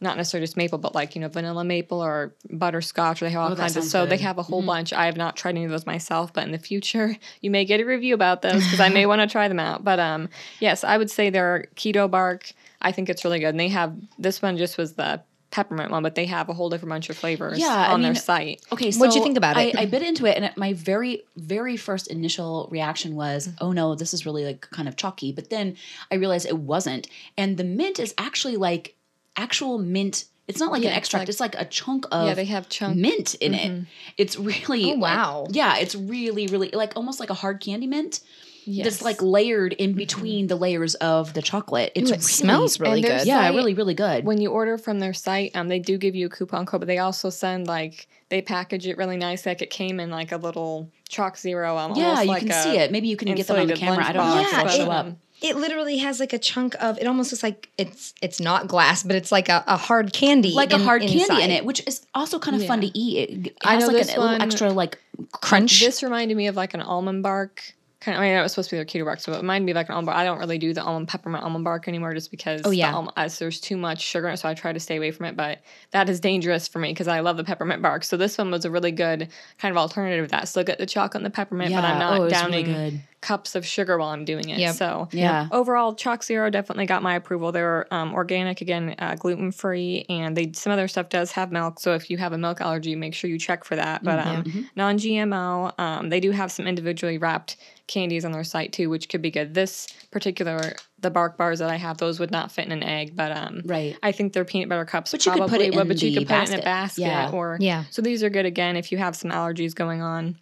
Not 0.00 0.16
necessarily 0.18 0.44
just 0.44 0.56
maple, 0.58 0.78
but 0.78 0.94
like 0.94 1.14
you 1.14 1.20
know 1.22 1.28
vanilla 1.28 1.64
maple 1.64 2.02
or 2.04 2.34
butterscotch. 2.50 3.22
Or 3.22 3.24
they 3.26 3.30
have 3.30 3.40
all 3.42 3.52
Oh, 3.52 3.56
kinds 3.56 3.76
of. 3.76 3.82
sounds 3.84 3.92
So 3.92 4.04
they 4.06 4.18
have 4.18 4.36
a 4.38 4.42
whole 4.42 4.62
bunch. 4.62 4.92
I 4.92 5.06
have 5.06 5.16
not 5.16 5.36
tried 5.36 5.50
any 5.50 5.64
of 5.64 5.70
those 5.70 5.86
myself, 5.86 6.32
but 6.32 6.44
in 6.44 6.52
the 6.52 6.58
future 6.58 7.16
you 7.40 7.50
may 7.50 7.64
get 7.64 7.80
a 7.80 7.84
review 7.84 8.14
about 8.14 8.42
those 8.42 8.62
because 8.64 8.80
I 8.80 8.88
may 8.90 9.06
want 9.10 9.22
to 9.22 9.26
try 9.26 9.48
them 9.48 9.58
out. 9.60 9.84
But 9.84 9.98
um, 9.98 10.28
yes, 10.60 10.84
I 10.84 10.98
would 10.98 11.10
say 11.10 11.30
their 11.30 11.68
keto 11.76 12.10
bark. 12.10 12.52
I 12.82 12.92
think 12.92 13.08
it's 13.08 13.24
really 13.24 13.38
good, 13.40 13.48
and 13.48 13.60
they 13.60 13.68
have 13.68 13.96
this 14.18 14.42
one 14.42 14.58
just 14.58 14.76
was 14.76 14.92
the 14.94 15.22
peppermint 15.50 15.90
one, 15.90 16.02
but 16.02 16.14
they 16.14 16.26
have 16.26 16.50
a 16.50 16.52
whole 16.52 16.68
different 16.68 16.90
bunch 16.90 17.08
of 17.08 17.16
flavors 17.16 17.58
Yeah, 17.58 17.68
I 17.88 17.92
on 17.92 18.02
their 18.02 18.14
site. 18.14 18.60
Okay, 18.72 18.90
so 18.90 19.00
What'd 19.00 19.14
you 19.14 19.22
think 19.22 19.38
about 19.38 19.56
I, 19.56 19.62
it? 19.62 19.76
I 19.78 19.86
bit 19.86 20.02
into 20.02 20.26
it, 20.26 20.36
and 20.36 20.54
my 20.58 20.74
very, 20.74 21.22
very 21.36 21.76
first 21.78 22.08
initial 22.08 22.68
reaction 22.70 23.14
was, 23.14 23.48
Mm-hmm. 23.48 23.64
"Oh 23.64 23.72
no, 23.72 23.94
this 23.94 24.12
is 24.12 24.26
really 24.26 24.44
like 24.44 24.68
kind 24.72 24.88
of 24.88 24.96
chalky." 24.96 25.32
But 25.32 25.48
then 25.48 25.76
I 26.12 26.16
realized 26.16 26.44
it 26.46 26.58
wasn't, 26.58 27.08
and 27.38 27.56
the 27.56 27.64
mint 27.64 27.98
is 27.98 28.12
actually 28.18 28.56
like 28.56 28.94
actual 29.36 29.78
mint. 29.78 30.24
It's 30.48 30.60
not 30.60 30.70
like 30.70 30.82
Yeah, 30.82 30.90
an 30.90 30.94
it's 30.94 30.98
extract; 31.06 31.22
like- 31.22 31.28
it's 31.28 31.40
like 31.40 31.54
a 31.56 31.64
chunk 31.64 32.06
of 32.12 32.28
yeah, 32.28 32.34
they 32.34 32.44
have 32.44 32.68
chunk. 32.68 32.96
mint 32.96 33.34
in 33.36 33.52
it. 33.54 33.86
It's 34.16 34.38
really 34.38 34.92
Oh, 34.92 34.96
wow. 34.96 35.46
yeah, 35.50 35.76
it's 35.78 35.94
really, 35.96 36.46
really 36.46 36.70
like 36.70 36.92
almost 36.96 37.18
like 37.18 37.30
a 37.30 37.34
hard 37.34 37.60
candy 37.60 37.86
mint. 37.88 38.20
Yes. 38.68 38.84
That's 38.84 39.02
like 39.02 39.22
layered 39.22 39.74
in 39.74 39.92
between 39.92 40.48
the 40.48 40.56
layers 40.56 40.96
of 40.96 41.34
the 41.34 41.42
chocolate. 41.42 41.92
It's 41.94 42.10
Ooh, 42.10 42.14
it 42.14 42.22
smells 42.22 42.80
really 42.80 42.96
and 43.00 43.04
there's 43.04 43.22
good. 43.22 43.28
yeah, 43.28 43.48
really, 43.50 43.74
really 43.74 43.94
good. 43.94 44.24
when 44.24 44.40
you 44.40 44.50
order 44.50 44.76
from 44.76 44.98
their 44.98 45.14
site, 45.14 45.54
um, 45.54 45.68
they 45.68 45.78
do 45.78 45.96
give 45.98 46.16
you 46.16 46.26
a 46.26 46.28
coupon 46.28 46.66
code, 46.66 46.80
but 46.80 46.88
they 46.88 46.98
also 46.98 47.30
send 47.30 47.68
like 47.68 48.08
they 48.28 48.42
package 48.42 48.86
it 48.88 48.96
really 48.96 49.16
nice. 49.16 49.46
Like 49.46 49.62
it 49.62 49.70
came 49.70 50.00
in 50.00 50.10
like 50.10 50.32
a 50.32 50.36
little 50.36 50.90
ChocZero. 51.08 51.76
Um, 51.78 51.94
yeah, 51.96 52.22
you 52.22 52.28
like 52.28 52.40
can 52.46 52.52
see 52.62 52.76
it. 52.76 52.90
Maybe 52.90 53.06
you 53.08 53.16
can 53.16 53.32
get 53.36 53.46
them 53.46 53.60
on 53.60 53.66
the 53.68 53.74
camera. 53.74 54.04
I 54.04 54.12
don't 54.12 54.26
know 54.28 54.40
Yeah, 54.40 54.66
show 54.68 54.90
up. 54.90 55.16
It 55.48 55.56
literally 55.56 55.98
has 55.98 56.20
like 56.20 56.32
a 56.32 56.38
chunk 56.38 56.74
of. 56.80 56.98
It 56.98 57.06
almost 57.06 57.32
looks 57.32 57.42
like 57.42 57.68
it's 57.78 58.14
it's 58.22 58.40
not 58.40 58.66
glass, 58.68 59.02
but 59.02 59.16
it's 59.16 59.30
like 59.32 59.48
a, 59.48 59.64
a 59.66 59.76
hard 59.76 60.12
candy, 60.12 60.52
like 60.52 60.72
a 60.72 60.76
in- 60.76 60.80
hard 60.82 61.02
candy 61.02 61.42
in 61.42 61.50
it, 61.50 61.64
which 61.64 61.86
is 61.86 62.06
also 62.14 62.38
kind 62.38 62.60
of 62.60 62.66
fun 62.66 62.80
to 62.80 62.98
eat. 62.98 63.18
It, 63.30 63.46
it 63.48 63.56
I 63.64 63.74
has 63.74 63.82
know 63.82 63.86
like 63.94 64.06
this 64.06 64.16
a 64.16 64.20
one- 64.20 64.40
extra 64.42 64.70
like 64.70 64.98
crunch. 65.32 65.80
This 65.80 66.02
reminded 66.02 66.36
me 66.36 66.46
of 66.48 66.56
like 66.56 66.74
an 66.74 66.80
almond 66.80 67.22
bark. 67.22 67.72
Kind 67.98 68.14
of, 68.14 68.22
I 68.22 68.28
mean, 68.28 68.36
it 68.38 68.42
was 68.42 68.52
supposed 68.52 68.68
to 68.70 68.76
be 68.76 68.78
their 68.78 68.84
keto 68.84 69.04
bark, 69.06 69.20
so 69.20 69.32
it 69.32 69.36
reminded 69.38 69.64
me 69.64 69.72
of 69.72 69.76
like 69.76 69.88
an 69.88 69.94
almond 69.94 70.06
bark. 70.06 70.18
I 70.18 70.24
don't 70.24 70.38
really 70.38 70.58
do 70.58 70.72
the 70.74 70.82
almond 70.82 71.08
peppermint 71.08 71.42
almond 71.42 71.64
bark 71.64 71.88
anymore 71.88 72.12
just 72.14 72.30
because 72.30 72.60
Oh, 72.64 72.70
yeah. 72.70 72.90
the 72.90 72.96
almond, 72.96 73.14
as 73.16 73.38
there's 73.38 73.58
too 73.58 73.76
much 73.76 74.00
sugar 74.02 74.28
in 74.28 74.34
it, 74.34 74.36
so 74.36 74.48
I 74.48 74.54
try 74.54 74.72
to 74.72 74.78
stay 74.78 74.96
away 74.96 75.10
from 75.10 75.26
it. 75.26 75.34
But 75.34 75.60
that 75.92 76.08
is 76.08 76.20
dangerous 76.20 76.68
for 76.68 76.78
me 76.78 76.92
because 76.92 77.08
I 77.08 77.20
love 77.20 77.36
the 77.38 77.42
peppermint 77.42 77.80
bark. 77.82 78.04
So 78.04 78.16
this 78.18 78.36
one 78.38 78.50
was 78.50 78.64
a 78.66 78.70
really 78.70 78.92
good 78.92 79.28
kind 79.58 79.72
of 79.72 79.78
alternative 79.78 80.26
to 80.26 80.30
that. 80.32 80.46
Still 80.46 80.62
get 80.62 80.78
the 80.78 80.86
chocolate 80.86 81.16
and 81.16 81.26
the 81.26 81.34
peppermint, 81.34 81.72
but 81.74 81.84
I'm 81.84 81.98
not 81.98 82.20
Oh, 82.20 82.28
downing 82.28 82.66
really 82.66 82.90
good. 82.90 83.00
Cups 83.26 83.56
of 83.56 83.66
sugar 83.66 83.98
while 83.98 84.10
I'm 84.10 84.24
doing 84.24 84.48
it. 84.50 84.58
Yep. 84.60 84.74
So 84.76 85.08
Yeah. 85.10 85.48
overall, 85.50 85.96
ChocZero 85.96 86.48
definitely 86.52 86.86
got 86.86 87.02
my 87.02 87.16
approval. 87.16 87.50
They're 87.50 87.92
um, 87.92 88.14
organic, 88.14 88.60
again, 88.60 88.94
uh, 89.00 89.16
gluten 89.16 89.50
free, 89.50 90.06
and 90.08 90.36
they 90.36 90.52
some 90.54 90.72
other 90.72 90.86
stuff 90.86 91.08
does 91.08 91.32
have 91.32 91.50
milk. 91.50 91.80
So 91.80 91.94
if 91.94 92.08
you 92.08 92.18
have 92.18 92.32
a 92.32 92.38
milk 92.38 92.60
allergy, 92.60 92.94
make 92.94 93.14
sure 93.14 93.28
you 93.28 93.36
check 93.38 93.64
for 93.64 93.74
that. 93.74 94.04
But 94.04 94.20
um, 94.24 94.68
non 94.76 94.96
GMO, 94.98 95.76
um, 95.80 96.08
they 96.08 96.20
do 96.20 96.30
have 96.30 96.52
some 96.52 96.68
individually 96.68 97.18
wrapped 97.18 97.56
candies 97.88 98.24
on 98.24 98.30
their 98.30 98.44
site 98.44 98.72
too, 98.72 98.90
which 98.90 99.08
could 99.08 99.22
be 99.22 99.30
good. 99.32 99.54
This 99.54 99.88
particular 100.12 100.60
the 101.00 101.10
bark 101.10 101.36
bars 101.36 101.58
that 101.58 101.68
I 101.70 101.76
have, 101.76 101.98
those 101.98 102.18
would 102.20 102.30
not 102.30 102.50
fit 102.52 102.64
in 102.66 102.72
an 102.72 102.82
egg, 102.82 103.14
but 103.16 103.30
um, 103.36 103.60
Right. 103.64 103.96
I 104.02 104.12
think 104.12 104.32
they're 104.32 104.44
peanut 104.46 104.68
butter 104.68 104.84
cups 104.86 105.10
But 105.12 105.26
you 105.26 105.32
could 105.32 105.48
put 105.48 105.60
it 105.60 105.74
would. 105.74 105.82
in 105.82 105.88
But 105.88 106.00
you 106.02 106.10
the 106.10 106.18
could 106.20 106.28
put 106.28 106.34
it 106.44 106.48
in 106.48 106.54
a 106.60 106.62
basket. 106.62 106.64
basket, 106.64 107.00
Yeah. 107.02 107.30
or 107.32 107.58
Yeah. 107.60 107.84
So 107.90 108.00
these 108.02 108.22
are 108.22 108.30
good 108.30 108.46
again 108.46 108.76
if 108.76 108.90
you 108.92 108.98
have 108.98 109.14
some 109.14 109.30
allergies 109.30 109.74
going 109.74 110.00
on. 110.00 110.36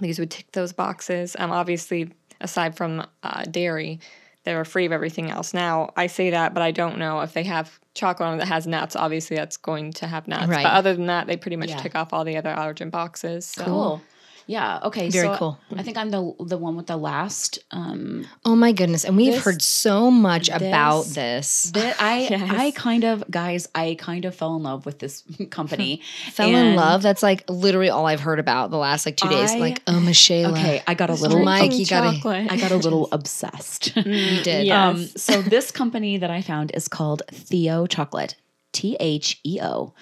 These 0.00 0.18
would 0.18 0.30
tick 0.30 0.50
those 0.52 0.72
boxes. 0.72 1.36
Um, 1.38 1.50
obviously, 1.50 2.12
aside 2.40 2.76
from 2.76 3.06
uh, 3.22 3.44
dairy, 3.44 4.00
they're 4.44 4.64
free 4.64 4.86
of 4.86 4.92
everything 4.92 5.30
else. 5.30 5.52
Now, 5.52 5.90
I 5.96 6.06
say 6.06 6.30
that, 6.30 6.54
but 6.54 6.62
I 6.62 6.70
don't 6.70 6.98
know 6.98 7.20
if 7.20 7.32
they 7.32 7.42
have 7.44 7.78
chocolate 7.94 8.28
on 8.28 8.34
it 8.34 8.38
that 8.38 8.48
has 8.48 8.66
nuts. 8.66 8.96
Obviously, 8.96 9.36
that's 9.36 9.56
going 9.56 9.92
to 9.94 10.06
have 10.06 10.28
nuts. 10.28 10.48
Right. 10.48 10.62
But 10.62 10.72
other 10.72 10.94
than 10.94 11.06
that, 11.06 11.26
they 11.26 11.36
pretty 11.36 11.56
much 11.56 11.70
Yeah. 11.70 11.78
tick 11.78 11.94
off 11.94 12.12
all 12.12 12.24
the 12.24 12.36
other 12.36 12.54
allergen 12.54 12.90
boxes. 12.90 13.44
So. 13.46 13.64
Cool. 13.64 14.02
Yeah. 14.48 14.80
Okay. 14.84 15.10
Very 15.10 15.28
so 15.28 15.36
cool. 15.36 15.58
I 15.76 15.82
think 15.82 15.98
I'm 15.98 16.08
the 16.10 16.34
the 16.40 16.56
one 16.56 16.74
with 16.74 16.86
the 16.86 16.96
last. 16.96 17.58
Um, 17.70 18.26
oh 18.46 18.56
my 18.56 18.72
goodness! 18.72 19.04
And 19.04 19.14
we've 19.14 19.34
This- 19.34 19.44
heard 19.44 19.60
so 19.62 20.10
much 20.10 20.48
about 20.48 21.04
this- 21.04 21.70
this. 21.70 21.94
I 22.00 22.20
Yes. 22.30 22.50
I 22.50 22.70
kind 22.70 23.04
of 23.04 23.30
guys 23.30 23.68
I 23.74 23.94
kind 23.98 24.24
of 24.24 24.34
fell 24.34 24.56
in 24.56 24.62
love 24.62 24.86
with 24.86 24.98
this 25.00 25.22
company. 25.50 26.00
Fell 26.32 26.48
in 26.54 26.76
love. 26.76 27.02
That's 27.02 27.22
like 27.22 27.44
literally 27.50 27.90
all 27.90 28.06
I've 28.06 28.20
heard 28.20 28.38
about 28.38 28.70
the 28.70 28.78
last 28.78 29.04
like 29.04 29.16
two 29.18 29.28
days. 29.28 29.54
Like, 29.54 29.82
oh, 29.86 30.00
Michelle. 30.00 30.52
Okay, 30.52 30.82
I 30.86 30.94
got 30.94 31.10
a 31.10 31.14
little. 31.14 31.44
Mike, 31.44 31.74
you 31.74 31.84
gotta- 31.84 32.16
chocolate. 32.16 32.50
I 32.50 32.56
got 32.56 32.70
a 32.72 32.76
little 32.76 33.08
obsessed. 33.12 33.94
you 33.96 34.42
did. 34.42 34.66
Yeah. 34.66 34.88
Um, 34.88 34.96
Yes. 35.02 35.22
so 35.22 35.42
this 35.42 35.70
company 35.70 36.16
that 36.16 36.30
I 36.30 36.40
found 36.40 36.70
is 36.74 36.88
called 36.88 37.22
Theo 37.30 37.86
Chocolate, 37.86 38.36
T 38.72 38.96
H 38.98 39.40
E 39.44 39.58
O, 39.62 39.92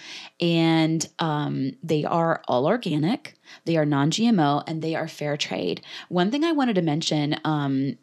and 0.41 1.05
um, 1.19 1.73
they 1.83 2.05
are 2.05 2.43
all 2.47 2.67
organic. 2.67 3.36
They 3.65 3.77
are 3.77 3.87
non-GMO 3.87 4.65
and 4.67 4.83
they 4.83 4.95
are 4.95 5.09
fair 5.09 5.37
trade. 5.37 5.83
One 6.09 6.31
thing 6.31 6.45
I 6.45 6.53
wanted 6.53 6.75
to 6.75 6.83
mention. 6.83 7.37
Um, 7.45 7.99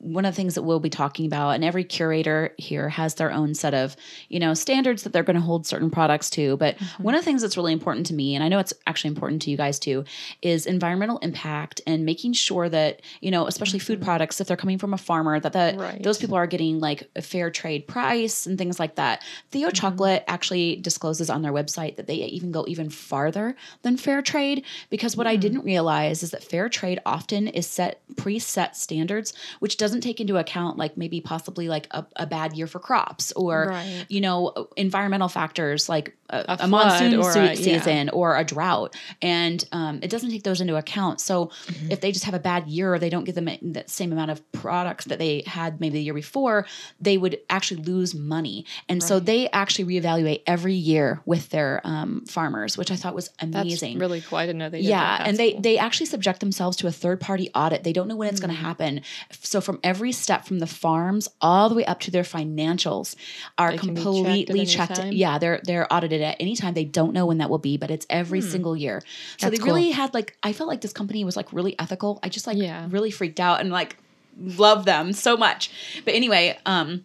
one 0.00 0.24
of 0.24 0.32
the 0.32 0.36
things 0.36 0.54
that 0.54 0.62
we'll 0.62 0.78
be 0.78 0.88
talking 0.88 1.26
about 1.26 1.50
and 1.50 1.64
every 1.64 1.82
curator 1.82 2.54
here 2.56 2.88
has 2.88 3.16
their 3.16 3.32
own 3.32 3.52
set 3.52 3.74
of 3.74 3.96
you 4.28 4.38
know 4.38 4.54
standards 4.54 5.02
that 5.02 5.12
they're 5.12 5.24
going 5.24 5.34
to 5.34 5.40
hold 5.42 5.66
certain 5.66 5.90
products 5.90 6.30
to 6.30 6.56
but 6.56 6.76
Mm-hmm. 6.78 7.02
one 7.02 7.14
of 7.16 7.20
the 7.20 7.24
things 7.24 7.42
that's 7.42 7.56
really 7.56 7.72
important 7.72 8.06
to 8.06 8.14
me 8.14 8.34
and 8.36 8.44
i 8.44 8.48
know 8.48 8.60
it's 8.60 8.72
actually 8.86 9.08
important 9.08 9.42
to 9.42 9.50
you 9.50 9.56
guys 9.56 9.78
too 9.80 10.04
is 10.40 10.66
environmental 10.66 11.18
impact 11.18 11.80
and 11.86 12.04
making 12.06 12.32
sure 12.32 12.68
that 12.68 13.00
you 13.20 13.30
know 13.32 13.46
especially 13.48 13.80
food 13.80 14.00
products 14.00 14.40
if 14.40 14.46
they're 14.46 14.56
coming 14.56 14.78
from 14.78 14.94
a 14.94 14.98
farmer 14.98 15.40
that 15.40 15.52
the, 15.52 15.58
Mm-hmm. 15.58 15.80
Right. 15.80 16.02
those 16.04 16.18
people 16.18 16.36
are 16.36 16.46
getting 16.46 16.78
like 16.78 17.10
a 17.16 17.22
fair 17.22 17.50
trade 17.50 17.88
price 17.88 18.46
and 18.46 18.56
things 18.56 18.78
like 18.78 18.94
that 18.94 19.22
theo 19.50 19.68
Mm-hmm. 19.68 19.74
chocolate 19.74 20.24
actually 20.28 20.76
discloses 20.76 21.28
on 21.28 21.42
their 21.42 21.52
website 21.52 21.96
that 21.96 22.06
they 22.06 22.14
even 22.14 22.52
go 22.52 22.64
even 22.68 22.88
farther 22.88 23.56
than 23.82 23.96
fair 23.96 24.22
trade 24.22 24.64
because 24.90 25.16
what 25.16 25.26
i 25.26 25.36
Mm. 25.36 25.40
didn't 25.40 25.64
realize 25.64 26.22
is 26.22 26.30
that 26.30 26.44
fair 26.44 26.68
trade 26.68 27.00
often 27.04 27.48
is 27.48 27.66
set 27.66 28.00
preset 28.14 28.74
standards 28.76 29.32
which 29.58 29.76
doesn't 29.88 30.02
take 30.02 30.20
into 30.20 30.36
account 30.36 30.76
like 30.76 30.96
maybe 30.96 31.20
possibly 31.20 31.68
like 31.68 31.86
a, 31.92 32.04
a 32.16 32.26
bad 32.26 32.52
year 32.56 32.66
for 32.66 32.78
crops 32.78 33.32
or 33.32 33.68
Right. 33.68 34.04
you 34.08 34.20
know 34.20 34.68
environmental 34.76 35.28
factors 35.28 35.88
like 35.88 36.14
a, 36.30 36.44
A 36.48 36.56
a, 36.64 36.68
monsoon 36.68 37.14
or 37.18 37.32
se- 37.32 37.40
a- 37.40 37.54
yeah. 37.54 37.54
season 37.80 38.10
or 38.10 38.36
a 38.36 38.44
drought 38.44 38.94
and 39.22 39.64
um, 39.72 40.00
it 40.02 40.10
doesn't 40.10 40.30
take 40.30 40.42
those 40.42 40.60
into 40.60 40.76
account 40.76 41.20
so 41.20 41.46
Mm-hmm. 41.48 41.92
if 41.92 42.00
they 42.00 42.12
just 42.12 42.24
have 42.24 42.34
a 42.34 42.38
bad 42.38 42.66
year 42.68 42.92
or 42.92 42.98
they 42.98 43.08
don't 43.10 43.24
get 43.24 43.34
them 43.34 43.48
that 43.72 43.88
same 43.90 44.12
amount 44.12 44.30
of 44.30 44.52
products 44.52 45.04
that 45.06 45.18
they 45.18 45.42
had 45.46 45.80
maybe 45.80 45.94
the 45.98 46.02
year 46.02 46.14
before 46.14 46.66
they 47.00 47.16
would 47.16 47.38
actually 47.48 47.82
lose 47.82 48.14
money 48.14 48.64
and 48.88 49.02
so 49.02 49.18
they 49.20 49.48
actually 49.50 49.84
reevaluate 50.00 50.42
every 50.46 50.74
year 50.74 51.20
with 51.24 51.48
their 51.50 51.80
um, 51.84 52.24
farmers 52.26 52.76
which 52.76 52.90
i 52.90 52.96
thought 52.96 53.14
was 53.14 53.28
That's 53.40 53.54
amazing 53.54 53.98
really 53.98 54.20
cool. 54.20 54.38
I 54.38 54.46
didn't 54.46 54.58
know 54.58 54.68
they 54.70 54.80
yeah, 54.80 55.22
and 55.26 55.36
they 55.36 55.54
they 55.54 55.78
actually 55.78 56.06
subject 56.06 56.40
themselves 56.40 56.76
to 56.78 56.86
a 56.86 56.92
third 56.92 57.20
party 57.20 57.50
audit. 57.54 57.82
They 57.84 57.92
don't 57.92 58.08
know 58.08 58.16
when 58.16 58.28
it's 58.28 58.40
going 58.40 58.54
to 58.54 58.60
happen. 58.60 59.00
So 59.40 59.60
from 59.60 59.77
every 59.82 60.12
step 60.12 60.44
from 60.44 60.58
the 60.58 60.66
farms 60.66 61.28
all 61.40 61.68
the 61.68 61.74
way 61.74 61.84
up 61.84 62.00
to 62.00 62.10
their 62.10 62.22
financials 62.22 63.14
are 63.56 63.70
They 63.70 63.76
be 63.76 63.82
checked 63.82 63.96
completely 63.96 64.66
checked. 64.66 64.98
Yeah, 65.12 65.38
they're 65.38 65.60
they're 65.64 65.92
audited 65.92 66.20
at 66.22 66.36
any 66.40 66.56
time. 66.56 66.74
They 66.74 66.84
don't 66.84 67.12
know 67.12 67.26
when 67.26 67.38
that 67.38 67.50
will 67.50 67.58
be, 67.58 67.76
but 67.76 67.90
it's 67.90 68.06
every 68.10 68.40
Hmm. 68.40 68.48
single 68.48 68.76
year. 68.76 69.02
So 69.38 69.48
That's 69.50 69.58
they 69.60 69.64
really 69.64 69.90
had 69.90 70.14
like 70.14 70.36
I 70.42 70.52
felt 70.52 70.68
like 70.68 70.80
this 70.80 70.92
company 70.92 71.24
was 71.24 71.36
like 71.36 71.52
really 71.52 71.78
ethical. 71.78 72.20
I 72.22 72.28
just 72.28 72.46
like 72.46 72.58
Yeah. 72.58 72.86
really 72.90 73.10
freaked 73.10 73.40
out 73.40 73.60
and 73.60 73.70
like 73.70 73.96
love 74.38 74.84
them 74.84 75.12
so 75.12 75.36
much. 75.36 75.70
But 76.04 76.14
anyway, 76.14 76.58
um 76.66 77.04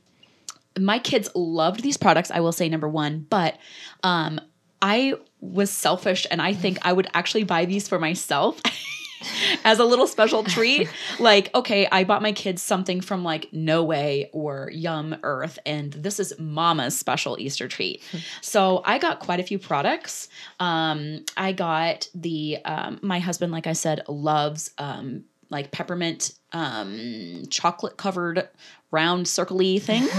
my 0.80 0.98
kids 0.98 1.30
loved 1.36 1.84
these 1.84 1.98
products 1.98 2.32
i 2.32 2.40
will 2.40 2.52
say 2.52 2.68
number 2.68 2.90
one 2.90 3.28
but 3.30 3.60
um 4.02 4.42
i 4.82 5.14
was 5.40 5.70
selfish 5.70 6.26
and 6.32 6.42
i 6.42 6.52
think 6.52 6.80
i 6.82 6.92
would 6.92 7.08
actually 7.14 7.44
buy 7.44 7.64
these 7.66 7.88
for 7.88 8.00
myself 8.00 8.60
as 9.64 9.80
a 9.80 9.86
little 9.86 10.08
special 10.08 10.44
treat. 10.44 10.90
Like, 11.20 11.54
okay, 11.56 11.88
I 11.92 12.04
bought 12.04 12.22
my 12.22 12.32
kids 12.32 12.62
something 12.62 13.02
from 13.02 13.24
like 13.24 13.52
No 13.52 13.84
Whey 13.84 14.30
or 14.34 14.70
Yum 14.72 15.16
Earth, 15.24 15.60
and 15.66 15.94
this 15.94 16.20
is 16.20 16.34
Mama's 16.40 16.98
special 16.98 17.38
Easter 17.40 17.68
treat. 17.68 18.02
So 18.42 18.82
I 18.86 18.98
got 19.00 19.20
quite 19.20 19.40
a 19.40 19.44
few 19.44 19.58
products. 19.58 20.28
Um, 20.60 21.24
I 21.38 21.52
got 21.52 22.08
the 22.14 22.58
um, 22.66 23.00
my 23.02 23.20
husband, 23.20 23.52
like 23.52 23.68
I 23.68 23.74
said, 23.74 24.02
loves 24.08 24.72
um, 24.78 25.24
like 25.50 25.72
peppermint 25.72 26.34
um, 26.54 27.44
chocolate 27.50 27.98
covered 27.98 28.48
round 28.92 29.26
circly 29.26 29.82
things. 29.82 30.10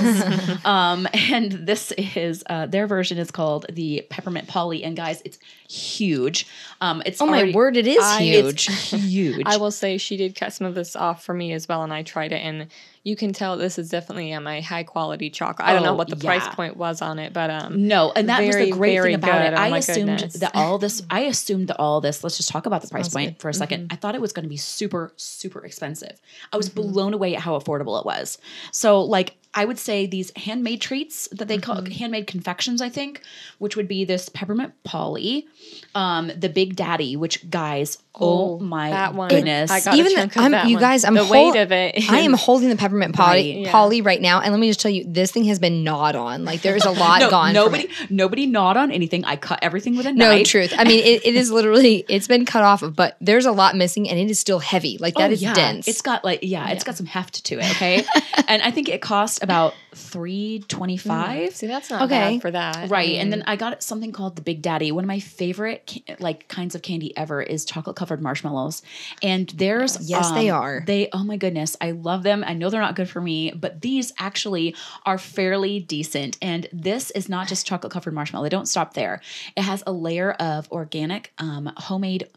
um, 0.64 1.06
and 1.12 1.52
this 1.52 1.92
is 1.96 2.42
uh, 2.50 2.66
their 2.66 2.86
version 2.88 3.18
is 3.18 3.30
called 3.30 3.66
the 3.72 4.04
peppermint 4.10 4.48
polly. 4.48 4.82
And 4.82 4.96
guys, 4.96 5.22
it's 5.24 5.38
huge. 5.70 6.46
Um, 6.80 7.02
it's 7.06 7.22
Oh 7.22 7.26
my 7.26 7.52
word, 7.52 7.76
it 7.76 7.86
is 7.86 8.02
I- 8.02 8.22
huge. 8.22 8.68
It's 8.68 8.90
huge. 8.90 9.44
I 9.46 9.56
will 9.58 9.70
say 9.70 9.96
she 9.96 10.16
did 10.16 10.34
cut 10.34 10.52
some 10.52 10.66
of 10.66 10.74
this 10.74 10.96
off 10.96 11.24
for 11.24 11.32
me 11.34 11.52
as 11.52 11.68
well, 11.68 11.82
and 11.84 11.92
I 11.92 12.02
tried 12.02 12.32
it, 12.32 12.42
and 12.42 12.66
you 13.04 13.14
can 13.16 13.32
tell 13.34 13.56
this 13.58 13.78
is 13.78 13.90
definitely 13.90 14.32
um, 14.32 14.46
a 14.46 14.60
high 14.62 14.82
quality 14.82 15.28
chocolate. 15.30 15.68
I 15.68 15.74
don't 15.74 15.82
know 15.82 15.90
Oh, 15.90 15.94
what 15.94 16.08
the 16.08 16.16
yeah. 16.16 16.38
price 16.38 16.54
point 16.54 16.76
was 16.76 17.02
on 17.02 17.18
it, 17.18 17.32
but 17.34 17.50
um, 17.50 17.86
No, 17.86 18.12
and 18.16 18.28
that 18.30 18.42
was 18.44 18.56
the 18.56 18.70
great 18.70 19.00
thing 19.02 19.14
about 19.14 19.42
good. 19.42 19.52
it. 19.52 19.56
Oh 19.56 19.60
I 19.62 19.76
assumed 19.78 20.08
goodness. 20.08 20.34
that 20.34 20.52
all 20.54 20.78
this. 20.78 21.02
I 21.10 21.20
assumed 21.20 21.68
that 21.68 21.76
all 21.78 22.00
this. 22.00 22.24
Let's 22.24 22.36
just 22.38 22.48
talk 22.48 22.64
about 22.66 22.80
the 22.82 22.88
price 22.88 23.10
Smells 23.10 23.26
point 23.26 23.38
for 23.40 23.50
a 23.50 23.52
2nd 23.52 23.88
I 23.92 23.96
thought 23.96 24.14
it 24.14 24.20
was 24.22 24.32
going 24.32 24.44
to 24.44 24.48
be 24.48 24.56
super, 24.56 25.12
super 25.16 25.64
expensive. 25.64 26.18
I 26.52 26.56
was 26.56 26.68
blown 26.70 27.12
away 27.14 27.34
at 27.36 27.42
how 27.42 27.58
affordable 27.58 28.00
it 28.00 28.06
was. 28.06 28.38
So, 28.72 29.02
like, 29.02 29.36
I 29.54 29.64
would 29.64 29.78
say 29.78 30.06
these 30.06 30.32
handmade 30.36 30.80
treats 30.80 31.28
that 31.32 31.48
they 31.48 31.58
call 31.58 31.84
handmade 31.84 32.26
confections. 32.26 32.82
I 32.82 32.88
think, 32.88 33.22
which 33.58 33.76
would 33.76 33.88
be 33.88 34.04
this 34.04 34.28
peppermint 34.28 34.72
polly, 34.84 35.46
um, 35.94 36.30
the 36.36 36.48
Big 36.48 36.76
Daddy, 36.76 37.16
which 37.16 37.48
guys, 37.50 37.98
oh, 38.16 38.58
my 38.58 38.90
that 38.90 39.14
one, 39.14 39.28
goodness, 39.28 39.70
I 39.70 39.80
got 39.80 39.94
a 39.94 39.98
Even 39.98 40.12
the- 40.28 40.40
I'm- 40.40 40.68
you 40.68 40.76
one. 40.76 40.80
guys, 40.80 41.04
I'm 41.04 41.14
the 41.14 41.24
hol- 41.24 41.52
weight 41.52 41.60
of 41.60 41.72
it. 41.72 41.94
I 42.10 42.20
am 42.20 42.32
holding 42.32 42.68
the 42.68 42.76
peppermint 42.76 43.14
polly, 43.14 43.54
Right. 43.54 43.64
Yeah. 43.66 43.70
polly 43.72 44.00
right 44.02 44.20
now, 44.20 44.40
and 44.40 44.52
let 44.52 44.58
me 44.60 44.68
just 44.68 44.80
tell 44.80 44.90
you, 44.90 45.04
this 45.06 45.30
thing 45.30 45.44
has 45.44 45.58
been 45.58 45.84
gnawed 45.84 46.16
on. 46.16 46.44
Like 46.44 46.62
there's 46.62 46.84
a 46.84 46.90
lot 46.90 47.20
no, 47.20 47.30
gone. 47.30 47.52
nobody, 47.52 47.88
nobody 48.10 48.46
gnawed 48.46 48.76
on 48.76 48.90
anything. 48.90 49.24
I 49.24 49.36
cut 49.36 49.60
everything 49.62 49.96
with 49.96 50.06
a 50.06 50.12
No 50.12 50.30
knife. 50.30 50.46
truth. 50.48 50.72
I 50.78 50.84
mean, 50.84 51.04
it, 51.04 51.24
it 51.24 51.34
is 51.34 51.50
literally 51.50 52.04
it's 52.08 52.26
been 52.26 52.44
cut 52.44 52.64
off, 52.64 52.82
but 52.94 53.16
there's 53.20 53.46
a 53.46 53.52
lot 53.52 53.76
missing, 53.76 54.08
and 54.08 54.18
it 54.18 54.30
is 54.30 54.38
still 54.40 54.58
heavy. 54.58 54.98
Like 54.98 55.14
that 55.14 55.30
Oh, 55.30 55.32
is 55.32 55.42
yeah. 55.42 55.54
dense. 55.54 55.86
It's 55.88 56.02
got 56.02 56.24
like 56.24 56.40
yeah, 56.42 56.70
it's 56.70 56.82
got 56.84 56.96
some 56.96 57.06
heft 57.06 57.44
to 57.44 57.58
it. 57.60 57.70
Okay, 57.72 58.04
and 58.48 58.62
I 58.62 58.70
think 58.72 58.88
it 58.88 59.00
cost 59.00 59.42
about 59.44 59.74
three 59.94 60.64
twenty 60.68 60.96
five. 60.96 61.54
See, 61.54 61.66
that's 61.66 61.90
not 61.90 62.02
Okay. 62.02 62.34
bad 62.34 62.42
for 62.42 62.50
that, 62.50 62.90
Right, 62.90 63.16
and 63.16 63.32
then 63.32 63.44
I 63.46 63.56
got 63.56 63.82
something 63.82 64.10
called 64.12 64.36
the 64.36 64.42
Big 64.42 64.60
Daddy. 64.62 64.90
One 64.92 65.04
of 65.04 65.08
my 65.08 65.20
favorite 65.20 66.02
like 66.18 66.48
kinds 66.48 66.74
of 66.74 66.82
candy 66.82 67.16
ever 67.16 67.40
is 67.42 67.64
chocolate 67.64 67.96
covered 67.96 68.20
marshmallows, 68.20 68.82
and 69.22 69.48
there's 69.50 70.08
Yes, 70.08 70.32
they 70.32 70.50
um, 70.50 70.56
are. 70.56 70.82
They 70.86 71.08
oh 71.12 71.22
my 71.24 71.36
goodness, 71.36 71.76
I 71.80 71.92
love 71.92 72.22
them. 72.24 72.42
I 72.46 72.54
know 72.54 72.70
they're 72.70 72.80
not 72.80 72.96
good 72.96 73.08
for 73.08 73.20
me, 73.20 73.52
but 73.54 73.80
these 73.80 74.12
actually 74.18 74.74
are 75.06 75.18
fairly 75.18 75.80
decent. 75.80 76.36
And 76.42 76.68
this 76.72 77.10
is 77.12 77.28
not 77.28 77.46
just 77.48 77.66
chocolate 77.66 77.92
covered 77.92 78.14
marshmallow. 78.14 78.44
They 78.44 78.48
don't 78.50 78.68
stop 78.68 78.94
there. 78.94 79.20
It 79.56 79.62
has 79.62 79.82
a 79.86 79.92
layer 79.92 80.32
of 80.32 80.70
organic 80.72 81.32
um, 81.38 81.70
homemade 81.76 82.28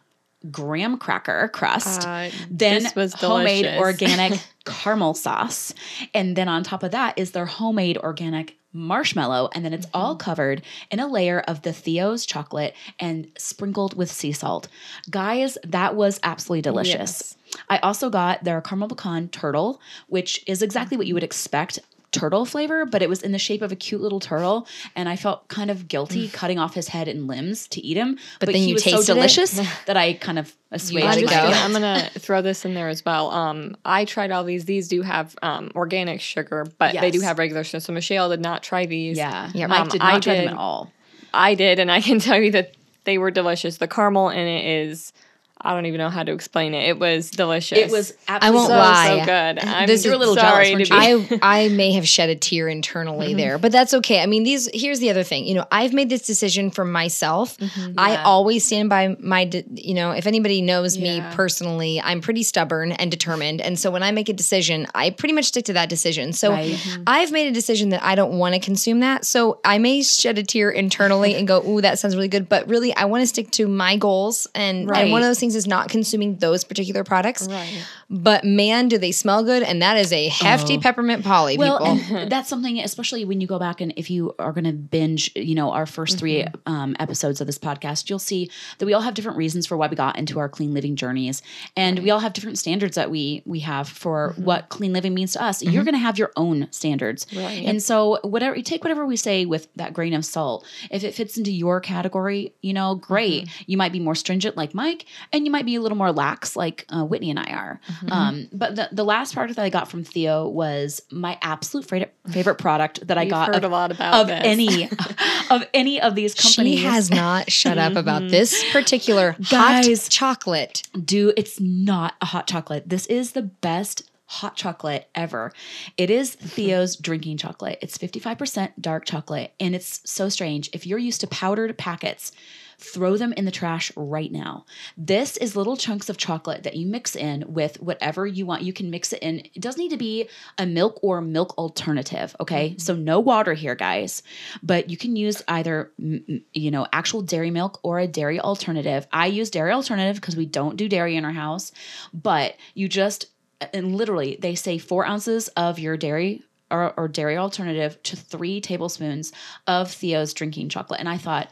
graham 0.52 0.98
cracker 0.98 1.50
crust 1.52 2.08
Uh, 2.08 2.30
then 2.52 2.86
homemade 3.16 3.66
organic 3.80 4.40
caramel 4.68 5.14
sauce. 5.14 5.74
And 6.14 6.36
then 6.36 6.48
on 6.48 6.64
top 6.64 6.84
of 6.84 6.92
that 6.92 7.18
is 7.18 7.32
their 7.32 7.46
homemade 7.46 7.98
organic 7.98 8.58
marshmallow. 8.74 9.50
And 9.54 9.66
then 9.66 9.74
it's 9.74 9.88
all 9.94 10.14
Mm-hmm. 10.16 10.24
covered 10.30 10.62
in 10.92 11.00
a 11.00 11.08
layer 11.08 11.40
of 11.48 11.62
the 11.64 11.74
theo's 11.74 12.26
chocolate 12.26 12.76
and 13.00 13.28
sprinkled 13.38 13.96
with 13.96 14.12
sea 14.12 14.32
salt. 14.32 14.68
Guys 15.10 15.58
that 15.66 15.96
was 15.96 16.20
absolutely 16.24 16.62
delicious. 16.62 17.36
I 17.70 17.78
also 17.80 18.10
got 18.10 18.44
their 18.44 18.62
caramel 18.62 18.90
pecan 18.90 19.30
turtle 19.30 19.80
which 20.08 20.44
is 20.48 20.62
exactly 20.62 20.98
what 20.98 21.08
you 21.08 21.14
would 21.14 21.24
expect 21.24 21.80
turtle 22.20 22.46
flavor 22.46 22.86
but 22.86 23.02
it 23.02 23.10
was 23.10 23.22
in 23.22 23.32
the 23.32 23.40
shape 23.40 23.62
of 23.62 23.72
a 23.72 23.76
cute 23.76 24.02
little 24.02 24.20
turtle 24.20 24.68
and 24.96 25.08
i 25.10 25.16
felt 25.16 25.48
kind 25.48 25.70
of 25.72 25.88
guilty 25.88 26.28
cutting 26.30 26.58
off 26.60 26.74
his 26.74 26.88
head 26.90 27.08
and 27.08 27.28
limbs 27.28 27.68
to 27.68 27.80
eat 27.82 27.98
him 27.98 28.18
but, 28.40 28.48
then 28.48 28.56
he 28.56 28.68
you 28.70 28.74
was 28.76 28.84
so 28.84 28.92
tasted 28.98 29.12
it? 29.12 29.16
delicious 29.16 29.52
that 29.86 29.98
i 29.98 30.14
kind 30.14 30.40
of 30.40 30.54
assuaged 30.72 31.06
I'm 31.06 31.16
my 31.16 31.22
just 31.22 31.34
go. 31.34 31.38
gonna, 31.40 31.50
guilt. 31.52 31.64
I'm 31.64 31.72
gonna 31.74 32.10
throw 32.20 32.42
this 32.42 32.66
in 32.66 32.74
there 32.74 32.90
as 32.90 33.06
well. 33.06 33.32
Um, 33.32 33.78
I 33.86 34.04
tried 34.04 34.32
all 34.32 34.44
these. 34.44 34.66
These 34.66 34.90
do 34.90 35.02
have 35.02 35.34
um 35.42 35.72
organic 35.76 36.20
sugar, 36.20 36.68
but 36.78 36.94
they 37.00 37.10
do 37.10 37.20
Yes. 37.20 37.26
have 37.28 37.40
regular 37.40 37.64
sugar. 37.64 37.80
So 37.80 37.94
Michelle 37.94 38.30
did 38.30 38.42
not 38.42 38.64
try 38.64 38.86
these. 38.86 39.16
Yeah. 39.18 39.50
Yeah, 39.54 39.68
Mike 39.68 39.80
Um, 39.80 39.88
did 39.88 40.00
not 40.02 40.14
I 40.16 40.20
try 40.20 40.34
them 40.36 40.44
did. 40.44 40.52
at 40.52 40.58
all. 40.58 40.92
I 41.34 41.56
did, 41.56 41.80
and 41.80 41.90
I 41.90 42.02
can 42.02 42.20
tell 42.28 42.38
you 42.42 42.52
that 42.52 42.74
they 43.06 43.18
were 43.18 43.32
delicious. 43.32 43.78
The 43.78 43.88
caramel 43.88 44.28
in 44.30 44.40
it 44.46 44.66
is. 44.90 45.14
I 45.60 45.74
don't 45.74 45.86
even 45.88 45.98
know 45.98 46.10
how 46.10 46.24
to 46.24 46.32
explain 46.32 46.74
it. 46.74 46.88
It 46.88 47.00
was 47.00 47.32
delicious. 47.32 47.78
It 47.80 47.90
was 47.92 48.14
I 48.28 48.52
won't 48.52 48.68
so, 48.70 48.76
lie. 48.76 49.20
so 49.20 49.26
good. 49.26 49.60
I'm 49.60 49.88
This- 49.88 50.06
You 50.06 50.12
were 50.12 50.16
a 50.16 50.20
little 50.20 50.36
sorry 50.36 50.70
jealous, 50.72 50.90
to 50.90 50.94
be. 50.94 51.40
I 51.42 51.64
I 51.66 51.70
may 51.70 51.92
have 51.94 52.08
shed 52.08 52.30
a 52.30 52.36
tear 52.36 52.68
internally 52.68 53.30
Mm-hmm. 53.30 53.38
there, 53.38 53.58
but 53.58 53.72
that's 53.72 53.94
okay. 53.96 54.22
I 54.22 54.26
mean, 54.28 54.44
these 54.44 54.70
here's 54.74 55.00
the 55.00 55.10
other 55.10 55.24
thing. 55.24 55.46
You 55.46 55.56
know, 55.56 55.66
I've 55.72 55.94
made 55.94 56.10
this 56.10 56.22
decision 56.28 56.70
for 56.72 56.86
myself. 56.86 57.58
Mm-hmm. 57.58 58.00
I 58.00 58.22
always 58.24 58.66
stand 58.66 58.90
by 58.90 59.16
my. 59.20 59.46
De- 59.46 59.64
you 59.70 59.94
know, 59.94 60.12
if 60.12 60.28
anybody 60.28 60.62
knows 60.62 60.98
me 60.98 61.22
personally, 61.32 62.00
I'm 62.02 62.22
pretty 62.22 62.44
stubborn 62.44 62.92
and 62.92 63.10
determined, 63.10 63.62
and 63.62 63.78
so 63.80 63.90
when 63.92 64.04
I 64.04 64.12
make 64.12 64.30
a 64.30 64.34
decision, 64.34 64.88
I 64.94 65.10
pretty 65.10 65.34
much 65.34 65.46
stick 65.46 65.66
to 65.66 65.74
that 65.74 65.90
decision. 65.90 66.34
So 66.34 66.52
Right. 66.52 66.74
Mm-hmm. 66.74 67.04
I've 67.08 67.32
made 67.32 67.48
a 67.48 67.52
decision 67.52 67.90
that 67.90 68.04
I 68.04 68.16
don't 68.16 68.38
want 68.38 68.54
to 68.56 68.60
consume 68.60 69.00
that. 69.02 69.26
So 69.26 69.60
I 69.66 69.78
may 69.78 70.02
shed 70.04 70.38
a 70.38 70.44
tear 70.44 70.70
internally 70.70 71.36
and 71.36 71.48
go, 71.48 71.64
"Ooh, 71.68 71.82
that 71.82 72.00
sounds 72.00 72.16
really 72.16 72.28
good," 72.28 72.48
but 72.50 72.68
really, 72.68 72.96
I 72.96 73.06
want 73.06 73.22
to 73.24 73.28
stick 73.28 73.52
to 73.52 73.68
my 73.68 73.96
goals, 73.98 74.48
and 74.54 74.68
and 74.68 74.88
one 74.88 75.22
Right. 75.22 75.22
of 75.22 75.24
those 75.30 75.40
things 75.40 75.47
is 75.56 75.68
not 75.68 75.90
consuming 75.90 76.38
those 76.38 76.64
particular 76.64 77.04
products. 77.04 77.48
Right. 77.48 77.84
But 78.10 78.46
man, 78.46 78.88
do 78.88 78.98
they 78.98 79.12
smell 79.12 79.44
good! 79.44 79.64
And 79.64 79.82
that 79.82 79.98
is 79.98 80.14
a 80.14 80.30
hefty 80.30 80.78
peppermint 80.78 81.26
polly, 81.26 81.56
Oh. 81.58 81.60
Well, 81.60 81.96
people. 81.98 82.18
and 82.18 82.32
that's 82.32 82.48
something, 82.48 82.80
especially 82.80 83.26
when 83.26 83.42
you 83.42 83.48
go 83.48 83.60
back 83.60 83.82
and 83.82 83.92
if 83.98 84.10
you 84.10 84.34
are 84.40 84.54
going 84.54 84.64
to 84.64 84.72
binge, 84.72 85.30
you 85.36 85.56
know, 85.56 85.72
our 85.72 85.84
1st 85.86 86.18
three 86.18 86.46
um, 86.66 86.96
episodes 87.00 87.42
of 87.42 87.48
this 87.48 87.58
podcast, 87.58 88.10
you'll 88.10 88.18
see 88.20 88.50
that 88.78 88.86
we 88.86 88.94
all 88.94 89.02
have 89.02 89.14
different 89.14 89.38
reasons 89.38 89.68
for 89.68 89.76
why 89.76 89.88
we 89.88 89.98
got 89.98 90.18
into 90.18 90.40
our 90.40 90.48
clean 90.48 90.74
living 90.74 90.96
journeys, 90.96 91.42
and 91.76 92.00
we 92.00 92.10
all 92.10 92.20
have 92.20 92.32
different 92.32 92.58
standards 92.58 92.96
that 92.96 93.12
we 93.12 93.42
we 93.46 93.60
have 93.60 93.90
for 93.90 94.34
what 94.38 94.70
clean 94.70 94.94
living 94.94 95.14
means 95.14 95.34
to 95.34 95.44
us. 95.44 95.62
You're 95.62 95.84
going 95.84 95.94
to 95.94 96.00
have 96.00 96.18
your 96.18 96.32
own 96.38 96.70
standards, 96.72 97.28
Right. 97.36 97.66
and 97.66 97.84
so 97.84 98.20
whatever 98.24 98.56
you 98.56 98.64
take, 98.64 98.86
whatever 98.86 99.06
we 99.06 99.18
say 99.18 99.46
with 99.46 99.68
that 99.76 99.94
grain 99.94 100.14
of 100.14 100.24
salt. 100.24 100.66
If 100.92 101.04
it 101.04 101.14
fits 101.14 101.38
into 101.38 101.52
your 101.52 101.82
category, 101.82 102.54
you 102.62 102.74
know, 102.74 102.96
great. 102.96 103.50
You 103.66 103.76
might 103.76 103.92
be 103.92 104.00
more 104.00 104.16
stringent 104.16 104.56
like 104.56 104.74
Mike, 104.74 105.06
and 105.34 105.44
you 105.46 105.52
might 105.52 105.66
be 105.66 105.76
a 105.76 105.82
little 105.82 105.98
more 105.98 106.14
lax 106.14 106.56
like 106.56 106.86
uh, 106.90 107.04
Whitney 107.04 107.30
and 107.32 107.40
I 107.40 107.52
are. 107.52 107.82
Um, 108.10 108.48
but 108.54 108.76
the, 108.76 108.90
the 108.92 109.04
last 109.04 109.34
product 109.34 109.56
that 109.58 109.64
I 109.64 109.70
got 109.70 109.90
from 109.90 110.04
Theo 110.04 110.48
was 110.48 111.02
my 111.12 111.38
absolute 111.42 111.86
favorite 111.86 112.14
favorite 112.30 112.56
product 112.56 113.08
that 113.08 113.18
I 113.18 113.24
We've 113.24 113.32
got 113.32 113.48
heard 113.48 113.58
of, 113.58 113.64
a 113.64 113.68
lot 113.70 113.92
about 113.92 114.22
of 114.22 114.28
this. 114.28 114.42
any 114.44 114.90
of 115.50 115.64
any 115.74 116.02
of 116.02 116.16
these 116.16 116.34
companies. 116.34 116.80
She 116.80 116.86
has 116.86 117.10
not 117.10 117.52
shut 117.52 117.78
up 117.78 117.96
about 117.96 118.30
this 118.30 118.64
particular 118.72 119.36
Guys. 119.50 119.88
hot 119.88 120.10
chocolate. 120.10 120.84
do 121.04 121.34
it's 121.38 121.60
not 121.60 122.16
a 122.22 122.26
hot 122.26 122.48
chocolate. 122.48 122.90
This 122.90 123.06
is 123.08 123.32
the 123.34 123.42
best 123.44 124.10
hot 124.26 124.56
chocolate 124.58 125.08
ever. 125.16 125.54
It 125.96 126.10
is 126.10 126.36
Theo's 126.36 126.98
drinking 126.98 127.38
chocolate. 127.38 127.80
It's 127.82 127.98
55% 127.98 128.74
dark 128.80 129.06
chocolate 129.06 129.54
and 129.60 129.74
it's 129.74 130.02
so 130.10 130.28
strange. 130.28 130.70
If 130.74 130.86
you're 130.86 131.00
used 131.00 131.22
to 131.22 131.28
powdered 131.28 131.78
packets, 131.78 132.34
throw 132.80 133.18
them 133.18 133.34
in 133.34 133.46
the 133.46 133.52
trash 133.52 133.92
right 133.96 134.32
now. 134.32 134.66
This 134.96 135.36
is 135.38 135.56
little 135.56 135.78
chunks 135.78 136.10
of 136.10 136.18
chocolate 136.18 136.64
that 136.64 136.76
you 136.76 136.86
mix 136.86 137.16
in 137.16 137.44
with 137.48 137.82
whatever 137.82 138.28
you 138.28 138.46
want. 138.46 138.62
You 138.62 138.74
can 138.74 138.90
mix 138.90 139.14
it 139.14 139.20
in. 139.24 139.40
It 139.40 139.62
doesn't 139.62 139.82
need 139.82 139.90
to 139.90 139.98
be 139.98 140.30
a 140.58 140.66
milk 140.66 141.00
or 141.02 141.20
milk 141.20 141.58
alternative, 141.58 142.36
okay? 142.40 142.70
Mm-hmm. 142.70 142.80
So 142.80 142.96
no 142.96 143.20
water 143.20 143.54
here, 143.54 143.76
guys. 143.76 144.22
But 144.62 144.90
you 144.90 144.98
can 144.98 145.16
use 145.16 145.42
either 145.48 145.92
you 145.98 146.72
know, 146.72 146.86
actual 146.94 147.22
dairy 147.24 147.52
milk 147.52 147.80
or 147.84 148.00
a 148.00 148.08
dairy 148.08 148.40
alternative. 148.40 149.08
I 149.12 149.28
use 149.28 149.50
dairy 149.50 149.72
alternative 149.72 150.22
because 150.22 150.36
we 150.36 150.46
don't 150.46 150.78
do 150.78 150.88
dairy 150.88 151.16
in 151.16 151.26
our 151.26 151.32
house, 151.32 151.72
but 152.14 152.56
you 152.74 152.88
just 152.88 153.28
and 153.74 153.96
literally 153.96 154.38
they 154.40 154.54
say 154.54 154.78
4 154.78 155.08
ounces 155.08 155.48
of 155.50 155.80
your 155.80 155.98
dairy 155.98 156.44
or, 156.70 156.94
or 156.98 157.08
dairy 157.08 157.38
alternative 157.38 158.02
to 158.04 158.16
three 158.16 158.60
tablespoons 158.60 159.32
of 159.68 159.92
Theo's 159.92 160.34
drinking 160.34 160.70
chocolate. 160.70 161.00
And 161.00 161.10
I 161.10 161.18
thought, 161.18 161.50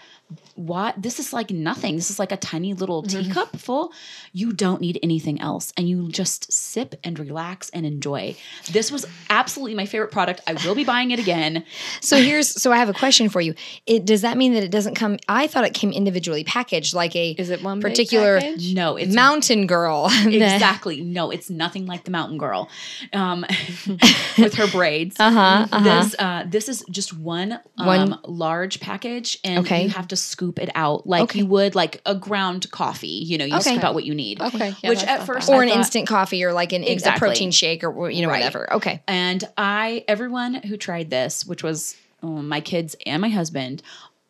what? 0.56 1.00
This 1.02 1.20
is 1.20 1.34
like 1.34 1.52
nothing. 1.52 1.96
This 1.96 2.10
is 2.10 2.18
like 2.18 2.32
a 2.32 2.38
tiny 2.38 2.74
little 2.74 3.04
teacup 3.04 3.56
full. 3.58 3.92
You 4.34 4.54
don't 4.54 4.82
need 4.82 5.00
anything 5.04 5.40
else. 5.40 5.72
And 5.78 5.88
you 5.88 6.10
just 6.10 6.52
sip 6.52 6.96
and 7.04 7.20
relax 7.20 7.70
and 7.70 7.86
enjoy. 7.86 8.36
This 8.72 8.92
was 8.92 9.06
absolutely 9.30 9.76
my 9.76 9.86
favorite 9.86 10.12
product. 10.12 10.42
I 10.48 10.54
will 10.66 10.74
be 10.76 10.84
buying 10.84 11.12
it 11.12 11.20
again. 11.20 11.64
So 12.02 12.18
here's 12.18 12.50
so 12.50 12.72
I 12.72 12.78
have 12.78 12.90
a 12.90 12.94
question 12.94 13.30
for 13.30 13.40
you. 13.42 13.54
It 13.86 14.06
does 14.06 14.22
that 14.22 14.38
mean 14.38 14.54
that 14.54 14.64
it 14.64 14.72
doesn't 14.72 14.96
come 14.96 15.18
I 15.28 15.48
thought 15.48 15.66
it 15.66 15.74
came 15.74 15.92
individually 15.92 16.44
packaged 16.44 16.94
like 16.94 17.16
a 17.16 17.32
Is 17.32 17.50
it 17.50 17.62
one 17.62 17.82
particular? 17.82 18.42
No, 18.74 18.96
it's 18.98 19.14
mountain 19.14 19.68
girl. 19.68 20.08
exactly 20.26 21.02
no 21.02 21.32
it's 21.32 21.50
nothing 21.50 21.86
like 21.86 22.04
the 22.06 22.12
mountain 22.12 22.38
girl 22.38 22.70
um, 23.14 23.42
with 24.38 24.56
her 24.56 24.68
braids. 24.68 25.16
Uh 25.20 25.32
huh. 25.32 25.68
Uh 25.72 25.80
huh. 25.80 26.02
This 26.04 26.16
uh, 26.20 26.44
this 26.48 26.70
is 26.70 26.84
just 26.90 27.14
one 27.18 27.54
um, 27.78 27.86
One- 27.86 28.20
large 28.26 28.80
package, 28.80 29.40
and 29.44 29.60
Okay. 29.60 29.84
you 29.84 29.90
have 29.90 30.08
to 30.10 30.14
scoop 30.16 30.59
it 30.59 30.70
out 30.76 31.05
like 31.07 31.24
Okay. 31.24 31.39
you 31.39 31.45
would 31.45 31.76
like 31.76 32.01
a 32.05 32.16
ground 32.16 32.70
coffee. 32.72 33.07
You 33.07 33.38
know, 33.38 33.45
you 33.45 33.55
Okay. 33.55 33.72
scoop 33.72 33.84
out 33.84 33.93
what 33.93 34.05
you 34.05 34.16
need. 34.16 34.41
Okay. 34.41 34.74
yeah, 34.84 34.89
Which 34.89 35.03
at 35.03 35.26
first. 35.26 35.49
Or 35.49 35.61
I 35.61 35.63
an 35.63 35.70
thought- 35.70 35.78
instant 35.80 36.07
coffee, 36.07 36.43
or 36.43 36.53
like 36.53 36.72
an 36.74 36.84
in- 36.84 36.89
a 36.89 36.91
Exactly. 36.91 37.20
protein 37.28 37.51
shake, 37.51 37.84
or 37.84 38.09
you 38.09 38.22
know 38.22 38.30
Right. 38.30 38.38
whatever. 38.39 38.74
Okay. 38.74 39.01
And 39.07 39.43
I, 39.57 40.03
everyone 40.07 40.55
who 40.55 40.78
tried 40.78 41.09
this, 41.09 41.45
which 41.45 41.63
was 41.63 41.95
um, 42.24 42.47
my 42.49 42.59
kids 42.61 42.95
and 43.05 43.22
my 43.22 43.30
husband, 43.30 43.84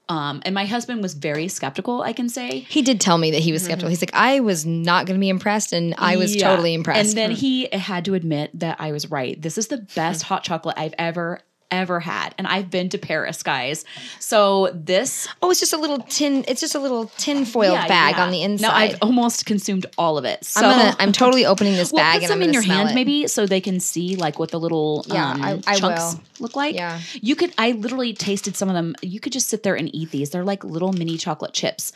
um, 0.10 0.42
and 0.46 0.54
my 0.54 0.66
husband 0.66 1.02
was 1.02 1.14
very 1.16 1.48
skeptical. 1.48 2.02
I 2.04 2.14
can 2.14 2.30
say. 2.30 2.60
He 2.60 2.82
did 2.84 3.00
tell 3.02 3.18
me 3.18 3.32
that 3.32 3.42
he 3.42 3.52
was 3.52 3.64
skeptical. 3.64 3.90
He's 3.90 4.02
like, 4.02 4.14
I 4.14 4.40
was 4.40 4.66
not 4.66 5.06
going 5.08 5.18
to 5.18 5.22
be 5.22 5.30
impressed, 5.30 5.74
and 5.74 5.96
I 5.98 6.18
was 6.18 6.36
Yeah. 6.36 6.48
totally 6.50 6.74
impressed. 6.76 7.10
And 7.10 7.18
then 7.18 7.32
he 7.32 7.68
had 7.72 8.06
to 8.06 8.14
admit 8.14 8.52
that 8.60 8.76
I 8.80 8.92
was 8.92 9.10
right. 9.10 9.42
This 9.42 9.58
is 9.58 9.68
the 9.68 9.78
best 9.96 10.24
hot 10.24 10.44
chocolate 10.44 10.76
I've 10.78 10.94
ever 11.00 11.40
ever 11.72 12.00
had, 12.00 12.34
and 12.38 12.48
I've 12.48 12.70
been 12.70 12.90
to 12.90 12.98
Paris, 12.98 13.44
guys. 13.44 13.86
So 14.20 14.72
this 14.74 15.28
oh, 15.42 15.52
it's 15.52 15.60
just 15.60 15.74
a 15.74 15.78
little 15.78 16.00
tin. 16.00 16.46
It's 16.48 16.62
just 16.62 16.76
a 16.76 16.80
little 16.80 17.12
tin 17.18 17.46
foil 17.46 17.74
yeah, 17.74 17.88
bag 17.88 18.16
yeah. 18.16 18.24
on 18.24 18.32
the 18.32 18.42
inside. 18.44 18.68
Now 18.68 18.76
I've 18.76 18.98
almost 19.02 19.46
consumed 19.46 19.86
all 19.98 20.18
of 20.18 20.26
it. 20.26 20.46
So 20.46 20.66
I'm 20.66 20.78
gonna. 20.78 20.96
I'm 21.00 21.12
totally 21.12 21.46
opening 21.46 21.74
this 21.74 21.92
well, 21.92 22.04
bag 22.04 22.16
put 22.16 22.24
and 22.24 22.30
some 22.30 22.40
I'm 22.40 22.48
in 22.48 22.54
your 22.54 22.64
smell 22.64 22.78
hand 22.78 22.92
it. 22.92 22.96
maybe 22.96 23.28
so 23.28 23.46
they 23.46 23.62
can 23.62 23.80
see 23.80 24.16
like 24.16 24.40
what 24.40 24.52
the 24.52 24.60
little 24.60 25.06
Yeah, 25.08 25.32
um, 25.32 25.42
I- 25.44 25.62
I 25.68 25.76
chunks 25.76 26.14
will. 26.16 26.22
look 26.40 26.56
like. 26.56 26.76
Yeah. 26.76 27.00
You 27.14 27.36
could 27.36 27.54
I 27.58 27.72
literally 27.72 28.14
tasted 28.14 28.56
some 28.56 28.70
of 28.70 28.76
them. 28.76 28.96
You 29.02 29.20
could 29.20 29.34
just 29.34 29.48
sit 29.50 29.64
there 29.64 29.76
and 29.76 29.94
eat 29.94 30.12
these. 30.12 30.30
They're 30.30 30.44
like 30.44 30.64
little 30.64 30.94
mini 30.94 31.18
chocolate 31.18 31.54
chips. 31.54 31.92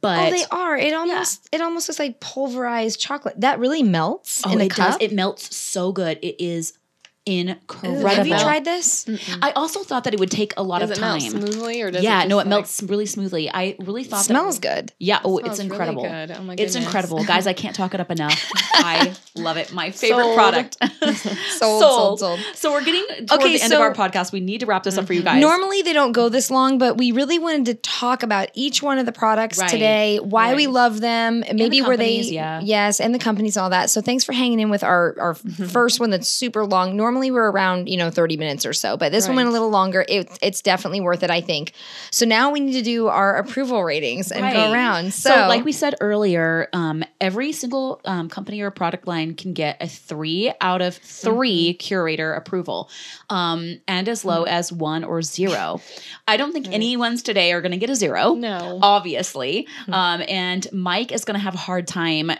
But 0.00 0.28
Oh, 0.28 0.30
they 0.30 0.44
are. 0.50 0.76
It 0.76 0.94
almost. 0.94 1.48
It 1.52 1.60
almost 1.60 1.88
looks 1.88 1.98
like 1.98 2.20
pulverized 2.20 3.00
chocolate. 3.00 3.40
That 3.40 3.58
really 3.58 3.82
melts 3.82 4.42
Oh, 4.46 4.52
in 4.52 4.60
it 4.60 4.70
cup. 4.70 4.92
does. 4.92 4.96
It 5.00 5.12
melts 5.12 5.54
so 5.54 5.92
good. 5.92 6.18
It 6.22 6.42
is 6.42 6.72
incredible. 7.26 8.08
Have 8.08 8.26
you 8.26 8.38
tried 8.38 8.64
this? 8.64 9.08
I 9.42 9.52
also 9.52 9.82
thought 9.82 10.04
that 10.04 10.14
it 10.14 10.20
would 10.20 10.30
take 10.30 10.52
a 10.56 10.62
lot 10.62 10.80
Does 10.80 10.90
of 10.90 10.98
it 10.98 11.00
melt 11.00 11.20
time. 11.20 11.30
smoothly 11.30 11.82
or 11.82 11.90
does 11.90 12.02
yeah, 12.02 12.24
it 12.24 12.28
no, 12.28 12.36
it 12.36 12.38
like- 12.38 12.46
melts 12.48 12.82
really 12.82 13.06
smoothly. 13.06 13.50
I 13.52 13.76
really 13.78 14.04
thought 14.04 14.20
it 14.22 14.24
Smells 14.24 14.58
that, 14.60 14.74
good. 14.86 14.92
Yeah, 14.98 15.20
oh, 15.24 15.38
Smells 15.38 15.58
it's 15.58 15.68
really 15.68 15.70
incredible. 15.70 16.02
good. 16.02 16.30
Oh 16.32 16.42
my 16.42 16.54
It's 16.58 16.74
incredible, 16.74 17.22
guys. 17.24 17.46
I 17.46 17.52
can't 17.52 17.76
talk 17.76 17.94
it 17.94 18.00
up 18.00 18.10
enough. 18.10 18.50
I 18.74 19.14
love 19.36 19.56
it. 19.56 19.72
My 19.72 19.90
favorite 19.90 20.24
Sold. 20.24 20.36
product. 20.36 20.76
Sold, 21.60 21.82
sold, 21.82 22.18
sold. 22.20 22.40
So 22.54 22.72
we're 22.72 22.84
getting 22.84 23.04
toward 23.26 23.40
Okay, 23.42 23.56
the 23.56 23.62
end 23.62 23.70
so- 23.72 23.76
of 23.76 23.82
our 23.82 23.92
podcast. 23.94 24.32
We 24.32 24.40
need 24.40 24.60
to 24.60 24.66
wrap 24.66 24.82
this 24.84 24.96
up 24.96 25.06
for 25.06 25.12
you 25.12 25.22
guys. 25.22 25.40
Normally 25.40 25.82
they 25.82 25.92
don't 25.92 26.12
go 26.12 26.28
this 26.28 26.50
long, 26.50 26.78
but 26.78 26.96
we 26.96 27.12
really 27.12 27.38
wanted 27.38 27.66
to 27.66 27.74
talk 27.74 28.22
about 28.22 28.48
each 28.54 28.82
one 28.82 28.98
of 28.98 29.06
the 29.06 29.12
products 29.12 29.58
Right. 29.58 29.68
today, 29.70 30.18
why 30.20 30.54
we 30.54 30.66
love 30.66 31.00
them, 31.00 31.44
and 31.46 31.58
maybe 31.58 31.82
where 31.82 31.96
they 31.96 32.20
yeah. 32.20 32.60
yes, 32.62 33.00
and 33.00 33.14
the 33.14 33.18
companies 33.18 33.56
and 33.56 33.64
all 33.64 33.70
that. 33.70 33.90
So 33.90 34.00
thanks 34.00 34.24
for 34.24 34.32
hanging 34.32 34.60
in 34.60 34.70
with 34.70 34.82
our 34.84 35.14
our 35.18 35.34
first 35.68 36.00
one 36.00 36.10
that's 36.10 36.28
super 36.28 36.64
long. 36.64 36.96
Normally 36.96 37.09
we're 37.30 37.50
around, 37.50 37.88
you 37.88 37.96
know, 37.96 38.10
30 38.10 38.36
minutes 38.36 38.64
or 38.64 38.72
so, 38.72 38.96
but 38.96 39.12
this 39.12 39.26
one 39.26 39.36
went 39.36 39.48
a 39.48 39.52
little 39.52 39.70
longer. 39.70 40.04
It, 40.08 40.30
it's 40.42 40.62
definitely 40.62 41.00
worth 41.00 41.22
it, 41.22 41.30
I 41.30 41.40
think. 41.40 41.72
So 42.10 42.24
now 42.26 42.50
we 42.50 42.60
need 42.60 42.72
to 42.74 42.82
do 42.82 43.08
our 43.08 43.36
approval 43.36 43.82
ratings 43.82 44.30
and 44.30 44.52
go 44.52 44.72
around. 44.72 45.12
So, 45.12 45.30
So, 45.30 45.48
like 45.48 45.64
we 45.64 45.72
said 45.72 45.94
earlier, 46.00 46.68
um, 46.72 47.02
every 47.20 47.52
single 47.52 48.00
um, 48.04 48.28
company 48.28 48.60
or 48.60 48.70
product 48.70 49.06
line 49.06 49.34
can 49.34 49.52
get 49.52 49.76
a 49.80 49.88
three 49.88 50.52
out 50.60 50.82
of 50.82 50.94
3 50.96 51.74
curator 51.74 52.34
approval, 52.34 52.90
um, 53.28 53.80
and 53.88 54.08
as 54.08 54.24
low 54.24 54.44
as 54.44 54.72
one 54.72 55.04
or 55.04 55.22
zero. 55.22 55.80
I 56.28 56.36
don't 56.36 56.52
think 56.52 56.68
anyone's 56.72 57.22
today 57.22 57.52
are 57.52 57.60
going 57.60 57.72
to 57.72 57.78
get 57.78 57.90
a 57.90 57.94
zero. 57.96 58.34
No. 58.34 58.78
obviously. 58.82 59.66
Um, 59.88 60.22
and 60.28 60.66
Mike 60.72 61.12
is 61.12 61.24
going 61.24 61.34
to 61.34 61.40
have 61.40 61.54
a 61.54 61.58
hard 61.58 61.86
time 61.86 62.30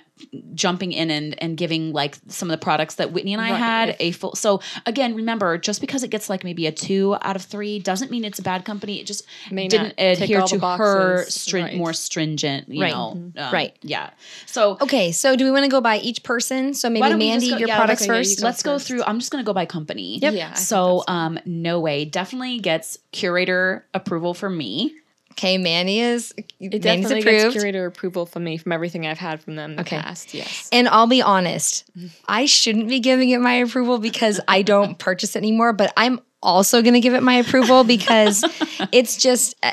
jumping 0.55 0.93
in 0.93 1.11
and, 1.11 1.35
and 1.43 1.57
giving 1.57 1.93
like 1.93 2.17
some 2.29 2.49
of 2.51 2.59
the 2.59 2.63
products 2.63 2.97
that 2.97 3.13
Whitney 3.13 3.33
and 3.33 3.43
I 3.43 3.51
Right. 3.51 3.59
had 3.59 3.97
a 3.99 4.13
full. 4.13 4.35
So 4.37 4.61
again, 4.87 5.15
remember, 5.15 5.59
just 5.59 5.81
because 5.81 6.03
it 6.05 6.09
gets 6.09 6.31
like 6.31 6.45
maybe 6.45 6.67
a 6.67 6.73
two 6.73 7.17
out 7.23 7.35
of 7.37 7.43
three 7.43 7.79
doesn't 7.81 8.11
mean 8.11 8.25
it's 8.25 8.39
a 8.39 8.43
bad 8.43 8.65
company. 8.65 9.01
It 9.01 9.07
just 9.07 9.25
May 9.51 9.67
didn't 9.69 9.95
adhere 9.99 10.43
to 10.43 10.59
her. 10.61 11.27
Right. 11.53 11.75
more 11.77 11.93
stringent, 11.93 12.69
you 12.69 12.81
Right. 12.83 12.93
know, 12.93 13.11
um, 13.37 13.53
Right. 13.53 13.77
Yeah. 13.83 14.11
So 14.47 14.79
okay, 14.81 15.11
so 15.13 15.35
do 15.37 15.45
we 15.45 15.51
want 15.51 15.65
to 15.65 15.71
go 15.71 15.81
by 15.81 15.99
each 15.99 16.23
person? 16.23 16.75
So 16.75 16.89
maybe 16.89 17.15
Mandy, 17.17 17.51
go- 17.51 17.57
your 17.59 17.69
yeah, 17.69 17.77
products 17.77 18.03
okay, 18.03 18.13
yeah, 18.13 18.19
first. 18.19 18.41
go 18.41 18.45
let's 18.47 18.63
go 18.63 18.79
through. 18.79 19.03
I'm 19.05 19.19
just 19.19 19.33
going 19.33 19.43
to 19.43 19.47
go 19.47 19.53
by 19.53 19.67
company. 19.67 20.19
Yep. 20.19 20.35
Yeah. 20.35 20.51
I 20.53 20.59
So, 20.59 21.03
um, 21.09 21.39
No 21.45 21.81
Whey 21.81 22.05
definitely 22.05 22.59
gets 22.61 22.99
curator 23.13 23.85
approval 23.95 24.35
for 24.35 24.49
me. 24.49 24.95
Okay, 25.41 25.57
Manny 25.57 26.01
is 26.01 26.35
it 26.37 26.53
Mandy's 26.61 26.83
definitely 26.83 27.21
approved. 27.21 27.45
gets 27.45 27.55
curator 27.55 27.87
approval 27.87 28.27
from 28.27 28.45
me 28.45 28.59
from 28.59 28.73
everything 28.73 29.07
I've 29.07 29.17
had 29.19 29.43
from 29.43 29.57
them 29.57 29.71
in 29.71 29.77
the 29.77 29.83
Okay. 29.83 29.99
past. 29.99 30.35
Yes. 30.35 30.69
And 30.71 30.87
I'll 30.87 31.07
be 31.07 31.23
honest, 31.23 31.85
I 32.29 32.45
shouldn't 32.45 32.89
be 32.89 33.01
giving 33.01 33.31
it 33.31 33.41
my 33.41 33.55
approval 33.55 33.97
because 33.99 34.39
I 34.47 34.61
don't 34.61 34.99
purchase 35.09 35.37
it 35.37 35.39
anymore, 35.39 35.73
but 35.73 35.95
I'm 35.97 36.21
also 36.43 36.83
going 36.83 36.93
to 36.93 37.01
give 37.01 37.15
it 37.15 37.23
my 37.23 37.37
approval 37.37 37.85
because 37.85 38.45
it's 38.93 39.17
just 39.17 39.55
uh, 39.63 39.73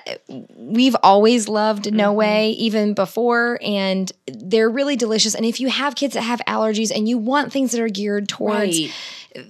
we've 0.55 0.95
always 1.03 1.49
loved 1.49 1.93
No 1.93 2.13
Whey 2.13 2.51
even 2.51 2.93
before 2.93 3.59
and 3.61 4.09
they're 4.27 4.69
really 4.69 4.95
delicious 4.95 5.33
and 5.35 5.45
if 5.45 5.59
you 5.61 5.69
have 5.69 5.95
kids 5.95 6.13
that 6.13 6.21
have 6.21 6.41
allergies 6.47 6.93
and 6.95 7.07
you 7.09 7.17
want 7.17 7.51
things 7.53 7.71
that 7.73 7.79
are 7.81 7.87
geared 7.89 8.27
towards 8.29 8.79
Right. 8.79 8.91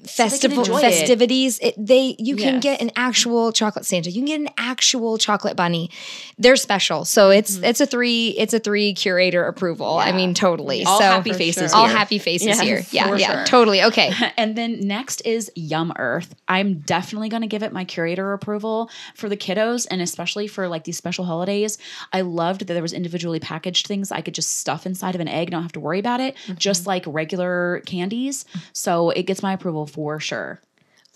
Festival 0.06 0.64
festivities 0.66 1.60
it, 1.60 1.74
they 1.78 2.16
you 2.20 2.36
can 2.36 2.56
Yes. 2.56 2.64
get 2.64 2.82
an 2.82 2.92
actual 2.96 3.52
chocolate 3.52 3.86
santa 3.86 4.10
you 4.10 4.16
can 4.22 4.26
get 4.26 4.40
an 4.40 4.50
actual 4.58 5.18
chocolate 5.18 5.56
bunny 5.56 5.90
they're 6.38 6.56
special 6.56 7.06
so 7.06 7.30
it's 7.30 7.56
Mm-hmm. 7.58 7.64
it's 7.66 7.82
a 7.82 7.86
three 7.86 8.30
it's 8.38 8.54
a 8.54 8.60
three 8.60 8.94
curator 8.94 9.46
approval 9.46 9.98
i 9.98 10.12
mean 10.12 10.34
totally 10.34 10.84
All 10.86 10.98
so 11.00 11.04
happy 11.06 11.34
faces. 11.34 11.72
sure. 11.72 11.80
all 11.80 11.88
happy 11.88 12.18
faces 12.20 12.48
Yes, 12.48 12.60
here 12.60 12.84
yeah 12.92 13.16
yeah 13.16 13.36
sure. 13.38 13.46
totally 13.46 13.84
okay 13.84 14.12
And 14.38 14.56
then 14.56 14.80
next 14.82 15.22
is 15.22 15.52
Yum 15.56 15.94
Earth. 15.98 16.36
I'm 16.48 16.80
definitely 16.80 17.30
going 17.30 17.42
to 17.42 17.48
give 17.48 17.64
it 17.64 17.72
my 17.74 17.84
curator 17.86 18.34
approval 18.34 18.90
for 19.16 19.28
the 19.30 19.38
kiddos 19.38 19.88
and 19.90 20.02
especially 20.02 20.48
for 20.48 20.68
like 20.68 20.84
these 20.84 20.98
special 20.98 21.26
holidays. 21.26 21.78
I 22.14 22.22
loved 22.22 22.62
that 22.68 22.74
there 22.74 22.82
was 22.82 22.94
individually 22.94 23.40
packaged 23.40 23.88
things 23.88 24.12
I 24.12 24.22
could 24.22 24.36
just 24.36 24.58
stuff 24.58 24.86
inside 24.86 25.16
of 25.16 25.22
an 25.22 25.28
egg, 25.28 25.50
don't 25.52 25.62
have 25.64 25.72
to 25.74 25.80
worry 25.80 26.00
about 26.00 26.20
it, 26.20 26.36
just 26.58 26.86
like 26.88 27.04
regular 27.08 27.82
candies. 27.86 28.46
So 28.74 29.10
it 29.12 29.24
gets 29.24 29.42
my 29.42 29.54
approval 29.54 29.76
for 29.86 30.19
sure. 30.19 30.59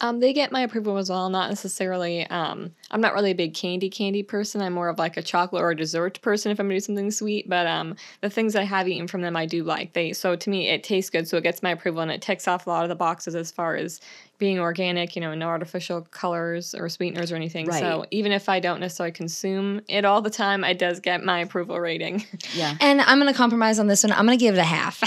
Um, 0.01 0.19
they 0.19 0.33
get 0.33 0.51
my 0.51 0.61
approval 0.61 0.97
as 0.97 1.09
well. 1.09 1.29
Not 1.29 1.49
necessarily. 1.49 2.25
Um, 2.27 2.73
I'm 2.91 3.01
not 3.01 3.13
really 3.13 3.31
a 3.31 3.35
big 3.35 3.53
candy 3.53 3.89
candy 3.89 4.23
person. 4.23 4.61
I'm 4.61 4.73
more 4.73 4.89
of 4.89 4.99
like 4.99 5.17
a 5.17 5.21
chocolate 5.21 5.61
or 5.61 5.71
a 5.71 5.75
dessert 5.75 6.21
person 6.21 6.51
if 6.51 6.59
I'm 6.59 6.67
gonna 6.67 6.75
do 6.75 6.81
something 6.81 7.11
sweet. 7.11 7.49
But 7.49 7.67
um, 7.67 7.95
the 8.21 8.29
things 8.29 8.55
I 8.55 8.63
have 8.63 8.87
eaten 8.87 9.07
from 9.07 9.21
them, 9.21 9.35
I 9.35 9.45
do 9.45 9.63
like. 9.63 9.93
They 9.93 10.13
so 10.13 10.35
to 10.35 10.49
me 10.49 10.69
it 10.69 10.83
tastes 10.83 11.09
good, 11.09 11.27
so 11.27 11.37
it 11.37 11.43
gets 11.43 11.63
my 11.63 11.71
approval 11.71 12.01
and 12.01 12.11
it 12.11 12.21
ticks 12.21 12.47
off 12.47 12.67
a 12.67 12.69
lot 12.69 12.83
of 12.83 12.89
the 12.89 12.95
boxes 12.95 13.35
as 13.35 13.51
far 13.51 13.75
as 13.75 14.01
being 14.37 14.59
organic. 14.59 15.15
You 15.15 15.21
know, 15.21 15.33
no 15.35 15.47
artificial 15.47 16.01
colors 16.11 16.73
or 16.75 16.89
sweeteners 16.89 17.31
or 17.31 17.35
anything. 17.35 17.71
So 17.71 18.05
even 18.11 18.31
if 18.31 18.49
I 18.49 18.59
don't 18.59 18.79
necessarily 18.79 19.11
consume 19.11 19.81
it 19.87 20.05
all 20.05 20.21
the 20.21 20.29
time, 20.29 20.63
it 20.63 20.77
does 20.77 20.99
get 20.99 21.23
my 21.23 21.39
approval 21.39 21.79
rating. 21.79 22.25
Yeah. 22.53 22.75
and 22.81 23.01
i'm 23.01 23.19
gonna 23.19 23.33
compromise 23.33 23.79
on 23.79 23.87
this 23.87 24.03
one 24.03 24.11
i'm 24.11 24.25
gonna 24.25 24.37
give 24.37 24.55
it 24.55 24.59
a 24.59 24.63
half 24.63 24.99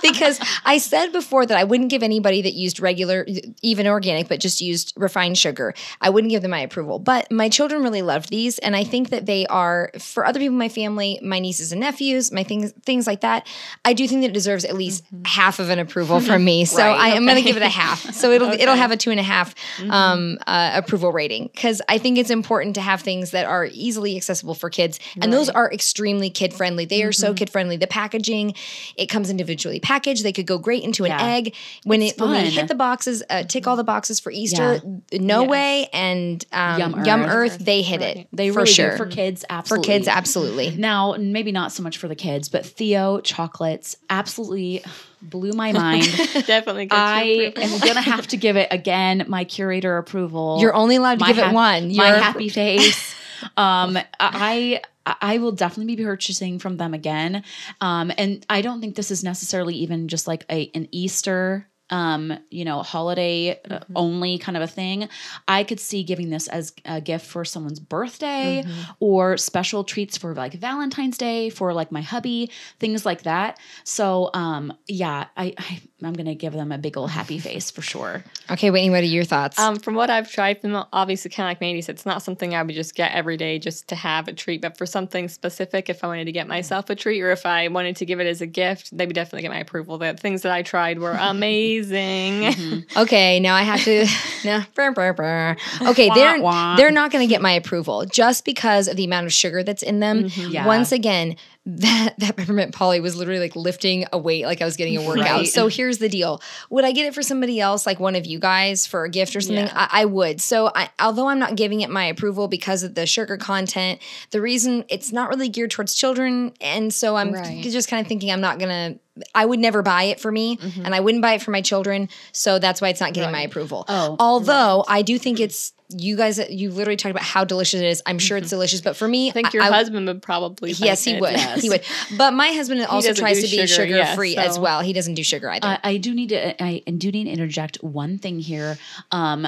because 0.02 0.38
i 0.64 0.78
said 0.78 1.12
before 1.12 1.46
that 1.46 1.56
i 1.56 1.64
wouldn't 1.64 1.90
give 1.90 2.02
anybody 2.02 2.42
that 2.42 2.54
used 2.54 2.80
regular 2.80 3.26
even 3.62 3.86
organic 3.86 4.28
but 4.28 4.40
just 4.40 4.60
used 4.60 4.92
refined 4.96 5.38
sugar 5.38 5.72
i 6.00 6.10
wouldn't 6.10 6.30
give 6.30 6.42
them 6.42 6.50
my 6.50 6.60
approval 6.60 6.81
but 6.98 7.30
my 7.30 7.48
children 7.48 7.82
really 7.82 8.02
loved 8.02 8.28
these 8.30 8.58
and 8.58 8.74
i 8.76 8.84
think 8.84 9.10
that 9.10 9.26
they 9.26 9.46
are 9.46 9.90
for 9.98 10.26
other 10.26 10.38
people 10.40 10.54
in 10.54 10.58
my 10.58 10.68
family 10.68 11.18
my 11.22 11.38
nieces 11.38 11.72
and 11.72 11.80
nephews 11.80 12.30
my 12.32 12.42
things 12.42 12.72
things 12.84 13.06
like 13.06 13.20
that 13.22 13.46
i 13.84 13.92
do 13.92 14.06
think 14.08 14.20
that 14.22 14.28
it 14.30 14.34
deserves 14.34 14.64
at 14.64 14.74
least 14.76 15.04
half 15.24 15.58
of 15.58 15.70
an 15.70 15.78
approval 15.78 16.20
from 16.20 16.44
me 16.44 16.64
so 16.78 16.78
Right, 16.78 16.98
i 16.98 17.08
am 17.10 17.26
gonna 17.26 17.42
give 17.42 17.56
it 17.56 17.62
a 17.62 17.68
half 17.68 18.00
so 18.14 18.30
it'll 18.30 18.50
it'll 18.60 18.74
have 18.76 18.90
a 18.90 18.96
two 18.96 19.10
and 19.10 19.20
a 19.20 19.22
half 19.22 19.54
um, 19.90 20.38
uh, 20.46 20.72
approval 20.74 21.12
rating 21.12 21.48
because 21.52 21.82
I 21.88 21.98
think 21.98 22.18
it's 22.18 22.30
important 22.30 22.74
to 22.76 22.80
have 22.80 23.00
things 23.00 23.30
that 23.32 23.46
are 23.46 23.66
easily 23.72 24.16
accessible 24.16 24.54
for 24.54 24.70
kids, 24.70 24.98
and 25.20 25.32
those 25.32 25.48
are 25.48 25.70
extremely 25.72 26.30
kid 26.30 26.54
friendly. 26.54 26.84
They 26.84 27.02
are 27.02 27.12
so 27.12 27.34
kid 27.34 27.50
friendly. 27.50 27.76
The 27.76 27.86
packaging, 27.86 28.54
it 28.96 29.06
comes 29.06 29.30
individually 29.30 29.80
packaged. 29.80 30.24
They 30.24 30.32
could 30.32 30.46
go 30.46 30.58
great 30.58 30.82
into 30.82 31.04
an 31.04 31.10
Yeah. 31.10 31.22
egg 31.26 31.54
when 31.84 32.02
it 32.02 32.18
when 32.18 32.30
we 32.30 32.50
hit 32.50 32.68
the 32.68 32.74
boxes, 32.74 33.22
uh, 33.28 33.42
tick 33.44 33.66
all 33.66 33.76
the 33.76 33.84
boxes 33.84 34.20
for 34.20 34.30
Easter. 34.32 34.80
No 35.12 35.42
Yes. 35.42 35.50
way 35.50 35.88
and 35.92 36.44
um, 36.52 36.71
Yum 36.78 37.04
Yum, 37.04 37.20
Earth. 37.22 37.52
Earth, 37.54 37.58
they 37.58 37.82
hit 37.82 38.02
it. 38.02 38.28
They 38.32 38.50
for 38.50 38.60
really 38.60 38.70
sure 38.72 38.90
do. 38.92 38.96
For 38.96 39.06
kids, 39.06 39.44
absolutely. 39.48 39.84
for 39.84 39.92
kids, 39.92 40.08
absolutely. 40.08 40.70
Now, 40.76 41.14
maybe 41.18 41.52
not 41.52 41.72
so 41.72 41.82
much 41.82 41.98
for 41.98 42.08
the 42.08 42.14
kids, 42.16 42.48
but 42.48 42.64
Theo 42.66 43.20
chocolates 43.20 43.96
absolutely 44.10 44.82
blew 45.20 45.52
my 45.52 45.72
mind. 45.72 46.04
Definitely. 46.46 46.88
I 46.90 47.52
am 47.56 47.78
gonna 47.80 48.00
have 48.00 48.26
to 48.28 48.36
give 48.44 48.56
it 48.56 48.68
again 48.70 49.24
my 49.28 49.44
curator 49.44 49.96
approval. 49.98 50.58
You're 50.60 50.74
only 50.74 50.96
allowed 50.96 51.18
to 51.18 51.24
My 51.24 51.28
give 51.28 51.38
it 51.38 51.44
hap- 51.44 51.54
one. 51.54 51.94
my 51.96 52.08
You're- 52.08 52.20
happy 52.20 52.48
face. 52.50 53.14
um, 53.56 53.98
I 54.20 54.80
I 55.04 55.38
will 55.38 55.50
definitely 55.52 55.96
be 55.96 56.04
purchasing 56.04 56.60
from 56.60 56.76
them 56.76 56.94
again. 56.94 57.42
Um, 57.80 58.12
and 58.16 58.46
I 58.48 58.62
don't 58.62 58.80
think 58.80 58.94
this 58.94 59.10
is 59.10 59.24
necessarily 59.24 59.74
even 59.76 60.06
just 60.08 60.28
like 60.28 60.44
a 60.50 60.70
an 60.74 60.86
Easter 60.92 61.66
um, 61.92 62.36
you 62.50 62.64
know, 62.64 62.82
holiday 62.82 63.60
uh, 63.70 63.80
Mm-hmm. 63.80 63.92
only 63.94 64.38
kind 64.38 64.56
of 64.56 64.62
a 64.64 64.66
thing. 64.66 65.08
I 65.46 65.62
could 65.62 65.78
see 65.78 66.02
giving 66.02 66.30
this 66.30 66.48
as 66.48 66.72
a 66.84 67.00
gift 67.00 67.26
for 67.26 67.44
someone's 67.44 67.78
birthday 67.80 68.64
Mm-hmm. 68.64 68.82
or 68.98 69.36
special 69.36 69.84
treats 69.84 70.16
for 70.18 70.34
like 70.34 70.54
Valentine's 70.54 71.18
Day 71.18 71.50
for 71.50 71.72
like 71.72 71.92
my 71.92 72.02
hubby, 72.02 72.50
things 72.80 73.06
like 73.06 73.22
that. 73.22 73.58
So, 73.84 74.30
um, 74.34 74.72
yeah, 74.88 75.26
I, 75.36 75.54
I 75.58 75.80
I'm 76.04 76.12
gonna 76.14 76.34
give 76.34 76.52
them 76.52 76.72
a 76.72 76.78
big 76.78 76.96
old 76.96 77.10
happy 77.10 77.38
face 77.38 77.70
for 77.70 77.82
sure. 77.82 78.24
Okay, 78.50 78.70
Whitney, 78.70 78.90
what 78.90 79.00
are 79.00 79.06
your 79.06 79.24
thoughts? 79.24 79.58
Um, 79.58 79.76
from 79.76 79.94
what 79.94 80.10
I've 80.10 80.30
tried, 80.30 80.60
from 80.60 80.84
obviously 80.92 81.30
kind 81.30 81.46
of 81.46 81.50
like 81.50 81.60
Mandy 81.60 81.82
said, 81.82 81.94
it's 81.96 82.06
not 82.06 82.22
something 82.22 82.54
I 82.54 82.62
would 82.62 82.74
just 82.74 82.94
get 82.94 83.12
every 83.12 83.36
day 83.36 83.58
just 83.58 83.88
to 83.88 83.94
have 83.94 84.28
a 84.28 84.32
treat. 84.32 84.60
But 84.60 84.76
for 84.76 84.86
something 84.86 85.28
specific, 85.28 85.88
if 85.88 86.02
I 86.04 86.06
wanted 86.06 86.24
to 86.26 86.32
get 86.32 86.48
myself 86.48 86.90
a 86.90 86.94
treat, 86.94 87.20
or 87.22 87.30
if 87.30 87.46
I 87.46 87.68
wanted 87.68 87.96
to 87.96 88.06
give 88.06 88.20
it 88.20 88.26
as 88.26 88.40
a 88.40 88.46
gift, 88.46 88.96
they 88.96 89.06
would 89.06 89.14
definitely 89.14 89.42
get 89.42 89.50
my 89.50 89.60
approval. 89.60 89.98
The 89.98 90.14
things 90.14 90.42
that 90.42 90.52
I 90.52 90.62
tried 90.62 90.98
were 90.98 91.12
amazing. 91.20 92.84
Okay, 92.96 93.40
now 93.40 93.54
I 93.54 93.62
have 93.62 93.82
to. 93.84 94.06
no, 94.44 94.62
brr, 94.74 94.92
brr, 94.92 95.12
brr. 95.12 95.56
Okay, 95.82 96.08
Wah, 96.08 96.14
they're 96.14 96.42
wah. 96.42 96.76
they're 96.76 96.90
not 96.90 97.10
going 97.10 97.26
to 97.26 97.30
get 97.30 97.42
my 97.42 97.52
approval 97.52 98.04
just 98.06 98.44
because 98.44 98.88
of 98.88 98.96
the 98.96 99.04
amount 99.04 99.26
of 99.26 99.32
sugar 99.32 99.62
that's 99.62 99.82
in 99.82 100.00
them. 100.00 100.28
Yeah. 100.36 100.66
Once 100.66 100.92
again, 100.92 101.36
that 101.64 102.14
that 102.18 102.36
peppermint 102.36 102.74
Polly 102.74 102.98
was 102.98 103.14
literally 103.14 103.38
like 103.38 103.54
lifting 103.54 104.04
a 104.12 104.18
weight, 104.18 104.46
like 104.46 104.60
I 104.60 104.64
was 104.64 104.76
getting 104.76 104.96
a 104.96 105.06
workout. 105.06 105.24
Right. 105.24 105.48
So 105.48 105.68
here's 105.68 105.98
the 105.98 106.08
deal: 106.08 106.42
Would 106.70 106.84
I 106.84 106.90
get 106.90 107.06
it 107.06 107.14
for 107.14 107.22
somebody 107.22 107.60
else, 107.60 107.86
like 107.86 108.00
one 108.00 108.16
of 108.16 108.26
you 108.26 108.40
guys, 108.40 108.84
for 108.84 109.04
a 109.04 109.08
gift 109.08 109.36
or 109.36 109.40
something? 109.40 109.66
Yeah. 109.66 109.72
I, 109.92 110.02
I 110.02 110.04
would. 110.06 110.40
So 110.40 110.72
I, 110.74 110.90
although 110.98 111.28
I'm 111.28 111.38
not 111.38 111.54
giving 111.54 111.80
it 111.80 111.88
my 111.90 112.04
approval 112.04 112.48
because 112.48 112.82
of 112.82 112.96
the 112.96 113.06
sugar 113.06 113.36
content, 113.36 114.00
the 114.30 114.40
reason 114.40 114.84
it's 114.88 115.12
not 115.12 115.28
really 115.28 115.48
geared 115.48 115.70
towards 115.70 115.94
children, 115.94 116.52
and 116.60 116.92
so 116.92 117.16
I'm 117.16 117.32
Right. 117.32 117.62
just 117.62 117.88
kind 117.88 118.00
of 118.00 118.08
thinking 118.08 118.32
I'm 118.32 118.40
not 118.40 118.58
gonna. 118.58 118.96
I 119.34 119.44
would 119.44 119.60
never 119.60 119.82
buy 119.82 120.04
it 120.04 120.18
for 120.20 120.32
me, 120.32 120.56
mm-hmm. 120.56 120.84
and 120.84 120.94
I 120.94 121.00
wouldn't 121.00 121.22
buy 121.22 121.34
it 121.34 121.42
for 121.42 121.50
my 121.50 121.60
children. 121.60 122.08
So 122.32 122.58
that's 122.58 122.80
why 122.80 122.88
it's 122.88 123.00
not 123.00 123.12
getting 123.12 123.30
my 123.30 123.42
approval. 123.42 123.84
Oh, 123.86 124.16
although 124.18 124.84
I 124.88 125.02
do 125.02 125.18
think 125.18 125.38
it's 125.38 125.74
you 125.98 126.16
guys. 126.16 126.38
You 126.50 126.70
literally 126.70 126.96
talked 126.96 127.10
about 127.10 127.22
how 127.22 127.44
delicious 127.44 127.80
it 127.80 127.86
is. 127.86 128.02
I'm 128.06 128.18
sure 128.18 128.36
it's 128.36 128.50
delicious, 128.50 128.80
but 128.80 128.96
for 128.96 129.08
me, 129.08 129.28
I 129.28 129.32
think 129.32 129.52
your 129.52 129.62
I- 129.62 129.68
husband 129.68 130.06
would 130.06 130.22
probably. 130.22 130.72
Yes, 130.72 131.04
he 131.04 131.18
would. 131.18 131.32
Yes. 131.32 131.62
He 131.62 131.68
would. 131.68 131.82
But 132.16 132.34
my 132.34 132.48
husband 132.48 132.84
also 132.86 133.14
tries 133.14 133.36
to 133.36 133.42
be 133.42 133.66
sugar, 133.66 133.66
sugar 133.66 133.96
yeah, 133.96 134.14
free 134.14 134.36
as 134.36 134.58
well. 134.58 134.80
He 134.80 134.92
doesn't 134.92 135.14
do 135.14 135.22
sugar 135.22 135.50
either. 135.50 135.66
I, 135.66 135.78
I 135.82 135.96
do 135.96 136.14
need 136.14 136.30
to 136.30 136.62
I 136.62 136.78
do 136.80 137.10
need 137.10 137.24
to 137.24 137.30
interject 137.30 137.82
one 137.82 138.18
thing 138.18 138.40
here. 138.40 138.78
Um, 139.10 139.46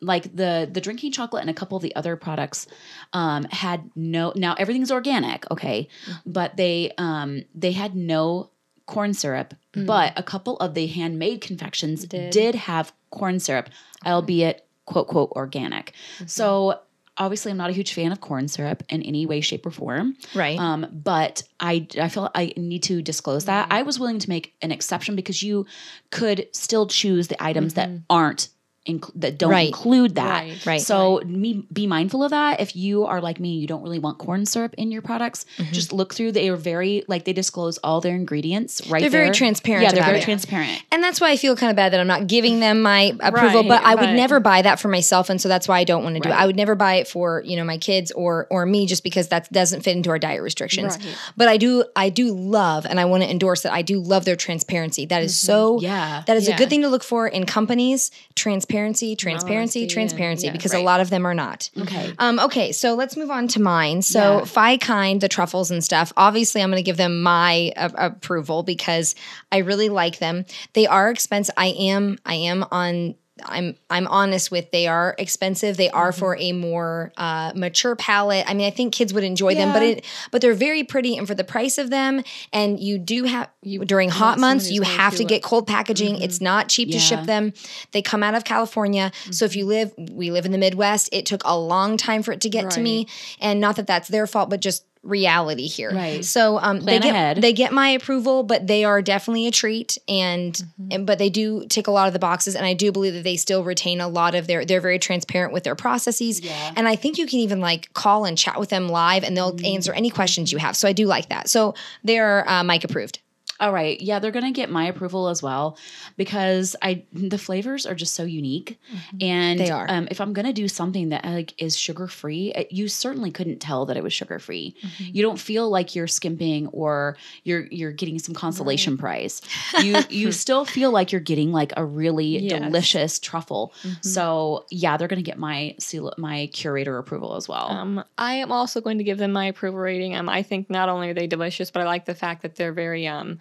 like 0.00 0.34
the 0.34 0.68
the 0.70 0.80
drinking 0.80 1.12
chocolate 1.12 1.42
and 1.42 1.50
a 1.50 1.54
couple 1.54 1.76
of 1.76 1.82
the 1.82 1.94
other 1.96 2.16
products 2.16 2.66
um, 3.12 3.44
had 3.44 3.90
no 3.94 4.32
now 4.36 4.54
everything's 4.58 4.90
organic, 4.90 5.50
okay, 5.50 5.88
but 6.24 6.56
they 6.56 6.92
um, 6.98 7.44
they 7.54 7.72
had 7.72 7.94
no 7.94 8.50
corn 8.86 9.12
syrup, 9.12 9.54
but 9.74 10.12
a 10.16 10.22
couple 10.22 10.56
of 10.58 10.74
the 10.74 10.86
handmade 10.86 11.40
confections 11.40 12.04
did, 12.06 12.30
Did. 12.30 12.54
have 12.54 12.92
corn 13.10 13.40
syrup, 13.40 13.68
albeit 14.04 14.65
quote 14.86 15.08
quote 15.08 15.30
organic. 15.32 15.92
Mm-hmm. 16.16 16.26
So 16.26 16.80
obviously, 17.18 17.50
I'm 17.50 17.58
not 17.58 17.70
a 17.70 17.72
huge 17.72 17.92
fan 17.92 18.12
of 18.12 18.20
corn 18.20 18.48
syrup 18.48 18.82
in 18.88 19.02
any 19.02 19.26
way, 19.26 19.40
shape, 19.40 19.66
or 19.66 19.70
form. 19.70 20.16
right. 20.34 20.58
Um, 20.58 20.86
but 20.92 21.42
I, 21.60 21.86
I 22.00 22.08
feel 22.08 22.30
I 22.34 22.52
need 22.56 22.82
to 22.84 23.02
disclose 23.02 23.46
that. 23.46 23.64
Mm-hmm. 23.64 23.72
I 23.74 23.82
was 23.82 23.98
willing 23.98 24.18
to 24.18 24.28
make 24.28 24.54
an 24.62 24.72
exception 24.72 25.16
because 25.16 25.42
you 25.42 25.66
could 26.10 26.48
still 26.52 26.86
choose 26.86 27.28
the 27.28 27.42
items 27.42 27.74
that 27.74 27.88
mm-hmm. 27.88 27.98
aren't 28.10 28.48
inc- 28.86 29.10
that 29.16 29.38
don't 29.38 29.50
Right. 29.50 29.66
include 29.68 30.14
that. 30.16 30.44
Right. 30.44 30.66
Right. 30.66 30.80
So 30.80 31.20
me 31.26 31.66
be 31.72 31.86
mindful 31.86 32.22
of 32.24 32.30
that. 32.30 32.60
If 32.60 32.76
you 32.76 33.04
are 33.04 33.20
like 33.20 33.40
me, 33.40 33.54
you 33.56 33.66
don't 33.66 33.82
really 33.82 33.98
want 33.98 34.18
corn 34.18 34.46
syrup 34.46 34.74
in 34.78 34.90
your 34.90 35.02
products. 35.02 35.44
Mm-hmm. 35.58 35.72
Just 35.72 35.92
look 35.92 36.14
through. 36.14 36.32
They 36.32 36.48
are 36.48 36.56
very 36.56 37.04
like 37.08 37.24
they 37.24 37.32
disclose 37.32 37.78
all 37.78 38.00
their 38.00 38.14
ingredients 38.14 38.86
right. 38.88 39.00
They're 39.00 39.10
very 39.10 39.30
transparent 39.30 39.84
Yeah, 39.84 39.92
they're 39.92 40.04
very 40.04 40.18
it. 40.18 40.24
transparent. 40.24 40.82
and 40.92 41.02
that's 41.02 41.20
why 41.20 41.30
I 41.30 41.36
feel 41.36 41.56
kind 41.56 41.70
of 41.70 41.76
bad 41.76 41.92
that 41.92 42.00
I'm 42.00 42.06
not 42.06 42.26
giving 42.26 42.60
them 42.60 42.82
my 42.82 43.12
approval. 43.20 43.60
Right, 43.62 43.68
but 43.68 43.82
I 43.84 43.94
would 43.94 44.14
never 44.16 44.40
buy 44.40 44.62
that 44.62 44.80
for 44.80 44.88
myself, 44.88 45.30
and 45.30 45.40
so 45.40 45.48
that's 45.48 45.68
why 45.68 45.78
I 45.78 45.84
don't 45.84 46.02
want 46.02 46.14
to 46.16 46.20
do 46.20 46.28
it. 46.28 46.32
I 46.32 46.46
would 46.46 46.56
never 46.56 46.74
buy 46.74 46.94
it 46.96 47.08
for 47.08 47.42
you 47.44 47.56
know 47.56 47.64
my 47.64 47.78
kids 47.78 48.10
or 48.12 48.46
or 48.50 48.66
me, 48.66 48.86
just 48.86 49.02
because 49.04 49.28
that 49.28 49.50
doesn't 49.52 49.82
fit 49.82 49.96
into 49.96 50.10
our 50.10 50.18
diet 50.18 50.42
restrictions. 50.42 50.96
Right. 50.98 51.16
But 51.36 51.48
I 51.48 51.56
do 51.56 51.84
I 51.94 52.08
do 52.08 52.32
love, 52.34 52.86
and 52.86 52.98
I 53.00 53.04
want 53.04 53.22
to 53.22 53.30
endorse 53.30 53.62
that. 53.62 53.72
I 53.72 53.82
do 53.82 53.98
love 54.00 54.24
their 54.24 54.36
transparency. 54.36 55.06
That 55.06 55.22
is 55.22 55.36
so 55.36 55.80
Yeah. 55.80 56.22
That 56.26 56.36
is 56.36 56.48
a 56.48 56.54
good 56.54 56.68
thing 56.70 56.82
to 56.82 56.88
look 56.88 57.04
for 57.04 57.26
in 57.28 57.46
companies. 57.46 58.10
Transparency, 58.34 58.75
transparency, 59.16 59.80
Honesty, 59.80 59.86
transparency, 59.86 60.46
yeah, 60.46 60.52
because 60.52 60.72
a 60.72 60.76
right. 60.76 60.84
lot 60.84 61.00
of 61.00 61.10
them 61.10 61.26
are 61.26 61.34
not. 61.34 61.70
Okay. 61.80 62.12
Um, 62.18 62.38
okay, 62.40 62.72
so 62.72 62.94
let's 62.94 63.16
move 63.16 63.30
on 63.30 63.48
to 63.48 63.60
mine. 63.60 64.02
So 64.02 64.38
Yeah. 64.38 64.44
Phi 64.44 64.76
Kind, 64.78 65.20
the 65.20 65.28
truffles 65.28 65.70
and 65.70 65.82
stuff. 65.82 66.12
Obviously, 66.16 66.62
I'm 66.62 66.70
going 66.70 66.82
to 66.82 66.86
give 66.86 66.96
them 66.96 67.22
my 67.22 67.72
uh, 67.76 67.90
approval 67.96 68.62
because 68.62 69.14
I 69.50 69.58
really 69.58 69.88
like 69.88 70.18
them. 70.18 70.44
They 70.74 70.86
are 70.86 71.10
expensive. 71.10 71.54
I 71.56 71.68
am. 71.78 72.18
I 72.24 72.34
am 72.34 72.64
on. 72.70 73.14
I'm 73.44 73.76
I'm 73.90 74.06
honest 74.06 74.50
with 74.50 74.70
they 74.70 74.86
are 74.86 75.14
expensive. 75.18 75.76
They 75.76 75.90
are 75.90 76.10
for 76.10 76.38
a 76.38 76.52
more 76.52 77.12
uh, 77.18 77.52
mature 77.54 77.94
palate. 77.94 78.44
I 78.48 78.54
mean, 78.54 78.66
I 78.66 78.70
think 78.70 78.94
kids 78.94 79.12
would 79.12 79.24
enjoy 79.24 79.54
them, 79.54 79.72
but 79.72 79.82
it 79.82 80.04
but 80.30 80.40
they're 80.40 80.54
very 80.54 80.84
pretty, 80.84 81.18
and 81.18 81.26
for 81.26 81.34
the 81.34 81.44
price 81.44 81.76
of 81.76 81.90
them, 81.90 82.22
and 82.52 82.80
you 82.80 82.98
do 82.98 83.24
have 83.24 83.50
during 83.62 84.08
hot 84.08 84.38
months, 84.38 84.70
you 84.70 84.82
have 84.82 85.12
to 85.12 85.18
to 85.18 85.24
it. 85.24 85.28
get 85.28 85.42
cold 85.42 85.66
packaging. 85.66 86.22
It's 86.22 86.40
not 86.40 86.68
cheap 86.68 86.90
to 86.92 86.98
ship 86.98 87.24
them. 87.24 87.52
They 87.92 88.00
come 88.00 88.22
out 88.22 88.34
of 88.34 88.44
California, 88.44 89.12
so 89.30 89.44
if 89.44 89.54
you 89.54 89.66
live, 89.66 89.92
we 89.98 90.30
live 90.30 90.46
in 90.46 90.52
the 90.52 90.58
Midwest. 90.58 91.10
It 91.12 91.26
took 91.26 91.42
a 91.44 91.58
long 91.58 91.98
time 91.98 92.22
for 92.22 92.32
it 92.32 92.40
to 92.40 92.48
get 92.48 92.70
to 92.70 92.80
me, 92.80 93.06
and 93.40 93.60
not 93.60 93.76
that 93.76 93.86
that's 93.86 94.08
their 94.08 94.26
fault, 94.26 94.48
but 94.48 94.60
just 94.60 94.84
reality 95.06 95.66
here. 95.66 95.90
Right. 95.92 96.24
So 96.24 96.58
um, 96.58 96.80
they 96.80 96.98
get 96.98 97.14
ahead. 97.14 97.36
they 97.42 97.52
get 97.52 97.72
my 97.72 97.88
approval, 97.90 98.42
but 98.42 98.66
they 98.66 98.84
are 98.84 99.00
definitely 99.02 99.46
a 99.46 99.50
treat, 99.50 99.98
and, 100.08 100.52
Mm-hmm. 100.52 100.88
and 100.92 101.06
but 101.06 101.18
they 101.18 101.30
do 101.30 101.66
tick 101.68 101.86
a 101.86 101.90
lot 101.90 102.06
of 102.06 102.12
the 102.12 102.18
boxes, 102.18 102.54
and 102.54 102.66
I 102.66 102.74
do 102.74 102.92
believe 102.92 103.14
that 103.14 103.24
they 103.24 103.36
still 103.36 103.64
retain 103.64 104.00
a 104.00 104.08
lot 104.08 104.34
of 104.34 104.46
their. 104.46 104.64
They're 104.64 104.80
very 104.80 104.98
transparent 104.98 105.52
with 105.52 105.64
their 105.64 105.74
processes, 105.74 106.40
Yeah. 106.40 106.72
and 106.76 106.86
I 106.88 106.96
think 106.96 107.18
you 107.18 107.26
can 107.26 107.38
even 107.40 107.60
like 107.60 107.92
call 107.94 108.24
and 108.24 108.36
chat 108.36 108.58
with 108.60 108.68
them 108.70 108.88
live, 108.88 109.24
and 109.24 109.36
they'll 109.36 109.52
Mm-hmm. 109.52 109.64
answer 109.74 109.92
any 109.92 110.10
questions 110.10 110.50
you 110.52 110.58
have. 110.58 110.76
So 110.76 110.88
I 110.88 110.92
do 110.92 111.06
like 111.06 111.28
that. 111.28 111.48
So 111.48 111.74
they're 112.04 112.48
uh, 112.48 112.62
mic 112.64 112.84
approved. 112.84 113.20
All 113.58 113.72
right. 113.72 114.00
Yeah, 114.00 114.18
they're 114.18 114.30
gonna 114.30 114.52
get 114.52 114.70
my 114.70 114.86
approval 114.86 115.28
as 115.28 115.42
well 115.42 115.78
because 116.16 116.76
I 116.82 117.04
the 117.12 117.38
flavors 117.38 117.86
are 117.86 117.94
just 117.94 118.14
so 118.14 118.24
unique, 118.24 118.78
and 119.20 119.58
They 119.60 119.70
are. 119.70 119.86
Um, 119.88 120.08
if 120.10 120.20
I'm 120.20 120.32
gonna 120.32 120.52
do 120.52 120.68
something 120.68 121.08
that 121.08 121.24
like 121.24 121.54
is 121.60 121.76
sugar 121.76 122.06
free, 122.06 122.52
you 122.70 122.88
certainly 122.88 123.30
couldn't 123.30 123.58
tell 123.60 123.86
that 123.86 123.96
it 123.96 124.02
was 124.02 124.12
sugar 124.12 124.38
free. 124.38 124.74
You 125.12 125.22
don't 125.22 125.38
feel 125.40 125.70
like 125.70 125.94
you're 125.94 126.06
skimping 126.06 126.66
or 126.68 127.16
you're 127.44 127.66
you're 127.70 127.92
getting 127.92 128.18
some 128.18 128.34
consolation 128.34 128.98
prize. 128.98 129.40
You 129.80 130.04
you 130.10 130.32
still 130.42 130.64
feel 130.64 130.90
like 130.90 131.10
you're 131.12 131.20
getting 131.20 131.52
like 131.52 131.72
a 131.76 131.84
really 131.84 132.26
Yes. 132.26 132.60
delicious 132.60 133.18
truffle. 133.18 133.72
So 134.02 134.66
yeah, 134.70 134.96
they're 134.96 135.08
gonna 135.08 135.22
get 135.22 135.38
my 135.38 135.74
seal 135.78 136.12
my 136.18 136.48
curator 136.52 136.98
approval 136.98 137.36
as 137.36 137.48
well. 137.48 137.68
Um, 137.70 138.04
I 138.18 138.34
am 138.34 138.52
also 138.52 138.80
going 138.80 138.98
to 138.98 139.04
give 139.04 139.18
them 139.18 139.32
my 139.32 139.46
approval 139.46 139.78
rating. 139.80 140.14
Um, 140.14 140.28
I 140.28 140.42
think 140.42 140.68
not 140.70 140.88
only 140.88 141.10
are 141.10 141.14
they 141.14 141.26
delicious, 141.26 141.70
but 141.70 141.80
I 141.82 141.84
like 141.86 142.04
the 142.04 142.14
fact 142.14 142.42
that 142.42 142.56
they're 142.56 142.72
very 142.72 143.06
um, 143.06 143.38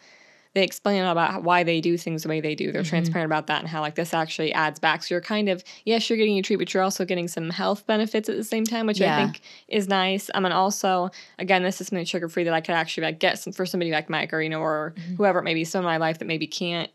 they 0.55 0.63
explain 0.63 1.03
about 1.03 1.43
why 1.43 1.63
they 1.63 1.81
do 1.81 1.97
things 1.97 2.23
the 2.23 2.29
way 2.29 2.39
they 2.39 2.55
do. 2.55 2.71
They're 2.71 2.81
mm-hmm. 2.81 2.89
transparent 2.89 3.25
about 3.25 3.47
that 3.47 3.59
and 3.59 3.67
how 3.67 3.81
like 3.81 3.95
this 3.95 4.13
actually 4.13 4.53
adds 4.53 4.79
back. 4.79 5.03
So 5.03 5.13
you're 5.13 5.21
kind 5.21 5.49
of 5.49 5.63
yes, 5.83 6.09
you're 6.09 6.17
getting 6.17 6.39
a 6.39 6.41
treat, 6.41 6.55
but 6.55 6.73
you're 6.73 6.81
also 6.81 7.03
getting 7.03 7.27
some 7.27 7.49
health 7.49 7.85
benefits 7.85 8.29
at 8.29 8.37
the 8.37 8.43
same 8.43 8.63
time, 8.63 8.87
which 8.87 9.01
Yeah. 9.01 9.17
I 9.17 9.23
think 9.23 9.41
is 9.67 9.89
nice. 9.89 10.31
Um, 10.33 10.45
and 10.45 10.53
also 10.53 11.11
again, 11.37 11.61
this 11.61 11.81
is 11.81 11.87
something 11.87 12.05
sugar 12.05 12.29
free 12.29 12.45
that 12.45 12.53
I 12.53 12.61
could 12.61 12.73
actually 12.73 13.03
like 13.03 13.19
get 13.19 13.37
some 13.37 13.51
for 13.51 13.65
somebody 13.65 13.91
like 13.91 14.09
Mike 14.09 14.33
or 14.33 14.41
you 14.41 14.49
know 14.49 14.61
or 14.61 14.93
mm-hmm. 14.97 15.15
whoever 15.15 15.39
it 15.39 15.43
may 15.43 15.53
be, 15.53 15.65
someone 15.65 15.93
in 15.93 15.99
my 15.99 16.05
life 16.05 16.19
that 16.19 16.25
maybe 16.25 16.47
can't 16.47 16.89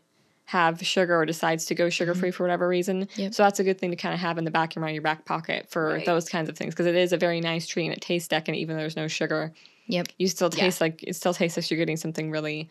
have 0.45 0.81
sugar 0.81 1.15
or 1.15 1.25
decides 1.27 1.65
to 1.67 1.75
go 1.75 1.83
mm-hmm. 1.85 1.91
sugar 1.91 2.15
free 2.15 2.31
for 2.31 2.43
whatever 2.43 2.67
reason. 2.67 3.07
Yep. 3.15 3.33
So 3.35 3.43
that's 3.43 3.59
a 3.59 3.63
good 3.63 3.77
thing 3.77 3.91
to 3.91 3.95
kind 3.95 4.13
of 4.13 4.19
have 4.19 4.39
in 4.39 4.43
the 4.43 4.51
back 4.51 4.71
of 4.71 4.77
your 4.77 4.81
mind, 4.81 4.95
your 4.95 5.03
back 5.03 5.23
pocket 5.23 5.69
for 5.69 5.89
Right. 5.89 6.05
those 6.05 6.27
kinds 6.27 6.49
of 6.49 6.57
things 6.57 6.73
because 6.73 6.87
it 6.87 6.95
is 6.95 7.13
a 7.13 7.17
very 7.17 7.39
nice 7.39 7.67
treat 7.67 7.85
and 7.85 7.93
it 7.93 8.01
tastes 8.01 8.27
decadent 8.27 8.57
even 8.57 8.75
though 8.75 8.81
there's 8.81 8.97
no 8.97 9.07
sugar. 9.07 9.53
Yep. 9.85 10.07
You 10.17 10.27
still 10.27 10.49
Yeah. 10.51 10.63
taste 10.63 10.81
like 10.81 11.03
it 11.03 11.15
still 11.15 11.33
tastes 11.35 11.57
like 11.57 11.69
you're 11.69 11.77
getting 11.77 11.95
something 11.95 12.31
really 12.31 12.69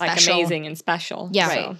like 0.00 0.22
amazing 0.26 0.66
and 0.66 0.76
special. 0.76 1.28
Yeah. 1.32 1.48
So, 1.48 1.54
Right. 1.54 1.76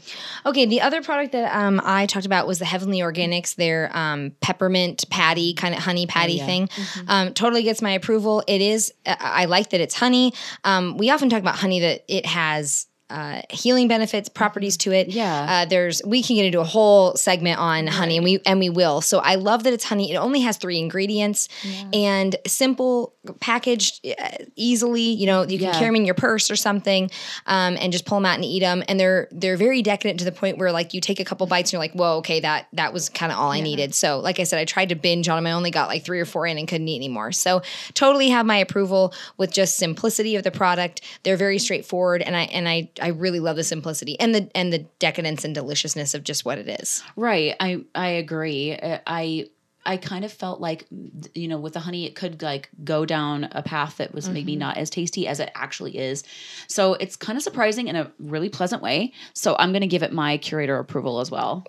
Okay, 0.46 0.66
the 0.66 0.80
other 0.82 1.02
product 1.02 1.32
that 1.32 1.54
um, 1.54 1.80
I 1.84 2.06
talked 2.06 2.26
about 2.26 2.46
was 2.46 2.58
the 2.58 2.64
Heavenly 2.64 3.00
Organics, 3.00 3.54
their 3.56 3.90
um, 3.96 4.32
peppermint 4.40 5.08
patty, 5.10 5.54
kind 5.54 5.74
of 5.74 5.80
honey 5.80 6.06
patty 6.06 6.34
yeah. 6.34 6.46
thing. 6.46 6.68
Um, 7.08 7.34
totally 7.34 7.62
gets 7.62 7.82
my 7.82 7.92
approval. 7.92 8.42
It 8.46 8.60
is, 8.60 8.92
I 9.06 9.44
I 9.44 9.44
like 9.46 9.70
that 9.70 9.80
it's 9.80 9.94
honey. 9.94 10.32
Um, 10.64 10.96
we 10.96 11.10
often 11.10 11.28
talk 11.28 11.40
about 11.40 11.56
honey 11.56 11.80
that 11.80 12.04
it 12.08 12.26
has. 12.26 12.86
Uh, 13.14 13.42
healing 13.48 13.86
benefits, 13.86 14.28
properties 14.28 14.76
to 14.76 14.90
it. 14.92 15.08
Yeah. 15.08 15.46
Uh, 15.48 15.64
there's 15.66 16.02
we 16.04 16.20
can 16.20 16.34
get 16.36 16.46
into 16.46 16.58
a 16.60 16.64
whole 16.64 17.14
segment 17.14 17.60
on 17.60 17.86
honey, 17.86 18.16
and 18.16 18.24
we 18.24 18.40
and 18.44 18.58
we 18.58 18.68
will. 18.70 19.00
So 19.00 19.20
I 19.20 19.36
love 19.36 19.62
that 19.64 19.72
it's 19.72 19.84
honey. 19.84 20.10
It 20.12 20.16
only 20.16 20.40
has 20.40 20.56
three 20.56 20.78
ingredients, 20.80 21.48
and 21.92 22.34
simple, 22.46 23.14
packaged 23.40 24.04
uh, 24.06 24.30
easily. 24.56 25.02
You 25.02 25.26
know, 25.26 25.42
you 25.42 25.58
can 25.58 25.68
Yeah. 25.68 25.78
carry 25.78 25.86
them 25.90 25.96
in 25.96 26.04
your 26.04 26.14
purse 26.16 26.50
or 26.50 26.56
something, 26.56 27.10
um, 27.46 27.76
and 27.80 27.92
just 27.92 28.04
pull 28.04 28.18
them 28.18 28.26
out 28.26 28.34
and 28.34 28.44
eat 28.44 28.60
them. 28.60 28.82
And 28.88 28.98
they're 28.98 29.28
they're 29.30 29.56
very 29.56 29.80
decadent 29.82 30.18
to 30.18 30.24
the 30.24 30.32
point 30.32 30.58
where 30.58 30.72
like 30.72 30.92
you 30.92 31.00
take 31.00 31.20
a 31.20 31.24
couple 31.24 31.46
bites 31.46 31.68
and 31.68 31.74
you're 31.74 31.80
like, 31.80 31.92
whoa, 31.92 32.16
okay, 32.18 32.40
that 32.40 32.66
that 32.72 32.92
was 32.92 33.08
kind 33.08 33.30
of 33.30 33.38
all 33.38 33.52
I 33.52 33.60
needed. 33.60 33.94
So 33.94 34.18
like 34.18 34.40
I 34.40 34.44
said, 34.44 34.58
I 34.58 34.64
tried 34.64 34.88
to 34.88 34.96
binge 34.96 35.28
on 35.28 35.36
them. 35.36 35.46
I 35.46 35.52
only 35.52 35.70
got 35.70 35.88
like 35.88 36.04
three 36.04 36.18
or 36.20 36.26
four 36.26 36.46
in 36.48 36.58
and 36.58 36.66
couldn't 36.66 36.88
eat 36.88 36.96
anymore. 36.96 37.30
So 37.32 37.62
totally 37.94 38.28
have 38.30 38.44
my 38.44 38.56
approval 38.56 39.14
with 39.36 39.52
just 39.52 39.76
simplicity 39.76 40.34
of 40.36 40.42
the 40.42 40.50
product. 40.50 41.00
They're 41.22 41.36
very 41.36 41.58
straightforward, 41.58 42.22
and 42.22 42.36
I 42.36 42.42
and 42.44 42.68
I 42.68 42.88
I 43.04 43.08
really 43.08 43.38
love 43.38 43.56
the 43.56 43.64
simplicity 43.64 44.18
and 44.18 44.34
the 44.34 44.50
and 44.54 44.72
the 44.72 44.78
decadence 44.98 45.44
and 45.44 45.54
deliciousness 45.54 46.14
of 46.14 46.24
just 46.24 46.46
what 46.46 46.56
it 46.56 46.80
is. 46.80 47.02
Right. 47.16 47.54
I 47.60 47.84
I 47.94 48.08
agree. 48.08 48.74
Uh, 48.74 49.00
I 49.06 49.50
I 49.86 49.98
kind 49.98 50.24
of 50.24 50.32
felt 50.32 50.62
like, 50.62 50.86
you 51.34 51.46
know, 51.46 51.58
with 51.58 51.74
the 51.74 51.80
honey, 51.80 52.06
it 52.06 52.14
could 52.14 52.40
like 52.40 52.70
go 52.82 53.04
down 53.04 53.48
a 53.52 53.62
path 53.62 53.98
that 53.98 54.14
was 54.14 54.30
maybe 54.30 54.56
not 54.56 54.78
as 54.78 54.88
tasty 54.88 55.28
as 55.28 55.40
it 55.40 55.50
actually 55.54 55.98
is. 55.98 56.24
So 56.68 56.94
it's 56.94 57.16
kind 57.16 57.36
of 57.36 57.42
surprising 57.42 57.88
in 57.88 57.96
a 57.96 58.10
really 58.18 58.48
pleasant 58.48 58.80
way. 58.80 59.12
So 59.34 59.54
I'm 59.58 59.72
going 59.72 59.82
to 59.82 59.86
give 59.86 60.02
it 60.02 60.10
my 60.10 60.38
curator 60.38 60.78
approval 60.78 61.20
as 61.20 61.30
well. 61.30 61.66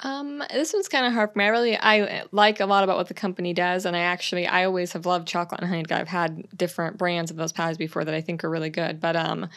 Um, 0.00 0.44
this 0.52 0.72
one's 0.72 0.88
kind 0.88 1.04
of 1.04 1.12
hard 1.12 1.32
for 1.32 1.38
me. 1.40 1.44
I 1.44 1.48
really 1.48 1.76
I 1.76 2.24
like 2.30 2.60
a 2.60 2.66
lot 2.66 2.84
about 2.84 2.96
what 2.96 3.08
the 3.08 3.14
company 3.14 3.52
does, 3.52 3.86
and 3.86 3.96
I 3.96 4.00
actually 4.00 4.46
I 4.46 4.64
always 4.64 4.92
have 4.92 5.04
loved 5.04 5.26
chocolate 5.26 5.60
and 5.60 5.68
honey. 5.68 5.84
I've 5.90 6.06
had 6.06 6.46
different 6.56 6.96
brands 6.96 7.32
of 7.32 7.36
those 7.36 7.52
pies 7.52 7.76
before 7.76 8.04
that 8.04 8.14
I 8.14 8.20
think 8.20 8.44
are 8.44 8.50
really 8.50 8.70
good, 8.70 9.00
but 9.00 9.16
um, 9.16 9.48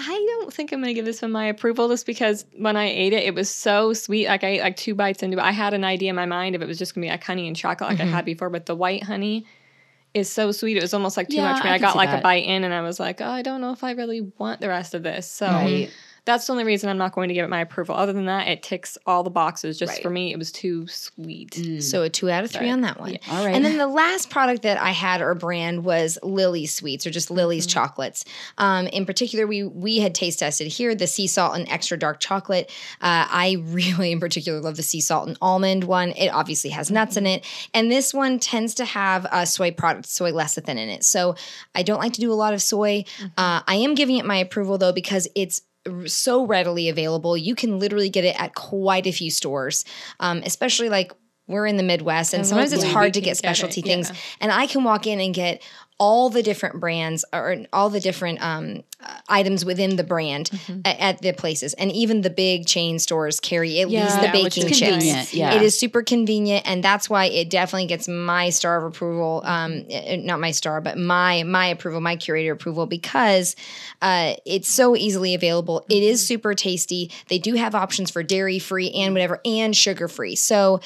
I 0.00 0.36
don't 0.38 0.52
think 0.52 0.72
I'm 0.72 0.80
gonna 0.80 0.94
give 0.94 1.04
this 1.04 1.20
one 1.22 1.32
my 1.32 1.46
approval 1.46 1.88
just 1.88 2.06
because 2.06 2.46
when 2.56 2.76
I 2.76 2.84
ate 2.84 3.12
it, 3.12 3.24
it 3.24 3.34
was 3.34 3.50
so 3.50 3.92
sweet. 3.92 4.28
Like 4.28 4.44
I 4.44 4.48
ate 4.48 4.60
like 4.60 4.76
two 4.76 4.94
bites 4.94 5.22
into 5.22 5.38
it, 5.38 5.42
I 5.42 5.50
had 5.50 5.74
an 5.74 5.84
idea 5.84 6.10
in 6.10 6.16
my 6.16 6.26
mind 6.26 6.54
if 6.54 6.62
it 6.62 6.68
was 6.68 6.78
just 6.78 6.94
gonna 6.94 7.06
be 7.06 7.10
like 7.10 7.24
honey 7.24 7.48
and 7.48 7.56
chocolate 7.56 7.90
like 7.90 8.00
I 8.00 8.04
had 8.04 8.20
mm-hmm. 8.20 8.26
before, 8.26 8.48
but 8.48 8.66
the 8.66 8.76
white 8.76 9.02
honey 9.02 9.44
is 10.14 10.30
so 10.30 10.52
sweet. 10.52 10.76
It 10.76 10.82
was 10.82 10.94
almost 10.94 11.16
like 11.16 11.28
too 11.28 11.36
Yeah, 11.36 11.52
much 11.52 11.60
for 11.60 11.64
me. 11.64 11.70
I 11.70 11.74
I, 11.74 11.78
got 11.78 11.96
like 11.96 12.10
that. 12.10 12.20
a 12.20 12.22
bite 12.22 12.44
in, 12.44 12.64
and 12.64 12.72
I 12.72 12.80
was 12.82 13.00
like, 13.00 13.20
oh, 13.20 13.28
I 13.28 13.42
don't 13.42 13.60
know 13.60 13.72
if 13.72 13.82
I 13.82 13.92
really 13.92 14.20
want 14.38 14.60
the 14.60 14.68
rest 14.68 14.94
of 14.94 15.02
this. 15.02 15.28
So 15.28 15.46
Right. 15.46 15.90
That's 16.28 16.46
the 16.46 16.52
only 16.52 16.64
reason 16.64 16.90
I'm 16.90 16.98
not 16.98 17.12
going 17.12 17.28
to 17.28 17.34
give 17.34 17.42
it 17.42 17.48
my 17.48 17.60
approval. 17.60 17.94
Other 17.94 18.12
than 18.12 18.26
that, 18.26 18.48
it 18.48 18.62
ticks 18.62 18.98
all 19.06 19.22
the 19.22 19.30
boxes. 19.30 19.78
Just 19.78 19.94
Right. 19.94 20.02
for 20.02 20.10
me, 20.10 20.30
it 20.30 20.38
was 20.38 20.52
too 20.52 20.86
sweet. 20.86 21.82
So 21.82 22.02
a 22.02 22.10
two 22.10 22.28
out 22.28 22.44
of 22.44 22.50
three 22.50 22.66
Right. 22.66 22.72
on 22.72 22.82
that 22.82 23.00
one. 23.00 23.16
All 23.30 23.46
right. 23.46 23.54
And 23.54 23.64
then 23.64 23.78
the 23.78 23.86
last 23.86 24.28
product 24.28 24.60
that 24.62 24.78
I 24.78 24.90
had 24.90 25.22
or 25.22 25.34
brand 25.34 25.84
was 25.84 26.18
Lily 26.22 26.66
Sweets 26.66 27.06
or 27.06 27.10
just 27.10 27.30
Lily's 27.30 27.66
chocolates. 27.66 28.26
Um, 28.58 28.86
in 28.88 29.06
particular, 29.06 29.46
we 29.46 29.62
we 29.62 30.00
had 30.00 30.14
taste 30.14 30.40
tested 30.40 30.66
here 30.66 30.94
the 30.94 31.06
sea 31.06 31.26
salt 31.26 31.56
and 31.56 31.66
extra 31.70 31.98
dark 31.98 32.20
chocolate. 32.20 32.70
Uh, 33.00 33.24
I 33.30 33.56
really, 33.64 34.12
in 34.12 34.20
particular, 34.20 34.60
love 34.60 34.76
the 34.76 34.82
sea 34.82 35.00
salt 35.00 35.28
and 35.28 35.38
almond 35.40 35.84
one. 35.84 36.10
It 36.10 36.28
obviously 36.28 36.70
has 36.70 36.90
nuts 36.90 37.16
in 37.16 37.26
it, 37.26 37.44
and 37.72 37.90
this 37.90 38.12
one 38.12 38.38
tends 38.38 38.74
to 38.74 38.84
have 38.84 39.24
uh, 39.26 39.46
soy 39.46 39.70
products, 39.70 40.12
soy 40.12 40.32
lecithin 40.32 40.76
in 40.76 40.90
it. 40.90 41.04
So 41.04 41.36
I 41.74 41.82
don't 41.82 42.00
like 42.00 42.12
to 42.12 42.20
do 42.20 42.30
a 42.30 42.34
lot 42.34 42.52
of 42.52 42.60
soy. 42.60 43.04
Uh, 43.38 43.62
I 43.66 43.76
am 43.76 43.94
giving 43.94 44.16
it 44.18 44.26
my 44.26 44.36
approval 44.36 44.76
though 44.76 44.92
because 44.92 45.26
it's 45.34 45.62
so 46.06 46.46
readily 46.46 46.88
available. 46.88 47.36
You 47.36 47.54
can 47.54 47.78
literally 47.78 48.10
get 48.10 48.24
it 48.24 48.40
at 48.40 48.54
quite 48.54 49.06
a 49.06 49.12
few 49.12 49.30
stores, 49.30 49.84
um, 50.20 50.42
especially 50.44 50.88
like 50.88 51.12
we're 51.46 51.66
in 51.66 51.78
the 51.78 51.82
Midwest, 51.82 52.34
and 52.34 52.46
sometimes 52.46 52.72
it's 52.72 52.84
hard 52.84 53.14
to 53.14 53.20
get 53.20 53.36
specialty 53.36 53.80
yeah. 53.80 53.94
things. 53.94 54.12
And 54.40 54.52
I 54.52 54.66
can 54.66 54.84
walk 54.84 55.06
in 55.06 55.18
and 55.18 55.34
get 55.34 55.62
all 55.98 56.30
the 56.30 56.42
different 56.42 56.78
brands 56.78 57.24
or 57.32 57.56
all 57.72 57.90
the 57.90 57.98
different 57.98 58.40
um, 58.40 58.84
items 59.28 59.64
within 59.64 59.96
the 59.96 60.04
brand 60.04 60.48
a- 60.84 61.02
at, 61.02 61.20
the 61.22 61.32
places, 61.32 61.74
and 61.74 61.90
even 61.90 62.20
the 62.20 62.30
big 62.30 62.66
chain 62.66 62.98
stores 63.00 63.40
carry 63.40 63.80
at 63.80 63.88
least 63.88 63.98
Yeah, 63.98 64.30
the 64.32 64.42
which 64.44 64.54
baking 64.54 64.72
chips. 64.72 65.34
yeah. 65.34 65.54
It 65.54 65.62
is 65.62 65.76
super 65.78 66.02
convenient, 66.04 66.68
and 66.68 66.84
that's 66.84 67.10
why 67.10 67.24
it 67.26 67.50
definitely 67.50 67.86
gets 67.88 68.06
my 68.06 68.50
star 68.50 68.78
of 68.78 68.92
approval. 68.94 69.42
Um, 69.44 69.84
eh, 69.90 70.16
not 70.16 70.38
my 70.40 70.52
star, 70.52 70.80
but 70.80 70.96
my 70.98 71.42
my 71.42 71.66
approval, 71.66 72.00
my 72.00 72.14
curator 72.16 72.52
approval, 72.52 72.86
because 72.86 73.56
uh, 74.00 74.34
it's 74.46 74.68
so 74.68 74.94
easily 74.94 75.34
available. 75.34 75.84
It 75.90 76.02
is 76.02 76.24
super 76.24 76.54
tasty. 76.54 77.10
They 77.28 77.38
do 77.40 77.54
have 77.54 77.74
options 77.74 78.10
for 78.10 78.22
dairy 78.22 78.60
free 78.60 78.90
and 78.92 79.14
whatever, 79.14 79.40
and 79.44 79.74
sugar 79.76 80.06
free. 80.06 80.36
So 80.36 80.80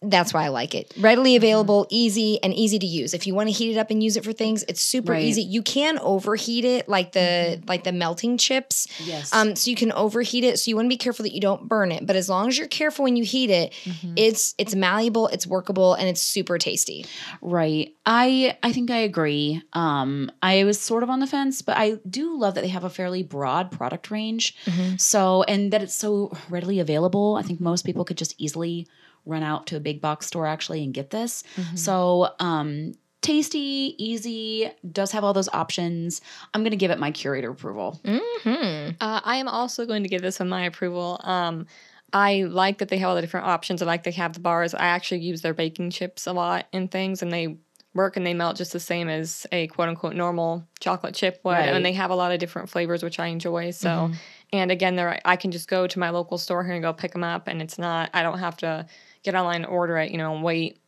that's 0.00 0.32
why 0.32 0.44
I 0.44 0.48
like 0.48 0.74
it. 0.76 0.94
Readily 0.96 1.34
available, 1.34 1.86
easy, 1.90 2.40
and 2.42 2.54
easy 2.54 2.78
to 2.78 2.86
use. 2.86 3.14
If 3.14 3.26
you 3.26 3.34
want 3.34 3.48
to 3.48 3.52
heat 3.52 3.72
it 3.72 3.78
up 3.78 3.90
and 3.90 4.00
use 4.02 4.16
it 4.16 4.24
for 4.24 4.32
things, 4.32 4.64
it's 4.68 4.80
super 4.80 5.12
Right. 5.12 5.24
easy. 5.24 5.42
You 5.42 5.60
can 5.62 5.98
overheat 5.98 6.64
it, 6.64 6.88
like 6.88 7.12
the 7.12 7.60
like 7.66 7.82
the 7.84 7.90
melting 7.92 8.38
chips. 8.38 8.86
Yes. 9.04 9.32
Um, 9.34 9.56
so 9.56 9.70
you 9.70 9.76
can 9.76 9.90
overheat 9.92 10.44
it. 10.44 10.58
So 10.60 10.68
you 10.70 10.76
want 10.76 10.86
to 10.86 10.90
be 10.90 10.96
careful 10.96 11.24
that 11.24 11.34
you 11.34 11.40
don't 11.40 11.68
burn 11.68 11.90
it. 11.90 12.06
But 12.06 12.14
as 12.14 12.28
long 12.28 12.46
as 12.48 12.56
you're 12.56 12.68
careful 12.68 13.02
when 13.04 13.16
you 13.16 13.24
heat 13.24 13.50
it, 13.50 13.72
it's 14.16 14.54
it's 14.56 14.74
malleable, 14.74 15.26
it's 15.28 15.46
workable, 15.46 15.94
and 15.94 16.08
it's 16.08 16.20
super 16.20 16.58
tasty. 16.58 17.04
Right. 17.42 17.94
I 18.06 18.56
I 18.62 18.72
think 18.72 18.90
I 18.92 18.98
agree. 18.98 19.62
Um 19.72 20.30
I 20.42 20.62
was 20.64 20.80
sort 20.80 21.02
of 21.02 21.10
on 21.10 21.18
the 21.20 21.26
fence, 21.26 21.60
but 21.62 21.76
I 21.76 21.98
do 22.08 22.38
love 22.38 22.54
that 22.54 22.60
they 22.60 22.68
have 22.68 22.84
a 22.84 22.90
fairly 22.90 23.22
broad 23.24 23.72
product 23.72 24.10
range. 24.12 24.54
So 24.98 25.42
and 25.42 25.72
that 25.72 25.82
it's 25.82 25.94
so 25.94 26.32
readily 26.48 26.78
available. 26.78 27.36
I 27.36 27.42
think 27.42 27.60
most 27.60 27.84
people 27.84 28.04
could 28.04 28.16
just 28.16 28.34
easily 28.38 28.86
run 29.28 29.42
out 29.42 29.66
to 29.68 29.76
a 29.76 29.80
big 29.80 30.00
box 30.00 30.26
store 30.26 30.46
actually 30.46 30.82
and 30.82 30.92
get 30.94 31.10
this. 31.10 31.44
So 31.74 32.30
um 32.40 32.94
tasty, 33.20 33.94
easy, 33.98 34.70
does 34.90 35.12
have 35.12 35.24
all 35.24 35.32
those 35.32 35.48
options. 35.52 36.20
I'm 36.54 36.62
going 36.62 36.70
to 36.70 36.76
give 36.76 36.90
it 36.90 36.98
my 36.98 37.10
curator 37.10 37.50
approval. 37.50 38.00
Mm-hmm. 38.04 38.92
Uh, 39.00 39.20
I 39.24 39.36
am 39.36 39.48
also 39.48 39.86
going 39.86 40.04
to 40.04 40.08
give 40.08 40.22
this 40.22 40.38
one 40.38 40.48
my 40.48 40.64
approval. 40.64 41.20
Um, 41.24 41.66
I 42.12 42.44
like 42.44 42.78
that 42.78 42.88
they 42.88 42.98
have 42.98 43.10
all 43.10 43.16
the 43.16 43.20
different 43.20 43.46
options. 43.46 43.82
I 43.82 43.86
like 43.86 44.04
they 44.04 44.12
have 44.12 44.32
the 44.32 44.40
bars. 44.40 44.72
I 44.72 44.86
actually 44.86 45.20
use 45.20 45.42
their 45.42 45.52
baking 45.52 45.90
chips 45.90 46.26
a 46.26 46.32
lot 46.32 46.66
in 46.72 46.88
things, 46.88 47.20
and 47.20 47.30
they 47.30 47.58
work 47.92 48.16
and 48.16 48.24
they 48.24 48.34
melt 48.34 48.56
just 48.56 48.72
the 48.72 48.80
same 48.80 49.08
as 49.08 49.46
a 49.50 49.66
quote 49.66 49.88
unquote 49.88 50.14
normal 50.14 50.66
chocolate 50.80 51.14
chip 51.14 51.40
would. 51.44 51.52
Right. 51.52 51.68
And 51.68 51.84
they 51.84 51.92
have 51.92 52.10
a 52.10 52.14
lot 52.14 52.32
of 52.32 52.38
different 52.38 52.70
flavors, 52.70 53.02
which 53.02 53.18
I 53.18 53.26
enjoy. 53.26 53.72
So, 53.72 54.10
and 54.52 54.70
again, 54.70 54.96
they're 54.96 55.20
I 55.24 55.36
can 55.36 55.50
just 55.50 55.68
go 55.68 55.86
to 55.86 55.98
my 55.98 56.10
local 56.10 56.38
store 56.38 56.64
here 56.64 56.74
and 56.74 56.82
go 56.82 56.92
pick 56.92 57.12
them 57.12 57.24
up, 57.24 57.48
and 57.48 57.60
it's 57.60 57.78
not 57.78 58.08
I 58.14 58.22
don't 58.22 58.38
have 58.38 58.56
to 58.58 58.86
get 59.22 59.34
online 59.34 59.56
and 59.56 59.66
order 59.66 59.96
it, 59.98 60.10
you 60.10 60.18
know, 60.18 60.34
and 60.34 60.42
wait 60.42 60.78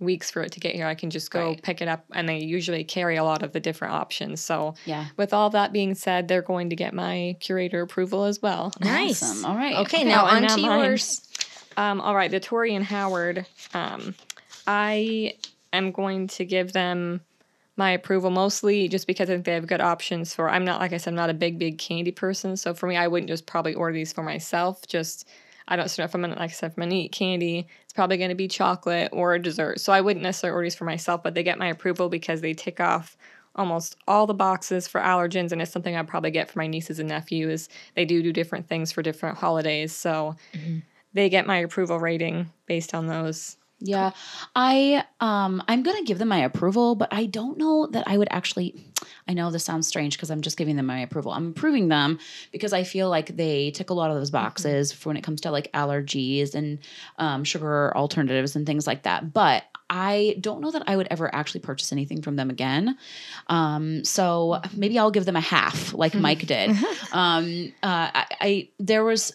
weeks 0.00 0.30
for 0.30 0.42
it 0.42 0.52
to 0.52 0.60
get 0.60 0.74
here. 0.74 0.86
I 0.86 0.94
can 0.94 1.08
just 1.10 1.30
go 1.30 1.50
Right. 1.50 1.62
pick 1.62 1.80
it 1.80 1.88
up, 1.88 2.04
and 2.12 2.28
they 2.28 2.38
usually 2.38 2.82
carry 2.84 3.16
a 3.16 3.24
lot 3.24 3.42
of 3.42 3.52
the 3.52 3.60
different 3.60 3.94
options. 3.94 4.40
So, 4.40 4.74
Yeah. 4.84 5.06
with 5.16 5.32
all 5.32 5.50
that 5.50 5.72
being 5.72 5.94
said, 5.94 6.26
they're 6.26 6.42
going 6.42 6.70
to 6.70 6.76
get 6.76 6.94
my 6.94 7.36
curator 7.40 7.80
approval 7.82 8.24
as 8.24 8.42
well. 8.42 8.72
Nice. 8.80 9.22
Awesome. 9.22 9.44
All 9.44 9.56
right. 9.56 9.74
Okay, 9.76 9.98
Okay, 10.00 10.04
now 10.04 10.26
on 10.26 10.46
to 10.48 10.60
yours. 10.60 11.22
Um, 11.76 12.00
all 12.00 12.14
right, 12.14 12.30
the 12.30 12.40
Torie 12.40 12.74
and 12.74 12.84
Howard. 12.84 13.46
Um, 13.72 14.14
I 14.66 15.34
am 15.72 15.92
going 15.92 16.26
to 16.28 16.44
give 16.44 16.72
them 16.72 17.20
my 17.76 17.90
approval 17.90 18.30
mostly 18.30 18.88
just 18.88 19.06
because 19.06 19.28
I 19.28 19.34
think 19.34 19.44
they 19.44 19.54
have 19.54 19.66
good 19.66 19.80
options 19.80 20.34
for. 20.34 20.48
I'm 20.48 20.64
not 20.64 20.80
like 20.80 20.92
I 20.92 20.96
said, 20.96 21.10
I'm 21.10 21.16
not 21.16 21.30
a 21.30 21.34
big 21.34 21.58
big 21.58 21.78
candy 21.78 22.12
person, 22.12 22.56
so 22.56 22.74
for 22.74 22.86
me, 22.86 22.96
I 22.96 23.08
wouldn't 23.08 23.28
just 23.28 23.46
probably 23.46 23.74
order 23.74 23.94
these 23.94 24.12
for 24.12 24.22
myself. 24.22 24.86
Just 24.86 25.28
I 25.66 25.76
don't 25.76 25.98
know 25.98 26.04
if 26.04 26.14
I'm 26.14 26.20
gonna 26.20 26.34
like 26.38 26.50
I 26.50 26.52
said, 26.52 26.72
if 26.72 26.78
I'm 26.78 26.84
gonna 26.84 26.94
eat 26.96 27.12
candy, 27.12 27.66
it's 27.82 27.92
probably 27.92 28.16
gonna 28.16 28.34
be 28.34 28.48
chocolate 28.48 29.10
or 29.12 29.34
a 29.34 29.42
dessert. 29.42 29.80
So 29.80 29.92
I 29.92 30.00
wouldn't 30.00 30.22
necessarily 30.22 30.54
order 30.54 30.66
these 30.66 30.74
for 30.74 30.84
myself, 30.84 31.22
but 31.22 31.34
they 31.34 31.42
get 31.42 31.58
my 31.58 31.68
approval 31.68 32.08
because 32.08 32.40
they 32.40 32.54
tick 32.54 32.80
off 32.80 33.16
almost 33.56 33.96
all 34.08 34.26
the 34.26 34.34
boxes 34.34 34.88
for 34.88 35.00
allergens 35.00 35.52
and 35.52 35.62
it's 35.62 35.70
something 35.70 35.96
I'd 35.96 36.08
probably 36.08 36.32
get 36.32 36.50
for 36.50 36.58
my 36.58 36.66
nieces 36.66 36.98
and 36.98 37.08
nephews. 37.08 37.68
They 37.94 38.04
do 38.04 38.22
do 38.22 38.32
different 38.32 38.68
things 38.68 38.92
for 38.92 39.02
different 39.02 39.38
holidays, 39.38 39.94
so 39.94 40.36
mm-hmm. 40.52 40.78
they 41.12 41.28
get 41.28 41.46
my 41.46 41.58
approval 41.58 41.98
rating 41.98 42.50
based 42.66 42.94
on 42.94 43.06
those. 43.06 43.56
Yeah. 43.80 44.12
I 44.54 45.04
um 45.20 45.62
I'm 45.68 45.82
going 45.82 45.96
to 45.98 46.04
give 46.04 46.18
them 46.18 46.28
my 46.28 46.38
approval, 46.38 46.94
but 46.94 47.12
I 47.12 47.26
don't 47.26 47.58
know 47.58 47.86
that 47.88 48.04
I 48.06 48.16
would 48.16 48.28
actually 48.30 48.74
I 49.28 49.34
know 49.34 49.50
this 49.50 49.64
sounds 49.64 49.86
strange 49.86 50.16
because 50.16 50.30
I'm 50.30 50.40
just 50.40 50.56
giving 50.56 50.76
them 50.76 50.86
my 50.86 51.00
approval. 51.00 51.32
I'm 51.32 51.48
approving 51.48 51.88
them 51.88 52.18
because 52.52 52.72
I 52.72 52.84
feel 52.84 53.08
like 53.08 53.36
they 53.36 53.70
tick 53.70 53.90
a 53.90 53.94
lot 53.94 54.10
of 54.10 54.16
those 54.16 54.30
boxes 54.30 54.92
for 54.92 55.10
when 55.10 55.16
it 55.16 55.22
comes 55.22 55.42
to 55.42 55.50
like 55.50 55.72
allergies 55.72 56.54
and 56.54 56.78
um, 57.18 57.44
sugar 57.44 57.94
alternatives 57.96 58.56
and 58.56 58.66
things 58.66 58.86
like 58.86 59.02
that. 59.02 59.32
But 59.32 59.64
I 59.90 60.36
don't 60.40 60.60
know 60.60 60.70
that 60.70 60.84
I 60.86 60.96
would 60.96 61.08
ever 61.10 61.32
actually 61.34 61.60
purchase 61.60 61.92
anything 61.92 62.22
from 62.22 62.36
them 62.36 62.50
again. 62.50 62.96
Um, 63.48 64.04
so 64.04 64.60
maybe 64.74 64.98
I'll 64.98 65.10
give 65.10 65.26
them 65.26 65.36
a 65.36 65.40
half, 65.40 65.92
like 65.92 66.14
Mike 66.14 66.46
did. 66.46 66.70
Um, 67.12 67.72
uh, 67.82 68.10
I, 68.14 68.26
I 68.40 68.68
there 68.78 69.04
was 69.04 69.34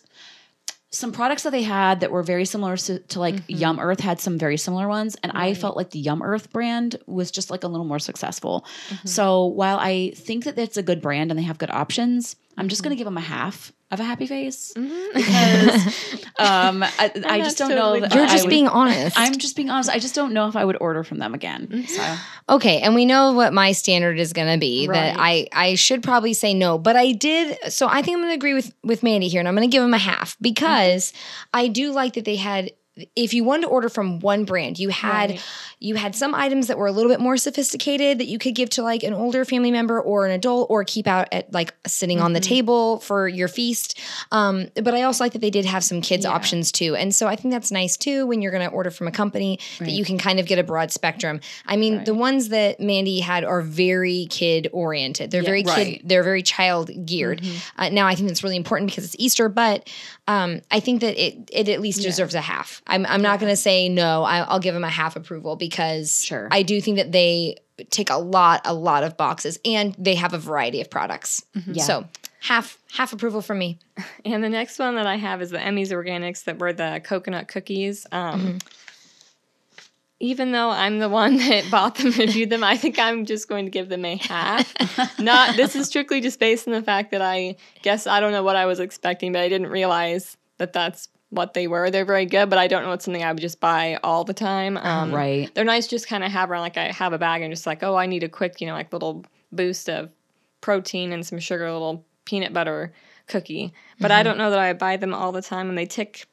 some 0.91 1.11
products 1.11 1.43
that 1.43 1.51
they 1.51 1.61
had 1.61 1.99
that 1.99 2.11
were 2.11 2.23
very 2.23 2.45
similar 2.45 2.75
to, 2.75 2.99
to 2.99 3.19
like 3.19 3.35
mm-hmm. 3.35 3.55
Yum 3.55 3.79
Earth 3.79 3.99
had 3.99 4.19
some 4.19 4.37
very 4.37 4.57
similar 4.57 4.87
ones, 4.87 5.15
and 5.21 5.31
I 5.33 5.53
felt 5.53 5.77
like 5.77 5.91
the 5.91 5.99
Yum 5.99 6.23
Earth 6.23 6.51
brand 6.51 6.95
was 7.05 7.29
just 7.29 7.51
like 7.51 7.63
a 7.63 7.67
little 7.67 7.85
more 7.85 7.99
successful. 7.99 8.65
Mm-hmm. 8.89 9.07
So 9.07 9.45
while 9.45 9.77
I 9.77 10.11
think 10.15 10.45
that 10.45 10.57
it's 10.57 10.77
a 10.77 10.83
good 10.83 11.01
brand 11.01 11.31
and 11.31 11.37
they 11.37 11.43
have 11.43 11.59
good 11.59 11.69
options, 11.69 12.35
I'm 12.57 12.69
just 12.69 12.81
mm-hmm. 12.81 12.89
gonna 12.89 12.95
give 12.95 13.05
them 13.05 13.17
a 13.17 13.21
half 13.21 13.71
of 13.91 13.99
a 13.99 14.03
happy 14.03 14.27
face 14.27 14.71
because 14.75 15.87
um, 16.39 16.83
I, 16.83 17.11
I 17.25 17.39
just 17.39 17.57
don't 17.57 17.69
totally 17.71 18.01
know. 18.01 18.07
That 18.07 18.15
You're 18.15 18.25
I 18.25 18.27
just 18.27 18.45
would- 18.45 18.49
being 18.49 18.67
honest. 18.67 19.19
I'm 19.19 19.35
just 19.37 19.55
being 19.55 19.69
honest. 19.69 19.89
I 19.89 19.97
just 19.97 20.13
don't 20.13 20.31
know 20.33 20.47
if 20.47 20.55
I 20.55 20.63
would 20.63 20.77
order 20.79 21.03
from 21.03 21.17
them 21.17 21.33
again. 21.33 21.85
So 21.87 22.15
Okay, 22.49 22.81
and 22.81 22.93
we 22.93 23.05
know 23.05 23.33
what 23.33 23.51
my 23.51 23.71
standard 23.71 24.19
is 24.19 24.31
going 24.33 24.51
to 24.51 24.59
be. 24.59 24.87
That 24.87 25.15
I 25.17 25.47
I 25.53 25.75
should 25.75 26.03
probably 26.03 26.33
say 26.33 26.53
no, 26.53 26.77
but 26.77 26.95
I 26.95 27.13
did. 27.13 27.57
So 27.71 27.87
I 27.87 28.01
think 28.01 28.15
I'm 28.17 28.21
going 28.23 28.29
to 28.31 28.35
agree 28.35 28.53
with 28.53 28.71
with 28.83 29.01
Mandy 29.01 29.27
here, 29.27 29.39
and 29.39 29.47
I'm 29.47 29.55
going 29.55 29.67
to 29.69 29.71
give 29.71 29.81
them 29.81 29.93
a 29.93 29.97
half 29.97 30.37
because 30.39 31.11
I 31.53 31.67
do 31.67 31.91
like 31.91 32.13
that 32.13 32.25
they 32.25 32.35
had. 32.35 32.71
If 33.15 33.33
you 33.33 33.43
wanted 33.43 33.63
to 33.63 33.67
order 33.69 33.89
from 33.89 34.19
one 34.19 34.45
brand, 34.45 34.79
you 34.79 34.89
had 34.89 35.31
Right. 35.31 35.41
you 35.79 35.95
had 35.95 36.15
some 36.15 36.33
items 36.35 36.67
that 36.67 36.77
were 36.77 36.87
a 36.87 36.91
little 36.91 37.09
bit 37.11 37.19
more 37.19 37.37
sophisticated 37.37 38.19
that 38.19 38.27
you 38.27 38.37
could 38.39 38.55
give 38.55 38.69
to 38.71 38.83
like 38.83 39.03
an 39.03 39.13
older 39.13 39.45
family 39.45 39.71
member 39.71 39.99
or 40.01 40.25
an 40.25 40.31
adult 40.31 40.69
or 40.69 40.83
keep 40.83 41.07
out 41.07 41.27
at 41.31 41.51
like 41.53 41.73
sitting 41.87 42.19
on 42.19 42.33
the 42.33 42.39
table 42.39 42.99
for 42.99 43.27
your 43.27 43.47
feast. 43.47 43.97
Um, 44.31 44.67
but 44.75 44.93
I 44.93 45.03
also 45.03 45.23
like 45.23 45.33
that 45.33 45.39
they 45.39 45.49
did 45.49 45.65
have 45.65 45.83
some 45.83 46.01
kids 46.01 46.25
Yeah. 46.25 46.31
options 46.31 46.71
too, 46.71 46.95
and 46.95 47.13
so 47.13 47.27
I 47.27 47.35
think 47.35 47.51
that's 47.53 47.71
nice 47.71 47.97
too 47.97 48.25
when 48.27 48.41
you're 48.41 48.51
going 48.51 48.67
to 48.67 48.73
order 48.73 48.91
from 48.91 49.07
a 49.07 49.11
company 49.11 49.59
that 49.79 49.91
you 49.91 50.03
can 50.05 50.17
kind 50.17 50.39
of 50.39 50.45
get 50.45 50.59
a 50.59 50.63
broad 50.63 50.91
spectrum. 50.91 51.39
I 51.65 51.75
mean, 51.77 52.03
the 52.03 52.13
ones 52.13 52.49
that 52.49 52.79
Mandy 52.79 53.19
had 53.19 53.43
are 53.43 53.61
very 53.61 54.27
kid 54.29 54.67
oriented. 54.71 55.31
They're 55.31 55.43
very 55.43 55.63
right. 55.63 55.99
kid. 55.99 56.01
They're 56.03 56.23
very 56.23 56.41
child 56.43 56.91
geared. 57.05 57.41
Uh, 57.77 57.89
now 57.89 58.07
I 58.07 58.15
think 58.15 58.27
that's 58.27 58.43
really 58.43 58.57
important 58.57 58.89
because 58.91 59.05
it's 59.05 59.15
Easter, 59.19 59.49
but 59.49 59.89
um, 60.27 60.61
I 60.71 60.79
think 60.79 61.01
that 61.01 61.17
it 61.23 61.49
it 61.51 61.69
at 61.69 61.81
least 61.81 62.01
deserves 62.01 62.35
a 62.35 62.41
half. 62.41 62.81
I'm 62.89 63.05
I'm 63.05 63.21
not 63.21 63.39
going 63.39 63.51
to 63.51 63.55
say 63.57 63.87
no. 63.89 64.23
I, 64.23 64.39
I'll 64.39 64.59
give 64.59 64.73
them 64.73 64.83
a 64.83 64.89
half 64.89 65.15
approval 65.15 65.55
because 65.55 66.23
Sure. 66.23 66.47
I 66.51 66.63
do 66.63 66.81
think 66.81 66.97
that 66.97 67.11
they 67.11 67.57
take 67.89 68.09
a 68.09 68.17
lot 68.17 68.61
a 68.65 68.73
lot 68.73 69.03
of 69.03 69.15
boxes 69.15 69.57
and 69.63 69.95
they 69.97 70.15
have 70.15 70.33
a 70.33 70.37
variety 70.37 70.81
of 70.81 70.89
products. 70.89 71.43
Yeah. 71.65 71.83
So 71.83 72.07
half 72.41 72.77
half 72.91 73.13
approval 73.13 73.41
from 73.41 73.59
me. 73.59 73.77
And 74.25 74.43
the 74.43 74.49
next 74.49 74.79
one 74.79 74.95
that 74.95 75.07
I 75.07 75.15
have 75.15 75.41
is 75.41 75.49
the 75.49 75.61
Emmy's 75.61 75.91
Organics 75.91 76.43
that 76.43 76.59
were 76.59 76.73
the 76.73 77.01
coconut 77.03 77.47
cookies. 77.47 78.05
Um, 78.11 78.59
Even 80.21 80.51
though 80.51 80.69
I'm 80.69 80.99
the 80.99 81.07
one 81.07 81.37
that 81.49 81.71
bought 81.71 81.95
them, 81.95 82.11
reviewed 82.11 82.49
them, 82.49 82.63
I 82.63 82.75
think 82.75 82.99
I'm 82.99 83.25
just 83.25 83.47
going 83.47 83.65
to 83.65 83.71
give 83.71 83.87
them 83.87 84.03
a 84.03 84.17
half. 84.17 84.73
Not 85.19 85.55
this 85.55 85.75
is 85.77 85.87
strictly 85.87 86.19
just 86.19 86.39
based 86.39 86.67
on 86.67 86.73
the 86.73 86.81
fact 86.81 87.11
that 87.11 87.21
I 87.21 87.55
guess 87.83 88.05
I 88.07 88.19
don't 88.19 88.33
know 88.33 88.43
what 88.43 88.57
I 88.57 88.65
was 88.65 88.79
expecting, 88.81 89.31
but 89.31 89.41
I 89.41 89.47
didn't 89.47 89.67
realize 89.67 90.35
that 90.57 90.73
that's 90.73 91.07
what 91.29 91.53
they 91.53 91.67
were. 91.67 91.91
They're 91.91 92.05
very 92.05 92.25
good, 92.25 92.49
but 92.49 92.57
I 92.59 92.67
don't 92.67 92.83
know 92.83 92.91
it's 92.91 93.05
something 93.05 93.23
I 93.23 93.31
would 93.31 93.41
just 93.41 93.59
buy 93.59 93.99
all 94.03 94.23
the 94.23 94.33
time. 94.33 94.77
Um, 94.77 95.13
Right. 95.13 95.53
They're 95.53 95.63
nice, 95.63 95.87
just 95.87 96.07
kind 96.07 96.23
of 96.23 96.31
have 96.31 96.49
around. 96.49 96.61
Like 96.61 96.77
I 96.77 96.91
have 96.91 97.13
a 97.13 97.17
bag 97.17 97.41
and 97.41 97.51
just 97.51 97.67
like, 97.67 97.83
oh, 97.83 97.95
I 97.95 98.05
need 98.05 98.23
a 98.23 98.29
quick, 98.29 98.61
you 98.61 98.67
know, 98.67 98.73
like 98.73 98.91
little 98.91 99.25
boost 99.51 99.89
of 99.89 100.09
protein 100.61 101.11
and 101.13 101.25
some 101.25 101.39
sugar, 101.39 101.65
a 101.65 101.73
little 101.73 102.05
peanut 102.25 102.53
butter 102.53 102.93
cookie. 103.27 103.73
But 103.99 104.11
I 104.11 104.23
don't 104.23 104.37
know 104.37 104.49
that 104.49 104.59
I 104.59 104.73
buy 104.73 104.97
them 104.97 105.13
all 105.13 105.31
the 105.31 105.41
time, 105.41 105.69
and 105.69 105.77
they 105.77 105.85
tick 105.85 106.25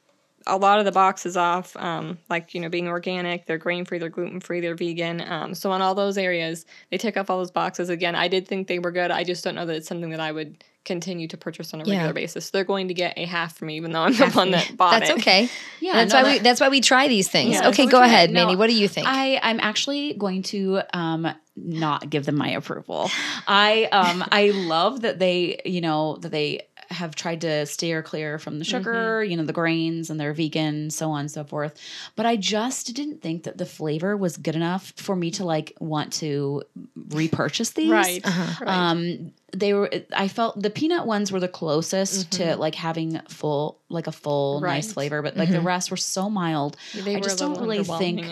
a 0.47 0.57
lot 0.57 0.79
of 0.79 0.85
the 0.85 0.91
boxes 0.91 1.37
off. 1.37 1.75
Um, 1.77 2.17
like 2.29 2.53
you 2.53 2.61
know, 2.61 2.69
being 2.69 2.87
organic, 2.87 3.45
they're 3.45 3.57
grain 3.57 3.85
free, 3.85 3.97
they're 3.99 4.09
gluten 4.09 4.39
free, 4.39 4.59
they're 4.61 4.75
vegan. 4.75 5.21
Um, 5.21 5.53
so 5.55 5.71
on 5.71 5.81
all 5.81 5.95
those 5.95 6.17
areas, 6.17 6.65
they 6.91 6.97
tick 6.97 7.17
off 7.17 7.29
all 7.29 7.37
those 7.39 7.51
boxes. 7.51 7.89
Again, 7.89 8.15
I 8.15 8.27
did 8.27 8.47
think 8.47 8.67
they 8.67 8.79
were 8.79 8.91
good. 8.91 9.11
I 9.11 9.23
just 9.23 9.43
don't 9.43 9.55
know 9.55 9.65
that 9.65 9.75
it's 9.75 9.87
something 9.87 10.09
that 10.11 10.19
I 10.19 10.31
would 10.31 10.63
continue 10.85 11.27
to 11.27 11.35
purchase 11.35 11.73
on 11.73 11.81
a 11.81 11.83
regular 11.83 12.05
Yeah. 12.05 12.11
basis. 12.13 12.45
So 12.45 12.51
they're 12.53 12.63
going 12.63 12.87
to 12.87 12.93
get 12.93 13.17
a 13.17 13.25
half 13.25 13.57
from 13.57 13.67
me, 13.67 13.75
even 13.75 13.91
though 13.91 14.03
I'm 14.03 14.13
the 14.13 14.29
one 14.29 14.51
that 14.51 14.77
bought 14.77 14.91
That's 14.99 15.09
it. 15.09 15.17
okay. 15.19 15.49
Yeah, 15.79 15.93
that's 15.93 16.13
no, 16.13 16.23
why 16.23 16.31
we 16.33 16.39
that's 16.39 16.59
why 16.59 16.69
we 16.69 16.81
try 16.81 17.07
these 17.07 17.29
things. 17.29 17.53
Yeah, 17.53 17.67
okay, 17.69 17.85
go 17.85 18.01
ahead, 18.01 18.29
try. 18.29 18.33
Mandy. 18.33 18.53
No, 18.53 18.57
What 18.59 18.67
do 18.67 18.73
you 18.73 18.87
think? 18.87 19.07
I 19.07 19.39
I'm 19.43 19.59
actually 19.61 20.13
going 20.13 20.41
to 20.43 20.81
um 20.93 21.27
not 21.55 22.09
give 22.09 22.25
them 22.25 22.35
my 22.35 22.49
approval. 22.49 23.11
I 23.47 23.85
um 23.91 24.23
I 24.31 24.49
love 24.51 25.01
that 25.01 25.19
they 25.19 25.61
you 25.65 25.81
know 25.81 26.17
that 26.21 26.29
they 26.31 26.67
have 26.89 27.15
tried 27.15 27.41
to 27.41 27.65
steer 27.65 28.01
clear 28.01 28.39
from 28.39 28.59
the 28.59 28.65
sugar, 28.65 29.23
you 29.23 29.35
know, 29.35 29.43
the 29.43 29.53
grains 29.53 30.09
and 30.09 30.19
they're 30.19 30.33
vegan, 30.33 30.89
so 30.89 31.11
on 31.11 31.21
and 31.21 31.31
so 31.31 31.43
forth. 31.43 31.79
But 32.15 32.25
I 32.25 32.35
just 32.35 32.93
didn't 32.95 33.21
think 33.21 33.43
that 33.43 33.57
the 33.57 33.65
flavor 33.65 34.15
was 34.15 34.37
good 34.37 34.55
enough 34.55 34.93
for 34.95 35.15
me 35.15 35.31
to 35.31 35.45
like 35.45 35.73
want 35.79 36.13
to 36.13 36.63
repurchase 37.09 37.71
these. 37.71 37.91
Right. 37.91 38.25
Uh-huh. 38.25 38.65
right. 38.65 38.77
Um, 38.77 39.33
they 39.53 39.73
were. 39.73 39.89
I 40.15 40.27
felt 40.27 40.61
the 40.61 40.69
peanut 40.69 41.05
ones 41.05 41.31
were 41.31 41.39
the 41.39 41.47
closest 41.47 42.31
to 42.33 42.57
like 42.57 42.75
having 42.75 43.19
full, 43.29 43.79
like 43.89 44.07
a 44.07 44.11
full, 44.11 44.59
nice 44.59 44.91
flavor. 44.91 45.21
But 45.21 45.37
like 45.37 45.49
the 45.49 45.61
rest 45.61 45.89
were 45.89 45.95
so 45.97 46.29
mild. 46.29 46.75
they 46.93 47.13
I 47.15 47.19
were 47.19 47.23
just 47.23 47.37
a 47.37 47.45
don't 47.45 47.61
really 47.61 47.83
think 47.83 48.25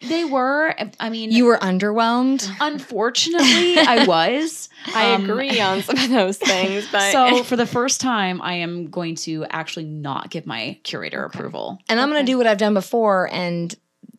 they 0.08 0.24
were. 0.24 0.74
I 1.00 1.10
mean, 1.10 1.32
you 1.32 1.46
were 1.46 1.58
underwhelmed. 1.58 2.48
Unfortunately, 2.60 3.78
I 3.78 4.04
was. 4.06 4.68
I 4.94 5.14
Um, 5.14 5.24
agree 5.28 5.60
on 5.60 5.82
some 5.82 5.96
of 5.98 6.10
those 6.10 6.38
things, 6.38 6.86
but 6.90 7.12
So 7.12 7.42
for 7.44 7.56
the 7.56 7.66
first 7.66 8.00
time, 8.00 8.40
I 8.42 8.54
am 8.54 8.88
going 8.90 9.14
to 9.16 9.44
actually 9.50 9.84
not 9.86 10.30
give 10.30 10.46
my 10.46 10.78
curator 10.82 11.24
approval. 11.24 11.78
And 11.88 12.00
I'm 12.00 12.08
going 12.10 12.24
to 12.24 12.30
do 12.30 12.36
what 12.38 12.46
I've 12.46 12.58
done 12.58 12.74
before 12.74 13.28
and 13.32 13.74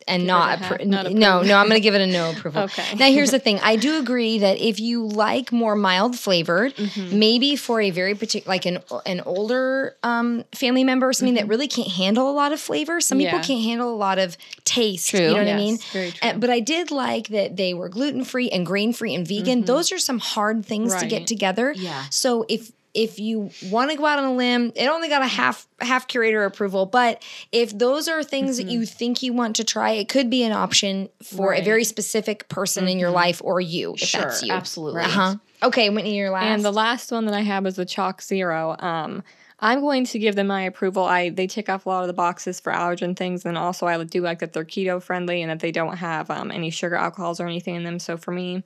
and 0.08 0.22
Give 0.22 0.28
not, 0.28 0.54
it 0.54 0.62
a 0.62 0.64
half, 0.64 0.74
appro- 0.80 0.86
not 0.86 1.12
no 1.12 1.42
no 1.42 1.58
I'm 1.58 1.68
going 1.68 1.80
to 1.80 1.84
give 1.84 1.96
it 1.96 2.02
a 2.02 2.08
no 2.08 2.32
approval. 2.32 2.64
Okay. 2.74 2.96
Now 2.96 3.08
here's 3.08 3.32
the 3.32 3.40
thing. 3.40 3.60
I 3.62 3.76
do 3.76 3.98
agree 4.00 4.40
that 4.40 4.58
if 4.60 4.80
you 4.80 5.06
like 5.08 5.52
more 5.52 5.76
mild 5.76 6.18
flavored, 6.18 6.76
Mm-hmm. 6.76 7.20
maybe 7.20 7.56
for 7.56 7.80
a 7.82 7.90
very 7.92 8.16
particular 8.16 8.52
like 8.54 8.66
an 8.66 8.80
an 9.06 9.22
older 9.22 9.96
um, 10.04 10.44
family 10.54 10.84
member 10.84 11.10
or 11.10 11.14
something 11.14 11.36
that 11.36 11.48
really 11.48 11.68
can't 11.68 11.88
handle 11.90 12.30
a 12.30 12.34
lot 12.34 12.52
of 12.54 12.60
flavor. 12.60 13.00
Some 13.02 13.18
people 13.18 13.40
Mm-hmm. 13.40 13.48
Can't 13.48 13.64
handle 13.64 13.94
a 13.94 13.96
lot 13.98 14.20
of 14.20 14.38
taste. 14.64 15.10
True. 15.10 15.20
You 15.20 15.28
know 15.28 15.34
what 15.36 15.48
I 15.48 15.56
mean? 15.56 15.78
very 15.92 16.12
true. 16.12 16.30
Uh, 16.30 16.34
but 16.38 16.50
I 16.50 16.60
did 16.60 16.92
like 16.92 17.28
that 17.30 17.58
they 17.58 17.74
were 17.74 17.90
gluten 17.90 18.24
free 18.24 18.50
and 18.50 18.66
grain 18.66 18.94
free 18.94 19.14
and 19.16 19.28
vegan. 19.28 19.66
Those 19.66 19.92
are 19.92 20.00
some 20.00 20.20
hard 20.20 20.66
things 20.66 20.96
to 20.96 21.06
get 21.08 21.28
together. 21.28 21.74
Yeah. 21.76 22.06
So 22.10 22.46
if 22.50 22.72
if 22.94 23.20
you 23.20 23.49
want 23.70 23.91
to 23.91 23.98
go 23.98 24.06
out 24.06 24.20
on 24.20 24.26
a 24.26 24.34
limb, 24.34 24.72
it 24.76 24.88
only 24.88 25.10
got 25.10 25.22
a 25.22 25.28
half 25.28 25.68
half 25.82 26.07
curator 26.07 26.45
approval. 26.45 26.86
But 26.86 27.24
if 27.52 27.78
those 27.78 28.07
are 28.07 28.24
things 28.24 28.57
that 28.57 28.68
you 28.68 28.86
think 28.86 29.24
you 29.24 29.34
want 29.34 29.56
to 29.57 29.64
try, 29.64 29.91
it 29.91 30.10
could 30.10 30.30
be 30.30 30.44
an 30.44 30.52
option 30.52 31.10
for 31.24 31.53
a 31.53 31.61
very 31.61 31.84
specific 31.84 32.48
person 32.49 32.88
in 32.88 32.99
your 32.99 33.11
life 33.11 33.41
or 33.44 33.60
you, 33.60 33.94
if 33.94 34.02
Sure, 34.02 34.22
that's 34.22 34.44
you. 34.44 34.53
absolutely. 34.53 35.02
Uh 35.02 35.07
huh. 35.10 35.36
Okay, 35.64 35.90
Whitney, 35.90 36.18
your 36.18 36.30
last. 36.30 36.45
And 36.45 36.64
the 36.64 36.74
last 36.74 37.11
one 37.11 37.26
that 37.26 37.34
I 37.34 37.41
have 37.41 37.65
is 37.65 37.78
the 37.78 37.86
ChocZero. 37.86 38.82
Um, 38.84 39.24
I'm 39.60 39.80
going 39.80 40.03
to 40.06 40.20
give 40.20 40.36
them 40.36 40.48
my 40.48 40.64
approval. 40.64 41.06
I 41.06 41.30
they 41.30 41.48
tick 41.48 41.70
off 41.70 41.86
a 41.86 41.90
lot 41.90 42.02
of 42.02 42.07
the 42.07 42.14
boxes 42.14 42.60
for 42.60 42.74
allergen 42.74 43.15
things, 43.15 43.45
and 43.45 43.57
also 43.57 43.88
I 43.88 44.03
do 44.03 44.22
like 44.22 44.40
that 44.40 44.52
they're 44.53 44.65
keto 44.65 45.02
friendly 45.02 45.41
and 45.41 45.49
that 45.49 45.61
they 45.61 45.72
don't 45.72 45.98
have 45.98 46.30
um, 46.30 46.52
any 46.52 46.70
sugar 46.70 46.95
alcohols 46.95 47.40
or 47.40 47.48
anything 47.48 47.76
in 47.76 47.84
them. 47.84 47.98
So 47.98 48.18
for 48.18 48.32
me, 48.32 48.64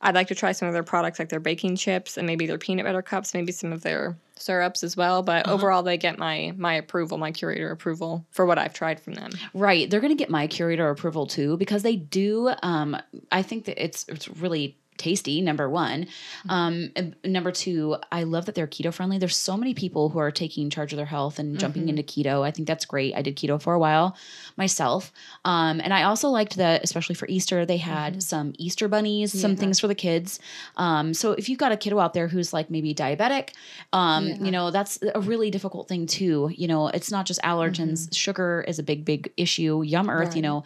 I'd 0.00 0.14
like 0.14 0.28
to 0.28 0.34
try 0.34 0.52
some 0.52 0.68
of 0.68 0.74
their 0.74 0.82
products 0.82 1.18
like 1.18 1.28
their 1.28 1.40
baking 1.40 1.76
chips 1.76 2.16
and 2.16 2.26
maybe 2.26 2.46
their 2.46 2.58
peanut 2.58 2.86
butter 2.86 3.02
cups, 3.02 3.34
maybe 3.34 3.52
some 3.52 3.72
of 3.72 3.82
their 3.82 4.16
syrups 4.36 4.84
as 4.84 4.96
well. 4.96 5.22
But 5.22 5.48
overall, 5.48 5.82
they 5.82 5.96
get 5.96 6.18
my 6.18 6.54
my 6.56 6.74
approval, 6.74 7.18
my 7.18 7.32
curator 7.32 7.70
approval 7.70 8.24
for 8.30 8.46
what 8.46 8.58
I've 8.58 8.74
tried 8.74 9.00
from 9.00 9.14
them. 9.14 9.32
Right. 9.54 9.90
They're 9.90 10.00
going 10.00 10.16
to 10.16 10.18
get 10.18 10.30
my 10.30 10.46
curator 10.46 10.88
approval 10.88 11.26
too 11.26 11.56
because 11.56 11.82
they 11.82 11.96
do. 11.96 12.52
Um, 12.62 12.96
I 13.32 13.42
think 13.42 13.64
that 13.64 13.82
it's 13.82 14.06
it's 14.08 14.28
really 14.28 14.77
tasty. 14.98 15.40
Number 15.40 15.68
one, 15.68 16.06
um, 16.48 16.90
number 17.24 17.52
two, 17.52 17.96
I 18.12 18.24
love 18.24 18.46
that 18.46 18.54
they're 18.54 18.66
keto 18.66 18.92
friendly. 18.92 19.18
There's 19.18 19.36
so 19.36 19.56
many 19.56 19.74
people 19.74 20.08
who 20.10 20.18
are 20.18 20.30
taking 20.30 20.70
charge 20.70 20.92
of 20.92 20.96
their 20.96 21.06
health 21.06 21.38
and 21.38 21.58
jumping 21.58 21.88
into 21.88 22.02
keto. 22.02 22.42
I 22.42 22.50
think 22.50 22.68
that's 22.68 22.84
great. 22.84 23.14
I 23.14 23.22
did 23.22 23.36
keto 23.36 23.60
for 23.60 23.74
a 23.74 23.78
while 23.78 24.16
myself, 24.56 25.12
um, 25.44 25.80
and 25.80 25.94
I 25.94 26.02
also 26.02 26.28
liked 26.28 26.56
that, 26.56 26.84
especially 26.84 27.14
for 27.14 27.26
Easter, 27.28 27.64
they 27.64 27.76
had 27.78 28.22
some 28.22 28.52
Easter 28.58 28.88
bunnies, 28.88 29.38
some 29.38 29.56
things 29.56 29.80
for 29.80 29.86
the 29.88 29.94
kids. 29.94 30.40
Um, 30.76 31.14
so 31.14 31.32
if 31.32 31.48
you've 31.48 31.58
got 31.58 31.72
a 31.72 31.76
kiddo 31.76 31.98
out 31.98 32.14
there 32.14 32.28
who's 32.28 32.52
like 32.52 32.70
maybe 32.70 32.94
diabetic, 32.94 33.50
um, 33.92 34.26
you 34.44 34.50
know 34.50 34.70
that's 34.70 34.98
a 35.14 35.20
really 35.20 35.50
difficult 35.50 35.88
thing 35.88 36.06
too. 36.06 36.50
You 36.54 36.68
know, 36.68 36.88
it's 36.88 37.10
not 37.10 37.26
just 37.26 37.40
allergens. 37.42 38.14
Sugar 38.14 38.64
is 38.66 38.78
a 38.78 38.82
big, 38.82 39.04
big 39.04 39.32
issue. 39.36 39.82
Yum 39.82 40.10
Earth, 40.10 40.34
you 40.36 40.42
know, 40.42 40.64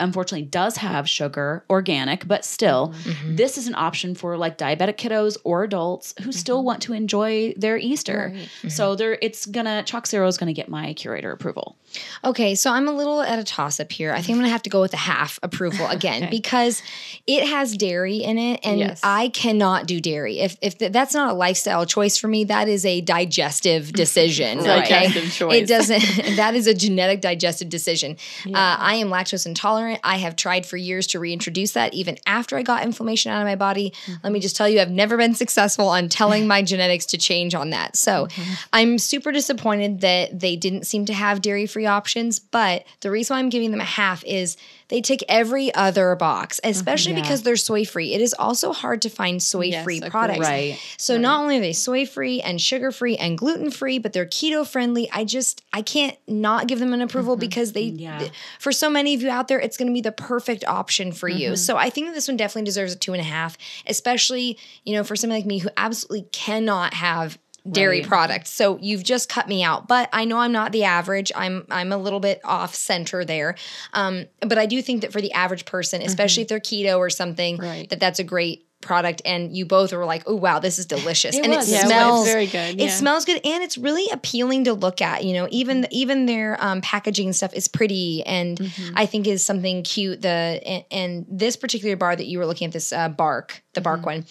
unfortunately 0.00 0.46
does 0.46 0.76
have 0.78 1.08
sugar, 1.08 1.64
organic, 1.70 2.26
but 2.26 2.44
still, 2.44 2.88
mm-hmm. 2.88 3.10
Mm-hmm. 3.10 3.36
this 3.36 3.58
is 3.58 3.66
an 3.66 3.74
option 3.74 4.14
for 4.14 4.36
like 4.36 4.58
diabetic 4.58 4.96
kiddos 4.96 5.36
or 5.44 5.64
adults 5.64 6.14
who 6.18 6.24
mm-hmm. 6.24 6.30
still 6.32 6.64
want 6.64 6.82
to 6.82 6.92
enjoy 6.92 7.54
their 7.56 7.76
Easter. 7.76 8.34
So 8.68 8.94
there, 8.94 9.18
it's 9.20 9.46
gonna 9.46 9.82
ChocZero 9.86 10.28
is 10.28 10.38
gonna 10.38 10.52
get 10.52 10.68
my 10.68 10.94
curator 10.94 11.32
approval. 11.32 11.76
Okay, 12.24 12.54
so 12.54 12.70
I'm 12.70 12.86
a 12.86 12.92
little 12.92 13.20
at 13.20 13.38
a 13.38 13.44
toss 13.44 13.80
up 13.80 13.90
here. 13.90 14.12
I 14.12 14.16
think 14.20 14.30
I'm 14.30 14.36
gonna 14.36 14.48
have 14.48 14.62
to 14.62 14.70
go 14.70 14.80
with 14.80 14.92
a 14.94 14.98
half 14.98 15.38
approval 15.42 15.86
again 15.90 16.30
because 16.30 16.82
it 17.26 17.46
has 17.46 17.76
dairy 17.76 18.18
in 18.18 18.38
it, 18.38 18.60
and 18.62 18.80
Yes. 18.80 19.00
I 19.02 19.28
cannot 19.28 19.86
do 19.86 20.00
dairy. 20.00 20.38
If 20.38 20.56
if 20.62 20.78
th- 20.78 20.92
that's 20.92 21.14
not 21.14 21.30
a 21.30 21.34
lifestyle 21.34 21.84
choice 21.84 22.16
for 22.16 22.28
me, 22.28 22.44
that 22.44 22.68
is 22.68 22.86
a 22.86 23.00
digestive 23.00 23.92
decision. 24.04 24.58
Right. 24.58 24.84
okay, 24.84 25.06
Digestive 25.08 25.32
choice. 25.32 25.62
it 25.62 25.68
doesn't. 25.68 26.00
that 26.36 26.54
is 26.54 26.66
a 26.66 26.74
genetic 26.74 27.20
digestive 27.20 27.68
decision. 27.68 28.16
Uh, 28.46 28.76
I 28.78 28.94
am 28.96 29.08
lactose 29.08 29.46
intolerant. 29.46 29.89
I 30.04 30.16
have 30.18 30.36
tried 30.36 30.66
for 30.66 30.76
years 30.76 31.06
to 31.08 31.18
reintroduce 31.18 31.72
that, 31.72 31.94
even 31.94 32.18
after 32.26 32.56
I 32.56 32.62
got 32.62 32.82
inflammation 32.82 33.32
out 33.32 33.40
of 33.40 33.46
my 33.46 33.56
body. 33.56 33.92
Let 34.22 34.32
me 34.32 34.40
just 34.40 34.56
tell 34.56 34.68
you, 34.68 34.80
I've 34.80 34.90
never 34.90 35.16
been 35.16 35.34
successful 35.34 35.88
on 35.88 36.08
telling 36.08 36.46
my 36.46 36.62
genetics 36.62 37.06
to 37.06 37.18
change 37.18 37.54
on 37.54 37.70
that. 37.70 37.96
So 37.96 38.26
mm-hmm. 38.26 38.52
I'm 38.72 38.98
super 38.98 39.32
disappointed 39.32 40.00
that 40.00 40.38
they 40.38 40.56
didn't 40.56 40.84
seem 40.84 41.04
to 41.06 41.12
have 41.12 41.42
dairy 41.42 41.66
free 41.66 41.86
options. 41.86 42.38
But 42.38 42.84
the 43.00 43.10
reason 43.10 43.34
why 43.34 43.40
I'm 43.40 43.48
giving 43.48 43.70
them 43.70 43.80
a 43.80 43.84
half 43.84 44.24
is 44.24 44.56
they 44.90 45.00
tick 45.00 45.24
every 45.28 45.74
other 45.74 46.14
box, 46.16 46.60
mm-hmm. 46.60 46.70
especially 46.70 47.14
Yeah. 47.14 47.22
because 47.22 47.42
they're 47.42 47.56
soy 47.56 47.84
free. 47.84 48.12
It 48.12 48.20
is 48.20 48.34
also 48.34 48.72
hard 48.72 49.02
to 49.02 49.08
find 49.08 49.42
soy 49.42 49.72
free 49.82 50.00
Yes, 50.00 50.10
products. 50.10 50.40
Right. 50.40 50.78
So 50.98 51.16
not 51.16 51.40
only 51.40 51.56
are 51.58 51.60
they 51.60 51.72
soy 51.72 52.04
free 52.06 52.40
and 52.40 52.60
sugar 52.60 52.92
free 52.92 53.16
and 53.16 53.38
gluten 53.38 53.70
free, 53.70 53.98
but 53.98 54.12
they're 54.12 54.26
keto 54.26 54.66
friendly. 54.66 55.08
I 55.12 55.24
just 55.24 55.62
I 55.72 55.82
can't 55.82 56.16
not 56.28 56.66
give 56.66 56.78
them 56.78 56.92
an 56.92 57.00
approval 57.00 57.34
mm-hmm. 57.34 57.40
because 57.40 57.72
they 57.72 57.82
Yeah. 57.82 58.28
for 58.58 58.72
so 58.72 58.90
many 58.90 59.14
of 59.14 59.22
you 59.22 59.30
out 59.30 59.48
there, 59.48 59.60
it's 59.60 59.76
going 59.76 59.88
to 59.88 59.94
be 59.94 60.00
the 60.00 60.12
perfect 60.12 60.64
option 60.66 61.12
for 61.12 61.28
you. 61.28 61.48
Mm-hmm. 61.50 61.56
So 61.56 61.76
I 61.76 61.88
think 61.88 62.08
that 62.08 62.14
this 62.14 62.28
one 62.28 62.36
definitely 62.36 62.66
deserves 62.66 62.92
a 62.92 62.98
two 62.98 63.12
and 63.12 63.20
a 63.20 63.24
half, 63.24 63.56
especially 63.86 64.58
you 64.84 64.94
know 64.94 65.04
for 65.04 65.16
somebody 65.16 65.40
like 65.40 65.46
me 65.46 65.58
who 65.58 65.70
absolutely 65.76 66.28
cannot 66.32 66.94
have 66.94 67.38
dairy 67.70 68.00
Right. 68.00 68.08
products. 68.08 68.50
So 68.50 68.78
you've 68.80 69.02
just 69.02 69.28
cut 69.28 69.48
me 69.48 69.62
out. 69.62 69.88
But 69.88 70.08
I 70.12 70.24
know 70.24 70.38
I'm 70.38 70.52
not 70.52 70.72
the 70.72 70.84
average. 70.84 71.32
I'm 71.34 71.66
I'm 71.70 71.92
a 71.92 71.96
little 71.96 72.20
bit 72.20 72.40
off 72.44 72.74
center 72.74 73.24
there. 73.24 73.56
Um, 73.92 74.26
but 74.40 74.58
I 74.58 74.66
do 74.66 74.80
think 74.82 75.02
that 75.02 75.12
for 75.12 75.20
the 75.20 75.32
average 75.32 75.64
person, 75.64 76.02
especially 76.02 76.42
if 76.42 76.48
they're 76.48 76.60
keto 76.60 76.98
or 76.98 77.10
something, 77.10 77.58
Right. 77.58 77.88
that 77.90 78.00
that's 78.00 78.18
a 78.18 78.24
great 78.24 78.66
product 78.80 79.20
and 79.26 79.54
you 79.56 79.66
both 79.66 79.92
were 79.92 80.06
like 80.06 80.22
oh 80.26 80.34
wow 80.34 80.58
this 80.58 80.78
is 80.78 80.86
delicious 80.86 81.36
It 81.36 81.44
and 81.44 81.52
was. 81.54 81.68
it 81.68 81.72
Yeah, 81.72 81.80
it 81.82 81.86
smells 81.86 82.26
very 82.26 82.46
good, 82.46 82.80
it 82.80 82.84
yeah. 82.84 82.88
smells 82.88 83.24
good 83.26 83.40
and 83.44 83.62
it's 83.62 83.76
really 83.76 84.06
appealing 84.10 84.64
to 84.64 84.72
look 84.72 85.02
at 85.02 85.22
you 85.24 85.34
know 85.34 85.46
even 85.50 85.86
even 85.90 86.24
their 86.26 86.56
um, 86.64 86.80
packaging 86.80 87.32
stuff 87.34 87.52
is 87.54 87.68
pretty 87.68 88.22
and 88.24 88.58
Mm-hmm. 88.58 88.94
i 88.96 89.04
think 89.06 89.26
is 89.26 89.44
something 89.44 89.82
cute 89.82 90.22
the 90.22 90.28
and, 90.28 90.84
and 90.90 91.26
this 91.28 91.56
particular 91.56 91.94
bar 91.96 92.16
that 92.16 92.26
you 92.26 92.38
were 92.38 92.46
looking 92.46 92.66
at 92.66 92.72
this 92.72 92.92
uh, 92.92 93.08
bark 93.10 93.62
the 93.74 93.80
bark 93.80 94.04
one 94.06 94.24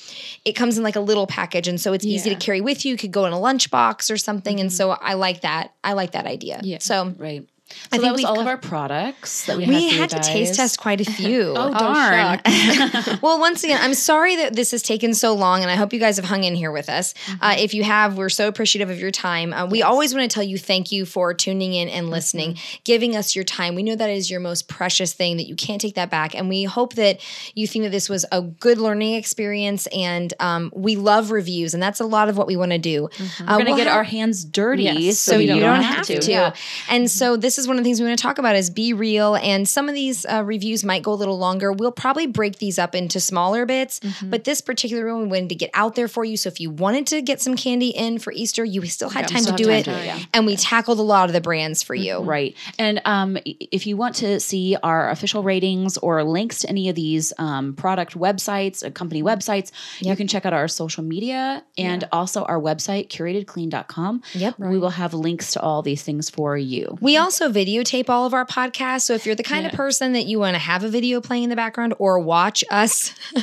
it 0.45 0.53
comes 0.53 0.77
in 0.77 0.83
like 0.83 0.95
a 0.95 0.99
little 0.99 1.27
package 1.27 1.67
and 1.67 1.79
so 1.79 1.93
it's 1.93 2.05
easy 2.05 2.29
to 2.29 2.29
Mm-hmm. 2.29 2.29
Yeah. 2.29 2.33
Mm-hmm. 2.37 2.45
carry 2.45 2.61
with 2.61 2.85
you 2.85 2.97
could 2.97 3.11
go 3.11 3.25
in 3.25 3.33
a 3.33 3.37
lunchbox 3.37 4.11
or 4.11 4.17
something 4.17 4.59
and 4.59 4.73
so 4.73 4.91
i 4.91 5.13
like 5.13 5.41
that 5.41 5.73
i 5.83 5.93
like 5.93 6.11
that 6.13 6.25
idea 6.25 6.59
Yeah. 6.63 6.79
so 6.79 7.13
Right. 7.17 7.47
So 7.69 7.75
think 7.91 8.03
that 8.03 8.13
was 8.13 8.25
all 8.25 8.35
co- 8.35 8.41
of 8.41 8.47
our 8.47 8.57
products 8.57 9.45
that 9.45 9.57
we, 9.57 9.65
we 9.67 9.89
had, 9.89 10.11
had 10.11 10.21
to 10.23 10.27
taste 10.29 10.55
test 10.55 10.79
quite 10.79 11.01
a 11.01 11.05
few. 11.11 11.53
Oh 11.55 11.71
darn! 11.73 12.39
well, 13.21 13.39
once 13.39 13.63
again, 13.63 13.79
I'm 13.81 13.93
sorry 13.93 14.35
that 14.37 14.55
this 14.55 14.71
has 14.71 14.81
taken 14.81 15.13
so 15.13 15.33
long, 15.33 15.61
and 15.61 15.71
I 15.71 15.75
hope 15.75 15.93
you 15.93 15.99
guys 15.99 16.17
have 16.17 16.25
hung 16.25 16.43
in 16.43 16.55
here 16.55 16.71
with 16.71 16.89
us. 16.89 17.13
Mm-hmm. 17.13 17.43
Uh, 17.43 17.55
if 17.59 17.73
you 17.73 17.83
have, 17.83 18.17
we're 18.17 18.29
so 18.29 18.47
appreciative 18.47 18.89
of 18.89 18.99
your 18.99 19.11
time. 19.11 19.53
Uh, 19.53 19.65
we 19.65 19.81
always 19.83 20.13
want 20.15 20.29
to 20.29 20.33
tell 20.33 20.43
you 20.43 20.57
thank 20.57 20.91
you 20.91 21.05
for 21.05 21.33
tuning 21.33 21.73
in 21.73 21.89
and 21.89 22.09
listening, 22.09 22.53
Mm-hmm. 22.53 22.77
giving 22.83 23.15
us 23.15 23.35
your 23.35 23.43
time. 23.45 23.75
We 23.75 23.83
know 23.83 23.95
that 23.95 24.09
is 24.09 24.31
your 24.31 24.39
most 24.39 24.67
precious 24.67 25.13
thing, 25.13 25.37
that 25.37 25.47
you 25.47 25.55
can't 25.55 25.81
take 25.81 25.95
that 25.95 26.09
back. 26.09 26.33
And 26.35 26.47
we 26.49 26.63
hope 26.63 26.93
that 26.95 27.19
you 27.55 27.67
think 27.67 27.83
that 27.85 27.91
this 27.91 28.09
was 28.09 28.25
a 28.31 28.41
good 28.41 28.77
learning 28.77 29.15
experience. 29.15 29.87
And 29.87 30.33
um, 30.39 30.71
we 30.75 30.95
love 30.95 31.31
reviews, 31.31 31.73
and 31.73 31.81
that's 31.83 31.99
a 31.99 32.05
lot 32.05 32.29
of 32.29 32.37
what 32.37 32.47
we 32.47 32.55
want 32.55 32.71
to 32.71 32.77
do. 32.77 33.05
Uh, 33.05 33.09
Mm-hmm. 33.09 33.43
We're 33.43 33.57
gonna 33.57 33.65
we'll 33.71 33.77
get 33.77 33.87
have- 33.87 33.95
our 33.97 34.03
hands 34.03 34.43
dirty, 34.45 34.83
Yes, 34.83 35.19
so, 35.19 35.33
so 35.33 35.37
you, 35.37 35.53
you 35.55 35.59
don't, 35.59 35.81
have, 35.81 36.05
to. 36.05 36.21
Yeah. 36.31 36.53
And 36.89 37.09
so 37.11 37.35
this 37.37 37.57
is 37.59 37.67
one 37.67 37.77
of 37.77 37.83
the 37.83 37.87
things 37.87 37.99
we 37.99 38.07
want 38.07 38.17
to 38.17 38.23
talk 38.23 38.37
about 38.37 38.55
is 38.55 38.69
be 38.69 38.93
real. 38.93 39.35
And 39.35 39.67
some 39.67 39.89
of 39.89 39.95
these 39.95 40.25
uh, 40.25 40.43
reviews 40.43 40.83
might 40.83 41.03
go 41.03 41.13
a 41.13 41.15
little 41.15 41.37
longer. 41.37 41.71
We'll 41.71 41.91
probably 41.91 42.25
break 42.27 42.57
these 42.57 42.79
up 42.79 42.95
into 42.95 43.19
smaller 43.19 43.65
bits, 43.65 43.99
but 44.23 44.43
this 44.45 44.61
particular 44.61 45.13
one 45.13 45.23
we 45.23 45.27
wanted 45.27 45.49
to 45.49 45.55
get 45.55 45.69
out 45.73 45.95
there 45.95 46.07
for 46.07 46.23
you. 46.25 46.37
So 46.37 46.47
if 46.47 46.59
you 46.59 46.69
wanted 46.71 47.07
to 47.07 47.21
get 47.21 47.41
some 47.41 47.55
candy 47.55 47.89
in 47.89 48.19
for 48.19 48.31
Easter, 48.33 48.63
you 48.65 48.85
still 48.87 49.09
had 49.09 49.21
Yeah, 49.21 49.27
time 49.27 49.41
still 49.43 49.57
to 49.57 49.63
do 49.63 49.69
time 49.69 49.79
it. 49.79 49.83
to 49.85 49.91
yeah. 50.05 50.19
And 50.33 50.45
we 50.45 50.55
tackled 50.55 50.99
a 50.99 51.03
lot 51.03 51.29
of 51.29 51.33
the 51.33 51.41
brands 51.41 51.83
for 51.83 51.93
you. 51.95 52.19
Right. 52.19 52.55
And 52.77 53.01
um, 53.05 53.37
if 53.45 53.85
you 53.85 53.97
want 53.97 54.15
to 54.15 54.39
see 54.39 54.75
our 54.81 55.09
official 55.09 55.43
ratings 55.43 55.97
or 55.97 56.23
links 56.23 56.59
to 56.59 56.69
any 56.69 56.89
of 56.89 56.95
these 56.95 57.33
um, 57.37 57.73
product 57.73 58.17
websites, 58.17 58.85
uh, 58.85 58.91
company 58.91 59.21
websites, 59.23 59.71
you 59.99 60.15
can 60.15 60.27
check 60.27 60.45
out 60.45 60.53
our 60.53 60.67
social 60.67 61.03
media 61.03 61.63
and 61.77 62.07
also 62.11 62.43
our 62.43 62.59
website, 62.59 63.09
curatedclean.com. 63.09 64.21
Yep. 64.33 64.59
We 64.59 64.77
will 64.77 64.89
have 64.91 65.13
links 65.13 65.53
to 65.53 65.61
all 65.61 65.81
these 65.81 66.03
things 66.03 66.29
for 66.29 66.57
you. 66.57 66.97
We 67.01 67.17
also 67.17 67.48
videotape 67.49 68.09
all 68.09 68.25
of 68.25 68.33
our 68.33 68.45
podcasts. 68.45 69.01
So 69.01 69.13
if 69.13 69.25
you're 69.25 69.35
the 69.35 69.43
kind 69.43 69.65
of 69.65 69.73
person 69.73 70.13
that 70.13 70.25
you 70.25 70.39
want 70.39 70.55
to 70.55 70.59
have 70.59 70.83
a 70.83 70.89
video 70.89 71.21
playing 71.21 71.43
in 71.43 71.49
the 71.49 71.55
background 71.55 71.93
or 71.99 72.19
watch 72.19 72.63
us, 72.69 73.13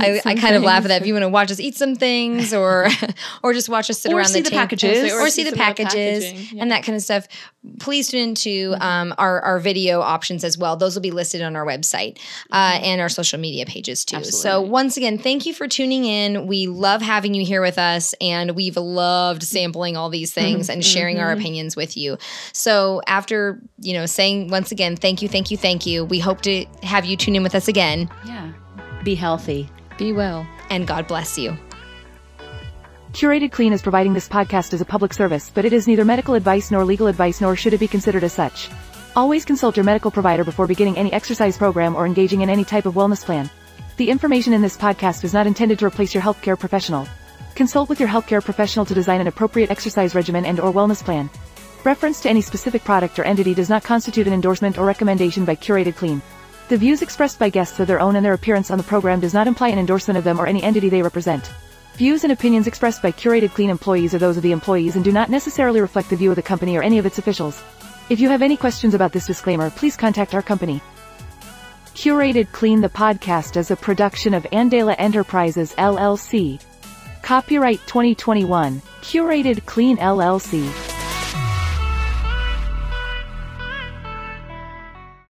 I, 0.00 0.20
I 0.24 0.34
kind 0.34 0.56
of 0.56 0.62
laugh 0.62 0.84
at 0.84 0.88
that. 0.88 1.02
If 1.02 1.06
you 1.06 1.14
want 1.14 1.24
to 1.24 1.28
watch 1.28 1.50
us 1.50 1.60
eat 1.60 1.74
some 1.74 1.94
things 1.94 2.52
or 2.52 2.88
or 3.42 3.52
just 3.52 3.68
watch 3.68 3.90
us 3.90 4.00
sit 4.00 4.12
Or 4.12 4.16
around 4.18 4.26
see 4.26 4.40
the, 4.40 4.50
the 4.50 4.56
packages. 4.56 5.12
or, 5.12 5.20
Or 5.20 5.26
see 5.26 5.42
see 5.42 5.44
the 5.44 5.50
some 5.50 5.60
of 5.60 5.76
the 5.76 5.82
packages 5.82 6.24
packaging, 6.24 6.60
and 6.60 6.70
that 6.70 6.84
kind 6.84 6.96
of 6.96 7.02
stuff, 7.02 7.26
please 7.78 8.08
tune 8.08 8.28
into 8.30 8.74
um, 8.80 9.14
our, 9.18 9.40
our 9.40 9.58
video 9.58 10.00
options 10.00 10.44
as 10.44 10.58
well. 10.58 10.76
Those 10.76 10.94
will 10.94 11.02
be 11.02 11.10
listed 11.10 11.42
on 11.42 11.56
our 11.56 11.64
website 11.66 12.18
uh, 12.52 12.78
and 12.82 13.00
our 13.00 13.08
social 13.08 13.38
media 13.38 13.66
pages 13.66 14.04
too. 14.04 14.24
So 14.24 14.60
once 14.60 14.96
again, 14.96 15.18
thank 15.18 15.46
you 15.46 15.54
for 15.54 15.68
tuning 15.68 16.04
in. 16.04 16.46
We 16.46 16.66
love 16.66 17.02
having 17.02 17.34
you 17.34 17.44
here 17.44 17.60
with 17.60 17.78
us 17.78 18.14
and 18.20 18.52
we've 18.52 18.76
loved 18.76 19.42
sampling 19.42 19.96
all 19.96 20.10
these 20.10 20.32
things 20.32 20.68
and 20.68 20.84
sharing 20.84 21.18
our 21.18 21.32
opinions 21.32 21.76
with 21.76 21.96
you. 21.96 22.18
So 22.52 23.00
after, 23.36 23.60
you 23.80 23.92
know, 23.92 24.06
saying 24.06 24.48
once 24.48 24.72
again, 24.72 24.96
thank 24.96 25.22
you, 25.22 25.28
thank 25.28 25.50
you, 25.50 25.56
thank 25.56 25.86
you, 25.86 26.04
we 26.04 26.18
hope 26.18 26.40
to 26.42 26.64
have 26.82 27.04
you 27.04 27.16
tune 27.16 27.36
in 27.36 27.42
with 27.42 27.54
us 27.54 27.68
again 27.68 28.08
Yeah. 28.26 28.52
Be 29.04 29.14
healthy. 29.14 29.68
Be 29.98 30.12
well. 30.12 30.46
and 30.68 30.86
God 30.86 31.06
bless 31.06 31.38
you. 31.38 31.56
Curated 33.12 33.52
Clean 33.52 33.72
is 33.72 33.82
providing 33.82 34.14
this 34.14 34.28
podcast 34.28 34.74
as 34.74 34.80
a 34.80 34.84
public 34.84 35.14
service, 35.14 35.50
but 35.54 35.64
it 35.64 35.72
is 35.72 35.86
neither 35.86 36.04
medical 36.04 36.34
advice 36.34 36.70
nor 36.70 36.84
legal 36.84 37.06
advice 37.06 37.40
nor 37.40 37.54
should 37.54 37.72
it 37.72 37.80
be 37.80 37.86
considered 37.86 38.24
as 38.24 38.32
such. 38.32 38.68
Always 39.14 39.44
consult 39.44 39.76
your 39.76 39.84
medical 39.84 40.10
provider 40.10 40.44
before 40.44 40.66
beginning 40.66 40.98
any 40.98 41.12
exercise 41.12 41.56
program 41.56 41.94
or 41.94 42.04
engaging 42.04 42.42
in 42.42 42.50
any 42.50 42.64
type 42.64 42.84
of 42.84 42.94
wellness 42.94 43.24
plan. 43.24 43.48
The 43.96 44.10
information 44.10 44.52
in 44.52 44.60
this 44.60 44.76
podcast 44.76 45.24
is 45.24 45.32
not 45.32 45.46
intended 45.46 45.78
to 45.78 45.86
replace 45.86 46.12
your 46.14 46.22
healthcare 46.22 46.58
professional. 46.58 47.06
Consult 47.54 47.88
with 47.88 48.00
your 48.00 48.08
healthcare 48.08 48.44
professional 48.44 48.84
to 48.86 48.94
design 48.94 49.20
an 49.20 49.28
appropriate 49.28 49.70
exercise 49.70 50.14
regimen 50.14 50.44
and 50.44 50.60
or 50.60 50.72
wellness 50.72 51.02
plan. 51.02 51.30
Reference 51.86 52.18
to 52.22 52.28
any 52.28 52.40
specific 52.40 52.82
product 52.82 53.16
or 53.16 53.22
entity 53.22 53.54
does 53.54 53.70
not 53.70 53.84
constitute 53.84 54.26
an 54.26 54.32
endorsement 54.32 54.76
or 54.76 54.84
recommendation 54.84 55.44
by 55.44 55.54
Curated 55.54 55.94
Clean. 55.94 56.20
The 56.68 56.76
views 56.76 57.00
expressed 57.00 57.38
by 57.38 57.48
guests 57.48 57.78
are 57.78 57.84
their 57.84 58.00
own 58.00 58.16
and 58.16 58.26
their 58.26 58.32
appearance 58.32 58.72
on 58.72 58.78
the 58.78 58.82
program 58.82 59.20
does 59.20 59.32
not 59.32 59.46
imply 59.46 59.68
an 59.68 59.78
endorsement 59.78 60.18
of 60.18 60.24
them 60.24 60.40
or 60.40 60.48
any 60.48 60.64
entity 60.64 60.88
they 60.88 61.00
represent. 61.00 61.48
Views 61.94 62.24
and 62.24 62.32
opinions 62.32 62.66
expressed 62.66 63.02
by 63.02 63.12
Curated 63.12 63.54
Clean 63.54 63.70
employees 63.70 64.14
are 64.14 64.18
those 64.18 64.36
of 64.36 64.42
the 64.42 64.50
employees 64.50 64.96
and 64.96 65.04
do 65.04 65.12
not 65.12 65.30
necessarily 65.30 65.80
reflect 65.80 66.10
the 66.10 66.16
view 66.16 66.30
of 66.30 66.34
the 66.34 66.42
company 66.42 66.76
or 66.76 66.82
any 66.82 66.98
of 66.98 67.06
its 67.06 67.18
officials. 67.18 67.62
If 68.10 68.18
you 68.18 68.30
have 68.30 68.42
any 68.42 68.56
questions 68.56 68.92
about 68.92 69.12
this 69.12 69.28
disclaimer, 69.28 69.70
please 69.70 69.96
contact 69.96 70.34
our 70.34 70.42
company. 70.42 70.80
Curated 71.94 72.50
Clean 72.50 72.80
the 72.80 72.88
podcast 72.88 73.56
is 73.56 73.70
a 73.70 73.76
production 73.76 74.34
of 74.34 74.42
Andela 74.50 74.96
Enterprises 74.98 75.72
LLC. 75.78 76.60
Copyright 77.22 77.78
2021. 77.86 78.82
Curated 79.02 79.64
Clean 79.66 79.96
LLC. 79.98 80.95